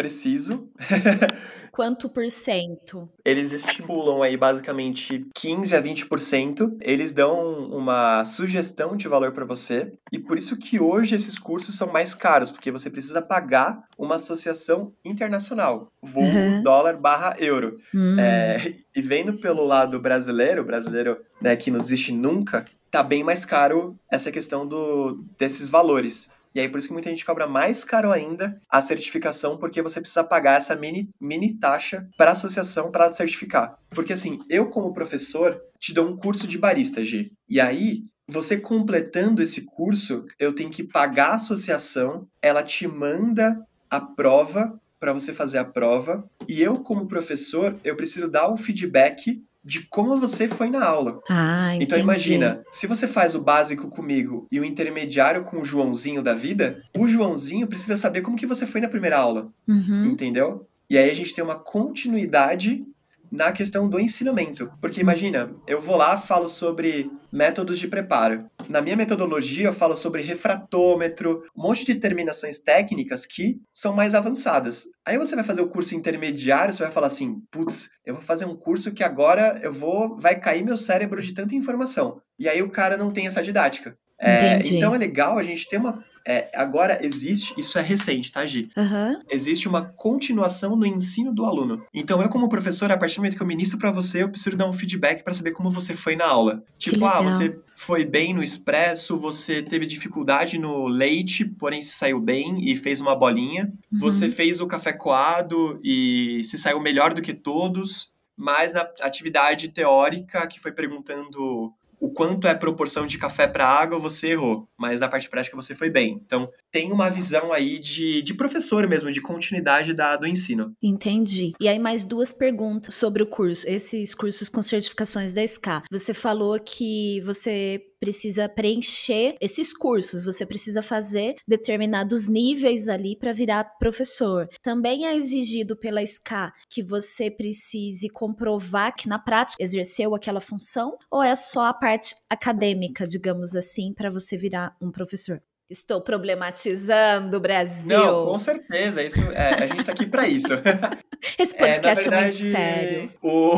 preciso. 0.00 0.70
Quanto 1.70 2.08
por 2.08 2.28
cento? 2.30 3.08
Eles 3.24 3.52
estimulam 3.52 4.22
aí 4.22 4.36
basicamente 4.36 5.26
15 5.34 5.74
a 5.74 5.82
20%. 5.82 6.76
Eles 6.80 7.12
dão 7.12 7.68
uma 7.70 8.24
sugestão 8.24 8.96
de 8.96 9.08
valor 9.08 9.32
para 9.32 9.44
você. 9.44 9.92
E 10.12 10.18
por 10.18 10.38
isso 10.38 10.56
que 10.56 10.80
hoje 10.80 11.14
esses 11.14 11.38
cursos 11.38 11.76
são 11.76 11.90
mais 11.92 12.14
caros, 12.14 12.50
porque 12.50 12.70
você 12.70 12.90
precisa 12.90 13.22
pagar 13.22 13.84
uma 13.96 14.16
associação 14.16 14.92
internacional, 15.04 15.88
voo 16.02 16.24
uhum. 16.24 16.62
dólar 16.62 16.96
barra 16.96 17.34
euro. 17.38 17.76
Uhum. 17.94 18.18
É, 18.18 18.74
e 18.94 19.02
vendo 19.02 19.34
pelo 19.34 19.64
lado 19.64 20.00
brasileiro, 20.00 20.64
brasileiro 20.64 21.18
né, 21.40 21.54
que 21.56 21.70
não 21.70 21.80
desiste 21.80 22.12
nunca, 22.12 22.64
tá 22.90 23.02
bem 23.02 23.22
mais 23.22 23.44
caro 23.44 23.96
essa 24.10 24.32
questão 24.32 24.66
do, 24.66 25.24
desses 25.38 25.68
valores. 25.68 26.28
E 26.54 26.60
aí, 26.60 26.68
por 26.68 26.78
isso 26.78 26.88
que 26.88 26.92
muita 26.92 27.08
gente 27.08 27.24
cobra 27.24 27.46
mais 27.46 27.84
caro 27.84 28.12
ainda 28.12 28.58
a 28.68 28.82
certificação, 28.82 29.56
porque 29.56 29.82
você 29.82 30.00
precisa 30.00 30.24
pagar 30.24 30.58
essa 30.58 30.74
mini, 30.74 31.08
mini 31.20 31.54
taxa 31.54 32.08
para 32.16 32.30
a 32.30 32.32
associação 32.32 32.90
para 32.90 33.12
certificar. 33.12 33.78
Porque 33.90 34.12
assim, 34.12 34.40
eu 34.48 34.68
como 34.68 34.92
professor 34.92 35.60
te 35.78 35.94
dou 35.94 36.08
um 36.08 36.16
curso 36.16 36.46
de 36.46 36.58
barista, 36.58 37.02
G. 37.02 37.30
E 37.48 37.60
aí, 37.60 38.04
você 38.28 38.56
completando 38.56 39.42
esse 39.42 39.62
curso, 39.62 40.24
eu 40.38 40.54
tenho 40.54 40.70
que 40.70 40.84
pagar 40.84 41.30
a 41.30 41.36
associação, 41.36 42.28
ela 42.40 42.62
te 42.62 42.86
manda 42.86 43.64
a 43.88 44.00
prova 44.00 44.78
para 45.00 45.12
você 45.14 45.32
fazer 45.32 45.56
a 45.56 45.64
prova, 45.64 46.22
e 46.46 46.60
eu 46.60 46.78
como 46.80 47.08
professor, 47.08 47.74
eu 47.82 47.96
preciso 47.96 48.28
dar 48.28 48.48
o 48.48 48.56
feedback 48.56 49.42
de 49.62 49.86
como 49.88 50.18
você 50.18 50.48
foi 50.48 50.70
na 50.70 50.84
aula. 50.84 51.20
Ah, 51.28 51.74
então 51.76 51.98
imagina, 51.98 52.62
se 52.70 52.86
você 52.86 53.06
faz 53.06 53.34
o 53.34 53.42
básico 53.42 53.88
comigo 53.88 54.46
e 54.50 54.58
o 54.58 54.64
intermediário 54.64 55.44
com 55.44 55.60
o 55.60 55.64
Joãozinho 55.64 56.22
da 56.22 56.34
vida, 56.34 56.82
o 56.96 57.06
Joãozinho 57.06 57.66
precisa 57.66 57.96
saber 57.96 58.22
como 58.22 58.36
que 58.36 58.46
você 58.46 58.66
foi 58.66 58.80
na 58.80 58.88
primeira 58.88 59.18
aula. 59.18 59.52
Uhum. 59.68 60.04
Entendeu? 60.06 60.66
E 60.88 60.98
aí 60.98 61.08
a 61.08 61.14
gente 61.14 61.34
tem 61.34 61.44
uma 61.44 61.54
continuidade 61.54 62.84
na 63.30 63.52
questão 63.52 63.88
do 63.88 64.00
ensinamento. 64.00 64.72
Porque 64.80 65.00
imagina, 65.00 65.54
eu 65.66 65.80
vou 65.80 65.96
lá, 65.96 66.18
falo 66.18 66.48
sobre 66.48 67.10
métodos 67.32 67.78
de 67.78 67.88
preparo. 67.88 68.46
Na 68.68 68.80
minha 68.80 68.96
metodologia, 68.96 69.66
eu 69.66 69.72
falo 69.72 69.96
sobre 69.96 70.22
refratômetro, 70.22 71.42
um 71.56 71.62
monte 71.62 71.84
de 71.84 71.94
terminações 71.94 72.58
técnicas 72.58 73.24
que 73.24 73.60
são 73.72 73.94
mais 73.94 74.14
avançadas. 74.14 74.86
Aí 75.06 75.16
você 75.16 75.34
vai 75.34 75.44
fazer 75.44 75.60
o 75.60 75.68
curso 75.68 75.94
intermediário, 75.94 76.72
você 76.72 76.82
vai 76.82 76.92
falar 76.92 77.06
assim: 77.06 77.40
putz, 77.50 77.90
eu 78.04 78.14
vou 78.14 78.22
fazer 78.22 78.44
um 78.44 78.56
curso 78.56 78.92
que 78.92 79.04
agora 79.04 79.58
eu 79.62 79.72
vou. 79.72 80.18
vai 80.18 80.38
cair 80.38 80.64
meu 80.64 80.76
cérebro 80.76 81.20
de 81.22 81.32
tanta 81.32 81.54
informação. 81.54 82.20
E 82.38 82.48
aí 82.48 82.62
o 82.62 82.70
cara 82.70 82.96
não 82.96 83.12
tem 83.12 83.26
essa 83.26 83.42
didática. 83.42 83.96
É, 84.22 84.58
então 84.66 84.94
é 84.94 84.98
legal 84.98 85.38
a 85.38 85.42
gente 85.42 85.66
ter 85.66 85.78
uma 85.78 86.04
é, 86.26 86.50
agora 86.54 87.04
existe, 87.04 87.54
isso 87.58 87.78
é 87.78 87.82
recente, 87.82 88.30
tá, 88.30 88.44
Gi? 88.44 88.70
Uhum. 88.76 89.20
Existe 89.30 89.68
uma 89.68 89.84
continuação 89.84 90.76
no 90.76 90.86
ensino 90.86 91.32
do 91.32 91.44
aluno. 91.44 91.84
Então, 91.92 92.22
eu, 92.22 92.28
como 92.28 92.48
professor, 92.48 92.90
a 92.90 92.96
partir 92.96 93.16
do 93.16 93.20
momento 93.20 93.36
que 93.36 93.42
eu 93.42 93.46
ministro 93.46 93.78
para 93.78 93.90
você, 93.90 94.22
eu 94.22 94.28
preciso 94.28 94.56
dar 94.56 94.68
um 94.68 94.72
feedback 94.72 95.22
para 95.22 95.34
saber 95.34 95.52
como 95.52 95.70
você 95.70 95.94
foi 95.94 96.16
na 96.16 96.26
aula. 96.26 96.62
Tipo, 96.78 97.04
ah, 97.04 97.22
você 97.22 97.58
foi 97.76 98.04
bem 98.04 98.34
no 98.34 98.42
expresso, 98.42 99.16
você 99.16 99.62
teve 99.62 99.86
dificuldade 99.86 100.58
no 100.58 100.86
leite, 100.86 101.44
porém 101.44 101.80
se 101.80 101.94
saiu 101.94 102.20
bem 102.20 102.56
e 102.60 102.76
fez 102.76 103.00
uma 103.00 103.16
bolinha. 103.16 103.72
Uhum. 103.92 103.98
Você 103.98 104.28
fez 104.28 104.60
o 104.60 104.66
café 104.66 104.92
coado 104.92 105.80
e 105.82 106.42
se 106.44 106.58
saiu 106.58 106.80
melhor 106.80 107.14
do 107.14 107.22
que 107.22 107.32
todos. 107.32 108.12
Mas 108.36 108.72
na 108.72 108.88
atividade 109.02 109.68
teórica, 109.68 110.46
que 110.46 110.58
foi 110.58 110.72
perguntando 110.72 111.74
o 112.00 112.10
quanto 112.10 112.48
é 112.48 112.54
proporção 112.54 113.06
de 113.06 113.18
café 113.18 113.46
para 113.46 113.66
água, 113.66 113.98
você 113.98 114.28
errou, 114.28 114.66
mas 114.76 114.98
na 114.98 115.08
parte 115.08 115.28
prática 115.28 115.54
você 115.54 115.74
foi 115.74 115.90
bem. 115.90 116.20
Então, 116.24 116.48
tem 116.72 116.90
uma 116.90 117.10
visão 117.10 117.52
aí 117.52 117.78
de, 117.78 118.22
de 118.22 118.34
professor 118.34 118.88
mesmo, 118.88 119.12
de 119.12 119.20
continuidade 119.20 119.92
da, 119.92 120.16
do 120.16 120.26
ensino. 120.26 120.72
Entendi. 120.82 121.52
E 121.60 121.68
aí, 121.68 121.78
mais 121.78 122.02
duas 122.02 122.32
perguntas 122.32 122.94
sobre 122.94 123.22
o 123.22 123.26
curso, 123.26 123.68
esses 123.68 124.14
cursos 124.14 124.48
com 124.48 124.62
certificações 124.62 125.34
da 125.34 125.46
SCA. 125.46 125.82
Você 125.90 126.14
falou 126.14 126.58
que 126.58 127.20
você 127.20 127.82
precisa 128.00 128.48
preencher 128.48 129.36
esses 129.40 129.76
cursos, 129.76 130.24
você 130.24 130.46
precisa 130.46 130.82
fazer 130.82 131.36
determinados 131.46 132.26
níveis 132.26 132.88
ali 132.88 133.14
para 133.14 133.32
virar 133.32 133.64
professor. 133.78 134.48
Também 134.62 135.06
é 135.06 135.14
exigido 135.14 135.76
pela 135.76 136.04
SCA 136.04 136.52
que 136.68 136.82
você 136.82 137.30
precise 137.30 138.08
comprovar 138.08 138.94
que 138.96 139.08
na 139.08 139.18
prática 139.18 139.62
exerceu 139.62 140.14
aquela 140.14 140.40
função 140.40 140.96
ou 141.10 141.22
é 141.22 141.34
só 141.34 141.66
a 141.66 141.74
parte 141.74 142.14
acadêmica, 142.28 143.06
digamos 143.06 143.54
assim, 143.54 143.92
para 143.92 144.10
você 144.10 144.36
virar 144.36 144.74
um 144.80 144.90
professor? 144.90 145.42
Estou 145.70 146.00
problematizando 146.00 147.36
o 147.36 147.40
Brasil. 147.40 147.86
Não, 147.86 148.24
com 148.24 148.38
certeza. 148.40 149.04
Isso, 149.04 149.20
é, 149.30 149.62
a 149.62 149.66
gente 149.68 149.78
está 149.78 149.92
aqui 149.92 150.04
para 150.04 150.26
isso. 150.26 150.48
Esse 151.38 151.56
podcast 151.56 152.08
é, 152.08 152.10
verdade, 152.10 152.14
é 152.14 152.22
muito 152.22 152.56
sério. 152.56 153.12
O... 153.22 153.52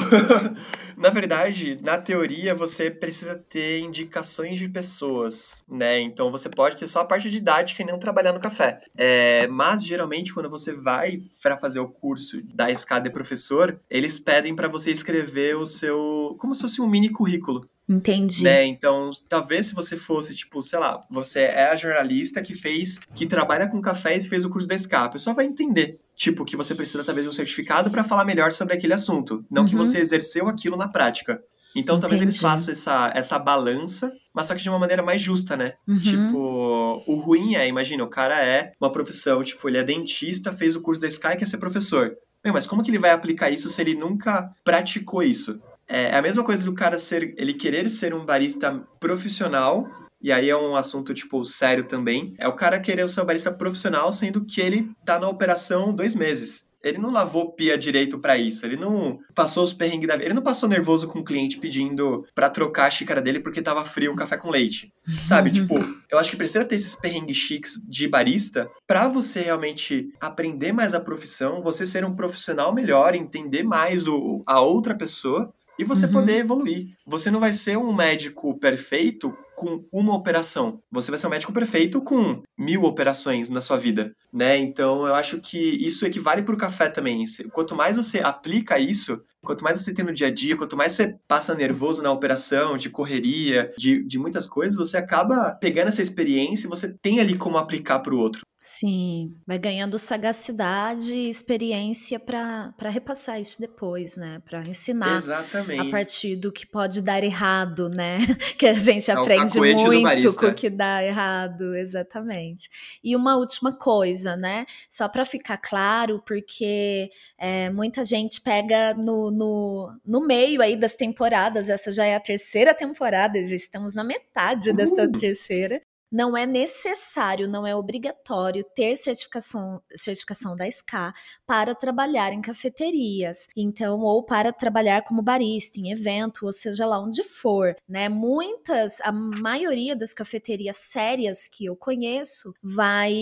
na 1.00 1.08
verdade, 1.08 1.78
na 1.82 1.96
teoria, 1.96 2.54
você 2.54 2.90
precisa 2.90 3.34
ter 3.34 3.80
indicações 3.80 4.58
de 4.58 4.68
pessoas, 4.68 5.64
né? 5.66 6.00
Então, 6.00 6.30
você 6.30 6.50
pode 6.50 6.76
ter 6.76 6.86
só 6.86 7.00
a 7.00 7.04
parte 7.06 7.30
didática 7.30 7.82
e 7.82 7.86
não 7.86 7.98
trabalhar 7.98 8.34
no 8.34 8.40
café. 8.40 8.82
É, 8.94 9.46
mas, 9.46 9.82
geralmente, 9.82 10.34
quando 10.34 10.50
você 10.50 10.72
vai 10.74 11.22
para 11.42 11.56
fazer 11.56 11.80
o 11.80 11.88
curso 11.88 12.42
da 12.54 12.70
escada 12.70 13.04
de 13.04 13.14
professor, 13.14 13.80
eles 13.88 14.18
pedem 14.18 14.54
para 14.54 14.68
você 14.68 14.90
escrever 14.90 15.56
o 15.56 15.64
seu... 15.64 16.36
como 16.38 16.54
se 16.54 16.60
fosse 16.60 16.82
um 16.82 16.86
mini 16.86 17.08
currículo. 17.08 17.66
Entendi. 17.88 18.44
Né? 18.44 18.64
Então, 18.64 19.10
talvez 19.28 19.66
se 19.66 19.74
você 19.74 19.96
fosse, 19.96 20.34
tipo, 20.34 20.62
sei 20.62 20.78
lá, 20.78 21.04
você 21.10 21.40
é 21.40 21.68
a 21.68 21.76
jornalista 21.76 22.40
que 22.40 22.54
fez, 22.54 22.98
que 23.14 23.26
trabalha 23.26 23.68
com 23.68 23.82
café 23.82 24.16
e 24.16 24.20
fez 24.20 24.44
o 24.44 24.50
curso 24.50 24.68
da 24.68 24.78
SCA, 24.78 25.04
a 25.04 25.08
pessoa 25.08 25.34
vai 25.34 25.44
entender, 25.44 25.98
tipo, 26.16 26.44
que 26.44 26.56
você 26.56 26.74
precisa 26.74 27.04
talvez 27.04 27.24
de 27.24 27.30
um 27.30 27.32
certificado 27.32 27.90
para 27.90 28.04
falar 28.04 28.24
melhor 28.24 28.52
sobre 28.52 28.74
aquele 28.74 28.94
assunto, 28.94 29.44
não 29.50 29.62
uhum. 29.62 29.68
que 29.68 29.76
você 29.76 29.98
exerceu 29.98 30.48
aquilo 30.48 30.76
na 30.76 30.88
prática. 30.88 31.42
Então, 31.74 31.96
Entendi. 31.96 32.00
talvez 32.00 32.20
eles 32.20 32.38
façam 32.38 32.70
essa, 32.70 33.10
essa 33.14 33.38
balança, 33.38 34.12
mas 34.32 34.46
só 34.46 34.54
que 34.54 34.62
de 34.62 34.68
uma 34.68 34.78
maneira 34.78 35.02
mais 35.02 35.20
justa, 35.20 35.56
né? 35.56 35.72
Uhum. 35.88 36.00
Tipo, 36.00 37.02
o 37.06 37.14
ruim 37.16 37.54
é, 37.54 37.66
imagina, 37.66 38.04
o 38.04 38.08
cara 38.08 38.42
é 38.44 38.72
uma 38.80 38.92
profissão, 38.92 39.42
tipo, 39.42 39.68
ele 39.68 39.78
é 39.78 39.84
dentista, 39.84 40.52
fez 40.52 40.76
o 40.76 40.82
curso 40.82 41.00
da 41.00 41.08
e 41.08 41.36
quer 41.36 41.46
ser 41.46 41.58
professor. 41.58 42.14
mas 42.44 42.66
como 42.66 42.82
que 42.82 42.90
ele 42.90 42.98
vai 42.98 43.10
aplicar 43.10 43.50
isso 43.50 43.68
se 43.68 43.80
ele 43.80 43.94
nunca 43.94 44.50
praticou 44.62 45.22
isso? 45.22 45.60
É, 45.92 46.04
é 46.04 46.16
a 46.16 46.22
mesma 46.22 46.42
coisa 46.42 46.64
do 46.64 46.74
cara 46.74 46.98
ser, 46.98 47.34
ele 47.36 47.52
querer 47.52 47.86
ser 47.90 48.14
um 48.14 48.24
barista 48.24 48.82
profissional, 48.98 49.86
e 50.22 50.32
aí 50.32 50.48
é 50.48 50.56
um 50.56 50.74
assunto, 50.74 51.12
tipo, 51.12 51.44
sério 51.44 51.84
também. 51.84 52.34
É 52.38 52.48
o 52.48 52.56
cara 52.56 52.80
querer 52.80 53.06
ser 53.08 53.20
um 53.20 53.26
barista 53.26 53.52
profissional, 53.52 54.10
sendo 54.10 54.44
que 54.44 54.60
ele 54.60 54.88
tá 55.04 55.18
na 55.18 55.28
operação 55.28 55.92
dois 55.92 56.14
meses. 56.14 56.64
ele 56.82 56.98
não 56.98 57.12
lavou 57.12 57.52
pia 57.52 57.78
direito 57.78 58.18
para 58.18 58.36
isso, 58.36 58.66
ele 58.66 58.76
não 58.76 59.20
passou 59.36 59.62
os 59.62 59.72
perrengues 59.72 60.08
da 60.08 60.14
vida, 60.14 60.26
ele 60.26 60.34
não 60.34 60.42
passou 60.42 60.68
nervoso 60.68 61.06
com 61.06 61.20
o 61.20 61.24
cliente 61.24 61.58
pedindo 61.58 62.26
para 62.34 62.50
trocar 62.50 62.86
a 62.86 62.90
xícara 62.90 63.22
dele 63.22 63.38
porque 63.38 63.62
tava 63.62 63.84
frio 63.84 64.12
o 64.12 64.16
café 64.16 64.36
com 64.36 64.50
leite. 64.50 64.92
Sabe? 65.22 65.52
tipo, 65.52 65.76
eu 66.10 66.18
acho 66.18 66.28
que 66.28 66.36
precisa 66.36 66.64
ter 66.64 66.74
esses 66.74 66.96
perrengues 66.96 67.36
chiques 67.36 67.80
de 67.88 68.08
barista 68.08 68.68
para 68.84 69.06
você 69.06 69.42
realmente 69.42 70.08
aprender 70.20 70.72
mais 70.72 70.92
a 70.92 70.98
profissão, 70.98 71.62
você 71.62 71.86
ser 71.86 72.04
um 72.04 72.16
profissional 72.16 72.74
melhor, 72.74 73.14
entender 73.14 73.62
mais 73.62 74.08
o, 74.08 74.42
a 74.44 74.60
outra 74.60 74.96
pessoa 74.96 75.52
e 75.78 75.84
você 75.84 76.06
uhum. 76.06 76.12
poder 76.12 76.38
evoluir. 76.38 76.88
Você 77.06 77.30
não 77.30 77.40
vai 77.40 77.52
ser 77.52 77.76
um 77.76 77.92
médico 77.92 78.58
perfeito 78.58 79.36
com 79.54 79.84
uma 79.92 80.14
operação. 80.14 80.80
Você 80.90 81.10
vai 81.10 81.18
ser 81.18 81.26
um 81.26 81.30
médico 81.30 81.52
perfeito 81.52 82.02
com 82.02 82.42
mil 82.58 82.82
operações 82.82 83.48
na 83.48 83.60
sua 83.60 83.76
vida, 83.76 84.12
né? 84.32 84.56
Então 84.58 85.06
eu 85.06 85.14
acho 85.14 85.38
que 85.40 85.58
isso 85.58 86.04
equivale 86.04 86.42
para 86.42 86.54
o 86.54 86.58
café 86.58 86.88
também. 86.88 87.24
Quanto 87.52 87.76
mais 87.76 87.96
você 87.96 88.20
aplica 88.20 88.78
isso, 88.78 89.22
quanto 89.42 89.62
mais 89.62 89.80
você 89.80 89.94
tem 89.94 90.04
no 90.04 90.12
dia 90.12 90.26
a 90.26 90.34
dia, 90.34 90.56
quanto 90.56 90.76
mais 90.76 90.94
você 90.94 91.14
passa 91.28 91.54
nervoso 91.54 92.02
na 92.02 92.10
operação, 92.10 92.76
de 92.76 92.90
correria, 92.90 93.72
de, 93.78 94.02
de 94.04 94.18
muitas 94.18 94.46
coisas, 94.46 94.78
você 94.78 94.96
acaba 94.96 95.52
pegando 95.60 95.88
essa 95.88 96.02
experiência 96.02 96.66
e 96.66 96.70
você 96.70 96.92
tem 97.00 97.20
ali 97.20 97.36
como 97.36 97.58
aplicar 97.58 98.00
para 98.00 98.14
o 98.14 98.18
outro. 98.18 98.42
Sim, 98.64 99.34
vai 99.44 99.58
ganhando 99.58 99.98
sagacidade 99.98 101.12
e 101.12 101.28
experiência 101.28 102.20
para 102.20 102.90
repassar 102.90 103.40
isso 103.40 103.60
depois, 103.60 104.16
né? 104.16 104.40
Para 104.48 104.62
ensinar 104.62 105.16
Exatamente. 105.16 105.80
a 105.80 105.90
partir 105.90 106.36
do 106.36 106.52
que 106.52 106.64
pode 106.64 107.02
dar 107.02 107.24
errado, 107.24 107.88
né? 107.88 108.18
Que 108.56 108.66
a 108.68 108.74
gente 108.74 109.10
é 109.10 109.14
aprende 109.14 109.58
muito 109.58 110.36
com 110.36 110.46
o 110.46 110.54
que 110.54 110.70
dá 110.70 111.02
errado, 111.02 111.74
exatamente. 111.74 112.70
E 113.02 113.16
uma 113.16 113.36
última 113.36 113.72
coisa, 113.72 114.36
né? 114.36 114.64
Só 114.88 115.08
para 115.08 115.24
ficar 115.24 115.56
claro, 115.56 116.22
porque 116.24 117.10
é, 117.36 117.68
muita 117.70 118.04
gente 118.04 118.40
pega 118.40 118.94
no, 118.94 119.32
no, 119.32 119.92
no 120.06 120.24
meio 120.24 120.62
aí 120.62 120.76
das 120.76 120.94
temporadas, 120.94 121.68
essa 121.68 121.90
já 121.90 122.04
é 122.04 122.14
a 122.14 122.20
terceira 122.20 122.72
temporada, 122.72 123.44
já 123.44 123.56
estamos 123.56 123.92
na 123.92 124.04
metade 124.04 124.72
desta 124.72 125.10
terceira, 125.10 125.82
não 126.12 126.36
é 126.36 126.44
necessário, 126.44 127.48
não 127.48 127.66
é 127.66 127.74
obrigatório 127.74 128.62
ter 128.74 128.96
certificação, 128.96 129.80
certificação 129.96 130.54
da 130.54 130.70
SCA 130.70 131.14
para 131.46 131.74
trabalhar 131.74 132.34
em 132.34 132.42
cafeterias. 132.42 133.48
Então, 133.56 134.00
ou 134.00 134.22
para 134.22 134.52
trabalhar 134.52 135.02
como 135.02 135.22
barista 135.22 135.80
em 135.80 135.90
evento, 135.90 136.44
ou 136.44 136.52
seja 136.52 136.84
lá 136.84 137.00
onde 137.00 137.22
for, 137.22 137.74
né? 137.88 138.10
Muitas, 138.10 139.00
a 139.00 139.10
maioria 139.10 139.96
das 139.96 140.12
cafeterias 140.12 140.76
sérias 140.76 141.48
que 141.48 141.64
eu 141.64 141.74
conheço 141.74 142.52
vai 142.62 143.14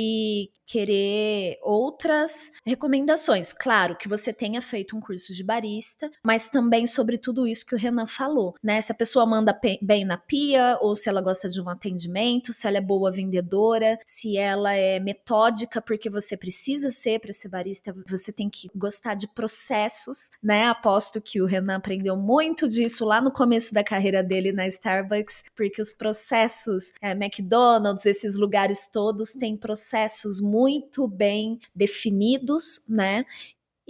querer 0.67 1.59
outras 1.63 2.51
recomendações. 2.67 3.53
Claro 3.53 3.97
que 3.97 4.09
você 4.09 4.33
tenha 4.33 4.61
feito 4.61 4.97
um 4.97 5.01
curso 5.01 5.33
de 5.33 5.45
barista, 5.45 6.11
mas 6.25 6.49
também 6.49 6.87
sobre 6.87 7.19
tudo 7.19 7.47
isso 7.47 7.65
que 7.67 7.75
o 7.75 7.79
Renan 7.79 8.07
falou, 8.07 8.55
né? 8.63 8.81
Se 8.81 8.91
a 8.91 8.95
pessoa 8.95 9.25
manda 9.25 9.59
bem 9.81 10.05
na 10.05 10.17
pia, 10.17 10.77
ou 10.81 10.95
se 10.95 11.09
ela 11.09 11.21
gosta 11.21 11.49
de 11.49 11.61
um 11.61 11.69
atendimento, 11.69 12.53
se 12.53 12.67
ela 12.67 12.80
é 12.81 12.83
boa 12.83 13.13
vendedora, 13.13 13.99
se 14.07 14.37
ela 14.37 14.73
é 14.73 14.99
metódica, 14.99 15.81
porque 15.81 16.11
você 16.11 16.37
precisa 16.37 16.91
ser 16.91 17.21
para 17.21 17.33
ser 17.33 17.49
barista, 17.49 17.95
você 18.09 18.33
tem 18.33 18.49
que 18.49 18.69
gostar 18.75 19.15
de 19.15 19.29
processos, 19.29 20.31
né? 20.43 20.67
Aposto 20.67 21.21
que 21.21 21.41
o 21.41 21.47
Renan 21.47 21.77
aprendeu 21.77 22.17
muito 22.17 22.69
disso 22.69 23.05
lá 23.05 23.21
no 23.21 23.31
começo 23.31 23.73
da 23.73 23.85
carreira 23.85 24.23
dele 24.23 24.53
na 24.53 24.67
Starbucks, 24.67 25.45
porque 25.55 25.81
os 25.81 25.93
processos, 25.93 26.93
é, 27.01 27.13
McDonald's, 27.13 28.07
esses 28.07 28.37
lugares 28.37 28.89
todos 28.89 29.33
têm 29.33 29.57
processos 29.57 30.41
muito 30.41 31.07
bem 31.07 31.59
definidos, 31.75 32.85
né? 32.89 33.25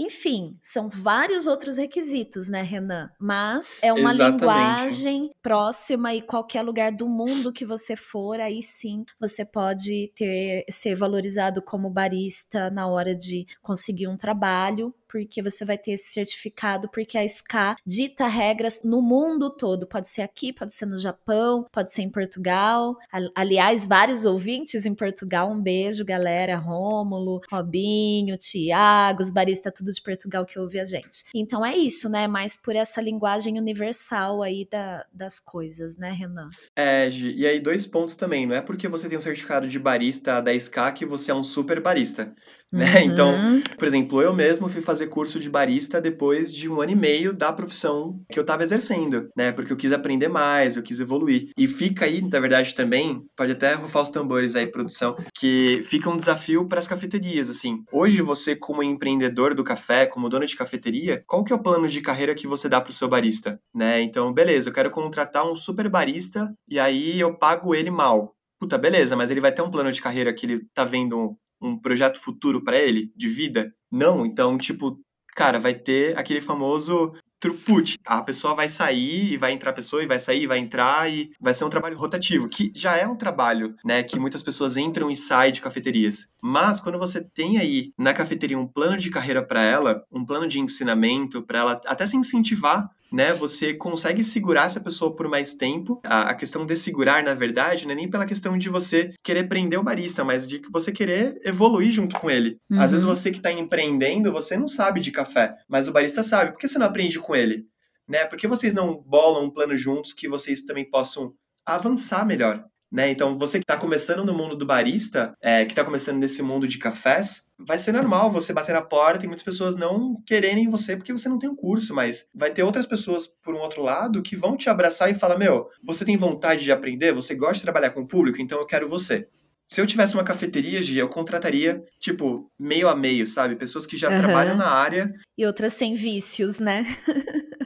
Enfim, 0.01 0.57
são 0.63 0.89
vários 0.89 1.47
outros 1.47 1.77
requisitos, 1.77 2.49
né, 2.49 2.63
Renan? 2.63 3.11
Mas 3.21 3.77
é 3.83 3.93
uma 3.93 4.13
Exatamente. 4.13 4.41
linguagem 4.41 5.31
próxima 5.43 6.15
e 6.15 6.23
qualquer 6.23 6.63
lugar 6.63 6.91
do 6.91 7.07
mundo 7.07 7.53
que 7.53 7.67
você 7.67 7.95
for, 7.95 8.41
aí 8.41 8.63
sim 8.63 9.05
você 9.21 9.45
pode 9.45 10.11
ter 10.17 10.65
ser 10.71 10.95
valorizado 10.95 11.61
como 11.61 11.91
barista 11.91 12.71
na 12.71 12.87
hora 12.89 13.15
de 13.15 13.45
conseguir 13.61 14.09
um 14.09 14.17
trabalho 14.17 14.95
porque 15.11 15.43
você 15.43 15.65
vai 15.65 15.77
ter 15.77 15.93
esse 15.93 16.13
certificado, 16.13 16.89
porque 16.89 17.19
a 17.19 17.29
SCA 17.29 17.75
dita 17.85 18.29
regras 18.29 18.83
no 18.85 19.03
mundo 19.03 19.51
todo. 19.51 19.87
Pode 19.87 20.09
ser 20.09 20.23
aqui, 20.23 20.53
pode 20.53 20.73
ser 20.73 20.87
no 20.87 20.99
Japão, 20.99 21.67
pode 21.73 21.93
ser 21.93 22.03
em 22.03 22.11
Portugal. 22.11 22.97
Aliás, 23.35 23.87
vários 23.87 24.25
ouvintes 24.25 24.87
em 24.87 24.95
Portugal, 24.95 25.51
um 25.51 25.61
beijo, 25.61 26.05
galera. 26.05 26.57
Rômulo, 26.57 27.41
Robinho, 27.51 28.37
Tiago, 28.37 29.21
os 29.21 29.31
baristas 29.31 29.73
tudo 29.75 29.93
de 29.93 30.01
Portugal 30.01 30.47
que 30.47 30.59
ouve 30.59 30.79
a 30.79 30.85
gente. 30.85 31.25
Então 31.35 31.65
é 31.67 31.77
isso, 31.77 32.09
né? 32.09 32.29
Mais 32.29 32.57
por 32.57 32.77
essa 32.77 33.01
linguagem 33.01 33.59
universal 33.59 34.43
aí 34.43 34.67
da, 34.71 35.05
das 35.13 35.41
coisas, 35.41 35.97
né, 35.97 36.13
Renan? 36.13 36.51
É, 36.77 37.11
Gi, 37.11 37.35
e 37.37 37.47
aí 37.47 37.59
dois 37.59 37.87
pontos 37.87 38.17
também. 38.17 38.47
Não 38.47 38.55
é 38.55 38.63
porque 38.63 38.87
você 38.87 39.09
tem 39.09 39.19
um 39.19 39.23
certificado 39.23 39.67
de 39.67 39.79
barista 39.79 40.41
da 40.41 40.59
SCA 40.59 40.93
que 40.93 41.05
você 41.05 41.31
é 41.31 41.35
um 41.35 41.43
super 41.43 41.81
barista. 41.81 42.33
Né? 42.73 43.05
Então, 43.11 43.31
uhum. 43.31 43.57
Então, 43.59 43.77
por 43.77 43.87
exemplo, 43.89 44.23
eu 44.23 44.33
mesmo 44.33 44.69
fui 44.69 44.81
fazer 44.81 45.09
curso 45.09 45.41
de 45.41 45.51
barista 45.51 46.01
depois 46.01 46.53
de 46.53 46.69
um 46.69 46.81
ano 46.81 46.93
e 46.93 46.97
meio 46.97 47.33
da 47.33 47.53
profissão 47.53 48.21
que 48.31 48.39
eu 48.39 48.43
estava 48.43 48.63
exercendo, 48.63 49.29
né? 49.37 49.53
Porque 49.53 49.73
eu 49.73 49.77
quis 49.77 49.93
aprender 49.93 50.29
mais, 50.29 50.77
eu 50.77 50.83
quis 50.83 51.01
evoluir. 51.01 51.49
E 51.57 51.67
fica 51.67 52.05
aí, 52.05 52.21
na 52.21 52.39
verdade, 52.39 52.75
também, 52.75 53.23
pode 53.37 53.53
até 53.53 53.75
rufar 53.75 54.03
os 54.03 54.11
tambores 54.11 54.55
aí, 54.55 54.67
produção, 54.67 55.17
que 55.35 55.81
fica 55.85 56.11
um 56.11 56.17
desafio 56.17 56.67
para 56.67 56.79
as 56.79 56.87
cafeterias, 56.87 57.51
assim. 57.51 57.83
Hoje, 57.93 58.23
você, 58.23 58.55
como 58.55 58.83
empreendedor 58.83 59.55
do 59.55 59.65
café, 59.65 60.07
como 60.07 60.29
dono 60.29 60.47
de 60.47 60.57
cafeteria, 60.57 61.23
qual 61.27 61.43
que 61.45 61.53
é 61.53 61.57
o 61.57 61.63
plano 61.63 61.89
de 61.89 62.01
carreira 62.01 62.35
que 62.35 62.47
você 62.47 62.69
dá 62.69 62.81
para 62.81 62.91
o 62.91 62.95
seu 62.95 63.09
barista, 63.09 63.59
né? 63.75 64.01
Então, 64.03 64.33
beleza, 64.33 64.69
eu 64.69 64.75
quero 64.75 64.91
contratar 64.91 65.51
um 65.51 65.57
super 65.57 65.89
barista 65.89 66.53
e 66.69 66.79
aí 66.79 67.19
eu 67.19 67.37
pago 67.37 67.75
ele 67.75 67.91
mal. 67.91 68.35
Puta, 68.61 68.77
beleza, 68.77 69.17
mas 69.17 69.31
ele 69.31 69.41
vai 69.41 69.53
ter 69.53 69.63
um 69.63 69.71
plano 69.71 69.91
de 69.91 70.03
carreira 70.03 70.35
que 70.35 70.45
ele 70.45 70.61
tá 70.75 70.85
vendo 70.85 71.35
um 71.61 71.77
projeto 71.77 72.21
futuro 72.21 72.63
para 72.63 72.79
ele, 72.79 73.13
de 73.17 73.29
vida? 73.29 73.73
Não, 73.91 74.25
então, 74.25 74.57
tipo, 74.57 74.99
cara, 75.35 75.59
vai 75.59 75.75
ter 75.75 76.17
aquele 76.17 76.41
famoso 76.41 77.13
throughput. 77.41 77.99
A 78.05 78.23
pessoa 78.23 78.55
vai 78.55 78.69
sair 78.69 79.33
e 79.33 79.37
vai 79.37 79.53
entrar 79.53 79.71
a 79.71 79.75
pessoa 79.75 80.03
e 80.03 80.07
vai 80.07 80.21
sair 80.21 80.43
e 80.43 80.47
vai 80.47 80.59
entrar 80.59 81.11
e 81.11 81.31
vai 81.41 81.55
ser 81.55 81.65
um 81.65 81.71
trabalho 81.71 81.97
rotativo, 81.97 82.49
que 82.49 82.71
já 82.75 82.97
é 82.97 83.07
um 83.07 83.17
trabalho, 83.17 83.75
né, 83.85 84.03
que 84.03 84.19
muitas 84.19 84.43
pessoas 84.43 84.77
entram 84.77 85.11
e 85.11 85.17
saem 85.17 85.53
de 85.53 85.63
cafeterias. 85.63 86.29
Mas 86.43 86.79
quando 86.79 86.99
você 86.99 87.25
tem 87.25 87.59
aí 87.59 87.93
na 87.99 88.13
cafeteria 88.13 88.59
um 88.59 88.67
plano 88.67 88.99
de 88.99 89.11
carreira 89.11 89.43
para 89.43 89.63
ela, 89.63 90.05
um 90.13 90.25
plano 90.25 90.47
de 90.47 90.61
ensinamento 90.61 91.43
para 91.43 91.61
ela 91.61 91.81
até 91.87 92.07
se 92.07 92.17
incentivar 92.17 92.91
né? 93.13 93.35
Você 93.35 93.75
consegue 93.75 94.23
segurar 94.23 94.67
essa 94.67 94.81
pessoa 94.81 95.15
por 95.15 95.29
mais 95.29 95.55
tempo. 95.55 96.01
A, 96.05 96.31
a, 96.31 96.35
questão 96.35 96.65
de 96.65 96.77
segurar, 96.77 97.23
na 97.23 97.35
verdade, 97.35 97.87
não 97.87 97.93
é 97.93 97.97
nem 97.97 98.11
pela 98.11 98.27
questão 98.27 98.57
de 98.57 98.69
você 98.69 99.13
querer 99.23 99.49
prender 99.49 99.79
o 99.79 99.83
barista, 99.83 100.25
mas 100.25 100.47
de 100.47 100.61
você 100.71 100.93
querer 100.93 101.41
evoluir 101.45 101.91
junto 101.91 102.19
com 102.19 102.31
ele. 102.31 102.59
Uhum. 102.71 102.81
Às 102.81 102.91
vezes 102.93 103.07
uhum. 103.07 103.15
você 103.15 103.31
que 103.31 103.39
está 103.39 103.51
empreendendo, 103.53 104.33
você 104.33 104.57
não 104.57 104.69
sabe 104.69 105.01
de 105.01 105.11
café, 105.11 105.55
mas 105.69 105.89
o 105.89 105.93
barista 105.93 106.23
sabe. 106.23 106.53
Por 106.53 106.59
que 106.59 106.69
você 106.69 106.79
não 106.79 106.87
aprende 106.87 107.19
com 107.19 107.35
ele? 107.35 107.65
Né? 108.09 108.25
Por 108.27 108.39
que 108.39 108.49
vocês 108.49 108.75
não 108.75 109.01
bolam 109.03 109.45
um 109.45 109.51
plano 109.51 109.77
juntos 109.77 110.13
que 110.13 110.29
vocês 110.29 110.63
também 110.63 110.89
possam 110.89 111.33
avançar 111.65 112.27
melhor? 112.27 112.65
Né? 112.91 113.11
Então, 113.11 113.39
você 113.39 113.59
que 113.59 113.65
está 113.65 113.77
começando 113.77 114.25
no 114.25 114.35
mundo 114.35 114.57
do 114.57 114.67
barista, 114.67 115.33
é, 115.41 115.65
que 115.65 115.73
está 115.73 115.85
começando 115.85 116.19
nesse 116.19 116.43
mundo 116.43 116.67
de 116.67 116.77
cafés, 116.77 117.45
vai 117.57 117.79
ser 117.79 117.93
normal 117.93 118.31
você 118.31 118.53
bater 118.53 118.73
na 118.73 118.83
porta 118.83 119.25
e 119.25 119.29
muitas 119.29 119.45
pessoas 119.45 119.77
não 119.77 120.21
quererem 120.27 120.69
você 120.69 120.97
porque 120.97 121.13
você 121.13 121.29
não 121.29 121.39
tem 121.39 121.49
um 121.49 121.55
curso, 121.55 121.95
mas 121.95 122.29
vai 122.35 122.51
ter 122.51 122.65
outras 122.65 122.87
pessoas, 122.87 123.29
por 123.29 123.55
um 123.55 123.59
outro 123.59 123.81
lado, 123.83 124.23
que 124.23 124.35
vão 124.35 124.57
te 124.57 124.69
abraçar 124.69 125.09
e 125.09 125.15
falar: 125.15 125.39
Meu, 125.39 125.69
você 125.85 126.05
tem 126.05 126.17
vontade 126.17 126.65
de 126.65 126.73
aprender? 126.73 127.13
Você 127.13 127.35
gosta 127.35 127.57
de 127.57 127.63
trabalhar 127.63 127.91
com 127.91 128.01
o 128.01 128.07
público? 128.07 128.43
Então 128.43 128.59
eu 128.59 128.67
quero 128.67 128.89
você. 128.89 129.29
Se 129.67 129.81
eu 129.81 129.87
tivesse 129.87 130.15
uma 130.15 130.25
cafeteria, 130.25 130.83
Gia, 130.83 131.03
eu 131.03 131.09
contrataria, 131.09 131.81
tipo, 132.01 132.51
meio 132.59 132.89
a 132.89 132.97
meio, 132.97 133.25
sabe? 133.25 133.55
Pessoas 133.55 133.87
que 133.87 133.97
já 133.97 134.11
uhum. 134.11 134.19
trabalham 134.19 134.57
na 134.57 134.67
área. 134.67 135.13
E 135.39 135.47
outras 135.47 135.75
sem 135.75 135.95
vícios, 135.95 136.59
né? 136.59 136.85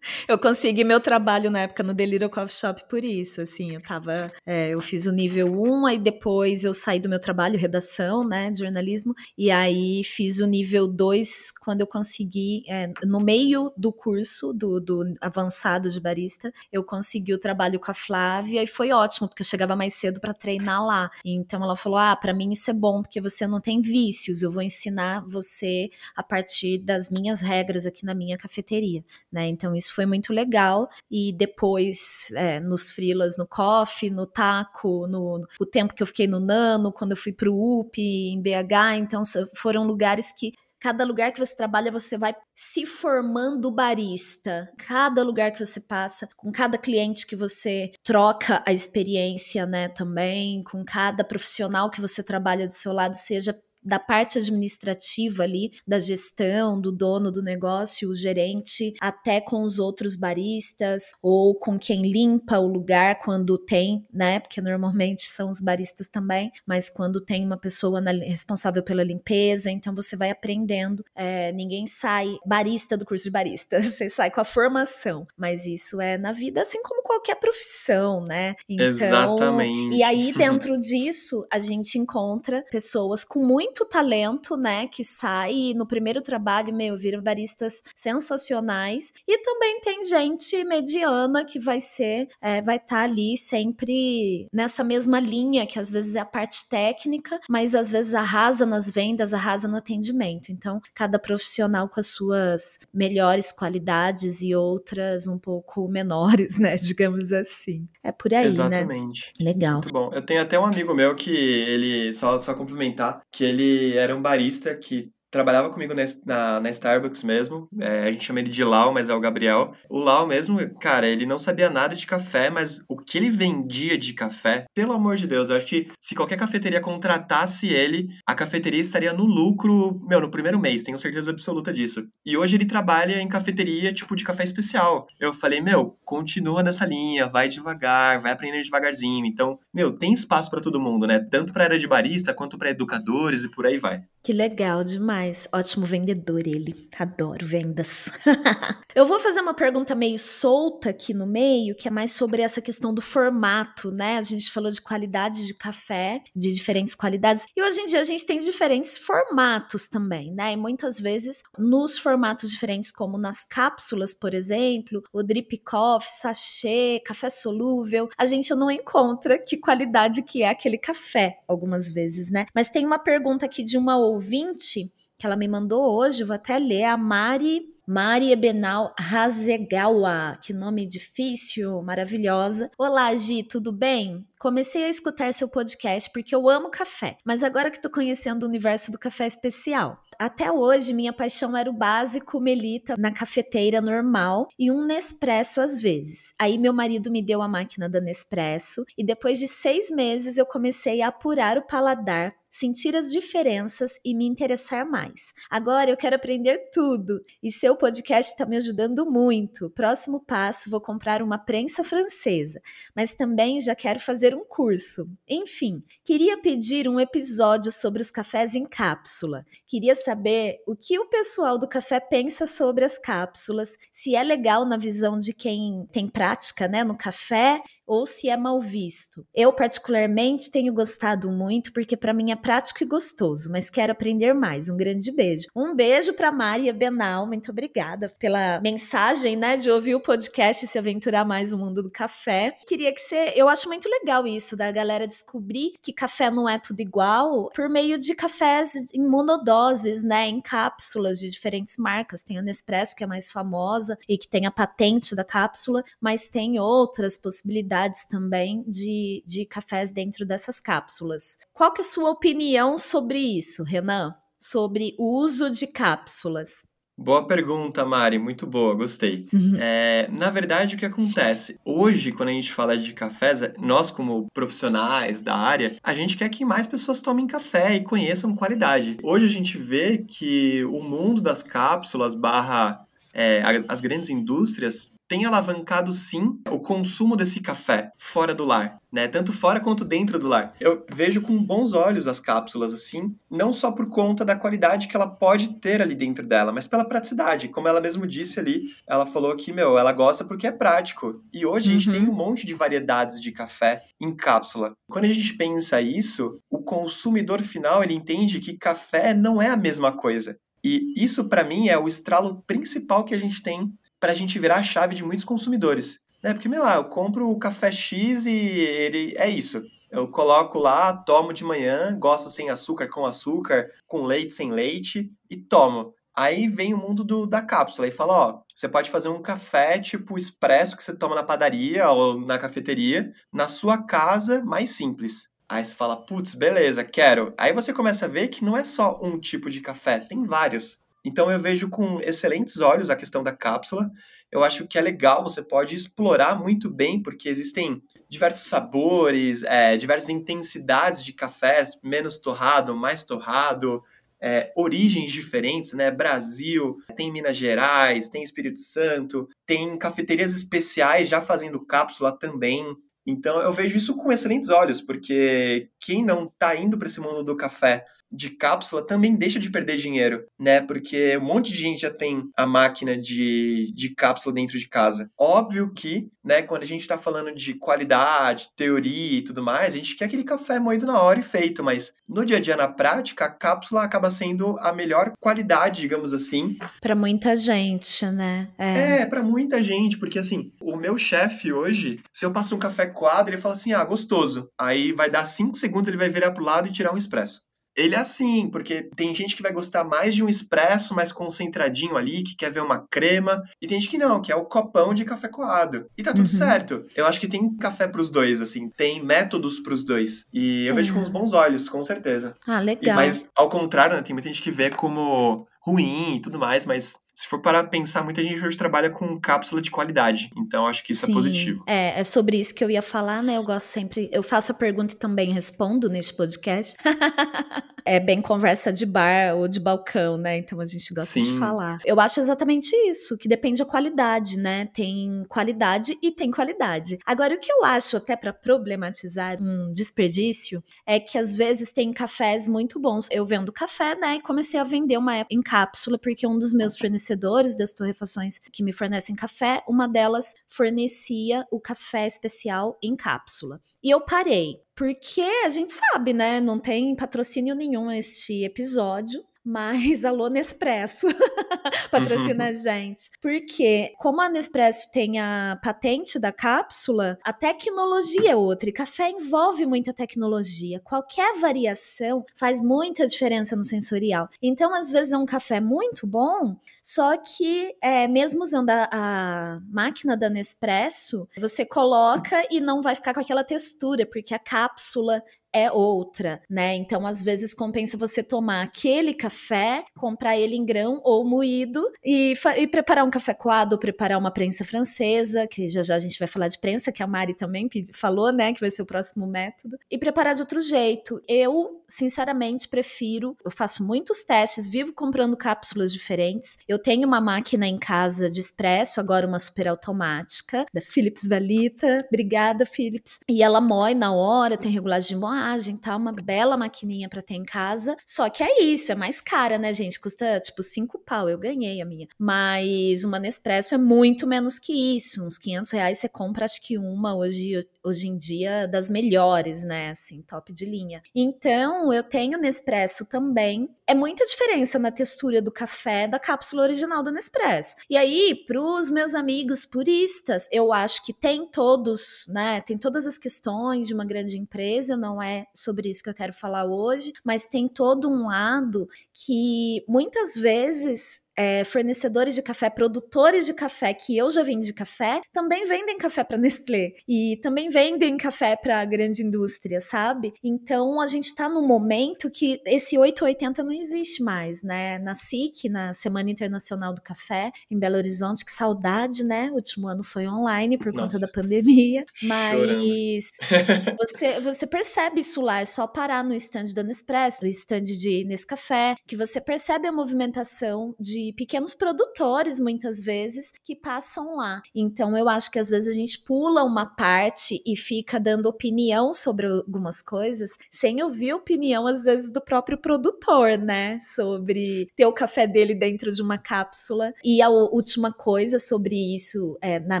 eu 0.28 0.38
consegui 0.38 0.84
meu 0.84 1.00
trabalho 1.00 1.50
na 1.50 1.60
época 1.60 1.82
no 1.82 1.94
Deliro 1.94 2.28
Coffee 2.30 2.56
Shop 2.56 2.82
por 2.88 3.04
isso, 3.04 3.40
assim, 3.40 3.74
eu 3.74 3.82
tava, 3.82 4.12
é, 4.46 4.70
eu 4.70 4.80
fiz 4.80 5.06
o 5.06 5.12
nível 5.12 5.48
1, 5.48 5.86
aí 5.86 5.98
depois 5.98 6.64
eu 6.64 6.74
saí 6.74 7.00
do 7.00 7.08
meu 7.08 7.20
trabalho, 7.20 7.58
redação, 7.58 8.26
né, 8.26 8.50
de 8.50 8.60
jornalismo, 8.60 9.14
e 9.36 9.50
aí 9.50 10.02
fiz 10.04 10.40
o 10.40 10.46
nível 10.46 10.86
2 10.86 11.50
quando 11.60 11.80
eu 11.80 11.86
consegui, 11.86 12.64
é, 12.68 12.92
no 13.04 13.20
meio 13.20 13.72
do 13.76 13.92
curso 13.92 14.52
do, 14.52 14.80
do 14.80 15.14
avançado 15.20 15.90
de 15.90 16.00
barista, 16.00 16.52
eu 16.72 16.84
consegui 16.84 17.34
o 17.34 17.38
trabalho 17.38 17.78
com 17.78 17.90
a 17.90 17.94
Flávia 17.94 18.62
e 18.62 18.66
foi 18.66 18.92
ótimo, 18.92 19.28
porque 19.28 19.42
eu 19.42 19.46
chegava 19.46 19.76
mais 19.76 19.94
cedo 19.94 20.20
para 20.20 20.34
treinar 20.34 20.84
lá. 20.84 21.10
Então 21.24 21.62
ela 21.62 21.76
falou: 21.76 21.98
"Ah, 21.98 22.16
para 22.16 22.34
mim 22.34 22.52
isso 22.52 22.70
é 22.70 22.74
bom, 22.74 23.02
porque 23.02 23.20
você 23.20 23.46
não 23.46 23.60
tem 23.60 23.80
vícios, 23.80 24.42
eu 24.42 24.50
vou 24.50 24.62
ensinar 24.62 25.24
você 25.26 25.90
a 26.16 26.22
partir 26.22 26.78
das 26.78 27.10
minhas 27.10 27.40
regras 27.40 27.86
aqui 27.86 28.04
na 28.04 28.14
minha 28.14 28.36
cafeteria", 28.36 29.04
né? 29.30 29.46
Então 29.48 29.74
isso 29.74 29.94
foi 29.94 30.01
muito 30.06 30.32
legal. 30.32 30.88
E 31.10 31.32
depois, 31.32 32.30
é, 32.34 32.60
nos 32.60 32.90
frilas, 32.90 33.36
no 33.36 33.46
Coffee, 33.46 34.10
no 34.10 34.26
Taco, 34.26 35.06
no 35.06 35.46
o 35.60 35.66
tempo 35.66 35.94
que 35.94 36.02
eu 36.02 36.06
fiquei 36.06 36.26
no 36.26 36.40
Nano, 36.40 36.92
quando 36.92 37.12
eu 37.12 37.16
fui 37.16 37.32
para 37.32 37.50
o 37.50 37.80
UP, 37.80 37.98
em 38.00 38.40
BH, 38.40 38.96
então 38.98 39.22
foram 39.54 39.84
lugares 39.84 40.32
que 40.32 40.52
Cada 40.82 41.04
lugar 41.04 41.30
que 41.30 41.38
você 41.38 41.54
trabalha, 41.54 41.92
você 41.92 42.18
vai 42.18 42.34
se 42.56 42.84
formando 42.84 43.70
barista. 43.70 44.68
Cada 44.76 45.22
lugar 45.22 45.52
que 45.52 45.64
você 45.64 45.80
passa, 45.80 46.28
com 46.36 46.50
cada 46.50 46.76
cliente 46.76 47.24
que 47.24 47.36
você 47.36 47.92
troca 48.02 48.60
a 48.66 48.72
experiência, 48.72 49.64
né, 49.64 49.86
também, 49.86 50.60
com 50.64 50.84
cada 50.84 51.22
profissional 51.22 51.88
que 51.88 52.00
você 52.00 52.20
trabalha 52.20 52.66
do 52.66 52.72
seu 52.72 52.92
lado, 52.92 53.14
seja 53.14 53.54
da 53.84 53.98
parte 53.98 54.38
administrativa 54.38 55.42
ali, 55.42 55.72
da 55.86 55.98
gestão, 55.98 56.80
do 56.80 56.92
dono 56.92 57.30
do 57.30 57.42
negócio, 57.42 58.10
o 58.10 58.14
gerente, 58.14 58.94
até 59.00 59.40
com 59.40 59.62
os 59.62 59.78
outros 59.78 60.14
baristas 60.14 61.14
ou 61.20 61.54
com 61.54 61.78
quem 61.78 62.02
limpa 62.02 62.58
o 62.58 62.66
lugar 62.66 63.18
quando 63.18 63.58
tem, 63.58 64.06
né? 64.12 64.40
Porque 64.40 64.60
normalmente 64.60 65.22
são 65.22 65.50
os 65.50 65.60
baristas 65.60 66.08
também, 66.08 66.50
mas 66.66 66.88
quando 66.88 67.20
tem 67.20 67.44
uma 67.44 67.56
pessoa 67.56 68.00
na, 68.00 68.12
responsável 68.12 68.82
pela 68.82 69.02
limpeza, 69.02 69.70
então 69.70 69.94
você 69.94 70.16
vai 70.16 70.30
aprendendo. 70.30 71.04
É, 71.14 71.52
ninguém 71.52 71.86
sai 71.86 72.36
barista 72.44 72.96
do 72.96 73.04
curso 73.04 73.24
de 73.24 73.30
barista, 73.30 73.80
você 73.82 74.08
sai 74.08 74.30
com 74.30 74.40
a 74.40 74.44
formação, 74.44 75.26
mas 75.36 75.66
isso 75.66 76.00
é 76.00 76.16
na 76.16 76.32
vida 76.32 76.62
assim 76.62 76.82
como 76.82 77.02
qualquer 77.02 77.36
profissão, 77.36 78.24
né? 78.24 78.54
Então, 78.68 78.86
Exatamente. 78.86 79.96
E 79.96 80.02
aí 80.02 80.32
dentro 80.36 80.78
disso 80.78 81.46
a 81.50 81.58
gente 81.58 81.98
encontra 81.98 82.64
pessoas 82.70 83.24
com 83.24 83.44
muito 83.44 83.71
muito 83.72 83.86
talento, 83.86 84.54
né, 84.54 84.86
que 84.86 85.02
sai 85.02 85.72
no 85.74 85.86
primeiro 85.86 86.20
trabalho, 86.20 86.74
meu, 86.74 86.96
viram 86.96 87.22
baristas 87.22 87.82
sensacionais. 87.96 89.14
E 89.26 89.38
também 89.38 89.80
tem 89.80 90.04
gente 90.04 90.62
mediana 90.64 91.42
que 91.42 91.58
vai 91.58 91.80
ser, 91.80 92.28
é, 92.40 92.60
vai 92.60 92.76
estar 92.76 92.96
tá 92.96 93.02
ali 93.02 93.36
sempre 93.38 94.46
nessa 94.52 94.84
mesma 94.84 95.18
linha, 95.18 95.66
que 95.66 95.78
às 95.78 95.90
vezes 95.90 96.14
é 96.14 96.20
a 96.20 96.24
parte 96.24 96.68
técnica, 96.68 97.40
mas 97.48 97.74
às 97.74 97.90
vezes 97.90 98.14
arrasa 98.14 98.66
nas 98.66 98.90
vendas, 98.90 99.32
arrasa 99.32 99.66
no 99.66 99.78
atendimento. 99.78 100.52
Então, 100.52 100.78
cada 100.94 101.18
profissional 101.18 101.88
com 101.88 101.98
as 101.98 102.08
suas 102.08 102.80
melhores 102.92 103.52
qualidades 103.52 104.42
e 104.42 104.54
outras 104.54 105.26
um 105.26 105.38
pouco 105.38 105.88
menores, 105.88 106.58
né, 106.60 106.76
digamos 106.76 107.32
assim. 107.32 107.88
É 108.02 108.12
por 108.12 108.34
aí, 108.34 108.46
Exatamente. 108.46 108.74
né? 108.74 108.82
Exatamente. 108.82 109.32
Legal. 109.40 109.74
Muito 109.74 109.92
bom. 109.92 110.10
Eu 110.12 110.20
tenho 110.20 110.42
até 110.42 110.58
um 110.58 110.66
amigo 110.66 110.92
meu 110.94 111.14
que 111.14 111.34
ele, 111.34 112.12
só, 112.12 112.38
só 112.38 112.52
complementar, 112.52 113.22
que 113.30 113.44
ele 113.44 113.61
ele 113.62 113.96
era 113.96 114.16
um 114.16 114.22
barista 114.22 114.76
que 114.76 115.12
trabalhava 115.32 115.70
comigo 115.70 115.94
na, 115.94 116.60
na 116.60 116.70
Starbucks 116.70 117.24
mesmo. 117.24 117.66
É, 117.80 118.02
a 118.02 118.12
gente 118.12 118.24
chama 118.24 118.40
ele 118.40 118.50
de 118.50 118.62
Lau, 118.62 118.92
mas 118.92 119.08
é 119.08 119.14
o 119.14 119.20
Gabriel. 119.20 119.72
O 119.88 119.98
Lau 119.98 120.26
mesmo, 120.26 120.58
cara, 120.78 121.08
ele 121.08 121.24
não 121.24 121.38
sabia 121.38 121.70
nada 121.70 121.96
de 121.96 122.06
café, 122.06 122.50
mas 122.50 122.84
o 122.88 122.96
que 122.98 123.16
ele 123.16 123.30
vendia 123.30 123.96
de 123.96 124.12
café, 124.12 124.66
pelo 124.74 124.92
amor 124.92 125.16
de 125.16 125.26
Deus, 125.26 125.48
eu 125.48 125.56
acho 125.56 125.64
que 125.64 125.88
se 125.98 126.14
qualquer 126.14 126.36
cafeteria 126.36 126.80
contratasse 126.80 127.68
ele, 127.68 128.08
a 128.26 128.34
cafeteria 128.34 128.80
estaria 128.80 129.12
no 129.12 129.24
lucro, 129.24 129.98
meu, 130.06 130.20
no 130.20 130.30
primeiro 130.30 130.58
mês, 130.58 130.82
tenho 130.82 130.98
certeza 130.98 131.30
absoluta 131.30 131.72
disso. 131.72 132.06
E 132.26 132.36
hoje 132.36 132.56
ele 132.56 132.66
trabalha 132.66 133.18
em 133.20 133.28
cafeteria, 133.28 133.92
tipo, 133.92 134.14
de 134.14 134.24
café 134.24 134.44
especial. 134.44 135.06
Eu 135.18 135.32
falei, 135.32 135.62
meu, 135.62 135.96
continua 136.04 136.62
nessa 136.62 136.84
linha, 136.84 137.26
vai 137.26 137.48
devagar, 137.48 138.20
vai 138.20 138.32
aprendendo 138.32 138.64
devagarzinho. 138.64 139.24
Então, 139.24 139.58
meu, 139.72 139.96
tem 139.96 140.12
espaço 140.12 140.50
para 140.50 140.60
todo 140.60 140.80
mundo, 140.80 141.06
né? 141.06 141.18
Tanto 141.18 141.54
para 141.54 141.64
área 141.64 141.78
de 141.78 141.88
barista 141.88 142.34
quanto 142.34 142.58
para 142.58 142.70
educadores 142.70 143.44
e 143.44 143.50
por 143.50 143.64
aí 143.64 143.78
vai. 143.78 144.02
Que 144.22 144.32
legal 144.32 144.84
demais. 144.84 145.48
Ótimo 145.52 145.84
vendedor 145.84 146.46
ele. 146.46 146.88
Adoro 146.96 147.44
vendas. 147.44 148.08
Eu 148.94 149.04
vou 149.04 149.18
fazer 149.18 149.40
uma 149.40 149.54
pergunta 149.54 149.94
meio 149.94 150.18
solta 150.18 150.90
aqui 150.90 151.12
no 151.14 151.26
meio, 151.26 151.74
que 151.74 151.88
é 151.88 151.90
mais 151.90 152.12
sobre 152.12 152.42
essa 152.42 152.60
questão 152.60 152.92
do 152.92 153.00
formato, 153.00 153.90
né? 153.90 154.18
A 154.18 154.22
gente 154.22 154.52
falou 154.52 154.70
de 154.70 154.82
qualidade 154.82 155.46
de 155.46 155.54
café, 155.54 156.22
de 156.36 156.52
diferentes 156.52 156.94
qualidades, 156.94 157.46
e 157.56 157.62
hoje 157.62 157.80
em 157.80 157.86
dia 157.86 158.00
a 158.00 158.04
gente 158.04 158.26
tem 158.26 158.38
diferentes 158.38 158.98
formatos 158.98 159.88
também, 159.88 160.30
né? 160.32 160.52
E 160.52 160.56
muitas 160.56 161.00
vezes 161.00 161.42
nos 161.58 161.98
formatos 161.98 162.50
diferentes, 162.50 162.92
como 162.92 163.16
nas 163.16 163.42
cápsulas, 163.42 164.14
por 164.14 164.34
exemplo, 164.34 165.02
o 165.10 165.22
drip 165.22 165.56
coffee, 165.64 166.10
sachê, 166.10 167.02
café 167.04 167.30
solúvel, 167.30 168.10
a 168.18 168.26
gente 168.26 168.54
não 168.54 168.70
encontra 168.70 169.38
que 169.38 169.56
qualidade 169.56 170.22
que 170.22 170.42
é 170.42 170.50
aquele 170.50 170.76
café 170.76 171.38
algumas 171.48 171.90
vezes, 171.90 172.30
né? 172.30 172.44
Mas 172.54 172.68
tem 172.68 172.84
uma 172.84 172.98
pergunta 172.98 173.46
aqui 173.46 173.64
de 173.64 173.78
uma 173.78 173.96
ouvinte 174.12 174.92
que 175.18 175.26
ela 175.26 175.36
me 175.36 175.46
mandou 175.46 175.82
hoje, 175.96 176.24
vou 176.24 176.34
até 176.34 176.58
ler, 176.58 176.84
a 176.84 176.96
Mari 176.96 177.72
Mari 177.86 178.30
Ebenal 178.30 178.94
Hasegawa, 178.96 180.38
que 180.40 180.52
nome 180.52 180.86
difícil, 180.86 181.82
maravilhosa. 181.82 182.70
Olá, 182.78 183.14
Gi, 183.16 183.42
tudo 183.42 183.72
bem? 183.72 184.24
Comecei 184.38 184.84
a 184.84 184.88
escutar 184.88 185.34
seu 185.34 185.48
podcast 185.48 186.08
porque 186.12 186.32
eu 186.32 186.48
amo 186.48 186.70
café, 186.70 187.18
mas 187.24 187.42
agora 187.42 187.72
que 187.72 187.82
tô 187.82 187.90
conhecendo 187.90 188.44
o 188.44 188.48
universo 188.48 188.92
do 188.92 188.98
café 189.00 189.26
especial. 189.26 190.00
Até 190.16 190.52
hoje, 190.52 190.92
minha 190.92 191.12
paixão 191.12 191.56
era 191.56 191.68
o 191.68 191.76
básico 191.76 192.38
melita 192.38 192.94
na 192.96 193.10
cafeteira 193.10 193.80
normal 193.80 194.46
e 194.56 194.70
um 194.70 194.84
Nespresso 194.86 195.60
às 195.60 195.82
vezes. 195.82 196.32
Aí 196.38 196.58
meu 196.58 196.72
marido 196.72 197.10
me 197.10 197.20
deu 197.20 197.42
a 197.42 197.48
máquina 197.48 197.88
da 197.88 198.00
Nespresso 198.00 198.84
e 198.96 199.04
depois 199.04 199.40
de 199.40 199.48
seis 199.48 199.90
meses 199.90 200.38
eu 200.38 200.46
comecei 200.46 201.02
a 201.02 201.08
apurar 201.08 201.58
o 201.58 201.66
paladar 201.66 202.32
sentir 202.52 202.94
as 202.94 203.10
diferenças 203.10 203.98
e 204.04 204.14
me 204.14 204.26
interessar 204.26 204.86
mais. 204.86 205.32
Agora 205.50 205.90
eu 205.90 205.96
quero 205.96 206.14
aprender 206.14 206.70
tudo 206.72 207.24
e 207.42 207.50
seu 207.50 207.74
podcast 207.74 208.32
está 208.32 208.44
me 208.44 208.58
ajudando 208.58 209.10
muito. 209.10 209.70
Próximo 209.70 210.20
passo, 210.20 210.68
vou 210.68 210.80
comprar 210.80 211.22
uma 211.22 211.38
prensa 211.38 211.82
francesa, 211.82 212.60
mas 212.94 213.14
também 213.14 213.60
já 213.60 213.74
quero 213.74 213.98
fazer 213.98 214.34
um 214.34 214.44
curso. 214.44 215.08
Enfim, 215.26 215.82
queria 216.04 216.38
pedir 216.40 216.86
um 216.86 217.00
episódio 217.00 217.72
sobre 217.72 218.02
os 218.02 218.10
cafés 218.10 218.54
em 218.54 218.66
cápsula. 218.66 219.46
Queria 219.66 219.94
saber 219.94 220.58
o 220.66 220.76
que 220.76 220.98
o 220.98 221.06
pessoal 221.06 221.56
do 221.56 221.66
café 221.66 221.98
pensa 221.98 222.46
sobre 222.46 222.84
as 222.84 222.98
cápsulas, 222.98 223.78
se 223.90 224.14
é 224.14 224.22
legal 224.22 224.66
na 224.66 224.76
visão 224.76 225.18
de 225.18 225.32
quem 225.32 225.88
tem 225.90 226.06
prática, 226.06 226.68
né, 226.68 226.84
no 226.84 226.96
café 226.96 227.62
ou 227.86 228.06
se 228.06 228.28
é 228.28 228.36
mal 228.36 228.60
visto. 228.60 229.26
Eu, 229.34 229.52
particularmente, 229.52 230.50
tenho 230.50 230.72
gostado 230.72 231.30
muito 231.30 231.72
porque 231.72 231.96
para 231.96 232.14
mim 232.14 232.30
é 232.30 232.36
prático 232.42 232.82
e 232.82 232.86
gostoso, 232.86 233.50
mas 233.50 233.70
quero 233.70 233.92
aprender 233.92 234.34
mais. 234.34 234.68
Um 234.68 234.76
grande 234.76 235.12
beijo. 235.12 235.46
Um 235.54 235.74
beijo 235.74 236.12
para 236.12 236.32
Maria 236.32 236.72
Benal, 236.72 237.26
muito 237.26 237.50
obrigada 237.50 238.08
pela 238.18 238.60
mensagem, 238.60 239.36
né, 239.36 239.56
de 239.56 239.70
ouvir 239.70 239.94
o 239.94 240.00
podcast 240.00 240.64
e 240.64 240.68
se 240.68 240.78
aventurar 240.78 241.24
mais 241.24 241.52
no 241.52 241.58
mundo 241.58 241.82
do 241.82 241.90
café. 241.90 242.56
Queria 242.66 242.92
que 242.92 243.00
você, 243.00 243.32
eu 243.36 243.48
acho 243.48 243.68
muito 243.68 243.88
legal 243.88 244.26
isso 244.26 244.56
da 244.56 244.70
galera 244.72 245.06
descobrir 245.06 245.74
que 245.80 245.92
café 245.92 246.30
não 246.30 246.48
é 246.48 246.58
tudo 246.58 246.80
igual 246.80 247.48
por 247.54 247.68
meio 247.68 247.96
de 247.96 248.14
cafés 248.14 248.72
em 248.92 249.06
monodoses, 249.06 250.02
né, 250.02 250.28
em 250.28 250.40
cápsulas 250.40 251.20
de 251.20 251.30
diferentes 251.30 251.76
marcas. 251.78 252.22
Tem 252.24 252.38
a 252.38 252.42
Nespresso 252.42 252.96
que 252.96 253.04
é 253.04 253.06
mais 253.06 253.30
famosa 253.30 253.96
e 254.08 254.18
que 254.18 254.28
tem 254.28 254.46
a 254.46 254.50
patente 254.50 255.14
da 255.14 255.24
cápsula, 255.24 255.84
mas 256.00 256.28
tem 256.28 256.58
outras 256.58 257.16
possibilidades 257.16 258.04
também 258.04 258.64
de, 258.66 259.22
de 259.24 259.46
cafés 259.46 259.92
dentro 259.92 260.26
dessas 260.26 260.58
cápsulas. 260.58 261.38
Qual 261.52 261.72
que 261.72 261.80
é 261.80 261.84
a 261.84 261.86
sua 261.86 262.10
opinião 262.10 262.31
sobre 262.78 263.18
isso, 263.18 263.62
Renan? 263.64 264.14
Sobre 264.38 264.94
o 264.98 265.18
uso 265.18 265.50
de 265.50 265.66
cápsulas? 265.66 266.62
Boa 266.96 267.26
pergunta, 267.26 267.84
Mari, 267.84 268.18
muito 268.18 268.46
boa, 268.46 268.74
gostei. 268.74 269.26
Uhum. 269.32 269.56
É, 269.58 270.08
na 270.12 270.30
verdade, 270.30 270.74
o 270.74 270.78
que 270.78 270.84
acontece? 270.84 271.58
Hoje, 271.64 272.12
quando 272.12 272.28
a 272.28 272.32
gente 272.32 272.52
fala 272.52 272.76
de 272.76 272.92
cafés, 272.92 273.40
nós, 273.58 273.90
como 273.90 274.26
profissionais 274.32 275.22
da 275.22 275.34
área, 275.34 275.76
a 275.82 275.94
gente 275.94 276.16
quer 276.16 276.28
que 276.28 276.44
mais 276.44 276.66
pessoas 276.66 277.00
tomem 277.00 277.26
café 277.26 277.74
e 277.74 277.82
conheçam 277.82 278.36
qualidade. 278.36 278.98
Hoje 279.02 279.24
a 279.24 279.28
gente 279.28 279.56
vê 279.56 279.98
que 279.98 280.62
o 280.66 280.82
mundo 280.82 281.20
das 281.20 281.42
cápsulas 281.42 282.14
barra 282.14 282.86
é, 283.14 283.42
as 283.68 283.80
grandes 283.80 284.10
indústrias 284.10 284.91
tem 285.08 285.24
alavancado 285.24 285.92
sim 285.92 286.40
o 286.50 286.58
consumo 286.58 287.16
desse 287.16 287.40
café 287.40 287.90
fora 287.98 288.34
do 288.34 288.44
lar, 288.44 288.78
né? 288.90 289.08
Tanto 289.08 289.32
fora 289.32 289.60
quanto 289.60 289.84
dentro 289.84 290.18
do 290.18 290.28
lar. 290.28 290.54
Eu 290.60 290.84
vejo 290.90 291.20
com 291.20 291.42
bons 291.42 291.72
olhos 291.72 292.08
as 292.08 292.20
cápsulas 292.20 292.72
assim, 292.72 293.14
não 293.30 293.52
só 293.52 293.70
por 293.70 293.88
conta 293.88 294.24
da 294.24 294.36
qualidade 294.36 294.88
que 294.88 294.96
ela 294.96 295.06
pode 295.06 295.60
ter 295.60 295.82
ali 295.82 295.94
dentro 295.94 296.26
dela, 296.26 296.52
mas 296.52 296.66
pela 296.66 296.84
praticidade. 296.84 297.48
Como 297.48 297.68
ela 297.68 297.80
mesmo 297.80 298.06
disse 298.06 298.40
ali, 298.40 298.70
ela 298.86 299.04
falou 299.06 299.36
que, 299.36 299.52
meu, 299.52 299.78
ela 299.78 299.92
gosta 299.92 300.24
porque 300.24 300.46
é 300.46 300.52
prático. 300.52 301.22
E 301.32 301.44
hoje 301.44 301.70
uhum. 301.70 301.76
a 301.76 301.78
gente 301.78 301.90
tem 301.90 302.02
uhum. 302.04 302.12
um 302.12 302.16
monte 302.16 302.46
de 302.46 302.54
variedades 302.54 303.20
de 303.20 303.32
café 303.32 303.82
em 304.00 304.14
cápsula. 304.14 304.72
Quando 304.90 305.04
a 305.04 305.08
gente 305.08 305.34
pensa 305.34 305.80
isso, 305.80 306.38
o 306.50 306.62
consumidor 306.62 307.42
final, 307.42 307.82
ele 307.82 307.94
entende 307.94 308.40
que 308.40 308.56
café 308.56 309.14
não 309.14 309.40
é 309.40 309.48
a 309.48 309.56
mesma 309.56 309.92
coisa. 309.92 310.36
E 310.64 310.94
isso, 310.96 311.28
para 311.28 311.42
mim, 311.42 311.68
é 311.68 311.76
o 311.76 311.88
estralo 311.88 312.42
principal 312.46 313.04
que 313.04 313.14
a 313.14 313.18
gente 313.18 313.42
tem 313.42 313.72
para 314.02 314.10
a 314.10 314.16
gente 314.16 314.36
virar 314.36 314.56
a 314.56 314.62
chave 314.64 314.96
de 314.96 315.04
muitos 315.04 315.24
consumidores. 315.24 316.00
Né? 316.20 316.34
Porque, 316.34 316.48
meu, 316.48 316.64
ah, 316.64 316.74
eu 316.74 316.86
compro 316.86 317.30
o 317.30 317.38
café 317.38 317.70
X 317.70 318.26
e 318.26 318.32
ele 318.32 319.14
é 319.16 319.30
isso. 319.30 319.62
Eu 319.92 320.08
coloco 320.08 320.58
lá, 320.58 320.92
tomo 320.92 321.32
de 321.32 321.44
manhã, 321.44 321.96
gosto 321.96 322.28
sem 322.28 322.50
açúcar, 322.50 322.88
com 322.88 323.06
açúcar, 323.06 323.70
com 323.86 324.02
leite, 324.02 324.32
sem 324.32 324.50
leite, 324.50 325.08
e 325.30 325.36
tomo. 325.36 325.94
Aí 326.16 326.48
vem 326.48 326.74
o 326.74 326.78
mundo 326.78 327.04
do, 327.04 327.28
da 327.28 327.40
cápsula 327.40 327.86
e 327.86 327.92
fala, 327.92 328.12
ó, 328.12 328.40
você 328.52 328.68
pode 328.68 328.90
fazer 328.90 329.08
um 329.08 329.22
café 329.22 329.78
tipo 329.78 330.18
expresso 330.18 330.76
que 330.76 330.82
você 330.82 330.96
toma 330.96 331.14
na 331.14 331.22
padaria 331.22 331.88
ou 331.88 332.20
na 332.20 332.38
cafeteria, 332.38 333.12
na 333.32 333.46
sua 333.46 333.84
casa, 333.84 334.42
mais 334.42 334.70
simples. 334.70 335.30
Aí 335.48 335.64
você 335.64 335.74
fala, 335.74 335.96
putz, 335.96 336.34
beleza, 336.34 336.82
quero. 336.82 337.32
Aí 337.38 337.52
você 337.52 337.72
começa 337.72 338.06
a 338.06 338.08
ver 338.08 338.28
que 338.28 338.44
não 338.44 338.56
é 338.56 338.64
só 338.64 338.98
um 339.00 339.20
tipo 339.20 339.48
de 339.48 339.60
café, 339.60 340.00
tem 340.00 340.24
vários. 340.24 340.82
Então 341.04 341.30
eu 341.30 341.38
vejo 341.38 341.68
com 341.68 342.00
excelentes 342.00 342.60
olhos 342.60 342.90
a 342.90 342.96
questão 342.96 343.22
da 343.22 343.32
cápsula. 343.32 343.90
Eu 344.30 344.44
acho 344.44 344.66
que 344.66 344.78
é 344.78 344.80
legal, 344.80 345.22
você 345.22 345.42
pode 345.42 345.74
explorar 345.74 346.38
muito 346.38 346.70
bem, 346.70 347.02
porque 347.02 347.28
existem 347.28 347.82
diversos 348.08 348.46
sabores, 348.46 349.42
é, 349.42 349.76
diversas 349.76 350.08
intensidades 350.08 351.04
de 351.04 351.12
cafés, 351.12 351.78
menos 351.82 352.18
torrado, 352.18 352.74
mais 352.74 353.04
torrado, 353.04 353.82
é, 354.22 354.52
origens 354.56 355.10
diferentes, 355.10 355.72
né? 355.72 355.90
Brasil, 355.90 356.76
tem 356.96 357.12
Minas 357.12 357.36
Gerais, 357.36 358.08
tem 358.08 358.22
Espírito 358.22 358.60
Santo, 358.60 359.28
tem 359.44 359.76
cafeterias 359.76 360.32
especiais 360.32 361.08
já 361.08 361.20
fazendo 361.20 361.66
cápsula 361.66 362.16
também. 362.16 362.64
Então 363.04 363.40
eu 363.40 363.52
vejo 363.52 363.76
isso 363.76 363.96
com 363.96 364.12
excelentes 364.12 364.48
olhos, 364.48 364.80
porque 364.80 365.68
quem 365.80 366.04
não 366.04 366.26
está 366.26 366.54
indo 366.54 366.78
para 366.78 366.86
esse 366.86 367.00
mundo 367.00 367.24
do 367.24 367.36
café 367.36 367.84
de 368.12 368.30
cápsula 368.30 368.84
também 368.84 369.14
deixa 369.14 369.38
de 369.38 369.50
perder 369.50 369.76
dinheiro, 369.76 370.24
né? 370.38 370.60
Porque 370.60 371.16
um 371.16 371.24
monte 371.24 371.52
de 371.52 371.58
gente 371.58 371.80
já 371.80 371.90
tem 371.90 372.24
a 372.36 372.46
máquina 372.46 372.96
de, 372.96 373.72
de 373.74 373.94
cápsula 373.94 374.34
dentro 374.34 374.58
de 374.58 374.68
casa. 374.68 375.10
Óbvio 375.18 375.72
que, 375.72 376.08
né, 376.24 376.42
quando 376.42 376.62
a 376.62 376.66
gente 376.66 376.82
está 376.82 376.98
falando 376.98 377.34
de 377.34 377.54
qualidade, 377.54 378.48
teoria 378.56 379.18
e 379.18 379.22
tudo 379.22 379.42
mais, 379.42 379.74
a 379.74 379.78
gente 379.78 379.96
quer 379.96 380.04
aquele 380.04 380.24
café 380.24 380.58
moído 380.58 380.86
na 380.86 381.00
hora 381.00 381.18
e 381.18 381.22
feito, 381.22 381.64
mas 381.64 381.92
no 382.08 382.24
dia 382.24 382.36
a 382.36 382.40
dia, 382.40 382.56
na 382.56 382.68
prática, 382.68 383.24
a 383.24 383.30
cápsula 383.30 383.82
acaba 383.82 384.10
sendo 384.10 384.56
a 384.58 384.72
melhor 384.72 385.12
qualidade, 385.20 385.80
digamos 385.80 386.12
assim. 386.12 386.56
Para 386.80 386.94
muita 386.94 387.36
gente, 387.36 388.04
né? 388.06 388.48
É, 388.58 389.00
é 389.00 389.06
para 389.06 389.22
muita 389.22 389.62
gente, 389.62 389.98
porque 389.98 390.18
assim, 390.18 390.52
o 390.60 390.76
meu 390.76 390.98
chefe 390.98 391.52
hoje, 391.52 392.00
se 392.12 392.24
eu 392.24 392.32
passo 392.32 392.54
um 392.54 392.58
café 392.58 392.86
coado, 392.86 393.30
ele 393.30 393.38
fala 393.38 393.54
assim: 393.54 393.72
ah, 393.72 393.84
gostoso. 393.84 394.48
Aí 394.58 394.92
vai 394.92 395.10
dar 395.10 395.26
cinco 395.26 395.56
segundos, 395.56 395.88
ele 395.88 395.96
vai 395.96 396.08
virar 396.08 396.32
pro 396.32 396.44
lado 396.44 396.68
e 396.68 396.72
tirar 396.72 396.92
um 396.92 396.98
expresso. 396.98 397.40
Ele 397.76 397.94
é 397.94 397.98
assim, 397.98 398.48
porque 398.50 398.88
tem 398.94 399.14
gente 399.14 399.36
que 399.36 399.42
vai 399.42 399.52
gostar 399.52 399.84
mais 399.84 400.14
de 400.14 400.22
um 400.22 400.28
expresso 400.28 400.94
mais 400.94 401.12
concentradinho 401.12 401.96
ali, 401.96 402.22
que 402.22 402.36
quer 402.36 402.50
ver 402.50 402.62
uma 402.62 402.86
crema, 402.90 403.42
e 403.60 403.66
tem 403.66 403.80
gente 403.80 403.90
que 403.90 403.98
não, 403.98 404.20
que 404.20 404.30
é 404.30 404.36
o 404.36 404.44
copão 404.44 404.92
de 404.92 405.04
café 405.04 405.28
coado. 405.28 405.86
E 405.96 406.02
tá 406.02 406.12
tudo 406.12 406.28
uhum. 406.28 406.38
certo. 406.38 406.84
Eu 406.94 407.06
acho 407.06 407.20
que 407.20 407.28
tem 407.28 407.54
café 407.56 407.86
pros 407.86 408.10
dois, 408.10 408.40
assim, 408.40 408.68
tem 408.70 409.02
métodos 409.02 409.60
pros 409.60 409.84
dois. 409.84 410.26
E 410.32 410.66
eu 410.66 410.72
é. 410.72 410.76
vejo 410.76 410.94
com 410.94 411.02
os 411.02 411.08
bons 411.08 411.32
olhos, 411.32 411.68
com 411.68 411.82
certeza. 411.82 412.34
Ah, 412.46 412.60
legal. 412.60 412.94
E, 412.94 412.96
mas, 412.96 413.30
ao 413.34 413.48
contrário, 413.48 413.96
né, 413.96 414.02
tem 414.02 414.14
muita 414.14 414.28
gente 414.28 414.42
que 414.42 414.50
vê 414.50 414.70
como 414.70 415.46
ruim 415.60 416.16
e 416.16 416.20
tudo 416.20 416.38
mais, 416.38 416.66
mas 416.66 416.98
se 417.14 417.28
for 417.28 417.40
para 417.40 417.62
pensar, 417.64 418.02
muita 418.02 418.22
gente 418.22 418.44
hoje 418.44 418.56
trabalha 418.56 418.88
com 418.88 419.20
cápsula 419.20 419.60
de 419.60 419.70
qualidade. 419.70 420.30
Então, 420.36 420.66
acho 420.66 420.82
que 420.82 420.92
isso 420.92 421.04
é 421.04 421.06
Sim, 421.06 421.12
é 421.12 421.14
positivo. 421.14 421.64
É, 421.66 422.00
é 422.00 422.04
sobre 422.04 422.40
isso 422.40 422.54
que 422.54 422.64
eu 422.64 422.70
ia 422.70 422.80
falar, 422.80 423.22
né? 423.22 423.36
Eu 423.36 423.44
gosto 423.44 423.66
sempre. 423.66 424.08
Eu 424.10 424.22
faço 424.22 424.52
a 424.52 424.54
pergunta 424.54 424.94
e 424.94 424.96
também 424.96 425.30
respondo 425.30 425.90
neste 425.90 426.14
podcast. 426.14 426.74
é 427.84 428.00
bem 428.00 428.22
conversa 428.22 428.72
de 428.72 428.86
bar 428.86 429.34
ou 429.36 429.46
de 429.46 429.60
balcão, 429.60 430.16
né? 430.16 430.38
Então 430.38 430.58
a 430.58 430.64
gente 430.64 430.94
gosta 430.94 431.10
Sim. 431.10 431.34
de 431.34 431.38
falar. 431.38 431.78
Eu 431.84 432.00
acho 432.00 432.18
exatamente 432.18 432.74
isso, 432.88 433.18
que 433.18 433.28
depende 433.28 433.58
da 433.58 433.66
qualidade, 433.66 434.38
né? 434.38 434.70
Tem 434.72 435.24
qualidade 435.28 435.98
e 436.02 436.10
tem 436.10 436.30
qualidade. 436.30 436.98
Agora, 437.04 437.34
o 437.34 437.38
que 437.38 437.52
eu 437.52 437.62
acho, 437.62 437.98
até 437.98 438.16
para 438.16 438.32
problematizar 438.32 439.36
um 439.40 439.70
desperdício, 439.70 440.62
é 440.86 440.98
que 440.98 441.18
às 441.18 441.34
vezes 441.34 441.72
tem 441.72 441.92
cafés 441.92 442.48
muito 442.48 442.80
bons. 442.80 443.08
Eu 443.10 443.26
vendo 443.26 443.52
café, 443.52 443.94
né? 443.94 444.16
E 444.16 444.22
comecei 444.22 444.58
a 444.58 444.64
vender 444.64 444.96
uma 444.96 445.26
em 445.30 445.42
cápsula, 445.42 445.98
porque 445.98 446.26
um 446.26 446.38
dos 446.38 446.54
meus 446.54 446.78
fornecedores 446.78 447.01
fornecedores 447.02 447.56
das 447.56 447.72
torrefações 447.72 448.38
que 448.38 448.62
me 448.62 448.72
fornecem 448.72 449.16
café, 449.16 449.62
uma 449.68 449.88
delas 449.88 450.34
fornecia 450.48 451.46
o 451.50 451.60
café 451.60 452.06
especial 452.06 452.78
em 452.82 452.94
cápsula. 452.94 453.60
E 453.82 453.90
eu 453.90 454.00
parei, 454.04 454.60
porque 454.76 455.22
a 455.44 455.48
gente 455.48 455.72
sabe, 455.72 456.12
né? 456.12 456.40
Não 456.40 456.58
tem 456.58 456.94
patrocínio 456.94 457.54
nenhum 457.54 457.90
este 457.90 458.44
episódio, 458.44 459.24
mas 459.44 460.04
alô 460.04 460.28
Nespresso 460.28 461.06
patrocina 461.90 462.46
a 462.46 462.54
gente. 462.54 463.10
Porque, 463.20 463.92
como 463.98 464.20
a 464.20 464.28
Nespresso 464.28 464.90
tem 464.92 465.18
a 465.18 465.58
patente 465.62 466.18
da 466.18 466.32
cápsula, 466.32 467.18
a 467.22 467.32
tecnologia 467.32 468.32
é 468.32 468.36
outra. 468.36 468.68
E 468.68 468.72
café 468.72 469.10
envolve 469.10 469.66
muita 469.66 469.92
tecnologia. 469.92 470.80
Qualquer 470.80 471.38
variação 471.38 472.24
faz 472.36 472.62
muita 472.62 473.06
diferença 473.06 473.56
no 473.56 473.64
sensorial. 473.64 474.28
Então, 474.40 474.74
às 474.74 474.90
vezes, 474.90 475.12
é 475.12 475.18
um 475.18 475.26
café 475.26 475.60
muito 475.60 476.06
bom, 476.06 476.56
só 476.82 477.16
que, 477.16 477.74
é, 477.80 478.08
mesmo 478.08 478.42
usando 478.42 478.70
a, 478.70 478.88
a 478.90 479.60
máquina 479.70 480.16
da 480.16 480.28
Nespresso, 480.28 481.28
você 481.36 481.64
coloca 481.64 482.46
e 482.50 482.60
não 482.60 482.82
vai 482.82 482.94
ficar 482.94 483.14
com 483.14 483.20
aquela 483.20 483.44
textura, 483.44 484.06
porque 484.06 484.34
a 484.34 484.38
cápsula 484.38 485.22
é 485.52 485.70
outra, 485.70 486.40
né? 486.48 486.74
Então, 486.74 487.06
às 487.06 487.20
vezes, 487.20 487.52
compensa 487.52 487.96
você 487.96 488.22
tomar 488.22 488.62
aquele 488.62 489.12
café, 489.12 489.84
comprar 489.98 490.36
ele 490.36 490.56
em 490.56 490.64
grão 490.64 491.00
ou 491.04 491.24
moído 491.24 491.84
e, 492.02 492.34
e 492.56 492.66
preparar 492.66 493.04
um 493.04 493.10
café 493.10 493.34
coado, 493.34 493.74
ou 493.74 493.78
preparar 493.78 494.18
uma 494.18 494.30
prensa 494.30 494.64
francesa, 494.64 495.46
que 495.46 495.68
já 495.68 495.82
já 495.82 495.96
a 495.96 495.98
gente 495.98 496.18
vai 496.18 496.26
falar 496.26 496.48
de 496.48 496.58
prensa, 496.58 496.90
que 496.90 497.02
a 497.02 497.06
Mari 497.06 497.34
também 497.34 497.68
falou, 497.92 498.32
né? 498.32 498.52
Que 498.54 498.60
vai 498.60 498.70
ser 498.70 498.82
o 498.82 498.86
próximo 498.86 499.26
método. 499.26 499.76
E 499.90 499.98
preparar 499.98 500.34
de 500.34 500.40
outro 500.40 500.60
jeito. 500.60 501.22
Eu, 501.28 501.82
sinceramente, 501.86 502.68
prefiro. 502.68 503.36
Eu 503.44 503.50
faço 503.50 503.84
muitos 503.84 504.24
testes, 504.24 504.68
vivo 504.68 504.92
comprando 504.94 505.36
cápsulas 505.36 505.92
diferentes. 505.92 506.56
Eu 506.66 506.78
tenho 506.78 507.06
uma 507.06 507.20
máquina 507.20 507.66
em 507.66 507.78
casa 507.78 508.30
de 508.30 508.40
expresso, 508.40 509.00
agora 509.00 509.26
uma 509.26 509.38
super 509.38 509.68
automática, 509.68 510.64
da 510.72 510.80
Philips 510.80 511.28
Valita. 511.28 512.04
Obrigada, 512.08 512.64
Philips. 512.64 513.18
E 513.28 513.42
ela 513.42 513.60
moe 513.60 513.94
na 513.94 514.12
hora, 514.14 514.56
tem 514.56 514.70
regulagem 514.70 515.14
de 515.16 515.20
moagem 515.20 515.41
tá? 515.76 515.96
Uma 515.96 516.12
bela 516.12 516.56
maquininha 516.56 517.08
para 517.08 517.22
ter 517.22 517.34
em 517.34 517.44
casa. 517.44 517.96
Só 518.06 518.28
que 518.28 518.42
é 518.42 518.62
isso, 518.62 518.92
é 518.92 518.94
mais 518.94 519.20
cara, 519.20 519.58
né, 519.58 519.72
gente? 519.72 520.00
Custa 520.00 520.40
tipo 520.40 520.62
5 520.62 520.98
pau. 520.98 521.28
Eu 521.28 521.38
ganhei 521.38 521.80
a 521.80 521.84
minha. 521.84 522.08
Mas 522.18 523.04
uma 523.04 523.18
Nespresso 523.18 523.74
é 523.74 523.78
muito 523.78 524.26
menos 524.26 524.58
que 524.58 524.96
isso. 524.96 525.24
Uns 525.24 525.38
500 525.38 525.70
reais 525.72 525.98
você 525.98 526.08
compra, 526.08 526.44
acho 526.44 526.60
que 526.62 526.78
uma 526.78 527.14
hoje, 527.14 527.66
hoje 527.82 528.08
em 528.08 528.16
dia, 528.16 528.66
das 528.66 528.88
melhores, 528.88 529.64
né? 529.64 529.90
Assim, 529.90 530.22
top 530.22 530.52
de 530.52 530.64
linha. 530.64 531.02
Então, 531.14 531.92
eu 531.92 532.02
tenho 532.02 532.38
Nespresso 532.38 533.06
também. 533.06 533.68
É 533.92 533.94
muita 533.94 534.24
diferença 534.24 534.78
na 534.78 534.90
textura 534.90 535.42
do 535.42 535.52
café 535.52 536.08
da 536.08 536.18
cápsula 536.18 536.62
original 536.62 537.02
da 537.02 537.12
Nespresso. 537.12 537.76
E 537.90 537.94
aí, 537.94 538.34
pros 538.46 538.88
meus 538.88 539.12
amigos 539.14 539.66
puristas, 539.66 540.48
eu 540.50 540.72
acho 540.72 541.04
que 541.04 541.12
tem 541.12 541.46
todos, 541.46 542.24
né? 542.26 542.62
Tem 542.62 542.78
todas 542.78 543.06
as 543.06 543.18
questões 543.18 543.86
de 543.86 543.92
uma 543.92 544.06
grande 544.06 544.38
empresa, 544.38 544.96
não 544.96 545.20
é 545.22 545.44
sobre 545.52 545.90
isso 545.90 546.02
que 546.02 546.08
eu 546.08 546.14
quero 546.14 546.32
falar 546.32 546.64
hoje, 546.64 547.12
mas 547.22 547.46
tem 547.46 547.68
todo 547.68 548.08
um 548.08 548.28
lado 548.28 548.88
que 549.12 549.84
muitas 549.86 550.34
vezes 550.36 551.20
é, 551.42 551.64
fornecedores 551.64 552.36
de 552.36 552.42
café, 552.42 552.70
produtores 552.70 553.46
de 553.46 553.52
café 553.52 553.92
que 553.92 554.16
eu 554.16 554.30
já 554.30 554.44
vendi 554.44 554.72
café, 554.72 555.20
também 555.32 555.64
vendem 555.64 555.98
café 555.98 556.22
para 556.22 556.38
Nestlé 556.38 556.92
e 557.08 557.36
também 557.42 557.68
vendem 557.68 558.16
café 558.16 558.54
para 558.54 558.80
a 558.80 558.84
grande 558.84 559.24
indústria, 559.24 559.80
sabe? 559.80 560.32
Então 560.42 561.00
a 561.00 561.06
gente 561.08 561.24
está 561.24 561.48
num 561.48 561.66
momento 561.66 562.30
que 562.30 562.60
esse 562.64 562.96
880 562.96 563.64
não 563.64 563.72
existe 563.72 564.22
mais, 564.22 564.62
né? 564.62 565.00
Na 565.00 565.16
SIC, 565.16 565.68
na 565.68 565.92
Semana 565.92 566.30
Internacional 566.30 566.94
do 566.94 567.02
Café, 567.02 567.50
em 567.68 567.78
Belo 567.78 567.96
Horizonte, 567.96 568.44
que 568.44 568.52
saudade, 568.52 569.24
né? 569.24 569.50
O 569.50 569.56
último 569.56 569.88
ano 569.88 570.04
foi 570.04 570.28
online 570.28 570.78
por 570.78 570.92
Nossa. 570.92 571.18
conta 571.18 571.26
da 571.26 571.32
pandemia, 571.32 572.04
mas 572.22 573.30
você, 573.98 574.38
você 574.38 574.64
percebe 574.64 575.20
isso 575.20 575.40
lá, 575.40 575.60
é 575.60 575.64
só 575.64 575.88
parar 575.88 576.22
no 576.22 576.34
stand 576.34 576.66
da 576.74 576.84
Nespresso, 576.84 577.42
no 577.42 577.50
stand 577.50 577.82
de 577.82 578.24
Nescafé, 578.24 578.94
que 579.06 579.16
você 579.16 579.40
percebe 579.40 579.88
a 579.88 579.92
movimentação 579.92 580.94
de 581.00 581.31
pequenos 581.32 581.74
produtores, 581.74 582.60
muitas 582.60 583.00
vezes, 583.00 583.52
que 583.64 583.74
passam 583.74 584.36
lá. 584.36 584.62
Então, 584.74 585.16
eu 585.16 585.28
acho 585.28 585.50
que 585.50 585.58
às 585.58 585.70
vezes 585.70 585.88
a 585.88 585.92
gente 585.92 586.20
pula 586.24 586.62
uma 586.64 586.86
parte 586.86 587.60
e 587.66 587.76
fica 587.76 588.18
dando 588.18 588.46
opinião 588.46 589.12
sobre 589.12 589.46
algumas 589.46 590.02
coisas, 590.02 590.52
sem 590.70 591.02
ouvir 591.02 591.34
opinião, 591.34 591.86
às 591.86 592.04
vezes, 592.04 592.30
do 592.30 592.40
próprio 592.40 592.78
produtor, 592.78 593.58
né? 593.58 593.98
Sobre 594.14 594.90
ter 594.96 595.06
o 595.06 595.12
café 595.12 595.46
dele 595.46 595.74
dentro 595.74 596.12
de 596.12 596.22
uma 596.22 596.38
cápsula. 596.38 597.12
E 597.24 597.40
a 597.42 597.48
última 597.48 598.12
coisa 598.12 598.58
sobre 598.58 598.96
isso, 599.14 599.56
é, 599.60 599.78
na 599.80 600.00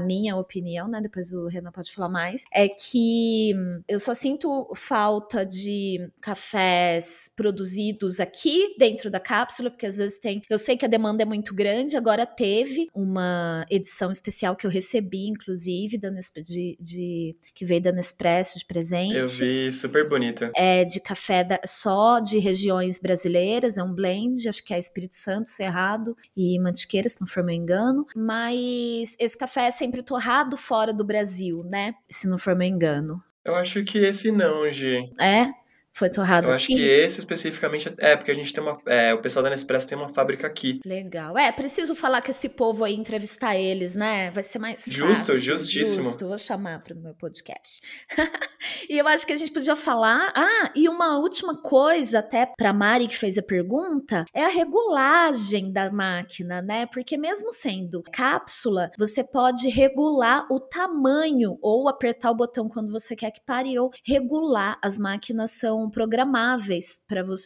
minha 0.00 0.36
opinião, 0.36 0.88
né? 0.88 1.00
Depois 1.00 1.32
o 1.32 1.46
Renan 1.46 1.72
pode 1.72 1.92
falar 1.92 2.08
mais, 2.08 2.44
é 2.52 2.68
que 2.68 3.54
eu 3.88 3.98
só 3.98 4.14
sinto 4.14 4.70
falta 4.74 5.44
de 5.44 6.10
cafés 6.20 7.30
produzidos 7.36 8.20
aqui 8.20 8.74
dentro 8.78 9.10
da 9.10 9.20
cápsula, 9.20 9.70
porque 9.70 9.86
às 9.86 9.96
vezes 9.96 10.18
tem. 10.18 10.42
Eu 10.48 10.58
sei 10.58 10.76
que 10.76 10.84
a 10.84 10.88
demanda 10.88 11.11
demanda 11.12 11.22
é 11.22 11.26
muito 11.26 11.54
grande. 11.54 11.96
Agora 11.96 12.26
teve 12.26 12.88
uma 12.94 13.66
edição 13.70 14.10
especial 14.10 14.56
que 14.56 14.66
eu 14.66 14.70
recebi, 14.70 15.28
inclusive, 15.28 15.98
da 15.98 16.10
de, 16.10 16.76
de, 16.80 17.36
que 17.54 17.64
veio 17.64 17.82
da 17.82 17.92
Nespresso 17.92 18.58
de 18.58 18.64
presente. 18.64 19.16
Eu 19.16 19.26
vi, 19.26 19.70
super 19.70 20.08
bonita. 20.08 20.50
É 20.56 20.84
de 20.84 21.00
café 21.00 21.44
da, 21.44 21.60
só 21.66 22.18
de 22.18 22.38
regiões 22.38 22.98
brasileiras, 22.98 23.76
é 23.76 23.82
um 23.82 23.92
blend, 23.92 24.48
acho 24.48 24.64
que 24.64 24.74
é 24.74 24.78
Espírito 24.78 25.14
Santo, 25.14 25.50
Cerrado 25.50 26.16
e 26.36 26.58
Mantiqueira, 26.58 27.08
se 27.08 27.20
não 27.20 27.28
for 27.28 27.42
meu 27.42 27.54
engano. 27.54 28.06
Mas 28.16 29.16
esse 29.18 29.36
café 29.36 29.66
é 29.66 29.70
sempre 29.70 30.02
torrado 30.02 30.56
fora 30.56 30.92
do 30.92 31.04
Brasil, 31.04 31.64
né? 31.64 31.94
Se 32.08 32.26
não 32.26 32.38
for 32.38 32.54
meu 32.56 32.66
engano. 32.66 33.22
Eu 33.44 33.56
acho 33.56 33.82
que 33.84 33.98
esse 33.98 34.30
não, 34.30 34.68
Gi. 34.70 35.10
É? 35.20 35.50
Foi 35.94 36.08
torrado 36.08 36.48
Eu 36.48 36.52
acho 36.54 36.66
aqui? 36.66 36.76
que 36.76 36.82
esse 36.88 37.20
especificamente 37.20 37.94
é 37.98 38.16
porque 38.16 38.30
a 38.30 38.34
gente 38.34 38.52
tem 38.52 38.62
uma. 38.62 38.78
É, 38.86 39.12
o 39.12 39.20
pessoal 39.20 39.42
da 39.42 39.50
Nespresso 39.50 39.86
tem 39.86 39.96
uma 39.98 40.08
fábrica 40.08 40.46
aqui. 40.46 40.80
Legal. 40.84 41.36
É, 41.36 41.52
preciso 41.52 41.94
falar 41.94 42.22
com 42.22 42.30
esse 42.30 42.48
povo 42.48 42.82
aí, 42.84 42.94
entrevistar 42.94 43.56
eles, 43.56 43.94
né? 43.94 44.30
Vai 44.30 44.42
ser 44.42 44.58
mais 44.58 44.84
Justo, 44.86 45.26
fácil. 45.32 45.42
justíssimo. 45.42 46.04
Justo, 46.04 46.26
vou 46.28 46.38
chamar 46.38 46.82
para 46.82 46.94
o 46.94 46.98
meu 46.98 47.14
podcast. 47.14 47.82
e 48.88 48.98
eu 48.98 49.06
acho 49.06 49.26
que 49.26 49.32
a 49.32 49.36
gente 49.36 49.52
podia 49.52 49.76
falar. 49.76 50.32
Ah, 50.34 50.72
e 50.74 50.88
uma 50.88 51.18
última 51.18 51.60
coisa, 51.60 52.20
até 52.20 52.46
para 52.46 52.72
Mari 52.72 53.06
que 53.06 53.16
fez 53.16 53.36
a 53.36 53.42
pergunta, 53.42 54.24
é 54.34 54.44
a 54.44 54.48
regulagem 54.48 55.72
da 55.72 55.90
máquina, 55.90 56.62
né? 56.62 56.86
Porque 56.86 57.16
mesmo 57.18 57.52
sendo 57.52 58.02
cápsula, 58.12 58.90
você 58.98 59.22
pode 59.22 59.68
regular 59.68 60.46
o 60.50 60.58
tamanho 60.58 61.58
ou 61.60 61.88
apertar 61.88 62.30
o 62.30 62.34
botão 62.34 62.68
quando 62.68 62.90
você 62.90 63.14
quer 63.14 63.30
que 63.30 63.44
pare 63.44 63.78
ou 63.78 63.90
regular. 64.06 64.78
As 64.82 64.96
máquinas 64.96 65.52
são 65.82 65.90
programáveis 65.90 67.00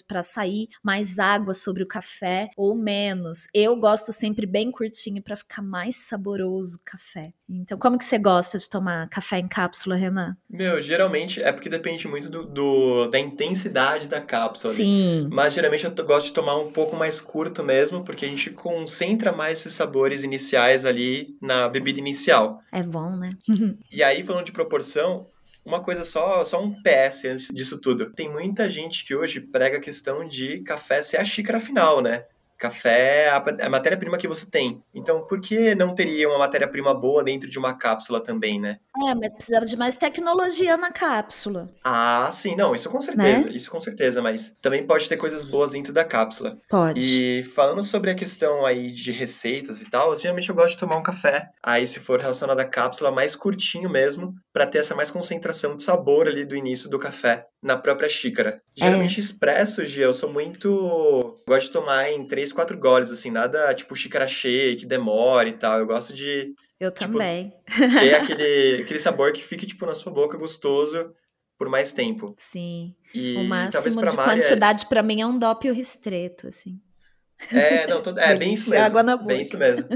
para 0.07 0.23
sair 0.23 0.69
mais 0.83 1.19
água 1.19 1.55
sobre 1.55 1.83
o 1.83 1.87
café 1.87 2.51
ou 2.57 2.75
menos. 2.77 3.47
Eu 3.55 3.77
gosto 3.77 4.13
sempre 4.13 4.47
bem 4.47 4.71
curtinho 4.71 5.23
para 5.23 5.37
ficar 5.37 5.63
mais 5.63 5.97
saboroso 5.97 6.77
o 6.77 6.81
café. 6.85 7.33
Então, 7.49 7.79
como 7.79 7.97
que 7.99 8.05
você 8.05 8.19
gosta 8.19 8.59
de 8.59 8.69
tomar 8.69 9.09
café 9.09 9.39
em 9.39 9.49
cápsula, 9.49 9.95
Renan? 9.97 10.37
Meu, 10.51 10.83
geralmente 10.83 11.43
é 11.43 11.53
porque 11.53 11.69
depende 11.69 12.07
muito 12.09 12.29
do, 12.29 12.45
do- 12.45 13.07
da 13.09 13.19
intensidade 13.19 14.09
da 14.09 14.21
cápsula. 14.21 14.73
ali. 14.73 14.83
Sim. 14.83 15.29
Mas 15.31 15.55
geralmente 15.55 15.85
eu 15.85 15.95
to- 15.95 16.05
gosto 16.05 16.27
de 16.27 16.33
tomar 16.33 16.57
um 16.59 16.73
pouco 16.73 16.97
mais 16.97 17.21
curto 17.21 17.63
mesmo, 17.63 18.05
porque 18.05 18.25
a 18.25 18.29
gente 18.29 18.51
concentra 18.51 19.33
mais 19.33 19.61
esses 19.61 19.73
sabores 19.75 20.25
iniciais 20.25 20.85
ali 20.85 21.37
na 21.41 21.69
bebida 21.69 21.99
inicial. 22.01 22.61
É 22.73 22.83
bom, 22.83 23.17
né? 23.17 23.37
E 23.93 24.03
aí, 24.03 24.23
falando 24.23 24.45
de 24.45 24.53
proporção, 24.53 25.29
uma 25.67 25.81
coisa 25.81 26.05
só, 26.05 26.45
só 26.45 26.63
um 26.63 26.73
PS 26.81 27.25
antes 27.25 27.49
disso 27.49 27.81
tudo. 27.81 28.13
Tem 28.13 28.31
muita 28.31 28.71
gente 28.71 29.05
que 29.05 29.15
hoje 29.15 29.41
prega 29.41 29.79
a 29.79 29.81
questão 29.81 30.27
de 30.27 30.61
café 30.61 31.03
ser 31.03 31.17
a 31.17 31.25
xícara 31.25 31.59
final, 31.59 32.01
né? 32.01 32.25
Café 32.59 33.25
é 33.25 33.29
a, 33.31 33.45
é 33.61 33.69
matéria-prima 33.69 34.17
que 34.19 34.29
você 34.29 34.47
tem. 34.47 34.83
Então, 34.95 35.27
por 35.27 35.41
que 35.41 35.75
não 35.75 35.95
teria 35.95 36.29
uma 36.29 36.39
matéria-prima 36.39 36.95
boa 36.95 37.23
dentro 37.23 37.49
de 37.51 37.59
uma 37.59 37.75
cápsula 37.77 38.21
também, 38.23 38.61
né? 38.61 38.79
É, 39.09 39.15
mas 39.15 39.33
precisava 39.35 39.67
de 39.67 39.77
mais 39.77 39.97
tecnologia 39.97 40.77
na 40.77 40.91
cápsula. 40.91 41.71
Ah, 41.85 42.29
sim, 42.33 42.57
não, 42.57 42.75
isso 42.75 42.89
com 42.89 42.99
Né? 42.99 43.03
certeza, 43.05 43.51
isso 43.53 43.71
com 43.71 43.79
certeza, 43.81 44.23
mas 44.23 44.57
também 44.63 44.87
pode 44.87 45.09
ter 45.09 45.17
coisas 45.17 45.45
boas 45.45 45.73
dentro 45.73 45.93
da 45.93 46.05
cápsula. 46.05 46.55
Pode. 46.69 47.01
E 47.01 47.43
falando 47.43 47.83
sobre 47.83 48.11
a 48.11 48.15
questão 48.15 48.65
aí 48.65 48.91
de 48.91 49.13
receitas 49.13 49.83
e 49.83 49.91
tal, 49.91 50.15
geralmente 50.17 50.49
eu 50.49 50.55
gosto 50.55 50.71
de 50.71 50.79
tomar 50.79 50.97
um 50.97 51.03
café, 51.03 51.49
aí 51.63 51.87
se 51.87 52.01
for 52.01 52.21
relacionado 52.21 52.61
à 52.61 52.65
cápsula, 52.65 53.11
mais 53.11 53.37
curtinho 53.37 53.91
mesmo, 53.91 54.35
pra 54.53 54.67
ter 54.67 54.79
essa 54.79 54.95
mais 54.95 55.11
concentração 55.11 55.77
de 55.77 55.83
sabor 55.83 56.27
ali 56.29 56.45
do 56.45 56.57
início 56.57 56.89
do 56.89 56.99
café 56.99 57.47
na 57.63 57.77
própria 57.77 58.09
xícara. 58.09 58.61
É. 58.79 58.85
Geralmente 58.85 59.21
expresso, 59.21 59.85
Gia, 59.85 60.05
eu 60.05 60.15
sou 60.15 60.33
muito. 60.33 61.39
Gosto 61.49 61.67
de 61.67 61.73
tomar 61.73 62.11
em 62.11 62.27
3, 62.47 62.53
4 62.53 62.79
goles, 62.79 63.11
assim, 63.11 63.31
nada 63.31 63.75
tipo 63.75 63.95
xícara 63.95 64.29
cheia, 64.29 64.77
que 64.77 64.87
demore 64.87 65.51
e 65.51 65.55
tal. 65.55 65.79
Eu 65.79 65.87
gosto 65.87 66.13
de 66.15 66.55
Eu 66.79 66.91
tipo, 66.91 67.13
também. 67.13 67.53
ter 67.67 68.15
aquele, 68.15 68.83
aquele 68.83 69.01
sabor 69.01 69.33
que 69.33 69.43
fique, 69.43 69.67
tipo, 69.67 69.85
na 69.87 69.95
sua 69.95 70.13
boca 70.13 70.37
gostoso 70.39 71.13
por 71.59 71.69
mais 71.69 71.93
tempo. 71.93 72.35
Sim. 72.39 72.95
E 73.15 73.33
o 73.33 73.49
talvez 73.71 73.95
máximo 73.95 74.01
pra 74.03 74.11
de 74.11 74.17
Mari 74.17 74.31
é- 74.31 74.35
quantidade 74.43 74.87
pra 74.87 75.03
mim 75.03 75.21
é 75.21 75.27
um 75.27 75.39
dópio 75.39 75.73
restrito, 75.75 76.47
assim. 76.49 76.79
É, 77.53 77.87
não, 77.87 78.03
tô- 78.03 78.11
é 78.19 78.35
bem 78.37 78.53
isso 78.55 78.71
Delícia, 78.71 78.71
mesmo. 78.73 78.87
água 78.87 79.03
na 79.03 79.17
Bem 79.17 79.27
boca. 79.27 79.41
isso 79.41 79.59
mesmo. 79.59 79.89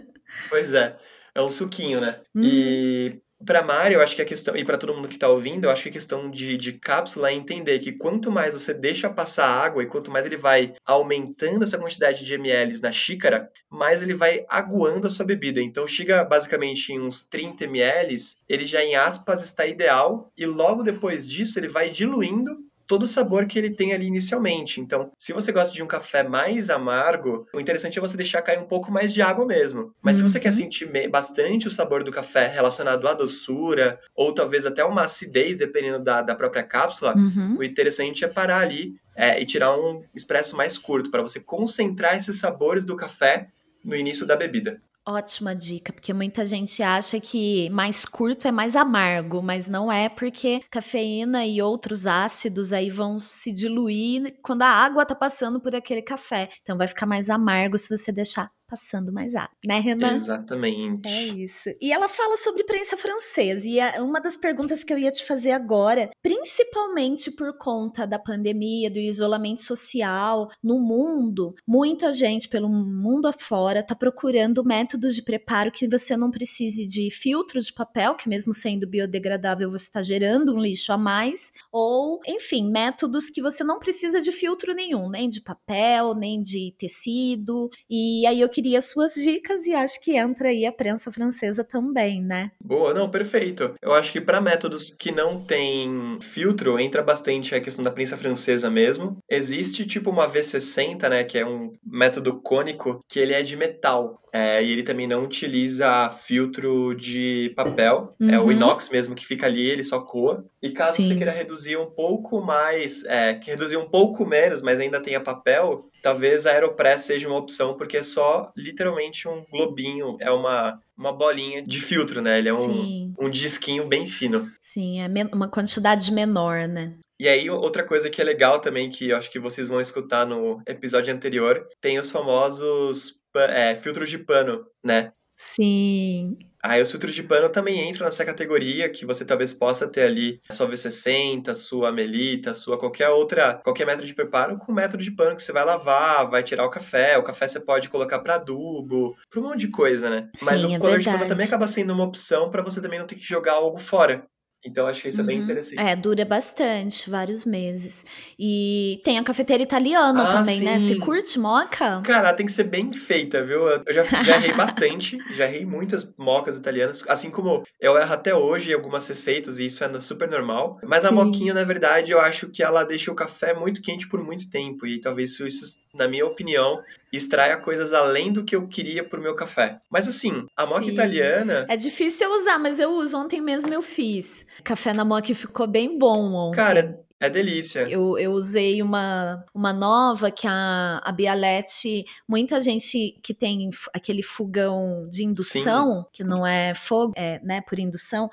Pois 0.49 0.73
é. 0.75 0.97
É 1.35 1.41
um 1.43 1.51
suquinho, 1.51 2.01
né? 2.01 2.17
Uhum. 2.35 2.43
E 2.45 3.23
pra 3.45 3.63
Mari, 3.63 3.95
eu 3.95 4.03
acho 4.03 4.15
que 4.15 4.23
a 4.23 4.25
questão, 4.25 4.57
e 4.57 4.65
pra 4.65 4.79
todo 4.79 4.95
mundo 4.95 5.09
que 5.09 5.19
tá 5.19 5.29
ouvindo, 5.29 5.65
eu 5.65 5.71
acho 5.71 5.83
que 5.83 5.89
a 5.89 5.93
questão 5.93 6.31
de, 6.31 6.57
de 6.57 6.75
cápsula 6.75 7.31
é 7.31 7.35
entender 7.35 7.79
que 7.79 7.93
quanto 7.93 8.31
mais 8.31 8.55
você 8.55 8.75
deixa 8.75 9.09
passar 9.09 9.47
água 9.47 9.83
e 9.83 9.87
quanto 9.87 10.11
mais 10.11 10.27
ele 10.27 10.37
vai 10.37 10.75
aumentando 10.85 11.65
essa 11.65 11.79
quantidade 11.79 12.25
de 12.25 12.35
ml 12.35 12.81
na 12.81 12.93
xícara, 12.93 13.51
mais 13.69 14.03
ele 14.03 14.15
vai 14.15 14.45
aguando 14.49 15.07
a 15.07 15.11
sua 15.11 15.25
bebida. 15.25 15.61
Então 15.61 15.87
chega 15.87 16.25
basicamente 16.25 16.93
em 16.93 17.01
uns 17.01 17.23
30 17.23 17.65
ml, 17.65 18.17
ele 18.49 18.67
já 18.67 18.85
em 18.85 18.95
aspas 18.95 19.43
está 19.43 19.67
ideal, 19.67 20.33
e 20.37 20.47
logo 20.47 20.83
depois 20.83 21.29
disso 21.29 21.59
ele 21.59 21.69
vai 21.69 21.89
diluindo 21.91 22.70
todo 22.91 23.05
o 23.05 23.07
sabor 23.07 23.47
que 23.47 23.57
ele 23.57 23.71
tem 23.71 23.93
ali 23.93 24.07
inicialmente. 24.09 24.81
Então, 24.81 25.13
se 25.17 25.33
você 25.33 25.53
gosta 25.53 25.73
de 25.73 25.81
um 25.81 25.87
café 25.87 26.25
mais 26.25 26.69
amargo, 26.71 27.47
o 27.55 27.61
interessante 27.61 27.97
é 27.97 28.01
você 28.01 28.17
deixar 28.17 28.43
cair 28.43 28.59
um 28.59 28.65
pouco 28.67 28.91
mais 28.91 29.15
de 29.15 29.23
água 29.23 29.47
mesmo. 29.47 29.95
Mas 30.03 30.17
se 30.17 30.25
você 30.25 30.41
quer 30.41 30.49
Uhum. 30.49 30.57
sentir 30.57 31.09
bastante 31.09 31.69
o 31.69 31.71
sabor 31.71 32.03
do 32.03 32.11
café 32.11 32.49
relacionado 32.49 33.07
à 33.07 33.15
doçura, 33.15 34.01
ou 34.13 34.35
talvez 34.35 34.67
até 34.67 34.85
uma 34.85 35.03
acidez, 35.05 35.57
dependendo 35.57 36.01
da, 36.03 36.21
da 36.21 36.35
própria 36.35 36.65
cápsula, 36.65 37.15
Uhum. 37.17 37.59
o 37.61 37.63
interessante 37.63 38.25
é 38.25 38.29
parar 38.29 38.59
ali 38.59 38.97
é, 39.15 39.41
e 39.41 39.47
tirar 39.47 39.77
um 39.79 40.03
expresso 40.13 40.57
mais 40.57 40.77
curto, 40.77 41.13
para 41.13 41.23
você 41.23 41.39
concentrar 41.39 42.17
esses 42.17 42.41
sabores 42.41 42.85
do 42.85 42.97
café 42.97 43.47
no 43.85 43.95
início 43.95 44.27
da 44.27 44.35
bebida. 44.35 44.83
Ótima 45.09 45.57
dica, 45.57 45.93
porque 45.93 46.13
muita 46.13 46.45
gente 46.45 46.83
acha 46.83 47.19
que 47.19 47.71
mais 47.71 48.05
curto 48.05 48.47
é 48.47 48.53
mais 48.53 48.77
amargo, 48.77 49.43
mas 49.43 49.67
não 49.69 49.91
é 49.91 50.09
porque 50.11 50.61
cafeína 50.71 51.45
e 51.47 51.61
outros 51.63 52.07
ácidos 52.07 52.71
aí 52.73 52.91
vão 52.91 53.19
se 53.19 53.51
diluir 53.51 54.39
quando 54.43 54.63
a 54.63 54.69
água 54.69 55.07
tá 55.07 55.15
passando 55.15 55.61
por 55.61 55.75
aquele 55.75 56.03
café. 56.03 56.51
Então 56.61 56.77
vai 56.77 56.87
ficar 56.87 57.07
mais 57.07 57.31
amargo 57.31 57.79
se 57.79 57.97
você 57.97 58.13
deixar 58.13 58.51
passando 58.71 59.13
mais 59.13 59.35
água, 59.35 59.51
né, 59.67 59.81
Renan? 59.81 60.15
Exatamente. 60.15 61.09
É 61.09 61.23
isso. 61.25 61.71
E 61.81 61.93
ela 61.93 62.09
fala 62.09 62.37
sobre 62.37 62.63
prensa 62.63 62.97
francesa. 62.97 63.69
E 63.69 63.81
é 63.81 64.01
uma 64.01 64.21
das 64.21 64.37
perguntas 64.37 64.85
que 64.85 64.93
eu 64.93 64.99
ia 64.99 65.11
te 65.11 65.27
fazer 65.27 65.51
agora, 65.51 66.09
principalmente 66.23 67.33
por 67.33 67.59
conta 67.59 68.07
da 68.07 68.19
pandemia, 68.19 68.89
do 68.89 69.01
isolamento 69.01 69.63
social 69.63 70.49
no 70.63 70.79
mundo, 70.79 71.55
muita 71.67 72.13
gente 72.13 72.49
pelo 72.49 72.69
mundo 72.69 73.27
afora 73.27 73.83
tá 73.83 73.95
procurando 73.95 74.65
métodos 74.65 75.17
de 75.17 75.23
preparo 75.23 75.73
que 75.73 75.89
você 75.89 76.17
não 76.17 76.31
precise 76.31 76.87
de 76.87 77.11
filtro 77.11 77.61
de 77.61 77.73
papel, 77.73 78.15
que 78.15 78.29
mesmo 78.29 78.55
sendo 78.55 78.87
biodegradável 78.87 79.71
você 79.71 79.85
está 79.85 80.03
gerando 80.03 80.55
um 80.55 80.61
lixo 80.61 80.93
a 80.93 80.99
mais, 80.99 81.53
ou, 81.73 82.21
enfim, 82.27 82.71
métodos 82.71 83.31
que 83.31 83.43
você 83.43 83.65
não 83.65 83.79
precisa 83.79 84.21
de 84.21 84.31
filtro 84.31 84.75
nenhum, 84.75 85.09
nem 85.09 85.29
de 85.29 85.41
papel, 85.41 86.15
nem 86.15 86.41
de 86.41 86.75
tecido. 86.79 87.69
E 87.89 88.27
aí 88.27 88.41
eu 88.41 88.49
queria 88.49 88.60
suas 88.83 89.15
dicas 89.15 89.67
e 89.67 89.73
acho 89.75 90.01
que 90.01 90.17
entra 90.17 90.49
aí 90.49 90.65
a 90.67 90.73
prensa 90.73 91.11
francesa 91.13 91.65
também, 91.65 92.23
né? 92.23 92.51
Boa, 92.63 92.93
não, 92.95 93.11
perfeito. 93.11 93.75
Eu 93.83 93.93
acho 93.95 94.13
que 94.13 94.21
para 94.21 94.41
métodos 94.41 94.91
que 94.91 95.11
não 95.11 95.41
tem 95.45 96.19
filtro, 96.21 96.79
entra 96.79 97.03
bastante 97.03 97.55
a 97.55 97.61
questão 97.61 97.85
da 97.85 97.91
prensa 97.91 98.17
francesa 98.17 98.71
mesmo. 98.71 99.19
Existe 99.29 99.87
tipo 99.87 100.11
uma 100.11 100.29
V60, 100.29 101.09
né, 101.09 101.25
que 101.25 101.39
é 101.39 101.47
um 101.47 101.73
método 101.85 102.41
cônico, 102.41 103.05
que 103.09 103.19
ele 103.19 103.33
é 103.33 103.43
de 103.43 103.57
metal. 103.57 104.17
É, 104.33 104.63
e 104.63 104.71
ele 104.71 104.83
também 104.83 105.07
não 105.07 105.25
utiliza 105.25 106.09
filtro 106.11 106.95
de 106.95 107.53
papel. 107.57 108.15
É 108.21 108.39
o 108.39 108.45
Uhum. 108.45 108.53
inox 108.53 108.89
mesmo 108.91 109.15
que 109.15 109.27
fica 109.27 109.47
ali, 109.47 109.69
ele 109.69 109.83
só 109.85 110.01
coa. 110.01 110.45
E 110.63 110.71
caso 110.71 110.97
Sim. 110.97 111.09
você 111.09 111.17
queira 111.17 111.33
reduzir 111.33 111.77
um 111.77 111.87
pouco 111.91 112.41
mais, 112.41 113.05
é, 113.05 113.35
que 113.35 113.51
reduzir 113.51 113.77
um 113.77 113.89
pouco 113.89 114.25
menos, 114.27 114.63
mas 114.63 114.79
ainda 114.81 115.01
tenha 115.01 115.21
papel, 115.21 115.89
talvez 116.03 116.47
a 116.47 116.53
Aeropress 116.53 117.05
seja 117.05 117.29
uma 117.29 117.39
opção, 117.39 117.77
porque 117.77 117.99
é 117.99 118.03
só 118.03 118.53
literalmente 118.57 119.29
um 119.29 119.45
globinho, 119.51 120.17
é 120.21 120.31
uma, 120.31 120.81
uma 120.97 121.13
bolinha 121.13 121.63
de 121.63 121.81
filtro, 121.81 122.21
né? 122.21 122.39
Ele 122.39 122.49
é 122.49 122.53
um, 122.53 122.57
Sim, 122.57 123.15
um 123.19 123.31
disquinho 123.31 123.87
bem 123.87 124.07
fino. 124.07 124.51
sim, 124.61 125.01
é 125.01 125.09
uma 125.33 125.49
quantidade 125.49 126.13
menor, 126.13 126.67
né? 126.69 126.97
E 127.21 127.29
aí, 127.29 127.51
outra 127.51 127.85
coisa 127.85 128.09
que 128.09 128.21
é 128.21 128.25
legal 128.25 128.61
também, 128.61 128.89
que 128.89 129.11
eu 129.11 129.17
acho 129.17 129.31
que 129.31 129.39
vocês 129.39 129.69
vão 129.69 129.81
escutar 129.81 130.27
no 130.27 130.63
episódio 130.67 131.13
anterior, 131.13 131.67
tem 131.81 131.99
os 131.99 132.11
famosos 132.11 133.21
é, 133.37 133.75
filtros 133.75 134.09
de 134.09 134.19
pano, 134.19 134.65
né? 134.83 135.13
Sim. 135.37 136.39
Aí 136.63 136.81
os 136.83 136.91
filtros 136.91 137.15
de 137.15 137.23
pano 137.23 137.49
também 137.49 137.89
entram 137.89 138.05
nessa 138.05 138.25
categoria 138.25 138.89
que 138.89 139.07
você 139.07 139.25
talvez 139.25 139.53
possa 139.53 139.89
ter 139.89 140.03
ali 140.03 140.41
a 140.49 140.53
sua 140.53 140.69
V60, 140.69 141.55
sua 141.55 141.91
Melita, 141.91 142.53
sua 142.53 142.79
qualquer 142.79 143.09
outra, 143.09 143.55
qualquer 143.65 143.87
método 143.87 144.07
de 144.07 144.15
preparo 144.15 144.59
com 144.59 144.73
método 144.73 145.03
de 145.03 145.11
pano 145.11 145.37
que 145.37 145.43
você 145.43 145.53
vai 145.53 145.65
lavar, 145.65 146.29
vai 146.29 146.43
tirar 146.43 146.65
o 146.67 146.71
café, 146.71 147.17
o 147.17 147.23
café 147.23 147.49
você 147.49 147.61
pode 147.61 147.89
colocar 147.89 148.19
para 148.19 148.35
adubo, 148.35 149.17
para 149.31 149.41
um 149.41 149.45
monte 149.45 149.61
de 149.61 149.69
coisa, 149.71 150.11
né? 150.11 150.29
Mas 150.43 150.61
Sim, 150.61 150.69
o 150.69 150.73
é 150.73 150.79
color 150.79 150.99
de 150.99 151.05
pano 151.05 151.19
verdade. 151.19 151.31
também 151.31 151.47
acaba 151.47 151.67
sendo 151.67 151.93
uma 151.93 152.05
opção 152.05 152.51
para 152.51 152.63
você 152.63 152.81
também 152.83 152.99
não 152.99 153.07
ter 153.07 153.15
que 153.15 153.27
jogar 153.27 153.55
algo 153.55 153.79
fora. 153.79 154.27
Então 154.65 154.87
acho 154.87 155.03
que 155.03 155.09
isso 155.09 155.21
é 155.21 155.25
bem 155.25 155.39
Uhum. 155.39 155.45
interessante. 155.45 155.79
É, 155.81 155.97
dura 155.97 156.25
bastante, 156.25 157.09
vários 157.09 157.45
meses. 157.47 158.05
E 158.39 159.01
tem 159.05 159.19
a 159.19 159.25
cafeteira 159.25 159.63
italiana 159.63 160.25
Ah, 160.25 160.39
também, 160.39 160.61
né? 160.61 160.79
Você 160.79 160.95
sim. 160.95 161.01
curte 161.01 161.39
moca? 161.39 162.01
Cara, 162.03 162.29
ela 162.29 162.33
tem 162.37 162.47
que 162.47 162.53
ser 162.53 162.65
bem 162.65 162.93
feita, 162.93 163.43
viu? 163.43 163.69
Eu 163.69 163.83
já, 163.93 164.03
já 164.23 164.37
errei 164.37 164.53
bastante, 164.53 165.19
já 165.31 165.45
errei 165.47 165.65
muitas 165.65 166.09
mocas 166.19 166.59
italianas, 166.59 167.03
assim 167.09 167.31
como 167.31 167.63
eu 167.81 167.97
erro 167.97 168.13
até 168.13 168.35
hoje 168.35 168.71
em 168.71 168.75
algumas 168.75 169.07
receitas, 169.07 169.59
e 169.59 169.65
isso 169.67 169.83
é 169.83 170.01
super 170.01 170.29
normal. 170.29 170.79
Mas 170.85 171.05
a 171.05 171.09
Sim. 171.09 171.15
moquinha, 171.15 171.55
na 171.55 171.65
verdade, 171.65 172.13
eu 172.13 172.21
acho 172.21 172.49
que 172.49 172.63
ela 172.63 172.85
deixa 172.85 173.11
o 173.11 173.15
café 173.15 173.55
muito 173.55 173.81
quente 173.83 174.09
por 174.09 174.23
muito 174.23 174.51
tempo, 174.51 174.87
e 174.87 175.01
talvez 175.01 175.39
isso, 175.41 175.81
na 175.95 176.07
minha 176.07 176.27
opinião, 176.27 176.79
extraia 177.13 177.57
coisas 177.57 177.93
além 177.93 178.33
do 178.33 178.45
que 178.45 178.55
eu 178.55 178.67
queria 178.67 179.05
pro 179.05 179.21
meu 179.21 179.35
café. 179.35 179.81
Mas 179.91 180.07
assim, 180.07 180.47
a 180.57 180.67
moca 180.67 180.85
Sim. 180.85 180.93
italiana. 180.93 181.67
É 181.69 181.77
difícil 181.77 182.29
eu 182.29 182.37
usar, 182.37 182.59
mas 182.59 182.79
eu 182.79 182.93
uso. 182.93 183.19
Ontem 183.19 183.41
mesmo 183.41 183.73
eu 183.73 183.83
fiz. 183.83 184.47
café 184.63 184.93
na 184.93 185.21
que 185.21 185.35
ficou 185.35 185.67
bem 185.67 185.99
bom 185.99 186.33
ontem. 186.33 186.57
Cara, 186.57 187.01
é 187.21 187.29
delícia. 187.29 187.81
Eu, 187.81 188.19
eu 188.19 188.33
usei 188.33 188.81
uma, 188.81 189.45
uma 189.55 189.75
nova 189.75 190.31
que 190.31 190.47
a, 190.47 191.03
a 191.05 191.13
Bialete, 191.13 192.07
muita 192.27 192.63
gente 192.63 193.21
que 193.23 193.35
tem 193.35 193.69
aquele 193.93 194.23
fogão 194.23 195.07
de 195.11 195.25
indução, 195.25 195.99
Sim. 195.99 196.07
que 196.15 196.25
não 196.25 196.47
é 196.47 196.73
fogo, 196.75 197.13
é 197.15 197.39
né, 197.45 197.61
por 197.61 197.79
indução, 197.79 198.31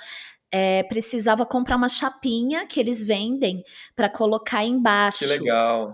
é, 0.52 0.84
precisava 0.84 1.46
comprar 1.46 1.76
uma 1.76 1.90
chapinha 1.90 2.66
que 2.66 2.80
eles 2.80 3.04
vendem 3.04 3.64
para 3.96 4.10
colocar 4.10 4.64
embaixo 4.64 5.26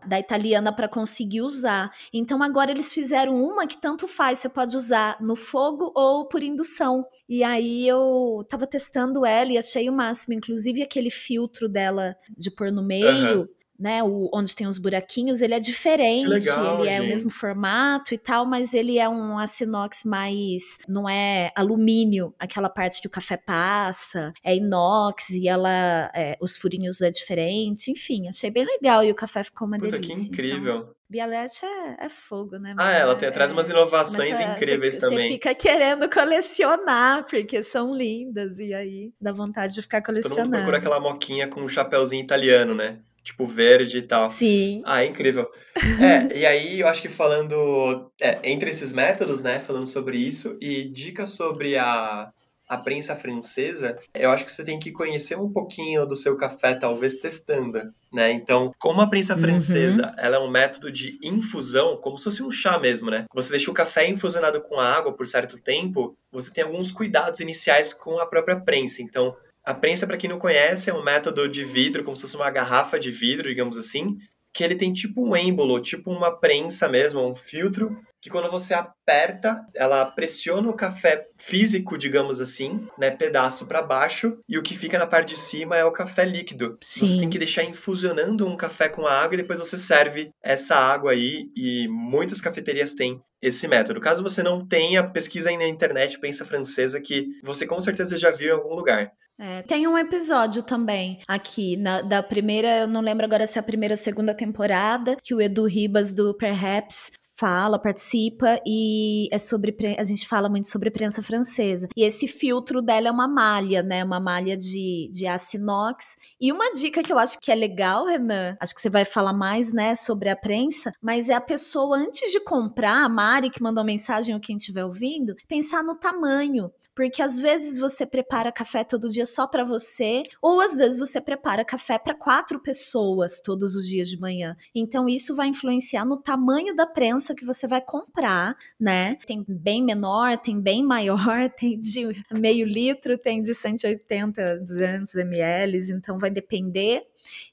da 0.07 0.19
italiana 0.19 0.71
para 0.71 0.87
conseguir 0.87 1.41
usar. 1.41 1.91
Então 2.13 2.41
agora 2.43 2.71
eles 2.71 2.93
fizeram 2.93 3.43
uma 3.43 3.65
que 3.65 3.79
tanto 3.79 4.07
faz, 4.07 4.39
você 4.39 4.49
pode 4.49 4.75
usar 4.75 5.17
no 5.19 5.35
fogo 5.35 5.91
ou 5.95 6.27
por 6.27 6.43
indução. 6.43 7.05
E 7.27 7.43
aí 7.43 7.87
eu 7.87 8.45
tava 8.47 8.67
testando 8.67 9.25
ela 9.25 9.51
e 9.51 9.57
achei 9.57 9.89
o 9.89 9.93
máximo, 9.93 10.33
inclusive 10.33 10.81
aquele 10.81 11.09
filtro 11.09 11.67
dela 11.67 12.15
de 12.37 12.51
pôr 12.51 12.71
no 12.71 12.83
meio. 12.83 13.41
Uhum 13.41 13.47
né, 13.83 14.01
o, 14.01 14.29
onde 14.33 14.55
tem 14.55 14.65
os 14.65 14.77
buraquinhos, 14.77 15.41
ele 15.41 15.53
é 15.53 15.59
diferente, 15.59 16.25
legal, 16.25 16.79
ele 16.79 16.89
é 16.89 16.95
gente. 16.95 17.05
o 17.05 17.09
mesmo 17.09 17.29
formato 17.29 18.13
e 18.13 18.17
tal, 18.17 18.45
mas 18.45 18.73
ele 18.73 18.97
é 18.97 19.09
um 19.09 19.37
aço 19.37 19.65
inox 19.65 20.05
mais, 20.05 20.77
não 20.87 21.09
é 21.09 21.51
alumínio, 21.53 22.33
aquela 22.39 22.69
parte 22.69 23.01
que 23.01 23.07
o 23.07 23.11
café 23.11 23.35
passa, 23.35 24.31
é 24.41 24.55
inox 24.55 25.31
e 25.31 25.49
ela, 25.49 26.09
é, 26.15 26.37
os 26.39 26.55
furinhos 26.55 27.01
é 27.01 27.11
diferente, 27.11 27.91
enfim, 27.91 28.29
achei 28.29 28.49
bem 28.49 28.65
legal 28.65 29.03
e 29.03 29.11
o 29.11 29.15
café 29.15 29.43
ficou 29.43 29.67
uma 29.67 29.77
Puta, 29.77 29.99
delícia. 29.99 30.15
que 30.15 30.21
incrível. 30.29 30.77
Então, 30.77 30.95
Bialete 31.09 31.65
é, 31.65 32.05
é, 32.05 32.09
fogo, 32.09 32.57
né? 32.57 32.73
Ah, 32.77 32.93
ela 32.93 33.15
tem, 33.15 33.29
traz 33.31 33.51
umas 33.51 33.69
é, 33.69 33.73
inovações 33.73 34.33
é, 34.33 34.55
incríveis 34.55 34.95
cê, 34.95 35.01
também. 35.01 35.27
Você 35.27 35.33
fica 35.33 35.53
querendo 35.53 36.09
colecionar, 36.09 37.25
porque 37.25 37.61
são 37.61 37.93
lindas, 37.93 38.57
e 38.57 38.73
aí 38.73 39.13
dá 39.21 39.31
vontade 39.31 39.75
de 39.75 39.81
ficar 39.81 40.01
colecionando. 40.01 40.41
Todo 40.41 40.45
mundo 40.45 40.55
procura 40.55 40.77
aquela 40.77 40.99
moquinha 40.99 41.47
com 41.47 41.61
um 41.61 41.69
chapéuzinho 41.69 42.23
italiano, 42.23 42.73
né? 42.73 42.99
Tipo 43.23 43.45
verde 43.45 43.99
e 43.99 44.01
tal. 44.01 44.29
Sim. 44.29 44.81
Ah, 44.85 45.03
é 45.03 45.07
incrível. 45.07 45.49
é, 45.75 46.37
e 46.37 46.45
aí 46.45 46.79
eu 46.79 46.87
acho 46.87 47.01
que 47.01 47.09
falando 47.09 48.11
é, 48.21 48.39
entre 48.43 48.69
esses 48.69 48.91
métodos, 48.91 49.41
né, 49.41 49.59
falando 49.59 49.87
sobre 49.87 50.17
isso 50.17 50.57
e 50.61 50.83
dicas 50.83 51.29
sobre 51.29 51.77
a 51.77 52.31
a 52.67 52.77
prensa 52.77 53.15
francesa, 53.15 53.99
eu 54.13 54.31
acho 54.31 54.45
que 54.45 54.51
você 54.51 54.63
tem 54.63 54.79
que 54.79 54.91
conhecer 54.91 55.37
um 55.37 55.51
pouquinho 55.51 56.05
do 56.05 56.15
seu 56.15 56.35
café, 56.35 56.73
talvez 56.73 57.17
testando, 57.17 57.91
né? 58.11 58.31
Então, 58.31 58.71
como 58.79 59.01
a 59.01 59.07
prensa 59.07 59.35
uhum. 59.35 59.41
francesa, 59.41 60.07
uhum. 60.07 60.13
ela 60.17 60.37
é 60.37 60.39
um 60.39 60.49
método 60.49 60.91
de 60.91 61.19
infusão, 61.21 61.97
como 61.97 62.17
se 62.17 62.23
fosse 62.23 62.41
um 62.41 62.49
chá 62.49 62.79
mesmo, 62.79 63.11
né? 63.11 63.25
Você 63.33 63.51
deixa 63.51 63.69
o 63.69 63.73
café 63.73 64.07
infusionado 64.07 64.61
com 64.61 64.79
água 64.79 65.13
por 65.13 65.27
certo 65.27 65.59
tempo, 65.59 66.15
você 66.31 66.51
tem 66.51 66.63
alguns 66.63 66.91
cuidados 66.91 67.39
iniciais 67.39 67.93
com 67.93 68.17
a 68.19 68.25
própria 68.25 68.59
prensa. 68.59 69.01
Então, 69.01 69.35
a 69.65 69.73
prensa, 69.73 70.05
para 70.05 70.17
quem 70.17 70.29
não 70.29 70.39
conhece, 70.39 70.89
é 70.89 70.93
um 70.93 71.03
método 71.03 71.47
de 71.47 71.63
vidro, 71.63 72.03
como 72.03 72.15
se 72.15 72.23
fosse 72.23 72.35
uma 72.35 72.49
garrafa 72.49 72.99
de 72.99 73.11
vidro, 73.11 73.47
digamos 73.47 73.77
assim, 73.77 74.17
que 74.53 74.63
ele 74.63 74.75
tem 74.75 74.93
tipo 74.93 75.27
um 75.27 75.35
êmbolo, 75.35 75.81
tipo 75.81 76.11
uma 76.11 76.31
prensa 76.31 76.87
mesmo, 76.87 77.27
um 77.27 77.35
filtro, 77.35 77.97
que 78.21 78.29
quando 78.29 78.51
você 78.51 78.73
aperta, 78.73 79.59
ela 79.75 80.05
pressiona 80.05 80.69
o 80.69 80.75
café 80.75 81.25
físico, 81.37 81.97
digamos 81.97 82.39
assim, 82.39 82.87
né, 82.97 83.09
pedaço 83.09 83.65
para 83.65 83.81
baixo, 83.81 84.37
e 84.47 84.57
o 84.57 84.61
que 84.61 84.77
fica 84.77 84.99
na 84.99 85.07
parte 85.07 85.29
de 85.29 85.39
cima 85.39 85.75
é 85.75 85.83
o 85.83 85.91
café 85.91 86.23
líquido. 86.23 86.77
Sim. 86.81 87.07
Você 87.07 87.17
tem 87.17 87.29
que 87.29 87.39
deixar 87.39 87.63
infusionando 87.63 88.47
um 88.47 88.55
café 88.55 88.87
com 88.87 89.07
a 89.07 89.11
água 89.11 89.33
e 89.33 89.37
depois 89.37 89.59
você 89.59 89.77
serve 89.77 90.29
essa 90.43 90.75
água 90.75 91.13
aí, 91.13 91.49
e 91.57 91.87
muitas 91.87 92.39
cafeterias 92.39 92.93
têm 92.93 93.19
esse 93.41 93.67
método. 93.67 93.99
Caso 93.99 94.21
você 94.23 94.43
não 94.43 94.65
tenha, 94.65 95.03
pesquisa 95.03 95.49
aí 95.49 95.57
na 95.57 95.67
internet, 95.67 96.19
pensa 96.19 96.45
francesa, 96.45 97.01
que 97.01 97.27
você 97.43 97.65
com 97.65 97.81
certeza 97.81 98.15
já 98.17 98.29
viu 98.29 98.49
em 98.49 98.57
algum 98.57 98.75
lugar. 98.75 99.11
É, 99.39 99.63
tem 99.63 99.87
um 99.87 99.97
episódio 99.97 100.61
também 100.61 101.19
aqui 101.27 101.75
na, 101.75 102.01
da 102.01 102.21
primeira, 102.21 102.81
eu 102.81 102.87
não 102.87 103.01
lembro 103.01 103.25
agora 103.25 103.47
se 103.47 103.57
é 103.57 103.61
a 103.61 103.63
primeira 103.63 103.93
ou 103.93 103.97
segunda 103.97 104.33
temporada, 104.33 105.17
que 105.23 105.33
o 105.33 105.41
Edu 105.41 105.65
Ribas 105.65 106.13
do 106.13 106.33
Perhaps 106.35 107.11
fala, 107.35 107.79
participa 107.79 108.59
e 108.65 109.27
é 109.31 109.37
sobre 109.37 109.75
a 109.97 110.03
gente 110.03 110.27
fala 110.27 110.47
muito 110.47 110.69
sobre 110.69 110.91
prensa 110.91 111.21
francesa. 111.21 111.89
E 111.95 112.03
esse 112.03 112.27
filtro 112.27 112.81
dela 112.81 113.07
é 113.07 113.11
uma 113.11 113.27
malha, 113.27 113.81
né? 113.81 114.03
Uma 114.03 114.19
malha 114.19 114.55
de, 114.55 115.09
de 115.11 115.27
aço 115.27 115.57
inox. 115.57 116.15
E 116.39 116.51
uma 116.51 116.71
dica 116.73 117.01
que 117.01 117.11
eu 117.11 117.17
acho 117.17 117.39
que 117.39 117.51
é 117.51 117.55
legal, 117.55 118.05
Renan, 118.05 118.55
acho 118.61 118.73
que 118.73 118.81
você 118.81 118.89
vai 118.89 119.03
falar 119.03 119.33
mais, 119.33 119.73
né, 119.73 119.95
sobre 119.95 120.29
a 120.29 120.35
prensa, 120.35 120.93
mas 121.01 121.29
é 121.29 121.33
a 121.33 121.41
pessoa 121.41 121.97
antes 121.97 122.31
de 122.31 122.39
comprar, 122.39 123.03
a 123.03 123.09
Mari 123.09 123.49
que 123.49 123.61
mandou 123.61 123.83
mensagem 123.83 124.33
ou 124.33 124.41
quem 124.41 124.57
estiver 124.57 124.85
ouvindo, 124.85 125.35
pensar 125.47 125.83
no 125.83 125.95
tamanho 125.95 126.71
porque 126.95 127.21
às 127.21 127.37
vezes 127.37 127.79
você 127.79 128.05
prepara 128.05 128.51
café 128.51 128.83
todo 128.83 129.09
dia 129.09 129.25
só 129.25 129.47
para 129.47 129.63
você, 129.63 130.23
ou 130.41 130.61
às 130.61 130.75
vezes 130.75 130.99
você 130.99 131.19
prepara 131.19 131.65
café 131.65 131.97
para 131.97 132.13
quatro 132.13 132.59
pessoas 132.59 133.41
todos 133.41 133.75
os 133.75 133.87
dias 133.87 134.09
de 134.09 134.19
manhã. 134.19 134.55
Então 134.73 135.07
isso 135.07 135.35
vai 135.35 135.47
influenciar 135.47 136.05
no 136.05 136.17
tamanho 136.17 136.75
da 136.75 136.85
prensa 136.85 137.35
que 137.35 137.45
você 137.45 137.67
vai 137.67 137.81
comprar, 137.81 138.55
né? 138.79 139.15
Tem 139.25 139.43
bem 139.47 139.83
menor, 139.83 140.37
tem 140.37 140.59
bem 140.59 140.83
maior, 140.83 141.49
tem 141.57 141.79
de 141.79 142.23
meio 142.31 142.65
litro, 142.65 143.17
tem 143.17 143.41
de 143.41 143.53
180, 143.53 144.59
200 144.61 145.15
ml, 145.15 145.91
então 145.91 146.17
vai 146.17 146.29
depender 146.29 147.05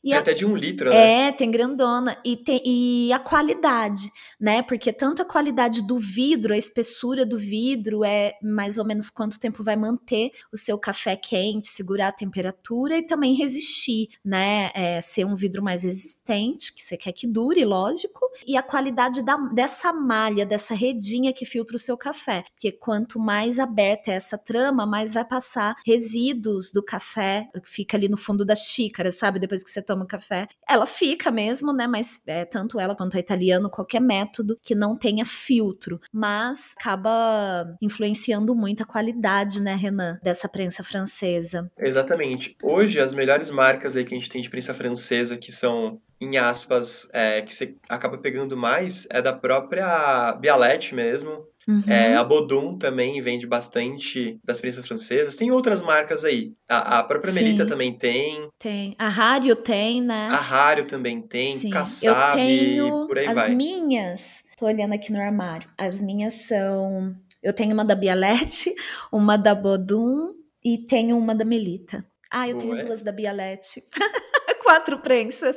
e 0.03 0.09
tem 0.11 0.17
a, 0.17 0.21
até 0.21 0.33
de 0.33 0.47
um 0.47 0.57
litro, 0.57 0.91
né? 0.91 1.29
É, 1.29 1.33
tem 1.33 1.51
grandona. 1.51 2.17
E, 2.25 2.37
tem, 2.37 2.63
e 2.65 3.13
a 3.13 3.19
qualidade, 3.19 4.11
né? 4.39 4.63
Porque 4.63 4.93
tanto 4.93 5.23
a 5.23 5.25
qualidade 5.25 5.87
do 5.87 5.99
vidro, 5.99 6.55
a 6.55 6.57
espessura 6.57 7.25
do 7.27 7.39
vidro 7.39 8.05
é 8.05 8.35
mais 8.43 8.79
ou 8.79 8.85
menos 8.85 9.11
quanto 9.11 9.39
tempo 9.39 9.63
vai 9.63 9.77
manter 9.77 10.31
o 10.53 10.57
seu 10.57 10.79
café 10.79 11.17
quente, 11.17 11.69
segurar 11.69 12.09
a 12.09 12.13
temperatura 12.13 12.97
e 12.97 13.03
também 13.03 13.35
resistir, 13.35 14.09
né? 14.25 14.71
É, 14.75 15.01
ser 15.01 15.25
um 15.25 15.35
vidro 15.35 15.63
mais 15.63 15.83
resistente, 15.83 16.75
que 16.75 16.83
você 16.83 16.97
quer 16.97 17.13
que 17.13 17.27
dure, 17.27 17.65
lógico. 17.65 18.21
E 18.47 18.57
a 18.57 18.63
qualidade 18.63 19.23
da, 19.23 19.37
dessa 19.37 19.93
malha, 19.93 20.47
dessa 20.47 20.75
redinha 20.75 21.33
que 21.33 21.45
filtra 21.45 21.77
o 21.77 21.81
seu 21.81 21.97
café. 21.97 22.45
Porque 22.53 22.73
quanto 22.73 23.19
mais 23.19 23.59
aberta 23.59 24.11
é 24.13 24.15
essa 24.15 24.39
trama, 24.39 24.87
mais 24.87 25.15
vai 25.15 25.25
passar 25.25 25.75
resíduos 25.85 26.73
do 26.73 26.83
café 26.83 27.49
que 27.53 27.69
fica 27.69 27.97
ali 27.97 28.09
no 28.09 28.17
fundo 28.17 28.45
da 28.45 28.55
xícara, 28.55 29.13
sabe? 29.13 29.39
Depois 29.39 29.60
que 29.63 29.71
você 29.71 29.83
toma 29.83 30.07
café. 30.07 30.49
Ela 30.69 30.87
fica 30.87 31.31
mesmo, 31.31 31.73
né? 31.73 31.87
Mas 31.87 32.21
é, 32.27 32.45
tanto 32.45 32.79
ela 32.79 32.95
quanto 32.95 33.17
a 33.17 33.21
italiano, 33.21 33.71
qualquer 33.71 34.01
método 34.01 34.59
que 34.63 34.75
não 34.75 34.97
tenha 34.97 35.25
filtro. 35.25 36.01
Mas 36.13 36.75
acaba 36.79 37.77
influenciando 37.81 38.55
muito 38.55 38.83
a 38.83 38.87
qualidade, 38.87 39.61
né, 39.61 39.75
Renan, 39.75 40.19
dessa 40.23 40.49
prensa 40.49 40.83
francesa. 40.83 41.71
Exatamente. 41.79 42.57
Hoje, 42.63 43.01
as 43.01 43.15
melhores 43.15 43.51
marcas 43.51 43.97
aí 43.97 44.05
que 44.05 44.15
a 44.15 44.19
gente 44.19 44.31
tem 44.31 44.43
de 44.43 44.51
prensa 44.51 44.75
francesa, 44.75 45.37
que 45.37 45.53
são 45.53 46.01
em 46.21 46.37
aspas, 46.37 47.09
é, 47.13 47.41
que 47.41 47.55
você 47.55 47.77
acaba 47.89 48.19
pegando 48.19 48.57
mais, 48.57 49.07
é 49.11 49.23
da 49.23 49.33
própria 49.33 50.33
Bialete 50.35 50.95
mesmo, 50.95 51.47
Uhum. 51.69 51.83
É, 51.87 52.15
a 52.17 52.25
Bodum 52.25 52.77
também 52.77 53.21
vende 53.21 53.47
bastante 53.47 54.39
das 54.45 54.61
prensas 54.61 54.87
francesas. 54.87 55.37
Tem 55.37 55.51
outras 55.51 55.83
marcas 55.83 56.25
aí. 56.25 56.53
A, 56.69 56.99
a 56.99 57.05
própria 57.05 57.33
Sim. 57.33 57.45
Melita 57.45 57.67
também 57.67 57.93
tem. 57.93 58.49
Tem. 58.59 58.95
A 58.99 59.09
Rário 59.09 59.55
tem, 59.57 60.03
né? 60.03 60.29
A 60.31 60.37
Rário 60.37 60.85
também 60.87 61.21
tem. 61.21 61.55
Sim. 61.55 61.71
Kassab, 61.71 62.41
Eu 62.41 62.47
tenho 62.47 63.07
por 63.07 63.19
aí 63.19 63.27
as 63.27 63.35
vai. 63.35 63.55
minhas, 63.55 64.45
tô 64.57 64.67
olhando 64.67 64.95
aqui 64.95 65.13
no 65.13 65.21
armário. 65.21 65.69
As 65.77 66.01
minhas 66.01 66.35
são... 66.35 67.15
Eu 67.43 67.53
tenho 67.55 67.73
uma 67.73 67.85
da 67.85 67.95
Bialete, 67.95 68.75
uma 69.11 69.37
da 69.37 69.55
Bodum 69.55 70.35
e 70.63 70.77
tenho 70.77 71.17
uma 71.17 71.35
da 71.35 71.45
Melita. 71.45 72.05
Ah, 72.31 72.49
eu 72.49 72.57
Boa, 72.59 72.75
tenho 72.75 72.87
duas 72.87 73.03
da 73.03 73.13
Bialete. 73.13 73.83
quatro 74.71 74.99
prensas. 74.99 75.57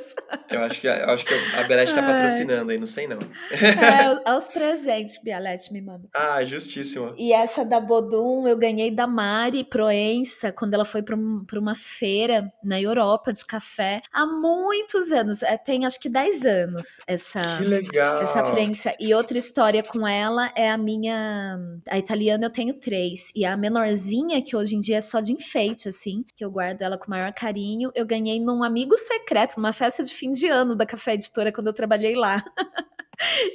Eu 0.50 0.60
acho 0.62 0.80
que, 0.80 0.88
eu 0.88 1.10
acho 1.10 1.24
que 1.24 1.34
a 1.56 1.62
Bialete 1.62 1.94
tá 1.94 2.02
patrocinando 2.02 2.72
aí, 2.72 2.78
não 2.78 2.86
sei 2.86 3.06
não. 3.06 3.18
É, 3.52 4.20
aos 4.28 4.48
presentes, 4.48 5.22
Bialete 5.22 5.72
me 5.72 5.80
manda. 5.80 6.08
Ah, 6.12 6.42
justíssimo. 6.42 7.14
E 7.16 7.32
essa 7.32 7.64
da 7.64 7.80
Bodum 7.80 8.48
eu 8.48 8.58
ganhei 8.58 8.90
da 8.90 9.06
Mari 9.06 9.62
Proença, 9.62 10.50
quando 10.50 10.74
ela 10.74 10.84
foi 10.84 11.00
para 11.00 11.14
uma 11.14 11.76
feira 11.76 12.52
na 12.62 12.80
Europa 12.80 13.32
de 13.32 13.46
café, 13.46 14.02
há 14.12 14.26
muitos 14.26 15.12
anos. 15.12 15.44
É, 15.44 15.56
tem 15.56 15.86
acho 15.86 16.00
que 16.00 16.08
10 16.08 16.44
anos 16.44 17.00
essa, 17.06 17.58
que 17.58 17.64
legal. 17.64 18.20
essa 18.20 18.42
prensa. 18.50 18.92
E 18.98 19.14
outra 19.14 19.38
história 19.38 19.82
com 19.82 20.06
ela 20.06 20.52
é 20.56 20.70
a 20.70 20.76
minha. 20.76 21.56
A 21.88 21.98
italiana 21.98 22.46
eu 22.46 22.50
tenho 22.50 22.74
três. 22.74 23.30
E 23.36 23.44
a 23.44 23.56
menorzinha, 23.56 24.42
que 24.42 24.56
hoje 24.56 24.74
em 24.74 24.80
dia 24.80 24.96
é 24.96 25.00
só 25.00 25.20
de 25.20 25.32
enfeite, 25.32 25.88
assim, 25.88 26.24
que 26.34 26.44
eu 26.44 26.50
guardo 26.50 26.82
ela 26.82 26.98
com 26.98 27.06
o 27.06 27.10
maior 27.10 27.32
carinho, 27.32 27.92
eu 27.94 28.04
ganhei 28.04 28.40
num 28.40 28.64
amigo 28.64 28.96
secreto, 29.06 29.56
numa 29.56 29.72
festa 29.72 30.02
de 30.02 30.12
fim 30.14 30.32
de 30.32 30.48
ano 30.48 30.74
da 30.74 30.86
Café 30.86 31.14
Editora, 31.14 31.52
quando 31.52 31.68
eu 31.68 31.72
trabalhei 31.72 32.14
lá. 32.14 32.44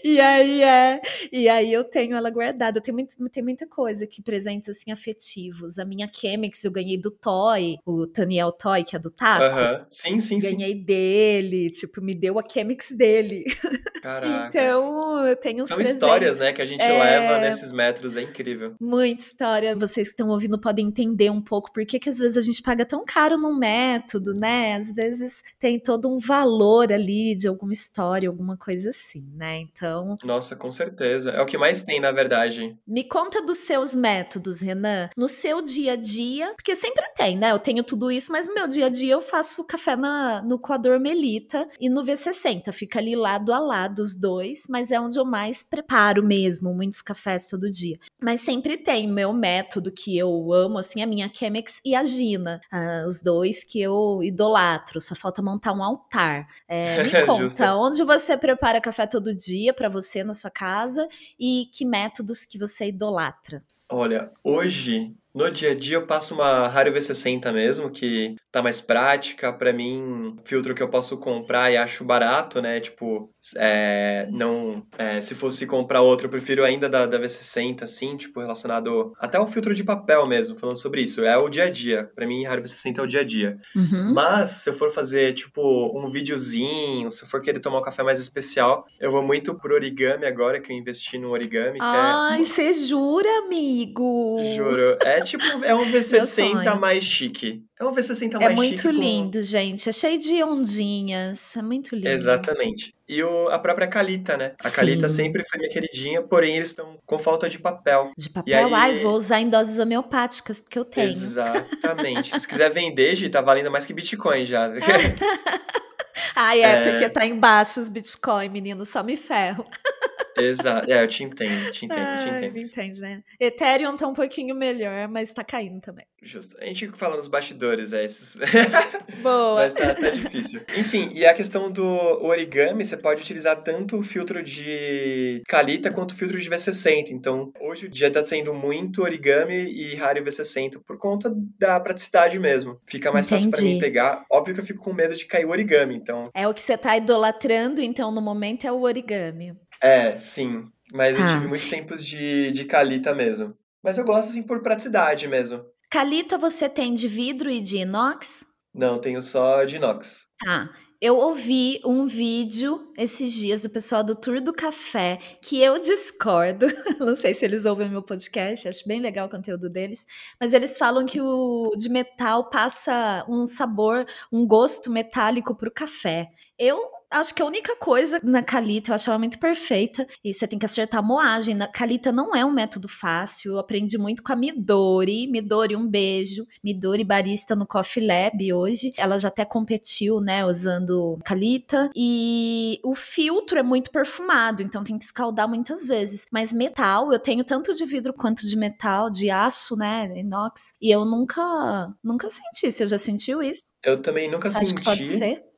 E 0.03 0.19
aí 0.19 0.61
é, 0.63 1.01
e 1.31 1.47
aí 1.49 1.71
eu 1.73 1.83
tenho 1.83 2.15
ela 2.15 2.29
guardada. 2.29 2.79
Eu 2.79 2.81
tenho, 2.83 2.95
muito, 2.95 3.15
tem 3.29 3.43
muita 3.43 3.67
coisa 3.67 4.03
aqui, 4.05 4.21
presentes 4.21 4.69
assim 4.69 4.91
afetivos. 4.91 5.79
A 5.79 5.85
minha 5.85 6.09
Chemix 6.11 6.63
eu 6.63 6.71
ganhei 6.71 6.97
do 6.97 7.11
Toy, 7.11 7.77
o 7.85 8.05
Daniel 8.05 8.51
Toy, 8.51 8.83
que 8.83 8.95
é 8.95 8.99
do 8.99 9.09
Taco. 9.09 9.43
Aham. 9.43 9.85
Sim, 9.89 10.19
sim, 10.19 10.39
sim. 10.39 10.57
Ganhei 10.57 10.75
dele, 10.75 11.69
tipo, 11.71 12.01
me 12.01 12.13
deu 12.15 12.39
a 12.39 12.43
Chemix 12.47 12.91
dele. 12.91 13.43
Caracas. 14.01 14.47
Então, 14.55 15.25
eu 15.27 15.35
tenho 15.35 15.63
uns 15.63 15.67
São 15.67 15.75
presentes. 15.77 16.01
histórias, 16.01 16.39
né, 16.39 16.53
que 16.53 16.61
a 16.61 16.65
gente 16.65 16.81
É. 16.81 16.87
leva 16.97 17.39
nesses 17.39 17.71
metros, 17.73 18.15
é 18.15 18.21
incrível. 18.21 18.73
Muita 18.79 19.23
história. 19.25 19.75
Vocês 19.75 20.07
que 20.07 20.13
estão 20.13 20.29
ouvindo 20.29 20.59
podem 20.59 20.87
entender 20.87 21.29
um 21.29 21.41
pouco 21.41 21.71
por 21.73 21.85
que, 21.85 21.99
que 21.99 22.09
às 22.09 22.17
vezes 22.17 22.37
a 22.37 22.41
gente 22.41 22.61
paga 22.61 22.85
tão 22.85 23.03
caro 23.05 23.37
num 23.37 23.57
método, 23.57 24.33
né? 24.33 24.75
Às 24.75 24.91
vezes 24.93 25.43
tem 25.59 25.77
todo 25.79 26.09
um 26.09 26.17
valor 26.17 26.91
ali 26.93 27.35
de 27.35 27.47
alguma 27.47 27.73
história, 27.73 28.29
alguma 28.29 28.55
coisa 28.55 28.89
assim, 28.89 29.25
né? 29.35 29.48
Então, 29.57 30.17
Nossa, 30.23 30.55
com 30.55 30.71
certeza. 30.71 31.31
É 31.31 31.41
o 31.41 31.45
que 31.45 31.57
mais 31.57 31.83
tem, 31.83 31.99
na 31.99 32.11
verdade. 32.11 32.77
me 32.87 33.03
conta 33.03 33.41
dos 33.41 33.59
seus 33.59 33.95
métodos, 33.95 34.59
Renan. 34.59 35.09
No 35.15 35.27
seu 35.27 35.61
dia 35.61 35.93
a 35.93 35.95
dia, 35.95 36.53
porque 36.55 36.75
sempre 36.75 37.03
tem, 37.15 37.37
né? 37.37 37.51
Eu 37.51 37.59
tenho 37.59 37.83
tudo 37.83 38.11
isso, 38.11 38.31
mas 38.31 38.47
no 38.47 38.53
meu 38.53 38.67
dia 38.67 38.87
a 38.87 38.89
dia 38.89 39.13
eu 39.13 39.21
faço 39.21 39.65
café 39.65 39.95
na, 39.95 40.41
no 40.41 40.59
coador 40.59 40.99
Melita 40.99 41.67
e 41.79 41.89
no 41.89 42.03
V60. 42.03 42.71
Fica 42.71 42.99
ali 42.99 43.15
lado 43.15 43.53
a 43.53 43.59
lado 43.59 43.99
os 43.99 44.15
dois, 44.15 44.63
mas 44.69 44.91
é 44.91 44.99
onde 44.99 45.19
eu 45.19 45.25
mais 45.25 45.63
preparo 45.63 46.23
mesmo, 46.23 46.73
muitos 46.73 47.01
cafés 47.01 47.47
todo 47.47 47.69
dia. 47.69 47.99
Mas 48.21 48.41
sempre 48.41 48.77
tem 48.77 49.07
meu 49.07 49.33
método 49.33 49.91
que 49.91 50.17
eu 50.17 50.53
amo, 50.53 50.77
assim, 50.77 51.01
a 51.01 51.07
minha 51.07 51.29
Chemex 51.33 51.81
e 51.85 51.95
a 51.95 52.03
Gina. 52.03 52.61
Ah, 52.71 53.03
os 53.07 53.21
dois 53.21 53.63
que 53.63 53.81
eu 53.81 54.19
idolatro. 54.21 54.99
Só 54.99 55.15
falta 55.15 55.41
montar 55.41 55.73
um 55.73 55.83
altar. 55.83 56.47
É, 56.67 57.03
me 57.03 57.25
conta, 57.25 57.43
Justo. 57.43 57.63
onde 57.63 58.03
você 58.03 58.37
prepara 58.37 58.81
café 58.81 59.05
todo 59.05 59.33
dia 59.39 59.73
para 59.73 59.89
você 59.89 60.23
na 60.23 60.33
sua 60.33 60.51
casa 60.51 61.07
e 61.39 61.67
que 61.73 61.85
métodos 61.85 62.45
que 62.45 62.57
você 62.57 62.89
idolatra? 62.89 63.63
Olha, 63.89 64.31
hoje, 64.43 65.15
no 65.39 65.49
dia 65.49 65.71
a 65.71 65.75
dia, 65.75 65.95
eu 65.95 66.05
passo 66.05 66.33
uma 66.33 66.67
Rario 66.67 66.93
V60 66.93 67.51
mesmo, 67.53 67.89
que 67.89 68.35
tá 68.51 68.61
mais 68.61 68.81
prática. 68.81 69.53
Pra 69.53 69.71
mim, 69.71 70.35
filtro 70.43 70.75
que 70.75 70.83
eu 70.83 70.89
posso 70.89 71.17
comprar 71.17 71.71
e 71.71 71.77
acho 71.77 72.03
barato, 72.03 72.61
né? 72.61 72.81
Tipo, 72.81 73.29
é, 73.55 74.27
não. 74.31 74.85
é, 74.97 75.21
se 75.21 75.33
fosse 75.33 75.65
comprar 75.65 76.01
outro, 76.01 76.27
eu 76.27 76.29
prefiro 76.29 76.65
ainda 76.65 76.89
da, 76.89 77.05
da 77.05 77.17
V60, 77.17 77.83
assim, 77.83 78.17
tipo, 78.17 78.41
relacionado 78.41 79.13
até 79.17 79.39
o 79.39 79.47
filtro 79.47 79.73
de 79.73 79.83
papel 79.83 80.27
mesmo, 80.27 80.57
falando 80.57 80.75
sobre 80.75 81.01
isso. 81.01 81.23
É 81.23 81.37
o 81.37 81.47
dia 81.47 81.65
a 81.65 81.69
dia. 81.69 82.09
Pra 82.13 82.27
mim, 82.27 82.43
Rario 82.43 82.63
V60 82.65 82.97
é 82.97 83.01
o 83.01 83.07
dia 83.07 83.21
a 83.21 83.23
dia. 83.23 83.57
Uhum. 83.73 84.13
Mas, 84.13 84.49
se 84.49 84.69
eu 84.69 84.73
for 84.73 84.91
fazer, 84.91 85.33
tipo, 85.33 85.97
um 85.97 86.09
videozinho, 86.09 87.09
se 87.09 87.23
eu 87.23 87.29
for 87.29 87.41
querer 87.41 87.59
tomar 87.59 87.79
um 87.79 87.83
café 87.83 88.03
mais 88.03 88.19
especial, 88.19 88.85
eu 88.99 89.09
vou 89.09 89.23
muito 89.23 89.55
pro 89.55 89.73
origami 89.73 90.25
agora, 90.25 90.59
que 90.59 90.73
eu 90.73 90.75
investi 90.75 91.17
no 91.17 91.29
origami, 91.29 91.79
é 91.79 91.81
Ai, 91.81 92.43
você 92.43 92.73
jura, 92.73 93.29
amigo? 93.45 94.37
Juro. 94.55 94.97
É 95.01 95.21
tipo, 95.29 95.63
é 95.63 95.73
um 95.75 95.79
V60 95.91 96.25
sonho. 96.25 96.79
mais 96.79 97.03
chique. 97.03 97.63
É 97.79 97.83
um 97.85 97.91
V60 97.91 98.35
É 98.35 98.39
mais 98.45 98.55
muito 98.55 98.81
chique. 98.81 98.83
com- 98.83 98.89
lindo, 98.99 99.41
gente. 99.43 99.87
É 99.89 99.91
cheio 99.91 100.19
de 100.19 100.43
ondinhas. 100.43 101.55
É 101.55 101.61
muito 101.61 101.95
lindo. 101.95 102.07
Exatamente. 102.09 102.93
E 103.07 103.23
o, 103.23 103.49
a 103.49 103.57
própria 103.57 103.87
Calita, 103.87 104.35
né? 104.37 104.53
A 104.63 104.69
Calita 104.69 105.07
sempre 105.09 105.43
foi 105.43 105.57
minha 105.59 105.71
queridinha, 105.71 106.21
porém 106.21 106.55
eles 106.57 106.69
estão 106.69 106.97
com 107.05 107.17
falta 107.17 107.49
de 107.49 107.57
papel. 107.57 108.11
De 108.17 108.29
papel, 108.29 108.67
aí- 108.67 108.73
ai, 108.73 108.97
vou 108.99 109.13
usar 109.15 109.39
em 109.39 109.49
doses 109.49 109.79
homeopáticas, 109.79 110.59
porque 110.59 110.77
eu 110.77 110.85
tenho. 110.85 111.07
Exatamente. 111.09 112.39
Se 112.39 112.47
quiser 112.47 112.69
vender, 112.71 113.15
Gi, 113.15 113.29
tá 113.29 113.41
valendo 113.41 113.71
mais 113.71 113.85
que 113.85 113.93
Bitcoin 113.93 114.45
já. 114.45 114.71
Ai, 116.35 116.61
é, 116.61 116.65
É. 116.87 116.91
porque 116.91 117.09
tá 117.09 117.25
embaixo 117.25 117.79
os 117.79 117.89
Bitcoin, 117.89 118.49
menino, 118.49 118.85
só 118.85 119.03
me 119.03 119.15
ferro. 119.17 119.65
Exato. 120.41 120.91
É, 120.91 121.03
eu 121.03 121.07
te 121.07 121.23
entendo, 121.23 121.71
te 121.71 121.85
entendo, 121.85 121.99
te 122.23 122.29
Ai, 122.29 122.37
entendo. 122.37 122.53
me 122.53 122.63
entende, 122.63 123.01
né? 123.01 123.23
Ethereum 123.39 123.95
tá 123.95 124.07
um 124.07 124.13
pouquinho 124.13 124.55
melhor, 124.55 125.07
mas 125.07 125.31
tá 125.31 125.43
caindo 125.43 125.81
também. 125.81 126.05
Justo. 126.21 126.57
A 126.59 126.65
gente 126.65 126.87
fala 126.95 127.15
nos 127.15 127.27
bastidores, 127.27 127.93
é 127.93 128.03
esses. 128.03 128.37
Boa. 129.21 129.55
Mas 129.55 129.73
tá, 129.73 129.93
tá 129.93 130.09
difícil. 130.09 130.61
Enfim, 130.77 131.09
e 131.13 131.25
a 131.25 131.33
questão 131.33 131.71
do 131.71 131.83
origami, 131.83 132.83
você 132.83 132.97
pode 132.97 133.21
utilizar 133.21 133.61
tanto 133.63 133.97
o 133.97 134.03
filtro 134.03 134.43
de 134.43 135.41
Calita 135.47 135.89
quanto 135.91 136.11
o 136.11 136.15
filtro 136.15 136.39
de 136.39 136.49
V60. 136.49 137.11
Então, 137.11 137.51
hoje 137.61 137.85
o 137.85 137.89
dia 137.89 138.11
tá 138.11 138.23
sendo 138.23 138.53
muito 138.53 139.01
origami 139.01 139.55
e 139.71 139.95
Rario 139.95 140.23
V60 140.23 140.81
por 140.85 140.97
conta 140.97 141.33
da 141.57 141.79
praticidade 141.79 142.37
mesmo. 142.37 142.79
Fica 142.85 143.11
mais 143.11 143.29
fácil 143.29 143.49
pra 143.49 143.61
mim 143.61 143.69
Entendi. 143.69 143.81
pegar. 143.81 144.25
Óbvio 144.29 144.55
que 144.55 144.61
eu 144.61 144.65
fico 144.65 144.83
com 144.83 144.93
medo 144.93 145.15
de 145.15 145.25
cair 145.25 145.45
o 145.45 145.49
origami, 145.51 145.95
então. 145.95 146.29
É 146.33 146.47
o 146.47 146.53
que 146.53 146.61
você 146.61 146.77
tá 146.77 146.97
idolatrando, 146.97 147.81
então, 147.81 148.11
no 148.11 148.21
momento, 148.21 148.65
é 148.67 148.71
o 148.71 148.81
origami. 148.81 149.55
É, 149.81 150.17
sim. 150.17 150.67
Mas 150.93 151.17
eu 151.17 151.25
Tá. 151.25 151.33
tive 151.33 151.47
muitos 151.47 151.67
tempos 151.69 152.05
de, 152.05 152.51
de 152.51 152.65
Calita 152.65 153.13
mesmo. 153.13 153.55
Mas 153.83 153.97
eu 153.97 154.03
gosto, 154.03 154.29
assim, 154.29 154.43
por 154.43 154.61
praticidade 154.61 155.27
mesmo. 155.27 155.63
Calita 155.89 156.37
você 156.37 156.67
tem 156.67 156.93
de 156.93 157.07
vidro 157.07 157.49
e 157.49 157.59
de 157.59 157.77
inox? 157.77 158.45
Não, 158.73 158.99
tenho 158.99 159.21
só 159.21 159.63
de 159.63 159.77
inox. 159.77 160.27
Tá. 160.43 160.69
Eu 161.01 161.15
ouvi 161.15 161.79
um 161.85 162.05
vídeo 162.07 162.91
esses 162.97 163.31
dias 163.33 163.61
do 163.61 163.69
pessoal 163.69 164.03
do 164.03 164.13
Tour 164.13 164.41
do 164.41 164.51
Café, 164.53 165.17
que 165.41 165.61
eu 165.61 165.79
discordo. 165.79 166.67
Não 166.99 167.15
sei 167.15 167.33
se 167.33 167.45
eles 167.45 167.65
ouvem 167.65 167.89
meu 167.89 168.03
podcast, 168.03 168.67
acho 168.67 168.85
bem 168.85 168.99
legal 168.99 169.27
o 169.27 169.29
conteúdo 169.31 169.69
deles. 169.69 170.05
Mas 170.39 170.53
eles 170.53 170.77
falam 170.77 171.05
que 171.05 171.21
o 171.21 171.73
de 171.77 171.87
metal 171.89 172.49
passa 172.49 173.25
um 173.29 173.47
sabor, 173.47 174.05
um 174.31 174.45
gosto 174.45 174.91
metálico 174.91 175.55
pro 175.55 175.71
café. 175.71 176.27
Eu 176.57 176.77
acho 177.11 177.33
que 177.33 177.41
a 177.41 177.45
única 177.45 177.75
coisa 177.75 178.19
na 178.23 178.43
Calita, 178.43 178.91
eu 178.91 178.95
acho 178.95 179.09
ela 179.09 179.19
muito 179.19 179.39
perfeita, 179.39 180.07
e 180.23 180.33
você 180.33 180.47
tem 180.47 180.59
que 180.59 180.65
acertar 180.65 180.99
a 180.99 181.03
moagem. 181.03 181.55
Na 181.55 181.67
Calita 181.67 182.11
não 182.11 182.35
é 182.35 182.45
um 182.45 182.51
método 182.51 182.87
fácil, 182.87 183.53
eu 183.53 183.59
aprendi 183.59 183.97
muito 183.97 184.23
com 184.23 184.31
a 184.31 184.35
Midori. 184.35 185.27
Midori, 185.27 185.75
um 185.75 185.87
beijo. 185.87 186.45
Midori 186.63 187.03
barista 187.03 187.55
no 187.55 187.65
Coffee 187.65 188.05
Lab 188.05 188.53
hoje. 188.53 188.93
Ela 188.97 189.17
já 189.17 189.27
até 189.29 189.45
competiu, 189.45 190.19
né, 190.19 190.45
usando 190.45 191.17
Calita. 191.23 191.89
E 191.95 192.79
o 192.83 192.95
filtro 192.95 193.57
é 193.57 193.63
muito 193.63 193.91
perfumado, 193.91 194.61
então 194.61 194.83
tem 194.83 194.97
que 194.97 195.05
escaldar 195.05 195.47
muitas 195.47 195.85
vezes. 195.87 196.25
Mas 196.31 196.53
metal, 196.53 197.11
eu 197.11 197.19
tenho 197.19 197.43
tanto 197.43 197.73
de 197.73 197.85
vidro 197.85 198.13
quanto 198.13 198.45
de 198.45 198.55
metal, 198.55 199.09
de 199.09 199.29
aço, 199.29 199.75
né, 199.75 200.07
inox. 200.19 200.73
E 200.81 200.91
eu 200.91 201.05
nunca, 201.05 201.93
nunca 202.03 202.29
senti. 202.29 202.71
Você 202.71 202.85
já 202.85 202.97
sentiu 202.97 203.41
isso? 203.41 203.63
Eu 203.83 204.01
também 204.01 204.29
nunca 204.29 204.49
Acho 204.49 204.75
que 204.75 204.83
pode 204.83 205.03
senti. 205.03 205.17
ser? 205.17 205.48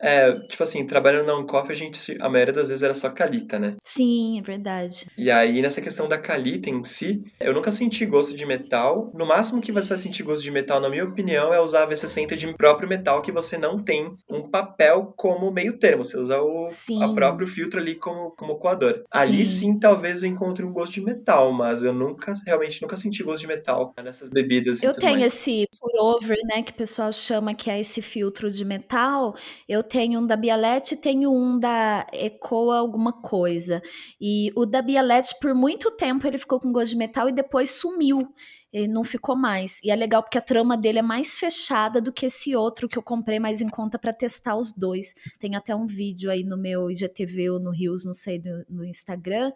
É, 0.00 0.32
tipo 0.46 0.62
assim, 0.62 0.86
trabalhando 0.86 1.26
na 1.26 1.36
Uncoff, 1.36 1.70
a 1.70 1.74
gente, 1.74 2.16
a 2.20 2.28
maioria 2.28 2.54
das 2.54 2.68
vezes 2.68 2.82
era 2.82 2.94
só 2.94 3.10
Calita, 3.10 3.58
né? 3.58 3.74
Sim, 3.84 4.38
é 4.38 4.42
verdade. 4.42 5.06
E 5.16 5.30
aí, 5.30 5.60
nessa 5.60 5.80
questão 5.80 6.08
da 6.08 6.18
Calita 6.18 6.70
em 6.70 6.84
si, 6.84 7.22
eu 7.40 7.52
nunca 7.52 7.72
senti 7.72 8.06
gosto 8.06 8.36
de 8.36 8.46
metal. 8.46 9.10
No 9.14 9.26
máximo 9.26 9.60
que 9.60 9.72
você 9.72 9.88
vai 9.88 9.98
sentir 9.98 10.22
gosto 10.22 10.42
de 10.42 10.50
metal, 10.50 10.80
na 10.80 10.88
minha 10.88 11.04
opinião, 11.04 11.52
é 11.52 11.60
usar 11.60 11.84
a 11.84 11.88
V60 11.88 12.36
de 12.36 12.52
próprio 12.54 12.88
metal, 12.88 13.20
que 13.22 13.32
você 13.32 13.58
não 13.58 13.82
tem 13.82 14.16
um 14.30 14.48
papel 14.48 15.12
como 15.16 15.50
meio 15.50 15.78
termo. 15.78 16.04
Você 16.04 16.16
usa 16.16 16.40
o 16.40 16.68
Sim. 16.70 17.02
a 17.02 17.08
próprio 17.12 17.46
filtro 17.46 17.80
ali 17.80 17.94
como, 17.94 18.30
como 18.32 18.56
coador. 18.56 19.02
Ali 19.10 19.44
Sim. 19.46 19.72
sim, 19.72 19.78
talvez 19.78 20.22
eu 20.22 20.28
encontre 20.28 20.64
um 20.64 20.72
gosto 20.72 20.92
de 20.92 21.00
metal, 21.00 21.52
mas 21.52 21.82
eu 21.82 21.92
nunca, 21.92 22.32
realmente, 22.46 22.80
nunca 22.82 22.96
senti 22.96 23.22
gosto 23.22 23.42
de 23.42 23.48
metal 23.48 23.92
nessas 24.02 24.30
bebidas 24.30 24.82
Eu 24.82 24.92
tenho 24.94 25.18
mais. 25.18 25.34
esse 25.34 25.66
pour-over, 25.80 26.38
né, 26.44 26.62
que 26.62 26.72
o 26.72 26.74
pessoal 26.74 27.12
chama 27.12 27.54
que 27.54 27.70
é 27.70 27.80
esse 27.80 28.00
filtro 28.00 28.50
de 28.50 28.64
metal. 28.64 29.34
Eu 29.68 29.82
tenho 29.88 30.20
um 30.20 30.26
da 30.26 30.36
Bialete 30.36 30.94
e 30.94 30.96
tenho 30.96 31.32
um 31.32 31.58
da 31.58 32.06
Ecoa 32.12 32.78
alguma 32.78 33.12
coisa. 33.12 33.82
E 34.20 34.52
o 34.54 34.66
da 34.66 34.82
Bialete, 34.82 35.34
por 35.40 35.54
muito 35.54 35.90
tempo, 35.92 36.26
ele 36.26 36.38
ficou 36.38 36.60
com 36.60 36.70
gosto 36.70 36.90
de 36.90 36.96
metal 36.96 37.28
e 37.28 37.32
depois 37.32 37.70
sumiu. 37.70 38.32
Ele 38.70 38.86
não 38.86 39.02
ficou 39.02 39.34
mais. 39.34 39.82
E 39.82 39.90
é 39.90 39.96
legal 39.96 40.22
porque 40.22 40.36
a 40.36 40.42
trama 40.42 40.76
dele 40.76 40.98
é 40.98 41.02
mais 41.02 41.38
fechada 41.38 42.00
do 42.00 42.12
que 42.12 42.26
esse 42.26 42.54
outro 42.54 42.88
que 42.88 42.98
eu 42.98 43.02
comprei 43.02 43.40
mais 43.40 43.62
em 43.62 43.68
conta 43.68 43.98
para 43.98 44.12
testar 44.12 44.56
os 44.56 44.72
dois. 44.72 45.14
Tem 45.38 45.56
até 45.56 45.74
um 45.74 45.86
vídeo 45.86 46.30
aí 46.30 46.44
no 46.44 46.56
meu 46.56 46.90
IGTV 46.90 47.50
ou 47.50 47.58
no 47.58 47.70
Rios, 47.70 48.04
não 48.04 48.12
sei, 48.12 48.42
no 48.68 48.84
Instagram, 48.84 49.52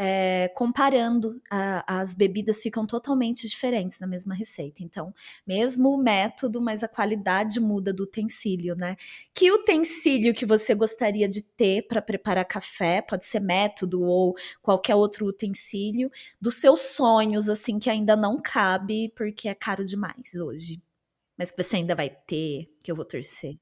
é, 0.00 0.48
comparando. 0.54 1.42
A- 1.50 1.84
as 2.00 2.14
bebidas 2.14 2.62
ficam 2.62 2.86
totalmente 2.86 3.48
diferentes 3.48 3.98
na 3.98 4.06
mesma 4.06 4.32
receita. 4.34 4.82
Então, 4.82 5.12
mesmo 5.44 5.90
o 5.90 5.96
método, 5.98 6.60
mas 6.60 6.84
a 6.84 6.88
qualidade 6.88 7.58
muda 7.58 7.92
do 7.92 8.04
utensílio, 8.04 8.76
né? 8.76 8.96
Que 9.34 9.50
utensílio 9.50 10.32
que 10.32 10.46
você 10.46 10.72
gostaria 10.74 11.28
de 11.28 11.42
ter 11.42 11.82
para 11.88 12.00
preparar 12.00 12.44
café? 12.44 13.02
Pode 13.02 13.26
ser 13.26 13.40
método 13.40 14.02
ou 14.02 14.36
qualquer 14.62 14.94
outro 14.94 15.26
utensílio 15.26 16.10
dos 16.40 16.54
seus 16.54 16.80
sonhos, 16.80 17.48
assim, 17.48 17.78
que 17.80 17.90
ainda 17.90 18.14
não 18.14 18.40
cabe 18.40 19.12
porque 19.16 19.48
é 19.48 19.54
caro 19.54 19.84
demais 19.84 20.34
hoje. 20.40 20.80
Mas 21.36 21.50
que 21.50 21.62
você 21.62 21.76
ainda 21.76 21.94
vai 21.94 22.10
ter, 22.10 22.68
que 22.82 22.90
eu 22.90 22.96
vou 22.96 23.04
torcer. 23.04 23.56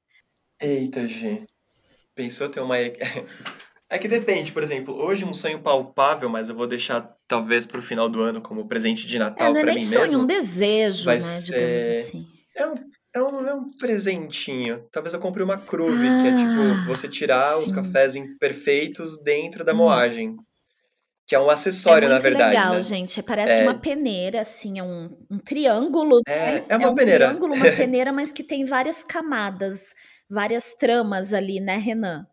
Eita, 0.59 1.07
gente. 1.07 1.47
Pensou 2.15 2.49
ter 2.49 2.59
uma. 2.59 2.75
É 3.89 3.97
que 3.97 4.07
depende, 4.07 4.51
por 4.51 4.61
exemplo, 4.61 4.93
hoje 4.93 5.23
um 5.23 5.33
sonho 5.33 5.61
palpável, 5.61 6.27
mas 6.27 6.49
eu 6.49 6.55
vou 6.55 6.67
deixar 6.67 7.01
talvez 7.27 7.65
pro 7.65 7.81
final 7.81 8.09
do 8.09 8.21
ano 8.21 8.41
como 8.41 8.67
presente 8.67 9.07
de 9.07 9.15
É, 9.15 9.19
Natal 9.19 9.53
não 9.53 9.59
é 9.59 9.63
pra 9.63 9.73
nem 9.73 9.77
mim 9.77 9.85
sonho, 9.85 10.01
mesmo. 10.01 10.23
um 10.23 10.25
desejo, 10.25 11.05
vai 11.05 11.19
né? 11.19 11.39
ser- 11.41 11.53
Digamos 11.53 11.89
assim. 11.89 12.25
É 12.55 12.67
um, 12.67 12.73
é 13.13 13.21
um, 13.21 13.47
é 13.47 13.53
um 13.53 13.71
presentinho. 13.77 14.85
Talvez 14.91 15.13
eu 15.13 15.19
compre 15.19 15.43
uma 15.43 15.57
cruve, 15.57 16.17
que 16.17 16.27
é 16.27 16.33
tipo 16.33 16.59
Ah, 16.61 16.83
você 16.85 17.07
tirar 17.07 17.57
os 17.59 17.65
sim. 17.65 17.75
cafés 17.75 18.15
imperfeitos 18.15 19.21
dentro 19.23 19.63
da 19.63 19.73
Hum. 19.73 19.77
moagem. 19.77 20.35
Que 21.27 21.35
é 21.35 21.39
um 21.39 21.49
É 21.49 21.51
acessório, 21.51 22.09
na 22.09 22.15
muito 22.15 22.23
verdade, 22.23 22.61
legal, 22.61 22.73
né? 22.73 22.81
gente. 22.81 23.21
Parece 23.23 23.61
É. 23.61 23.63
uma 23.63 23.79
peneira, 23.79 24.41
assim, 24.41 24.79
é 24.79 24.83
um, 24.83 25.17
um 25.31 25.39
triângulo, 25.39 26.21
É, 26.27 26.33
né? 26.45 26.61
é 26.69 26.77
uma 26.77 26.89
um 26.89 26.95
peneira. 26.95 27.27
triângulo, 27.27 27.53
uma 27.55 27.67
peneira, 27.69 28.11
mas 28.11 28.31
que 28.33 28.43
tem 28.43 28.65
várias 28.65 29.03
camadas, 29.03 29.93
várias 30.29 30.73
tramas 30.75 31.33
ali, 31.33 31.59
né, 31.61 31.77
Renan? 31.77 32.25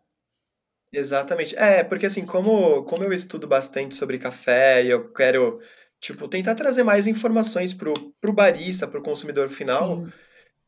Exatamente. 0.95 1.55
É, 1.57 1.83
porque 1.83 2.05
assim, 2.05 2.25
como, 2.25 2.83
como 2.83 3.03
eu 3.03 3.11
estudo 3.11 3.47
bastante 3.47 3.95
sobre 3.95 4.17
café 4.17 4.83
e 4.83 4.89
eu 4.89 5.11
quero, 5.11 5.59
tipo, 5.99 6.27
tentar 6.27 6.55
trazer 6.55 6.83
mais 6.83 7.05
informações 7.05 7.73
pro, 7.73 7.93
pro 8.21 8.31
barista, 8.31 8.87
pro 8.87 9.01
consumidor 9.01 9.49
final, 9.49 10.05
Sim. 10.05 10.11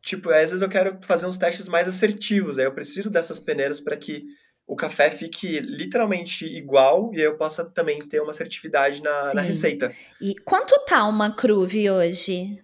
tipo, 0.02 0.30
às 0.30 0.52
vezes 0.52 0.62
eu 0.62 0.70
quero 0.70 0.99
fazer 1.02 1.26
uns 1.28 1.38
testes 1.38 1.68
mais 1.68 1.88
assertivos, 1.88 2.60
aí 2.60 2.66
eu 2.66 2.74
preciso 2.74 3.10
dessas 3.10 3.40
peneiras 3.40 3.80
para 3.80 3.95
que 3.95 4.26
o 4.68 4.76
café 4.76 5.10
fique 5.10 5.62
literalmente 5.62 6.45
igual 6.45 7.12
e 7.14 7.20
aí 7.20 7.24
eu 7.24 7.38
possa 7.38 7.64
também 7.64 8.06
ter 8.06 8.20
uma 8.20 8.32
assertividade 8.32 9.02
na, 9.02 9.34
na 9.34 9.41
receita. 9.41 9.95
E 10.20 10.36
quanto 10.36 10.78
tá 10.86 11.06
uma 11.06 11.34
cruve 11.34 11.90
hoje? 11.90 12.62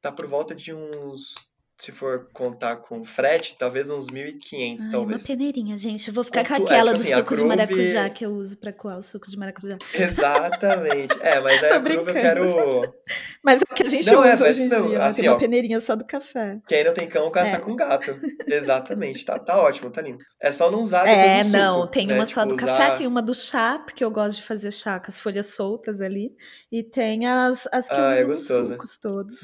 Tá 0.00 0.10
por 0.10 0.26
volta 0.26 0.54
de 0.54 0.72
uns, 0.72 1.34
se 1.76 1.90
for 1.90 2.28
contar 2.32 2.76
com 2.76 3.02
frete, 3.04 3.56
talvez 3.58 3.90
uns 3.90 4.06
1.500, 4.06 4.52
Ai, 4.54 4.76
uma 4.86 4.90
talvez. 4.92 5.26
peneirinha, 5.26 5.76
gente. 5.76 6.06
Eu 6.08 6.14
vou 6.14 6.22
ficar 6.22 6.44
com 6.46 6.54
é, 6.54 6.56
aquela 6.62 6.92
tipo 6.92 6.98
do 6.98 7.00
assim, 7.02 7.10
suco 7.18 7.20
de 7.22 7.26
cruve- 7.42 7.44
maracujá 7.48 8.08
que 8.10 8.24
eu 8.24 8.30
uso 8.32 8.56
pra 8.58 8.72
coar 8.72 8.98
o 8.98 9.02
suco 9.02 9.28
de 9.28 9.36
maracujá. 9.36 9.76
Exatamente. 9.92 11.16
É, 11.20 11.40
mas 11.40 11.62
aí 11.62 11.68
Tô 11.70 11.74
a 11.74 11.80
cruve 11.80 12.10
eu 12.10 12.14
quero 12.14 12.94
Mas 13.42 13.60
é 13.60 13.64
o 13.70 13.74
que 13.74 13.82
a 13.82 13.88
gente 13.88 14.06
Não, 14.06 14.24
é, 14.24 14.32
usa 14.34 14.44
mas 14.46 14.56
hoje 14.56 14.62
em 14.66 14.68
não, 14.68 14.88
dia, 14.88 14.98
né? 14.98 15.04
assim, 15.04 15.20
Tem 15.22 15.30
uma 15.30 15.36
ó. 15.36 15.38
peneirinha 15.38 15.80
só 15.80 15.94
do 15.96 16.04
café. 16.06 16.58
Quem 16.66 16.84
não 16.84 16.94
tem 16.94 17.08
cão, 17.08 17.30
caça 17.30 17.56
É. 17.56 17.58
com 17.58 17.74
gato. 17.76 18.18
Exatamente. 18.46 19.24
Tá, 19.24 19.38
tá 19.38 19.60
ótimo, 19.60 19.90
tá 19.90 20.00
lindo. 20.00 20.18
É 20.40 20.50
só 20.52 20.70
não 20.70 20.80
usar 20.80 21.02
depois 21.04 21.18
É, 21.18 21.38
do 21.38 21.44
suco, 21.46 21.56
não, 21.58 21.86
tem 21.90 22.06
né? 22.06 22.14
uma 22.14 22.24
só 22.26 22.42
Tipo, 22.44 22.56
do 22.56 22.64
usar- 22.64 22.78
café, 22.78 22.96
tem 22.96 23.06
uma 23.06 23.20
do 23.20 23.34
chá, 23.34 23.78
porque 23.84 24.02
eu 24.04 24.10
gosto 24.10 24.36
de 24.38 24.44
fazer 24.44 24.70
chá 24.70 24.98
com 25.00 25.08
as 25.08 25.20
folhas 25.20 25.46
soltas 25.54 26.00
ali, 26.00 26.30
e 26.72 26.82
tem 26.82 27.26
as, 27.26 27.66
as 27.72 27.88
que 27.88 27.94
Ah, 27.94 28.14
é 28.16 28.22
eu 28.22 28.30
uso 28.30 28.42
os 28.42 28.48
gostoso. 28.48 28.72
sucos 28.72 28.98
todos. 28.98 29.40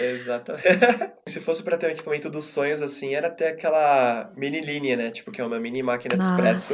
Exatamente. 0.00 0.64
Se 1.34 1.40
fosse 1.40 1.64
pra 1.64 1.76
ter 1.76 1.88
um 1.88 1.90
equipamento 1.90 2.30
dos 2.30 2.44
sonhos, 2.44 2.80
assim, 2.80 3.12
era 3.12 3.28
ter 3.28 3.46
aquela 3.46 4.32
mini 4.36 4.60
linha, 4.60 4.96
né? 4.96 5.10
Tipo, 5.10 5.32
que 5.32 5.40
é 5.40 5.44
uma 5.44 5.58
mini 5.58 5.82
máquina 5.82 6.16
de 6.16 6.22
expresso 6.22 6.72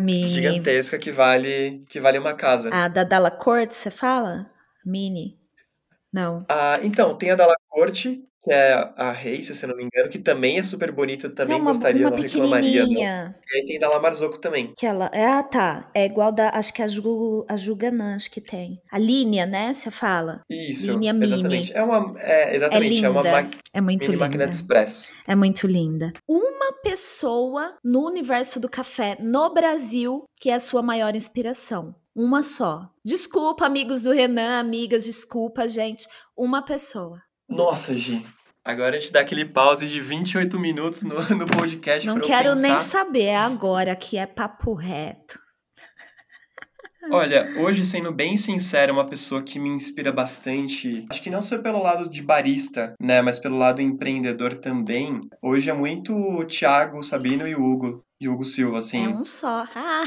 mini. 0.00 0.28
gigantesca 0.28 0.96
que 0.96 1.10
vale, 1.10 1.80
que 1.88 1.98
vale 1.98 2.16
uma 2.16 2.32
casa. 2.32 2.70
A 2.72 2.86
da 2.86 3.02
Dalla 3.02 3.32
Corte, 3.32 3.74
você 3.74 3.90
fala? 3.90 4.48
Mini? 4.86 5.36
Não. 6.12 6.46
Ah, 6.48 6.78
então, 6.84 7.16
tem 7.18 7.32
a 7.32 7.34
da 7.34 7.46
La 7.46 7.56
Corte, 7.68 8.22
que 8.42 8.52
é 8.52 8.72
a 8.96 9.12
Race, 9.12 9.54
se 9.54 9.66
não 9.66 9.76
me 9.76 9.84
engano, 9.84 10.08
que 10.08 10.18
também 10.18 10.58
é 10.58 10.62
super 10.62 10.90
bonita, 10.90 11.28
também 11.30 11.56
não, 11.56 11.64
uma, 11.64 11.72
gostaria, 11.72 12.06
uma 12.06 12.10
não 12.10 12.22
reclamaria, 12.22 12.86
não. 12.86 12.92
E 12.92 13.56
aí 13.56 13.66
tem 13.66 13.78
da 13.78 13.88
La 13.88 14.00
Marzocco 14.00 14.38
também. 14.38 14.72
Que 14.76 14.86
ela, 14.86 15.10
é, 15.12 15.26
ah, 15.26 15.42
tá. 15.42 15.90
É 15.94 16.06
igual 16.06 16.32
da, 16.32 16.50
acho 16.50 16.72
que 16.72 16.82
a 16.82 16.88
Ju, 16.88 17.44
a 17.48 17.54
acho 18.14 18.30
que 18.30 18.40
tem. 18.40 18.80
A 18.90 18.98
linha, 18.98 19.44
né? 19.44 19.72
Você 19.74 19.90
fala. 19.90 20.42
Isso, 20.48 20.92
Linha 20.98 21.12
mini. 21.12 21.26
exatamente. 21.34 21.72
É 21.76 21.82
uma, 21.82 22.14
é, 22.20 22.56
exatamente, 22.56 23.04
é, 23.04 23.08
uma 23.10 23.22
linda. 23.22 23.42
ma- 23.42 23.50
É 23.74 23.80
muito 23.80 24.00
mini 24.02 24.12
linda. 24.12 24.24
máquina 24.24 24.46
de 24.48 24.54
expresso. 24.54 25.12
É 25.26 25.34
muito 25.34 25.66
linda. 25.66 26.12
Uma 26.26 26.72
pessoa 26.82 27.76
no 27.84 28.06
universo 28.06 28.58
do 28.58 28.68
café 28.68 29.16
no 29.20 29.52
Brasil 29.52 30.24
que 30.40 30.48
é 30.48 30.54
a 30.54 30.58
sua 30.60 30.82
maior 30.82 31.14
inspiração. 31.14 31.94
Uma 32.16 32.42
só. 32.42 32.88
Desculpa, 33.04 33.66
amigos 33.66 34.02
do 34.02 34.10
Renan, 34.10 34.58
amigas, 34.58 35.04
desculpa, 35.04 35.68
gente. 35.68 36.08
Uma 36.36 36.62
pessoa. 36.62 37.20
Nossa, 37.50 37.96
Gi. 37.96 38.24
Agora 38.64 38.96
a 38.96 39.00
gente 39.00 39.12
dá 39.12 39.20
aquele 39.20 39.44
pause 39.44 39.88
de 39.88 40.00
28 40.00 40.58
minutos 40.58 41.02
no, 41.02 41.16
no 41.36 41.46
podcast 41.46 42.06
Não 42.06 42.20
quero 42.20 42.54
nem 42.54 42.78
saber, 42.78 43.24
é 43.24 43.36
agora 43.36 43.96
que 43.96 44.16
é 44.16 44.26
papo 44.26 44.74
reto. 44.74 45.38
Olha, 47.12 47.52
hoje, 47.58 47.84
sendo 47.84 48.12
bem 48.12 48.36
sincero, 48.36 48.92
uma 48.92 49.06
pessoa 49.06 49.42
que 49.42 49.58
me 49.58 49.68
inspira 49.68 50.12
bastante, 50.12 51.04
acho 51.10 51.20
que 51.20 51.30
não 51.30 51.42
só 51.42 51.58
pelo 51.58 51.82
lado 51.82 52.08
de 52.08 52.22
barista, 52.22 52.94
né, 53.00 53.20
mas 53.20 53.38
pelo 53.38 53.58
lado 53.58 53.82
empreendedor 53.82 54.54
também, 54.54 55.20
hoje 55.42 55.70
é 55.70 55.72
muito 55.72 56.14
o 56.14 56.44
Thiago, 56.44 56.98
o 56.98 57.02
Sabino 57.02 57.48
e 57.48 57.54
o 57.54 57.62
Hugo. 57.62 58.04
E 58.20 58.28
o 58.28 58.34
Hugo 58.34 58.44
Silva, 58.44 58.78
assim. 58.78 59.06
É 59.06 59.08
um 59.08 59.24
só. 59.24 59.66
Ah, 59.74 60.04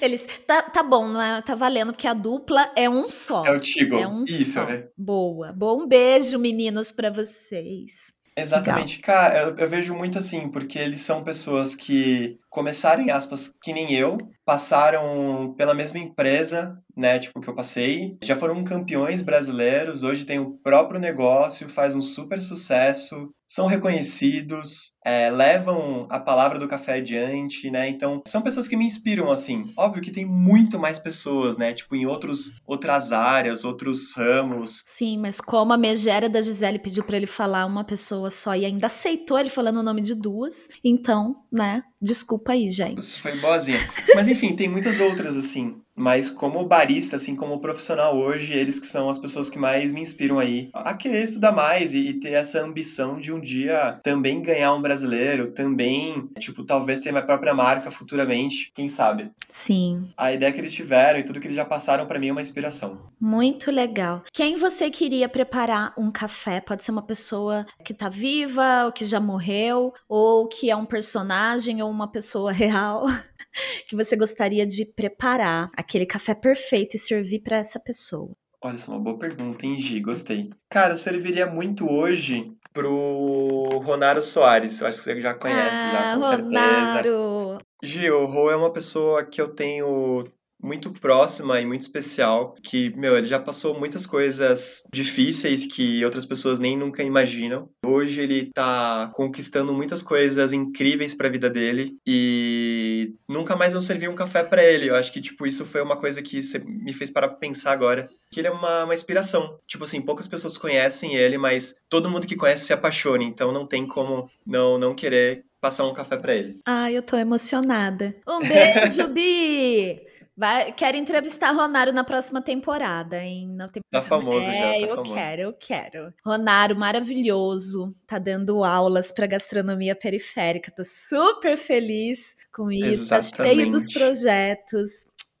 eles. 0.00 0.24
Tá, 0.46 0.62
tá 0.62 0.84
bom, 0.84 1.08
não 1.08 1.20
é? 1.20 1.42
Tá 1.42 1.56
valendo, 1.56 1.92
porque 1.92 2.06
a 2.06 2.14
dupla 2.14 2.70
é 2.76 2.88
um 2.88 3.08
só. 3.08 3.44
É 3.44 3.50
o 3.50 3.58
Tigo. 3.58 3.96
É 3.96 4.06
um 4.06 4.22
Isso, 4.22 4.52
só. 4.52 4.66
né? 4.66 4.84
Boa. 4.96 5.52
Bom 5.52 5.84
beijo, 5.86 6.38
meninos, 6.38 6.92
pra 6.92 7.10
vocês. 7.10 8.14
Exatamente. 8.40 8.98
Cara, 9.00 9.42
eu, 9.42 9.56
eu 9.56 9.68
vejo 9.68 9.94
muito 9.94 10.18
assim, 10.18 10.48
porque 10.48 10.78
eles 10.78 11.00
são 11.00 11.22
pessoas 11.22 11.74
que 11.74 12.38
começaram, 12.48 13.02
em 13.02 13.10
aspas, 13.10 13.54
que 13.62 13.72
nem 13.72 13.92
eu, 13.94 14.18
passaram 14.44 15.54
pela 15.56 15.74
mesma 15.74 15.98
empresa, 15.98 16.76
né, 16.96 17.18
tipo, 17.18 17.40
que 17.40 17.48
eu 17.48 17.54
passei, 17.54 18.14
já 18.22 18.36
foram 18.36 18.62
campeões 18.64 19.22
brasileiros, 19.22 20.02
hoje 20.02 20.24
tem 20.24 20.38
o 20.38 20.58
próprio 20.58 21.00
negócio, 21.00 21.68
faz 21.68 21.94
um 21.94 22.02
super 22.02 22.40
sucesso, 22.42 23.32
são 23.50 23.66
reconhecidos, 23.66 24.94
é, 25.04 25.28
levam 25.28 26.06
a 26.08 26.20
palavra 26.20 26.56
do 26.56 26.68
café 26.68 26.98
adiante, 26.98 27.68
né, 27.68 27.88
então 27.88 28.22
são 28.24 28.40
pessoas 28.40 28.68
que 28.68 28.76
me 28.76 28.84
inspiram, 28.84 29.28
assim. 29.28 29.72
Óbvio 29.76 30.02
que 30.02 30.12
tem 30.12 30.24
muito 30.24 30.78
mais 30.78 31.00
pessoas, 31.00 31.58
né, 31.58 31.72
tipo, 31.72 31.96
em 31.96 32.06
outros, 32.06 32.52
outras 32.64 33.10
áreas, 33.10 33.64
outros 33.64 34.14
ramos, 34.14 34.84
Sim, 34.86 35.18
mas 35.18 35.40
como 35.40 35.72
a 35.72 35.76
megera 35.76 36.28
da 36.28 36.40
Gisele 36.40 36.78
pediu 36.78 37.02
pra 37.02 37.16
ele 37.16 37.26
falar 37.26 37.66
uma 37.66 37.82
pessoa 37.82 38.30
só 38.30 38.54
e 38.54 38.64
ainda 38.64 38.86
aceitou 38.86 39.38
ele 39.38 39.48
falando 39.48 39.78
o 39.78 39.82
nome 39.82 40.00
de 40.00 40.14
duas, 40.14 40.68
então, 40.84 41.36
né? 41.50 41.82
Desculpa 42.00 42.52
aí, 42.52 42.70
gente. 42.70 43.20
Foi 43.20 43.36
boazinha. 43.38 43.78
Mas 44.14 44.26
enfim, 44.28 44.54
tem 44.56 44.68
muitas 44.68 45.00
outras, 45.00 45.36
assim. 45.36 45.76
Mas 46.00 46.30
como 46.30 46.64
barista, 46.64 47.16
assim, 47.16 47.36
como 47.36 47.60
profissional 47.60 48.16
hoje, 48.16 48.54
eles 48.54 48.80
que 48.80 48.86
são 48.86 49.08
as 49.10 49.18
pessoas 49.18 49.50
que 49.50 49.58
mais 49.58 49.92
me 49.92 50.00
inspiram 50.00 50.38
aí 50.38 50.70
a 50.72 50.94
querer 50.94 51.22
estudar 51.22 51.52
mais 51.52 51.92
e, 51.92 52.08
e 52.08 52.14
ter 52.14 52.32
essa 52.32 52.62
ambição 52.62 53.20
de 53.20 53.32
um 53.32 53.38
dia 53.38 54.00
também 54.02 54.40
ganhar 54.42 54.72
um 54.74 54.80
brasileiro, 54.80 55.52
também, 55.52 56.28
tipo, 56.38 56.64
talvez 56.64 57.00
ter 57.00 57.12
minha 57.12 57.24
própria 57.24 57.52
marca 57.54 57.90
futuramente, 57.90 58.72
quem 58.74 58.88
sabe. 58.88 59.30
Sim, 59.52 60.08
A 60.16 60.32
ideia 60.32 60.50
que 60.52 60.58
eles 60.58 60.72
tiveram 60.72 61.18
e 61.18 61.24
tudo 61.24 61.38
que 61.38 61.46
eles 61.46 61.56
já 61.56 61.64
passaram 61.64 62.06
pra 62.06 62.18
mim 62.18 62.28
é 62.28 62.32
uma 62.32 62.40
inspiração. 62.40 62.98
muito 63.20 63.70
legal. 63.70 64.24
Quem 64.32 64.56
você 64.56 64.88
queria 64.90 65.28
preparar 65.28 65.92
um 65.98 66.10
café? 66.10 66.60
Pode 66.60 66.82
ser 66.82 66.92
uma 66.92 67.02
pessoa 67.02 67.66
que 67.84 67.92
tá 67.92 68.08
viva, 68.08 68.86
ou 68.86 68.92
que 68.92 69.04
já 69.04 69.20
morreu, 69.20 69.92
ou 70.08 70.48
que 70.48 70.70
é 70.70 70.76
um 70.76 70.86
personagem 70.86 71.82
ou 71.82 71.90
uma 71.90 72.08
pessoa 72.08 72.50
real. 72.52 73.04
Que 73.88 73.96
você 73.96 74.14
gostaria 74.16 74.66
de 74.66 74.84
preparar 74.84 75.68
aquele 75.76 76.06
café 76.06 76.34
perfeito 76.34 76.96
e 76.96 76.98
servir 76.98 77.40
pra 77.40 77.56
essa 77.56 77.80
pessoa. 77.80 78.30
Olha, 78.62 78.74
isso 78.74 78.90
é 78.90 78.94
uma 78.94 79.02
boa 79.02 79.18
pergunta, 79.18 79.66
hein, 79.66 79.78
Gi? 79.78 80.00
Gostei. 80.00 80.50
Cara, 80.68 80.92
eu 80.92 80.96
serviria 80.96 81.46
muito 81.46 81.90
hoje 81.90 82.52
pro 82.72 83.68
Ronaro 83.82 84.22
Soares. 84.22 84.80
Eu 84.80 84.86
acho 84.86 84.98
que 84.98 85.04
você 85.04 85.20
já 85.20 85.34
conhece, 85.34 85.78
já, 85.90 86.14
com 86.14 86.22
certeza. 86.22 86.58
Ah, 86.58 87.02
Ronaro! 87.02 87.58
Gil, 87.82 88.22
o 88.22 88.26
Rô 88.26 88.50
é 88.50 88.56
uma 88.56 88.72
pessoa 88.72 89.24
que 89.24 89.40
eu 89.40 89.48
tenho 89.48 90.24
muito 90.62 90.90
próxima 90.92 91.60
e 91.60 91.66
muito 91.66 91.82
especial, 91.82 92.54
que, 92.62 92.90
meu, 92.96 93.16
ele 93.16 93.26
já 93.26 93.38
passou 93.38 93.78
muitas 93.78 94.06
coisas 94.06 94.82
difíceis 94.92 95.66
que 95.66 96.04
outras 96.04 96.26
pessoas 96.26 96.60
nem 96.60 96.76
nunca 96.76 97.02
imaginam. 97.02 97.68
Hoje 97.84 98.20
ele 98.20 98.50
tá 98.52 99.10
conquistando 99.14 99.72
muitas 99.72 100.02
coisas 100.02 100.52
incríveis 100.52 101.14
pra 101.14 101.28
vida 101.28 101.48
dele 101.48 101.96
e 102.06 103.14
nunca 103.28 103.56
mais 103.56 103.74
não 103.74 103.80
servi 103.80 104.08
um 104.08 104.14
café 104.14 104.42
pra 104.42 104.64
ele. 104.64 104.90
Eu 104.90 104.96
acho 104.96 105.12
que, 105.12 105.20
tipo, 105.20 105.46
isso 105.46 105.64
foi 105.64 105.82
uma 105.82 105.96
coisa 105.96 106.22
que 106.22 106.40
me 106.64 106.92
fez 106.92 107.10
parar 107.10 107.28
pra 107.28 107.38
pensar 107.38 107.72
agora. 107.72 108.08
Que 108.30 108.40
ele 108.40 108.48
é 108.48 108.50
uma, 108.50 108.84
uma 108.84 108.94
inspiração. 108.94 109.58
Tipo 109.66 109.84
assim, 109.84 110.00
poucas 110.00 110.26
pessoas 110.26 110.56
conhecem 110.56 111.14
ele, 111.14 111.38
mas 111.38 111.74
todo 111.88 112.10
mundo 112.10 112.26
que 112.26 112.36
conhece 112.36 112.66
se 112.66 112.72
apaixona, 112.72 113.24
então 113.24 113.52
não 113.52 113.66
tem 113.66 113.86
como 113.86 114.28
não, 114.46 114.78
não 114.78 114.94
querer 114.94 115.44
passar 115.60 115.84
um 115.84 115.92
café 115.92 116.16
pra 116.16 116.34
ele. 116.34 116.60
Ai, 116.66 116.96
eu 116.96 117.02
tô 117.02 117.16
emocionada. 117.16 118.14
Um 118.26 118.40
beijo, 118.40 119.08
Bi! 119.08 120.00
Vai, 120.40 120.72
quero 120.72 120.96
entrevistar 120.96 121.50
Ronaro 121.52 121.92
na 121.92 122.02
próxima 122.02 122.40
temporada, 122.40 123.22
hein? 123.22 123.46
Na 123.46 123.68
temporada... 123.68 123.90
Tá 123.90 124.00
famoso 124.00 124.48
é, 124.48 124.54
já, 124.54 124.70
tá 124.70 124.78
eu 124.78 124.88
famoso. 124.88 125.14
quero, 125.14 125.42
eu 125.42 125.52
quero. 125.52 126.14
Ronaro, 126.24 126.74
maravilhoso. 126.74 127.92
Tá 128.06 128.18
dando 128.18 128.64
aulas 128.64 129.12
pra 129.12 129.26
gastronomia 129.26 129.94
periférica. 129.94 130.72
Tô 130.74 130.82
super 130.82 131.58
feliz 131.58 132.34
com 132.50 132.72
isso. 132.72 133.10
Tá 133.10 133.20
cheio 133.20 133.70
dos 133.70 133.82
Exatamente. 133.82 133.92
projetos. 133.92 134.90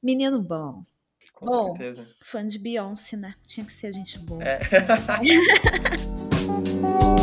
Menino 0.02 0.38
bom. 0.42 0.82
Com 1.32 1.46
Bom. 1.46 1.68
certeza. 1.68 2.06
Fã 2.22 2.46
de 2.46 2.58
Beyoncé, 2.58 3.16
né? 3.16 3.34
Tinha 3.46 3.64
que 3.64 3.72
ser 3.72 3.94
gente 3.94 4.18
boa. 4.18 4.44
É. 4.44 4.60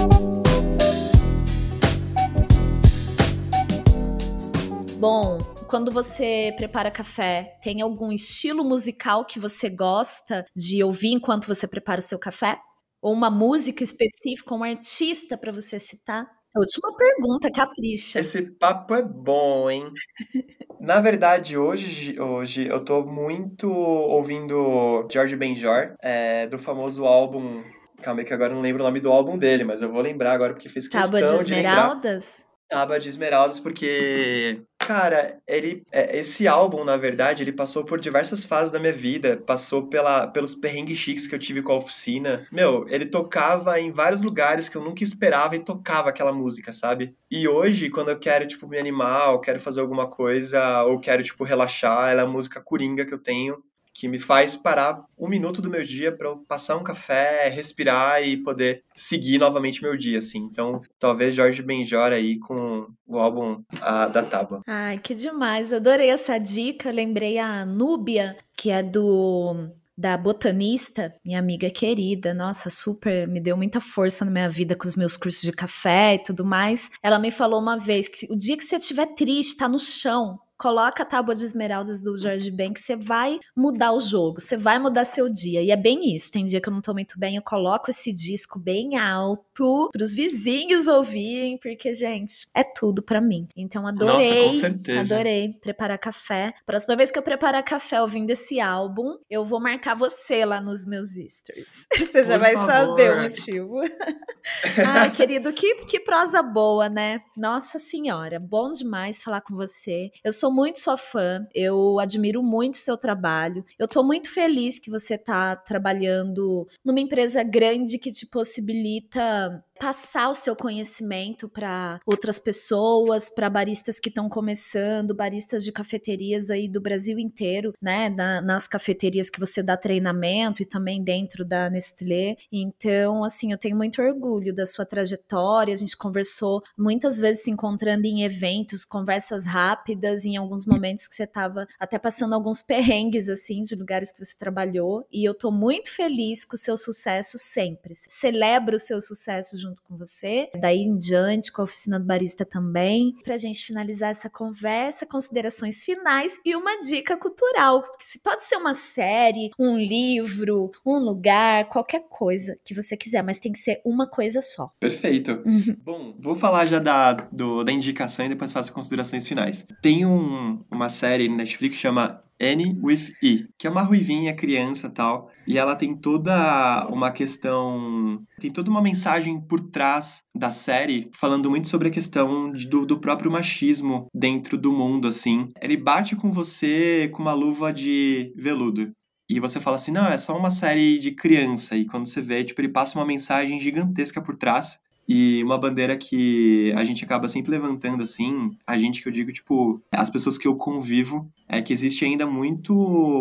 Bom, 4.99 5.37
quando 5.69 5.91
você 5.91 6.51
prepara 6.57 6.89
café, 6.89 7.55
tem 7.61 7.81
algum 7.81 8.11
estilo 8.11 8.63
musical 8.63 9.25
que 9.25 9.39
você 9.39 9.69
gosta 9.69 10.43
de 10.55 10.83
ouvir 10.83 11.09
enquanto 11.09 11.47
você 11.47 11.67
prepara 11.67 11.99
o 11.99 12.03
seu 12.03 12.17
café? 12.17 12.57
Ou 12.99 13.13
uma 13.13 13.29
música 13.29 13.83
específica, 13.83 14.55
um 14.55 14.63
artista 14.63 15.37
para 15.37 15.51
você 15.51 15.79
citar? 15.79 16.25
Última 16.55 16.89
pergunta, 16.97 17.51
capricha. 17.51 18.19
Esse 18.19 18.41
papo 18.57 18.95
é 18.95 19.03
bom, 19.03 19.69
hein? 19.69 19.85
Na 20.81 20.99
verdade, 20.99 21.55
hoje, 21.55 22.19
hoje 22.19 22.67
eu 22.67 22.83
tô 22.83 23.03
muito 23.03 23.71
ouvindo 23.71 25.07
George 25.11 25.35
Benjor, 25.35 25.95
é, 26.01 26.47
do 26.47 26.57
famoso 26.57 27.05
álbum. 27.05 27.63
Calma 28.01 28.21
aí 28.21 28.25
que 28.25 28.33
agora 28.33 28.51
eu 28.51 28.55
não 28.55 28.63
lembro 28.63 28.81
o 28.81 28.85
nome 28.85 28.99
do 28.99 29.11
álbum 29.11 29.37
dele, 29.37 29.63
mas 29.63 29.83
eu 29.83 29.91
vou 29.91 30.01
lembrar 30.01 30.31
agora 30.31 30.53
porque 30.53 30.69
fez 30.69 30.87
questão 30.87 31.19
Tábua 31.19 31.43
de 31.43 31.53
Esmeraldas? 31.53 32.45
De 32.69 32.75
Aba 32.75 32.99
de 32.99 33.09
Esmeraldas, 33.09 33.59
porque, 33.59 34.61
cara, 34.87 35.41
ele, 35.45 35.83
é, 35.91 36.17
esse 36.17 36.47
álbum, 36.47 36.85
na 36.85 36.95
verdade, 36.95 37.43
ele 37.43 37.51
passou 37.51 37.83
por 37.83 37.99
diversas 37.99 38.45
fases 38.45 38.71
da 38.71 38.79
minha 38.79 38.93
vida, 38.93 39.35
passou 39.45 39.89
pela, 39.89 40.27
pelos 40.27 40.55
perrengues 40.55 40.97
chiques 40.97 41.27
que 41.27 41.35
eu 41.35 41.39
tive 41.39 41.61
com 41.61 41.73
a 41.73 41.75
oficina. 41.75 42.47
Meu, 42.49 42.85
ele 42.87 43.05
tocava 43.05 43.77
em 43.81 43.91
vários 43.91 44.23
lugares 44.23 44.69
que 44.69 44.77
eu 44.77 44.81
nunca 44.81 45.03
esperava 45.03 45.57
e 45.57 45.59
tocava 45.59 46.07
aquela 46.07 46.31
música, 46.31 46.71
sabe? 46.71 47.13
E 47.29 47.49
hoje, 47.49 47.89
quando 47.89 48.11
eu 48.11 48.17
quero, 48.17 48.47
tipo, 48.47 48.65
me 48.65 48.79
animar, 48.79 49.33
ou 49.33 49.41
quero 49.41 49.59
fazer 49.59 49.81
alguma 49.81 50.07
coisa, 50.07 50.83
ou 50.83 51.01
quero, 51.01 51.21
tipo, 51.21 51.43
relaxar, 51.43 52.09
ela 52.09 52.21
é 52.21 52.23
a 52.23 52.29
música 52.29 52.61
coringa 52.61 53.05
que 53.05 53.13
eu 53.13 53.19
tenho 53.21 53.61
que 53.97 54.07
me 54.07 54.19
faz 54.19 54.55
parar 54.55 55.03
um 55.17 55.27
minuto 55.27 55.59
do 55.59 55.71
meu 55.71 55.83
dia 55.83 56.11
para 56.11 56.29
eu 56.29 56.37
passar 56.47 56.77
um 56.77 56.83
café, 56.83 57.49
respirar 57.49 58.21
e 58.21 58.37
poder 58.37 58.83
seguir 58.95 59.39
novamente 59.39 59.81
meu 59.81 59.97
dia, 59.97 60.19
assim. 60.19 60.47
Então, 60.51 60.83
talvez 60.99 61.33
Jorge 61.33 61.63
Benjor 61.63 62.11
aí 62.11 62.37
com 62.37 62.87
o 63.07 63.17
álbum 63.17 63.63
a, 63.81 64.07
da 64.07 64.21
Tábua. 64.21 64.61
Ai, 64.67 64.99
que 64.99 65.15
demais. 65.15 65.73
Adorei 65.73 66.11
essa 66.11 66.37
dica. 66.37 66.91
Lembrei 66.91 67.39
a 67.39 67.65
Núbia, 67.65 68.37
que 68.55 68.69
é 68.69 68.83
do 68.83 69.67
da 69.97 70.15
botanista, 70.15 71.11
minha 71.25 71.39
amiga 71.39 71.71
querida, 71.71 72.31
nossa, 72.31 72.69
super, 72.69 73.27
me 73.27 73.39
deu 73.39 73.57
muita 73.57 73.81
força 73.81 74.23
na 74.23 74.29
minha 74.29 74.47
vida 74.47 74.75
com 74.75 74.87
os 74.87 74.95
meus 74.95 75.17
cursos 75.17 75.41
de 75.41 75.51
café 75.51 76.13
e 76.13 76.19
tudo 76.19 76.45
mais. 76.45 76.91
Ela 77.01 77.17
me 77.17 77.31
falou 77.31 77.59
uma 77.59 77.79
vez 77.79 78.07
que 78.07 78.31
o 78.31 78.37
dia 78.37 78.55
que 78.55 78.63
você 78.63 78.75
estiver 78.75 79.07
triste, 79.15 79.57
tá 79.57 79.67
no 79.67 79.79
chão, 79.79 80.37
coloca 80.57 81.03
a 81.03 81.05
tábua 81.05 81.35
de 81.35 81.45
esmeraldas 81.45 82.01
do 82.01 82.15
George 82.17 82.49
Ben 82.51 82.73
que 82.73 82.79
você 82.79 82.95
vai 82.95 83.39
mudar 83.55 83.93
o 83.93 84.01
jogo, 84.01 84.39
você 84.39 84.57
vai 84.57 84.79
mudar 84.79 85.05
seu 85.05 85.29
dia. 85.29 85.61
E 85.61 85.71
é 85.71 85.75
bem 85.75 86.15
isso. 86.15 86.31
Tem 86.31 86.45
dia 86.45 86.59
que 86.59 86.67
eu 86.67 86.73
não 86.73 86.81
tô 86.81 86.93
muito 86.93 87.19
bem, 87.19 87.35
eu 87.35 87.41
coloco 87.41 87.91
esse 87.91 88.11
disco 88.11 88.59
bem 88.59 88.97
alto 88.97 89.89
para 89.91 90.03
os 90.03 90.13
vizinhos 90.13 90.87
ouvirem, 90.87 91.57
porque 91.57 91.93
gente, 91.93 92.47
é 92.53 92.63
tudo 92.63 93.01
para 93.01 93.21
mim. 93.21 93.47
Então 93.55 93.87
adorei, 93.87 94.47
Nossa, 94.47 94.47
com 94.47 94.53
certeza. 94.53 95.15
adorei 95.15 95.53
preparar 95.61 95.97
café. 95.97 96.53
Próxima 96.65 96.95
vez 96.95 97.11
que 97.11 97.19
eu 97.19 97.23
preparar 97.23 97.63
café 97.63 98.01
ouvindo 98.01 98.29
esse 98.31 98.59
álbum, 98.59 99.17
eu 99.29 99.45
vou 99.45 99.59
marcar 99.59 99.95
você 99.95 100.45
lá 100.45 100.59
nos 100.61 100.85
meus 100.85 101.09
stories. 101.09 101.87
Você 102.07 102.25
já 102.25 102.35
Por 102.35 102.39
vai 102.39 102.53
favor. 102.53 102.71
saber 102.71 103.11
o 103.11 103.21
motivo. 103.21 103.81
ah, 104.87 105.09
querido, 105.09 105.51
que, 105.51 105.75
que 105.85 105.99
prosa 105.99 106.41
boa, 106.41 106.87
né? 106.87 107.21
Nossa 107.35 107.77
senhora, 107.77 108.39
bom 108.39 108.71
demais 108.71 109.21
falar 109.21 109.41
com 109.41 109.55
você. 109.55 110.09
Eu 110.23 110.31
sou 110.31 110.46
sou 110.47 110.53
muito 110.53 110.79
sua 110.79 110.95
fã, 110.95 111.45
eu 111.53 111.99
admiro 111.99 112.41
muito 112.41 112.77
seu 112.77 112.97
trabalho. 112.97 113.65
Eu 113.77 113.85
estou 113.85 114.03
muito 114.03 114.33
feliz 114.33 114.79
que 114.79 114.89
você 114.89 115.15
está 115.15 115.55
trabalhando 115.57 116.65
numa 116.83 117.01
empresa 117.01 117.43
grande 117.43 117.99
que 117.99 118.11
te 118.11 118.25
possibilita 118.25 119.63
passar 119.77 120.29
o 120.29 120.33
seu 120.33 120.55
conhecimento 120.55 121.47
para 121.47 121.99
outras 122.05 122.39
pessoas, 122.39 123.29
para 123.29 123.49
baristas 123.49 123.99
que 123.99 124.09
estão 124.09 124.27
começando, 124.27 125.15
baristas 125.15 125.63
de 125.63 125.71
cafeterias 125.71 126.49
aí 126.49 126.67
do 126.67 126.81
Brasil 126.81 127.19
inteiro, 127.19 127.73
né? 127.81 128.09
Na, 128.09 128.41
nas 128.41 128.67
cafeterias 128.67 129.29
que 129.29 129.39
você 129.39 129.61
dá 129.61 129.77
treinamento 129.77 130.61
e 130.61 130.65
também 130.65 131.03
dentro 131.03 131.45
da 131.45 131.69
Nestlé. 131.69 132.37
Então, 132.51 133.23
assim, 133.23 133.51
eu 133.51 133.57
tenho 133.57 133.75
muito 133.75 134.01
orgulho 134.01 134.53
da 134.53 134.65
sua 134.65 134.85
trajetória. 134.85 135.73
A 135.73 135.77
gente 135.77 135.95
conversou 135.95 136.63
muitas 136.77 137.17
vezes 137.17 137.43
se 137.43 137.51
encontrando 137.51 138.05
em 138.05 138.23
eventos, 138.23 138.83
conversas 138.83 139.45
rápidas, 139.45 140.25
em 140.25 140.37
alguns 140.37 140.65
momentos 140.65 141.07
que 141.07 141.15
você 141.15 141.23
estava 141.23 141.67
até 141.79 141.97
passando 141.97 142.33
alguns 142.33 142.61
perrengues, 142.61 143.29
assim, 143.29 143.63
de 143.63 143.75
lugares 143.75 144.11
que 144.11 144.23
você 144.23 144.35
trabalhou. 144.37 145.05
E 145.11 145.23
eu 145.23 145.33
tô 145.33 145.51
muito 145.51 145.91
feliz 145.91 146.43
com 146.43 146.55
o 146.55 146.59
seu 146.59 146.75
sucesso 146.75 147.37
sempre. 147.37 147.93
Celebro 147.95 148.75
o 148.75 148.79
seu 148.79 148.99
sucesso 148.99 149.57
junto 149.57 149.66
com 149.87 149.97
você. 149.97 150.49
Daí 150.59 150.79
em 150.79 150.97
diante, 150.97 151.51
com 151.51 151.61
a 151.61 151.65
oficina 151.65 151.99
do 151.99 152.05
barista 152.05 152.45
também. 152.45 153.13
Pra 153.23 153.37
gente 153.37 153.65
finalizar 153.65 154.11
essa 154.11 154.29
conversa, 154.29 155.05
considerações 155.05 155.81
finais 155.81 156.39
e 156.45 156.55
uma 156.55 156.81
dica 156.81 157.17
cultural. 157.17 157.83
Que 157.83 158.19
pode 158.19 158.43
ser 158.43 158.55
uma 158.55 158.73
série, 158.73 159.51
um 159.59 159.77
livro, 159.77 160.71
um 160.85 160.97
lugar, 160.97 161.69
qualquer 161.69 162.07
coisa 162.09 162.57
que 162.63 162.73
você 162.73 162.95
quiser, 162.95 163.23
mas 163.23 163.39
tem 163.39 163.51
que 163.51 163.59
ser 163.59 163.81
uma 163.85 164.07
coisa 164.07 164.41
só. 164.41 164.69
Perfeito. 164.79 165.41
Uhum. 165.45 165.77
Bom, 165.83 166.15
vou 166.19 166.35
falar 166.35 166.65
já 166.65 166.79
da, 166.79 167.13
do, 167.13 167.63
da 167.63 167.71
indicação 167.71 168.25
e 168.25 168.29
depois 168.29 168.51
faço 168.51 168.73
considerações 168.73 169.27
finais. 169.27 169.65
Tem 169.81 170.05
um, 170.05 170.63
uma 170.71 170.89
série 170.89 171.27
no 171.27 171.35
Netflix 171.35 171.75
que 171.75 171.81
chama 171.81 172.23
Annie 172.41 172.79
with 172.81 173.11
E, 173.21 173.45
que 173.57 173.67
é 173.67 173.69
uma 173.69 173.81
ruivinha 173.81 174.35
criança 174.35 174.89
tal, 174.89 175.29
e 175.47 175.57
ela 175.57 175.75
tem 175.75 175.95
toda 175.95 176.87
uma 176.89 177.11
questão, 177.11 178.21
tem 178.39 178.51
toda 178.51 178.69
uma 178.69 178.81
mensagem 178.81 179.39
por 179.41 179.59
trás 179.59 180.21
da 180.35 180.51
série, 180.51 181.09
falando 181.13 181.49
muito 181.49 181.67
sobre 181.67 181.87
a 181.87 181.91
questão 181.91 182.51
do, 182.51 182.85
do 182.85 182.99
próprio 182.99 183.31
machismo 183.31 184.07
dentro 184.13 184.57
do 184.57 184.71
mundo, 184.71 185.07
assim. 185.07 185.49
Ele 185.61 185.77
bate 185.77 186.15
com 186.15 186.31
você 186.31 187.09
com 187.13 187.21
uma 187.21 187.33
luva 187.33 187.73
de 187.73 188.33
veludo. 188.35 188.91
E 189.29 189.41
você 189.41 189.59
fala 189.59 189.75
assim, 189.75 189.91
não, 189.91 190.07
é 190.07 190.17
só 190.17 190.37
uma 190.37 190.51
série 190.51 190.99
de 190.99 191.11
criança. 191.11 191.75
E 191.75 191.85
quando 191.85 192.05
você 192.05 192.21
vê, 192.21 192.45
tipo, 192.45 192.61
ele 192.61 192.69
passa 192.69 192.97
uma 192.97 193.05
mensagem 193.05 193.59
gigantesca 193.59 194.21
por 194.21 194.37
trás 194.37 194.79
e 195.07 195.43
uma 195.43 195.57
bandeira 195.57 195.95
que 195.95 196.73
a 196.75 196.83
gente 196.83 197.03
acaba 197.03 197.27
sempre 197.27 197.51
levantando, 197.51 198.03
assim, 198.03 198.51
a 198.65 198.77
gente 198.77 199.01
que 199.01 199.07
eu 199.07 199.13
digo, 199.13 199.31
tipo, 199.31 199.81
as 199.91 200.09
pessoas 200.09 200.37
que 200.37 200.47
eu 200.47 200.55
convivo, 200.55 201.31
é 201.47 201.61
que 201.61 201.71
existe 201.71 202.03
ainda 202.03 202.25
muito 202.25 202.73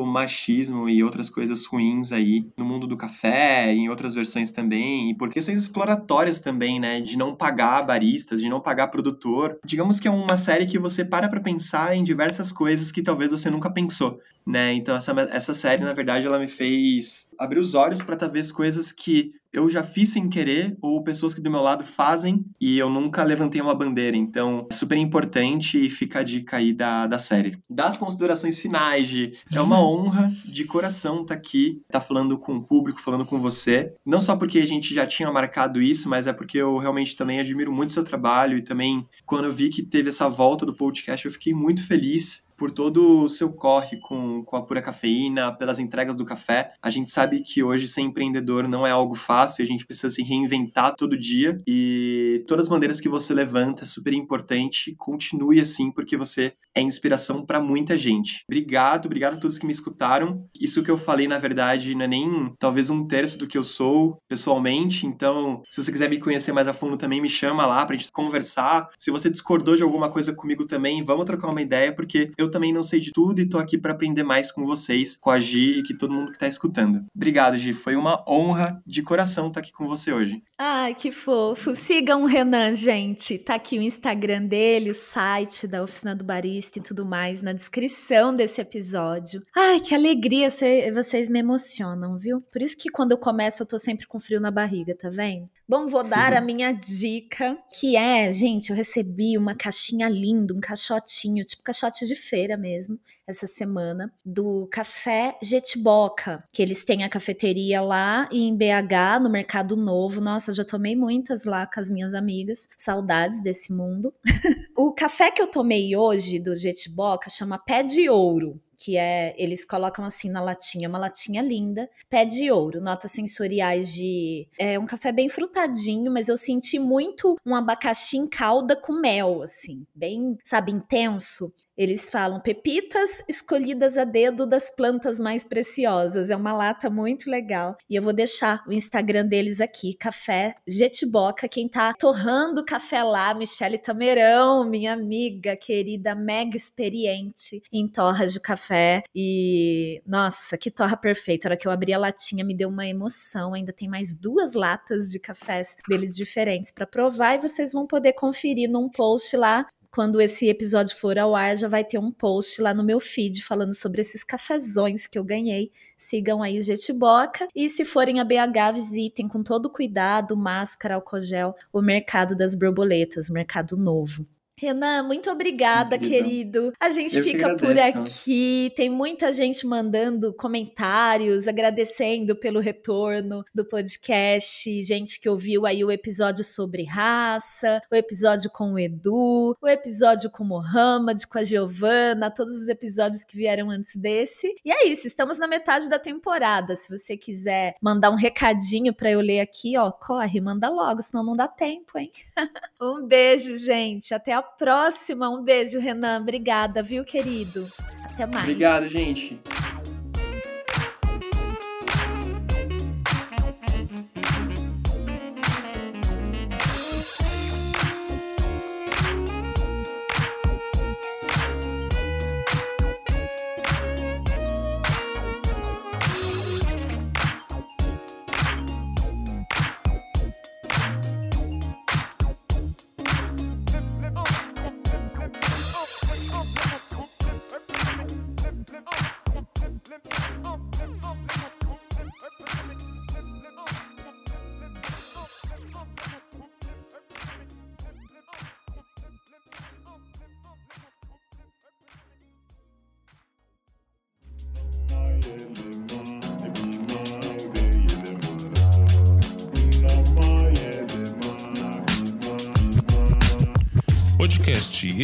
machismo 0.05 0.89
e 0.89 1.03
outras 1.03 1.31
coisas 1.31 1.65
ruins 1.65 2.11
aí 2.11 2.49
no 2.57 2.65
mundo 2.65 2.87
do 2.87 2.97
café, 2.97 3.73
em 3.73 3.89
outras 3.89 4.15
versões 4.15 4.51
também, 4.51 5.11
e 5.11 5.15
por 5.15 5.31
questões 5.31 5.61
exploratórias 5.61 6.41
também, 6.41 6.81
né, 6.81 7.01
de 7.01 7.17
não 7.17 7.37
pagar 7.37 7.83
baristas, 7.83 8.41
de 8.41 8.49
não 8.49 8.61
pagar 8.61 8.89
produtor. 8.89 9.59
Digamos 9.65 10.01
que 10.01 10.09
é 10.09 10.11
uma 10.11 10.37
série 10.37 10.67
que 10.67 10.79
você 10.79 11.05
para 11.05 11.29
pra 11.29 11.41
pensar 11.41 11.97
em 11.97 12.03
diversas 12.03 12.51
coisas 12.51 12.91
que 12.91 13.03
talvez 13.03 13.31
você 13.31 13.49
nunca 13.49 13.71
pensou, 13.71 14.19
né? 14.45 14.73
Então 14.75 14.97
essa, 14.97 15.13
essa 15.31 15.55
série, 15.55 15.85
na 15.85 15.93
verdade, 15.93 16.27
ela 16.27 16.41
me 16.41 16.49
fez 16.49 17.29
abrir 17.39 17.61
os 17.61 17.75
olhos 17.75 18.03
para 18.03 18.17
talvez 18.17 18.51
coisas 18.51 18.91
que 18.91 19.33
eu 19.57 19.71
já 19.71 19.83
fiz 19.83 20.11
sem 20.11 20.29
querer 20.29 20.77
ou 20.83 21.03
pessoas 21.03 21.33
que 21.33 21.41
do 21.41 21.51
meu 21.51 21.61
lado 21.61 21.83
fazem 21.83 22.45
e 22.61 22.79
eu 22.79 22.91
nunca 22.91 23.23
levantei 23.23 23.61
uma 23.61 23.75
bandeira. 23.75 24.17
Então, 24.17 24.67
é 24.71 24.75
super 24.75 24.99
importante 24.99 25.87
e 25.87 25.91
fica 25.91 26.21
a 26.21 26.23
dica 26.23 26.59
aí 26.59 26.73
da, 26.73 27.07
da 27.07 27.19
série. 27.19 27.59
Das 27.69 27.97
considerações 27.97 28.61
finais, 28.61 29.09
de 29.09 29.33
é 29.53 29.61
uma 29.61 29.81
honra 29.81 30.31
de 30.45 30.65
coração 30.65 31.23
estar 31.23 31.35
tá 31.35 31.41
aqui, 31.41 31.81
estar 31.87 32.01
tá 32.01 32.07
falando 32.07 32.39
com 32.39 32.57
o 32.57 32.63
público, 32.63 33.01
falando 33.01 33.25
com 33.25 33.41
você. 33.41 33.95
Não 34.05 34.21
só 34.21 34.37
porque 34.37 34.59
a 34.59 34.67
gente 34.67 34.95
já 34.95 35.07
tinha 35.07 35.33
marcado 35.33 35.81
isso, 35.81 36.09
mas 36.09 36.27
é 36.27 36.33
porque 36.33 36.59
eu 36.59 36.77
realmente 36.77 37.17
também 37.17 37.41
admiro 37.41 37.73
muito 37.73 37.93
seu 37.93 38.05
trabalho 38.05 38.59
e 38.59 38.63
também 38.63 39.07
quando 39.25 39.47
eu 39.47 39.53
vi 39.53 39.69
que 39.69 39.83
teve 39.83 40.11
essa 40.11 40.29
volta 40.29 40.67
do 40.67 40.75
podcast, 40.75 41.25
eu 41.25 41.33
fiquei 41.33 41.55
muito 41.55 41.87
feliz 41.87 42.46
por 42.57 42.71
todo 42.71 43.25
o 43.25 43.29
seu 43.29 43.53
corre 43.53 43.99
com, 43.99 44.43
com 44.45 44.57
a 44.57 44.63
pura 44.63 44.83
cafeína, 44.83 45.53
pelas 45.53 45.79
entregas 45.79 46.17
do 46.17 46.25
café. 46.25 46.73
A 46.83 46.91
gente 46.91 47.13
sabe 47.13 47.41
que 47.43 47.63
hoje 47.63 47.89
ser 47.89 48.01
empreendedor 48.01 48.67
não 48.69 48.87
é 48.87 48.91
algo 48.91 49.15
fácil, 49.15 49.65
a 49.65 49.67
gente 49.67 49.87
precisa 49.87 50.11
se 50.11 50.23
reinventar 50.23 50.95
todo 50.95 51.19
dia 51.19 51.61
e 51.67 52.45
todas 52.47 52.67
as 52.67 52.69
bandeiras 52.71 53.01
que 53.01 53.09
você 53.09 53.35
levanta 53.35 53.83
é 53.83 53.87
super 53.87 54.13
importante. 54.13 54.95
Continue 54.97 55.61
assim, 55.61 55.91
porque 55.91 56.17
você 56.17 56.55
é 56.77 56.83
inspiração 56.83 57.45
para 57.45 57.61
muita 57.61 57.97
gente. 57.97 58.45
Obrigado, 58.49 59.07
obrigado 59.07 59.35
a 59.35 59.41
todos 59.41 59.59
que 59.59 59.65
me 59.67 59.73
escutaram. 59.73 60.47
Isso 60.61 60.83
que 60.83 60.91
eu 60.91 60.99
falei, 60.99 61.27
na 61.27 61.39
verdade, 61.39 61.95
não 61.95 62.05
é 62.05 62.09
nem 62.09 62.53
talvez 62.59 62.91
um 62.91 63.07
terço 63.07 63.39
do 63.39 63.47
que 63.47 63.57
eu 63.57 63.65
sou 63.65 64.19
pessoalmente. 64.29 65.07
Então, 65.07 65.63
se 65.71 65.83
você 65.83 65.91
quiser 65.91 66.11
me 66.11 66.19
conhecer 66.19 66.53
mais 66.53 66.69
a 66.69 66.75
fundo, 66.75 66.99
também 66.99 67.21
me 67.21 67.29
chama 67.29 67.67
lá 67.67 67.85
pra 67.87 67.97
gente 67.97 68.13
conversar. 68.13 68.89
Se 68.99 69.11
você 69.11 69.31
discordou 69.31 69.75
de 69.75 69.83
alguma 69.83 70.11
coisa 70.11 70.35
comigo 70.35 70.67
também, 70.67 71.03
vamos 71.03 71.25
trocar 71.25 71.49
uma 71.49 71.63
ideia, 71.63 71.95
porque 71.95 72.31
eu 72.37 72.51
também 72.51 72.73
não 72.73 72.83
sei 72.83 73.01
de 73.01 73.11
tudo 73.11 73.41
e 73.41 73.49
tô 73.49 73.59
aqui 73.59 73.79
para 73.79 73.93
aprender 73.93 74.23
mais 74.23 74.53
com 74.53 74.65
vocês, 74.65 75.17
com 75.17 75.31
a 75.31 75.39
Gi 75.39 75.79
e 75.79 75.83
que 75.83 75.97
todo 75.97 76.13
mundo 76.13 76.33
que 76.33 76.39
tá 76.39 76.47
escutando. 76.47 77.05
Obrigado, 77.15 77.57
Gi. 77.57 77.73
Foi 77.73 77.97
uma 77.97 78.23
honra 78.29 78.83
de 78.87 79.03
coração 79.03 79.49
estar 79.49 79.61
tá 79.61 79.67
aqui 79.67 79.73
com 79.73 79.89
você 79.89 80.13
hoje. 80.13 80.43
Ai, 80.59 80.95
que 80.95 81.13
fofo. 81.13 81.75
Sigam 81.77 82.23
o 82.23 82.27
Renan, 82.27 82.75
gente. 82.75 83.39
Tá 83.39 83.57
aqui 83.57 83.79
o 83.79 83.83
Instagram 83.83 84.47
dele, 84.47 84.89
o 84.89 84.95
site 84.95 85.69
da 85.69 85.83
Oficina 85.83 86.17
do 86.17 86.25
Barista 86.25 86.79
e 86.79 86.83
tudo 86.83 87.05
mais 87.05 87.43
na 87.43 87.53
descrição 87.53 88.35
desse 88.35 88.59
episódio. 88.63 89.43
Ai, 89.55 89.81
que 89.81 89.95
alegria, 89.95 90.49
vocês 90.51 91.29
me 91.29 91.41
emocionam, 91.41 92.17
viu? 92.17 92.41
Por 92.41 92.63
isso 92.63 92.77
que 92.79 92.89
quando 92.89 93.13
eu 93.13 93.19
começo 93.19 93.63
eu 93.63 93.67
tô 93.67 93.79
sempre 93.79 94.07
com 94.07 94.19
frio 94.19 94.41
na 94.41 94.51
barriga, 94.51 94.97
tá 94.97 95.11
vendo? 95.11 95.47
Bom, 95.69 95.89
vou 95.89 96.05
dar 96.05 96.33
a 96.33 96.41
minha 96.41 96.71
dica, 96.71 97.59
que 97.73 97.97
é, 97.97 98.33
gente, 98.33 98.71
eu 98.71 98.77
recebi 98.77 99.37
uma 99.37 99.53
caixinha 99.53 100.09
linda, 100.09 100.55
um 100.55 100.61
caixotinho, 100.61 101.45
tipo 101.45 101.65
caixote 101.65 102.07
de 102.07 102.15
feira 102.15 102.57
mesmo, 102.57 103.01
essa 103.27 103.49
semana, 103.49 104.13
do 104.25 104.69
Café 104.71 105.37
Jetboca, 105.43 106.45
que 106.53 106.63
eles 106.63 106.85
têm 106.85 107.03
a 107.03 107.09
cafeteria 107.09 107.81
lá 107.81 108.29
em 108.31 108.57
BH, 108.57 109.21
no 109.21 109.29
Mercado 109.29 109.75
Novo. 109.75 110.21
Nossa, 110.21 110.53
já 110.53 110.65
tomei 110.65 110.95
muitas 110.95 111.45
lá 111.47 111.67
com 111.67 111.81
as 111.81 111.89
minhas 111.89 112.15
amigas. 112.15 112.69
Saudades 112.79 113.43
desse 113.43 113.73
mundo. 113.73 114.15
o 114.77 114.93
café 114.93 115.33
que 115.33 115.43
eu 115.43 115.49
tomei 115.49 115.97
hoje 115.97 116.39
do 116.39 116.55
Jetboca 116.55 117.29
chama 117.29 117.59
Pé 117.59 117.83
de 117.83 118.09
Ouro 118.09 118.61
que 118.87 118.97
é 118.97 119.35
eles 119.37 119.65
colocam 119.65 120.05
assim 120.05 120.31
na 120.31 120.41
latinha, 120.41 120.89
uma 120.89 120.97
latinha 120.97 121.43
linda, 121.43 121.91
pé 122.09 122.25
de 122.25 122.53
ouro, 122.53 122.81
notas 122.81 123.11
sensoriais 123.11 123.93
de 123.93 124.47
é 124.57 124.79
um 124.79 124.87
café 124.87 125.11
bem 125.11 125.29
frutadinho, 125.29 126.13
mas 126.13 126.29
eu 126.29 126.37
senti 126.37 126.79
muito 126.79 127.37
um 127.45 127.57
abacaxi 127.57 128.17
em 128.17 128.29
calda 128.29 128.77
com 128.77 128.93
mel, 128.93 129.43
assim, 129.43 129.85
bem, 129.93 130.39
sabe, 130.45 130.71
intenso. 130.71 131.53
Eles 131.77 132.09
falam 132.09 132.41
pepitas 132.41 133.23
escolhidas 133.29 133.99
a 133.99 134.05
dedo 134.05 134.47
das 134.47 134.75
plantas 134.75 135.19
mais 135.19 135.45
preciosas. 135.45 136.31
É 136.31 136.37
uma 136.37 136.53
lata 136.53 136.89
muito 136.89 137.31
legal. 137.31 137.77
E 137.89 137.97
eu 137.97 138.03
vou 138.03 138.13
deixar 138.13 138.63
o 138.67 138.73
Instagram 138.73 139.27
deles 139.27 139.61
aqui, 139.61 139.95
Café 139.95 140.55
Jetiboca. 140.67 141.49
Quem 141.49 141.69
tá 141.69 141.93
torrando 141.95 142.65
café 142.65 143.03
lá, 143.03 143.35
Michele 143.35 143.79
Tamerão, 143.79 144.69
minha 144.69 144.93
amiga 144.93 145.57
querida, 145.57 146.15
mega 146.15 146.57
experiente 146.57 147.63
em 147.73 147.87
torra 147.87 148.27
de 148.27 148.41
café. 148.41 149.03
E 149.15 150.01
nossa, 150.07 150.57
que 150.57 150.71
torra 150.71 150.97
perfeita. 150.97 151.49
A 151.49 151.51
hora 151.51 151.57
que 151.57 151.69
eu 151.69 151.73
abri 151.73 151.93
a 151.93 151.99
latinha 151.99 152.45
me 152.45 152.57
deu 152.57 152.69
uma 152.69 152.87
emoção. 152.87 153.55
Ainda 153.55 153.73
tem 153.73 153.89
mais 153.89 154.15
duas 154.15 154.55
latas 154.55 155.11
de 155.11 155.19
cafés 155.19 155.77
deles 155.89 156.17
diferentes 156.17 156.73
para 156.73 156.87
provar 156.87 157.35
e 157.35 157.39
vocês 157.39 157.73
vão 157.73 157.87
poder 157.87 158.15
conferir 158.15 158.71
num 158.71 158.89
post 158.89 159.37
lá 159.37 159.67
quando 159.97 160.21
esse 160.21 160.47
episódio 160.47 160.95
for 160.95 161.19
ao 161.19 161.35
ar, 161.35 161.57
já 161.57 161.69
vai 161.69 161.83
ter 161.83 161.97
um 161.97 162.13
post 162.13 162.61
lá 162.61 162.75
no 162.75 162.85
meu 162.85 163.01
feed 163.01 163.43
falando 163.43 163.75
sobre 163.75 164.03
esses 164.03 164.23
cafezões 164.23 165.07
que 165.07 165.19
eu 165.19 165.25
ganhei. 165.25 165.73
Sigam 165.97 166.43
aí 166.43 166.59
o 166.59 166.63
Jetiboca. 166.63 167.49
E 167.57 167.67
se 167.71 167.83
forem 167.83 168.21
a 168.21 168.25
BH, 168.25 168.75
visitem 168.75 169.27
com 169.27 169.43
todo 169.43 169.71
cuidado, 169.71 170.37
máscara, 170.37 170.97
álcool 170.97 171.23
gel, 171.23 171.57
o 171.73 171.81
Mercado 171.81 172.37
das 172.37 172.55
Borboletas, 172.55 173.31
Mercado 173.31 173.75
Novo. 173.75 174.27
Renan, 174.59 175.03
muito 175.03 175.31
obrigada, 175.31 175.99
querido. 175.99 176.73
A 176.81 176.89
gente 176.89 177.19
Eu 177.19 177.23
fica 177.23 177.55
por 177.57 177.79
aqui. 177.79 178.73
Tem 178.75 178.89
muita 178.89 179.31
gente 179.31 179.67
mandando 179.67 180.33
comentários, 180.33 181.47
agradecendo 181.47 182.35
pelo 182.35 182.59
retorno 182.59 183.45
do 183.55 183.67
podcast. 183.67 184.83
Gente 184.83 185.21
que 185.21 185.29
ouviu 185.29 185.67
aí 185.67 185.85
o 185.85 185.91
episódio 185.91 186.43
sobre 186.43 186.85
raça, 186.85 187.83
o 187.93 187.95
episódio 187.95 188.51
com 188.51 188.73
o 188.73 188.79
Edu, 188.79 189.55
o 189.61 189.69
episódio 189.69 190.31
com 190.31 190.43
o 190.43 190.47
Mohamed, 190.47 191.27
com 191.27 191.39
a 191.39 191.45
Giovana, 191.45 192.31
todos 192.31 192.57
os 192.57 192.69
episódios 192.71 193.25
que 193.25 193.37
vieram 193.37 193.71
antes 193.71 193.95
desse. 193.95 194.55
E 194.65 194.73
é 194.73 194.87
isso, 194.87 195.07
estamos 195.07 195.39
na 195.39 195.47
metade 195.47 195.87
da 195.87 195.99
temporada. 195.99 196.77
Se 196.77 196.89
você 196.89 197.15
quiser 197.15 197.77
mandar 197.79 198.11
um 198.11 198.17
recadinho 198.17 198.95
para 198.95 199.11
eu 199.11 199.21
ler 199.21 199.41
aqui, 199.41 199.77
ó, 199.77 199.93
corre, 199.93 200.41
manda 200.41 200.71
logo, 200.71 201.03
senão 201.03 201.23
não 201.23 201.37
dá 201.37 201.47
tempo, 201.47 201.99
hein? 201.99 202.11
um 202.81 203.07
beijo, 203.07 203.59
gente. 203.59 204.15
Até 204.15 204.33
a 204.33 204.46
próxima. 204.59 205.29
Um 205.29 205.43
beijo, 205.43 205.79
Renan. 205.79 206.21
Obrigada, 206.21 206.83
viu, 206.83 207.05
querido? 207.05 207.71
Até 208.05 208.27
mais. 208.27 208.45
Obrigado, 208.45 208.89
gente. 208.89 209.41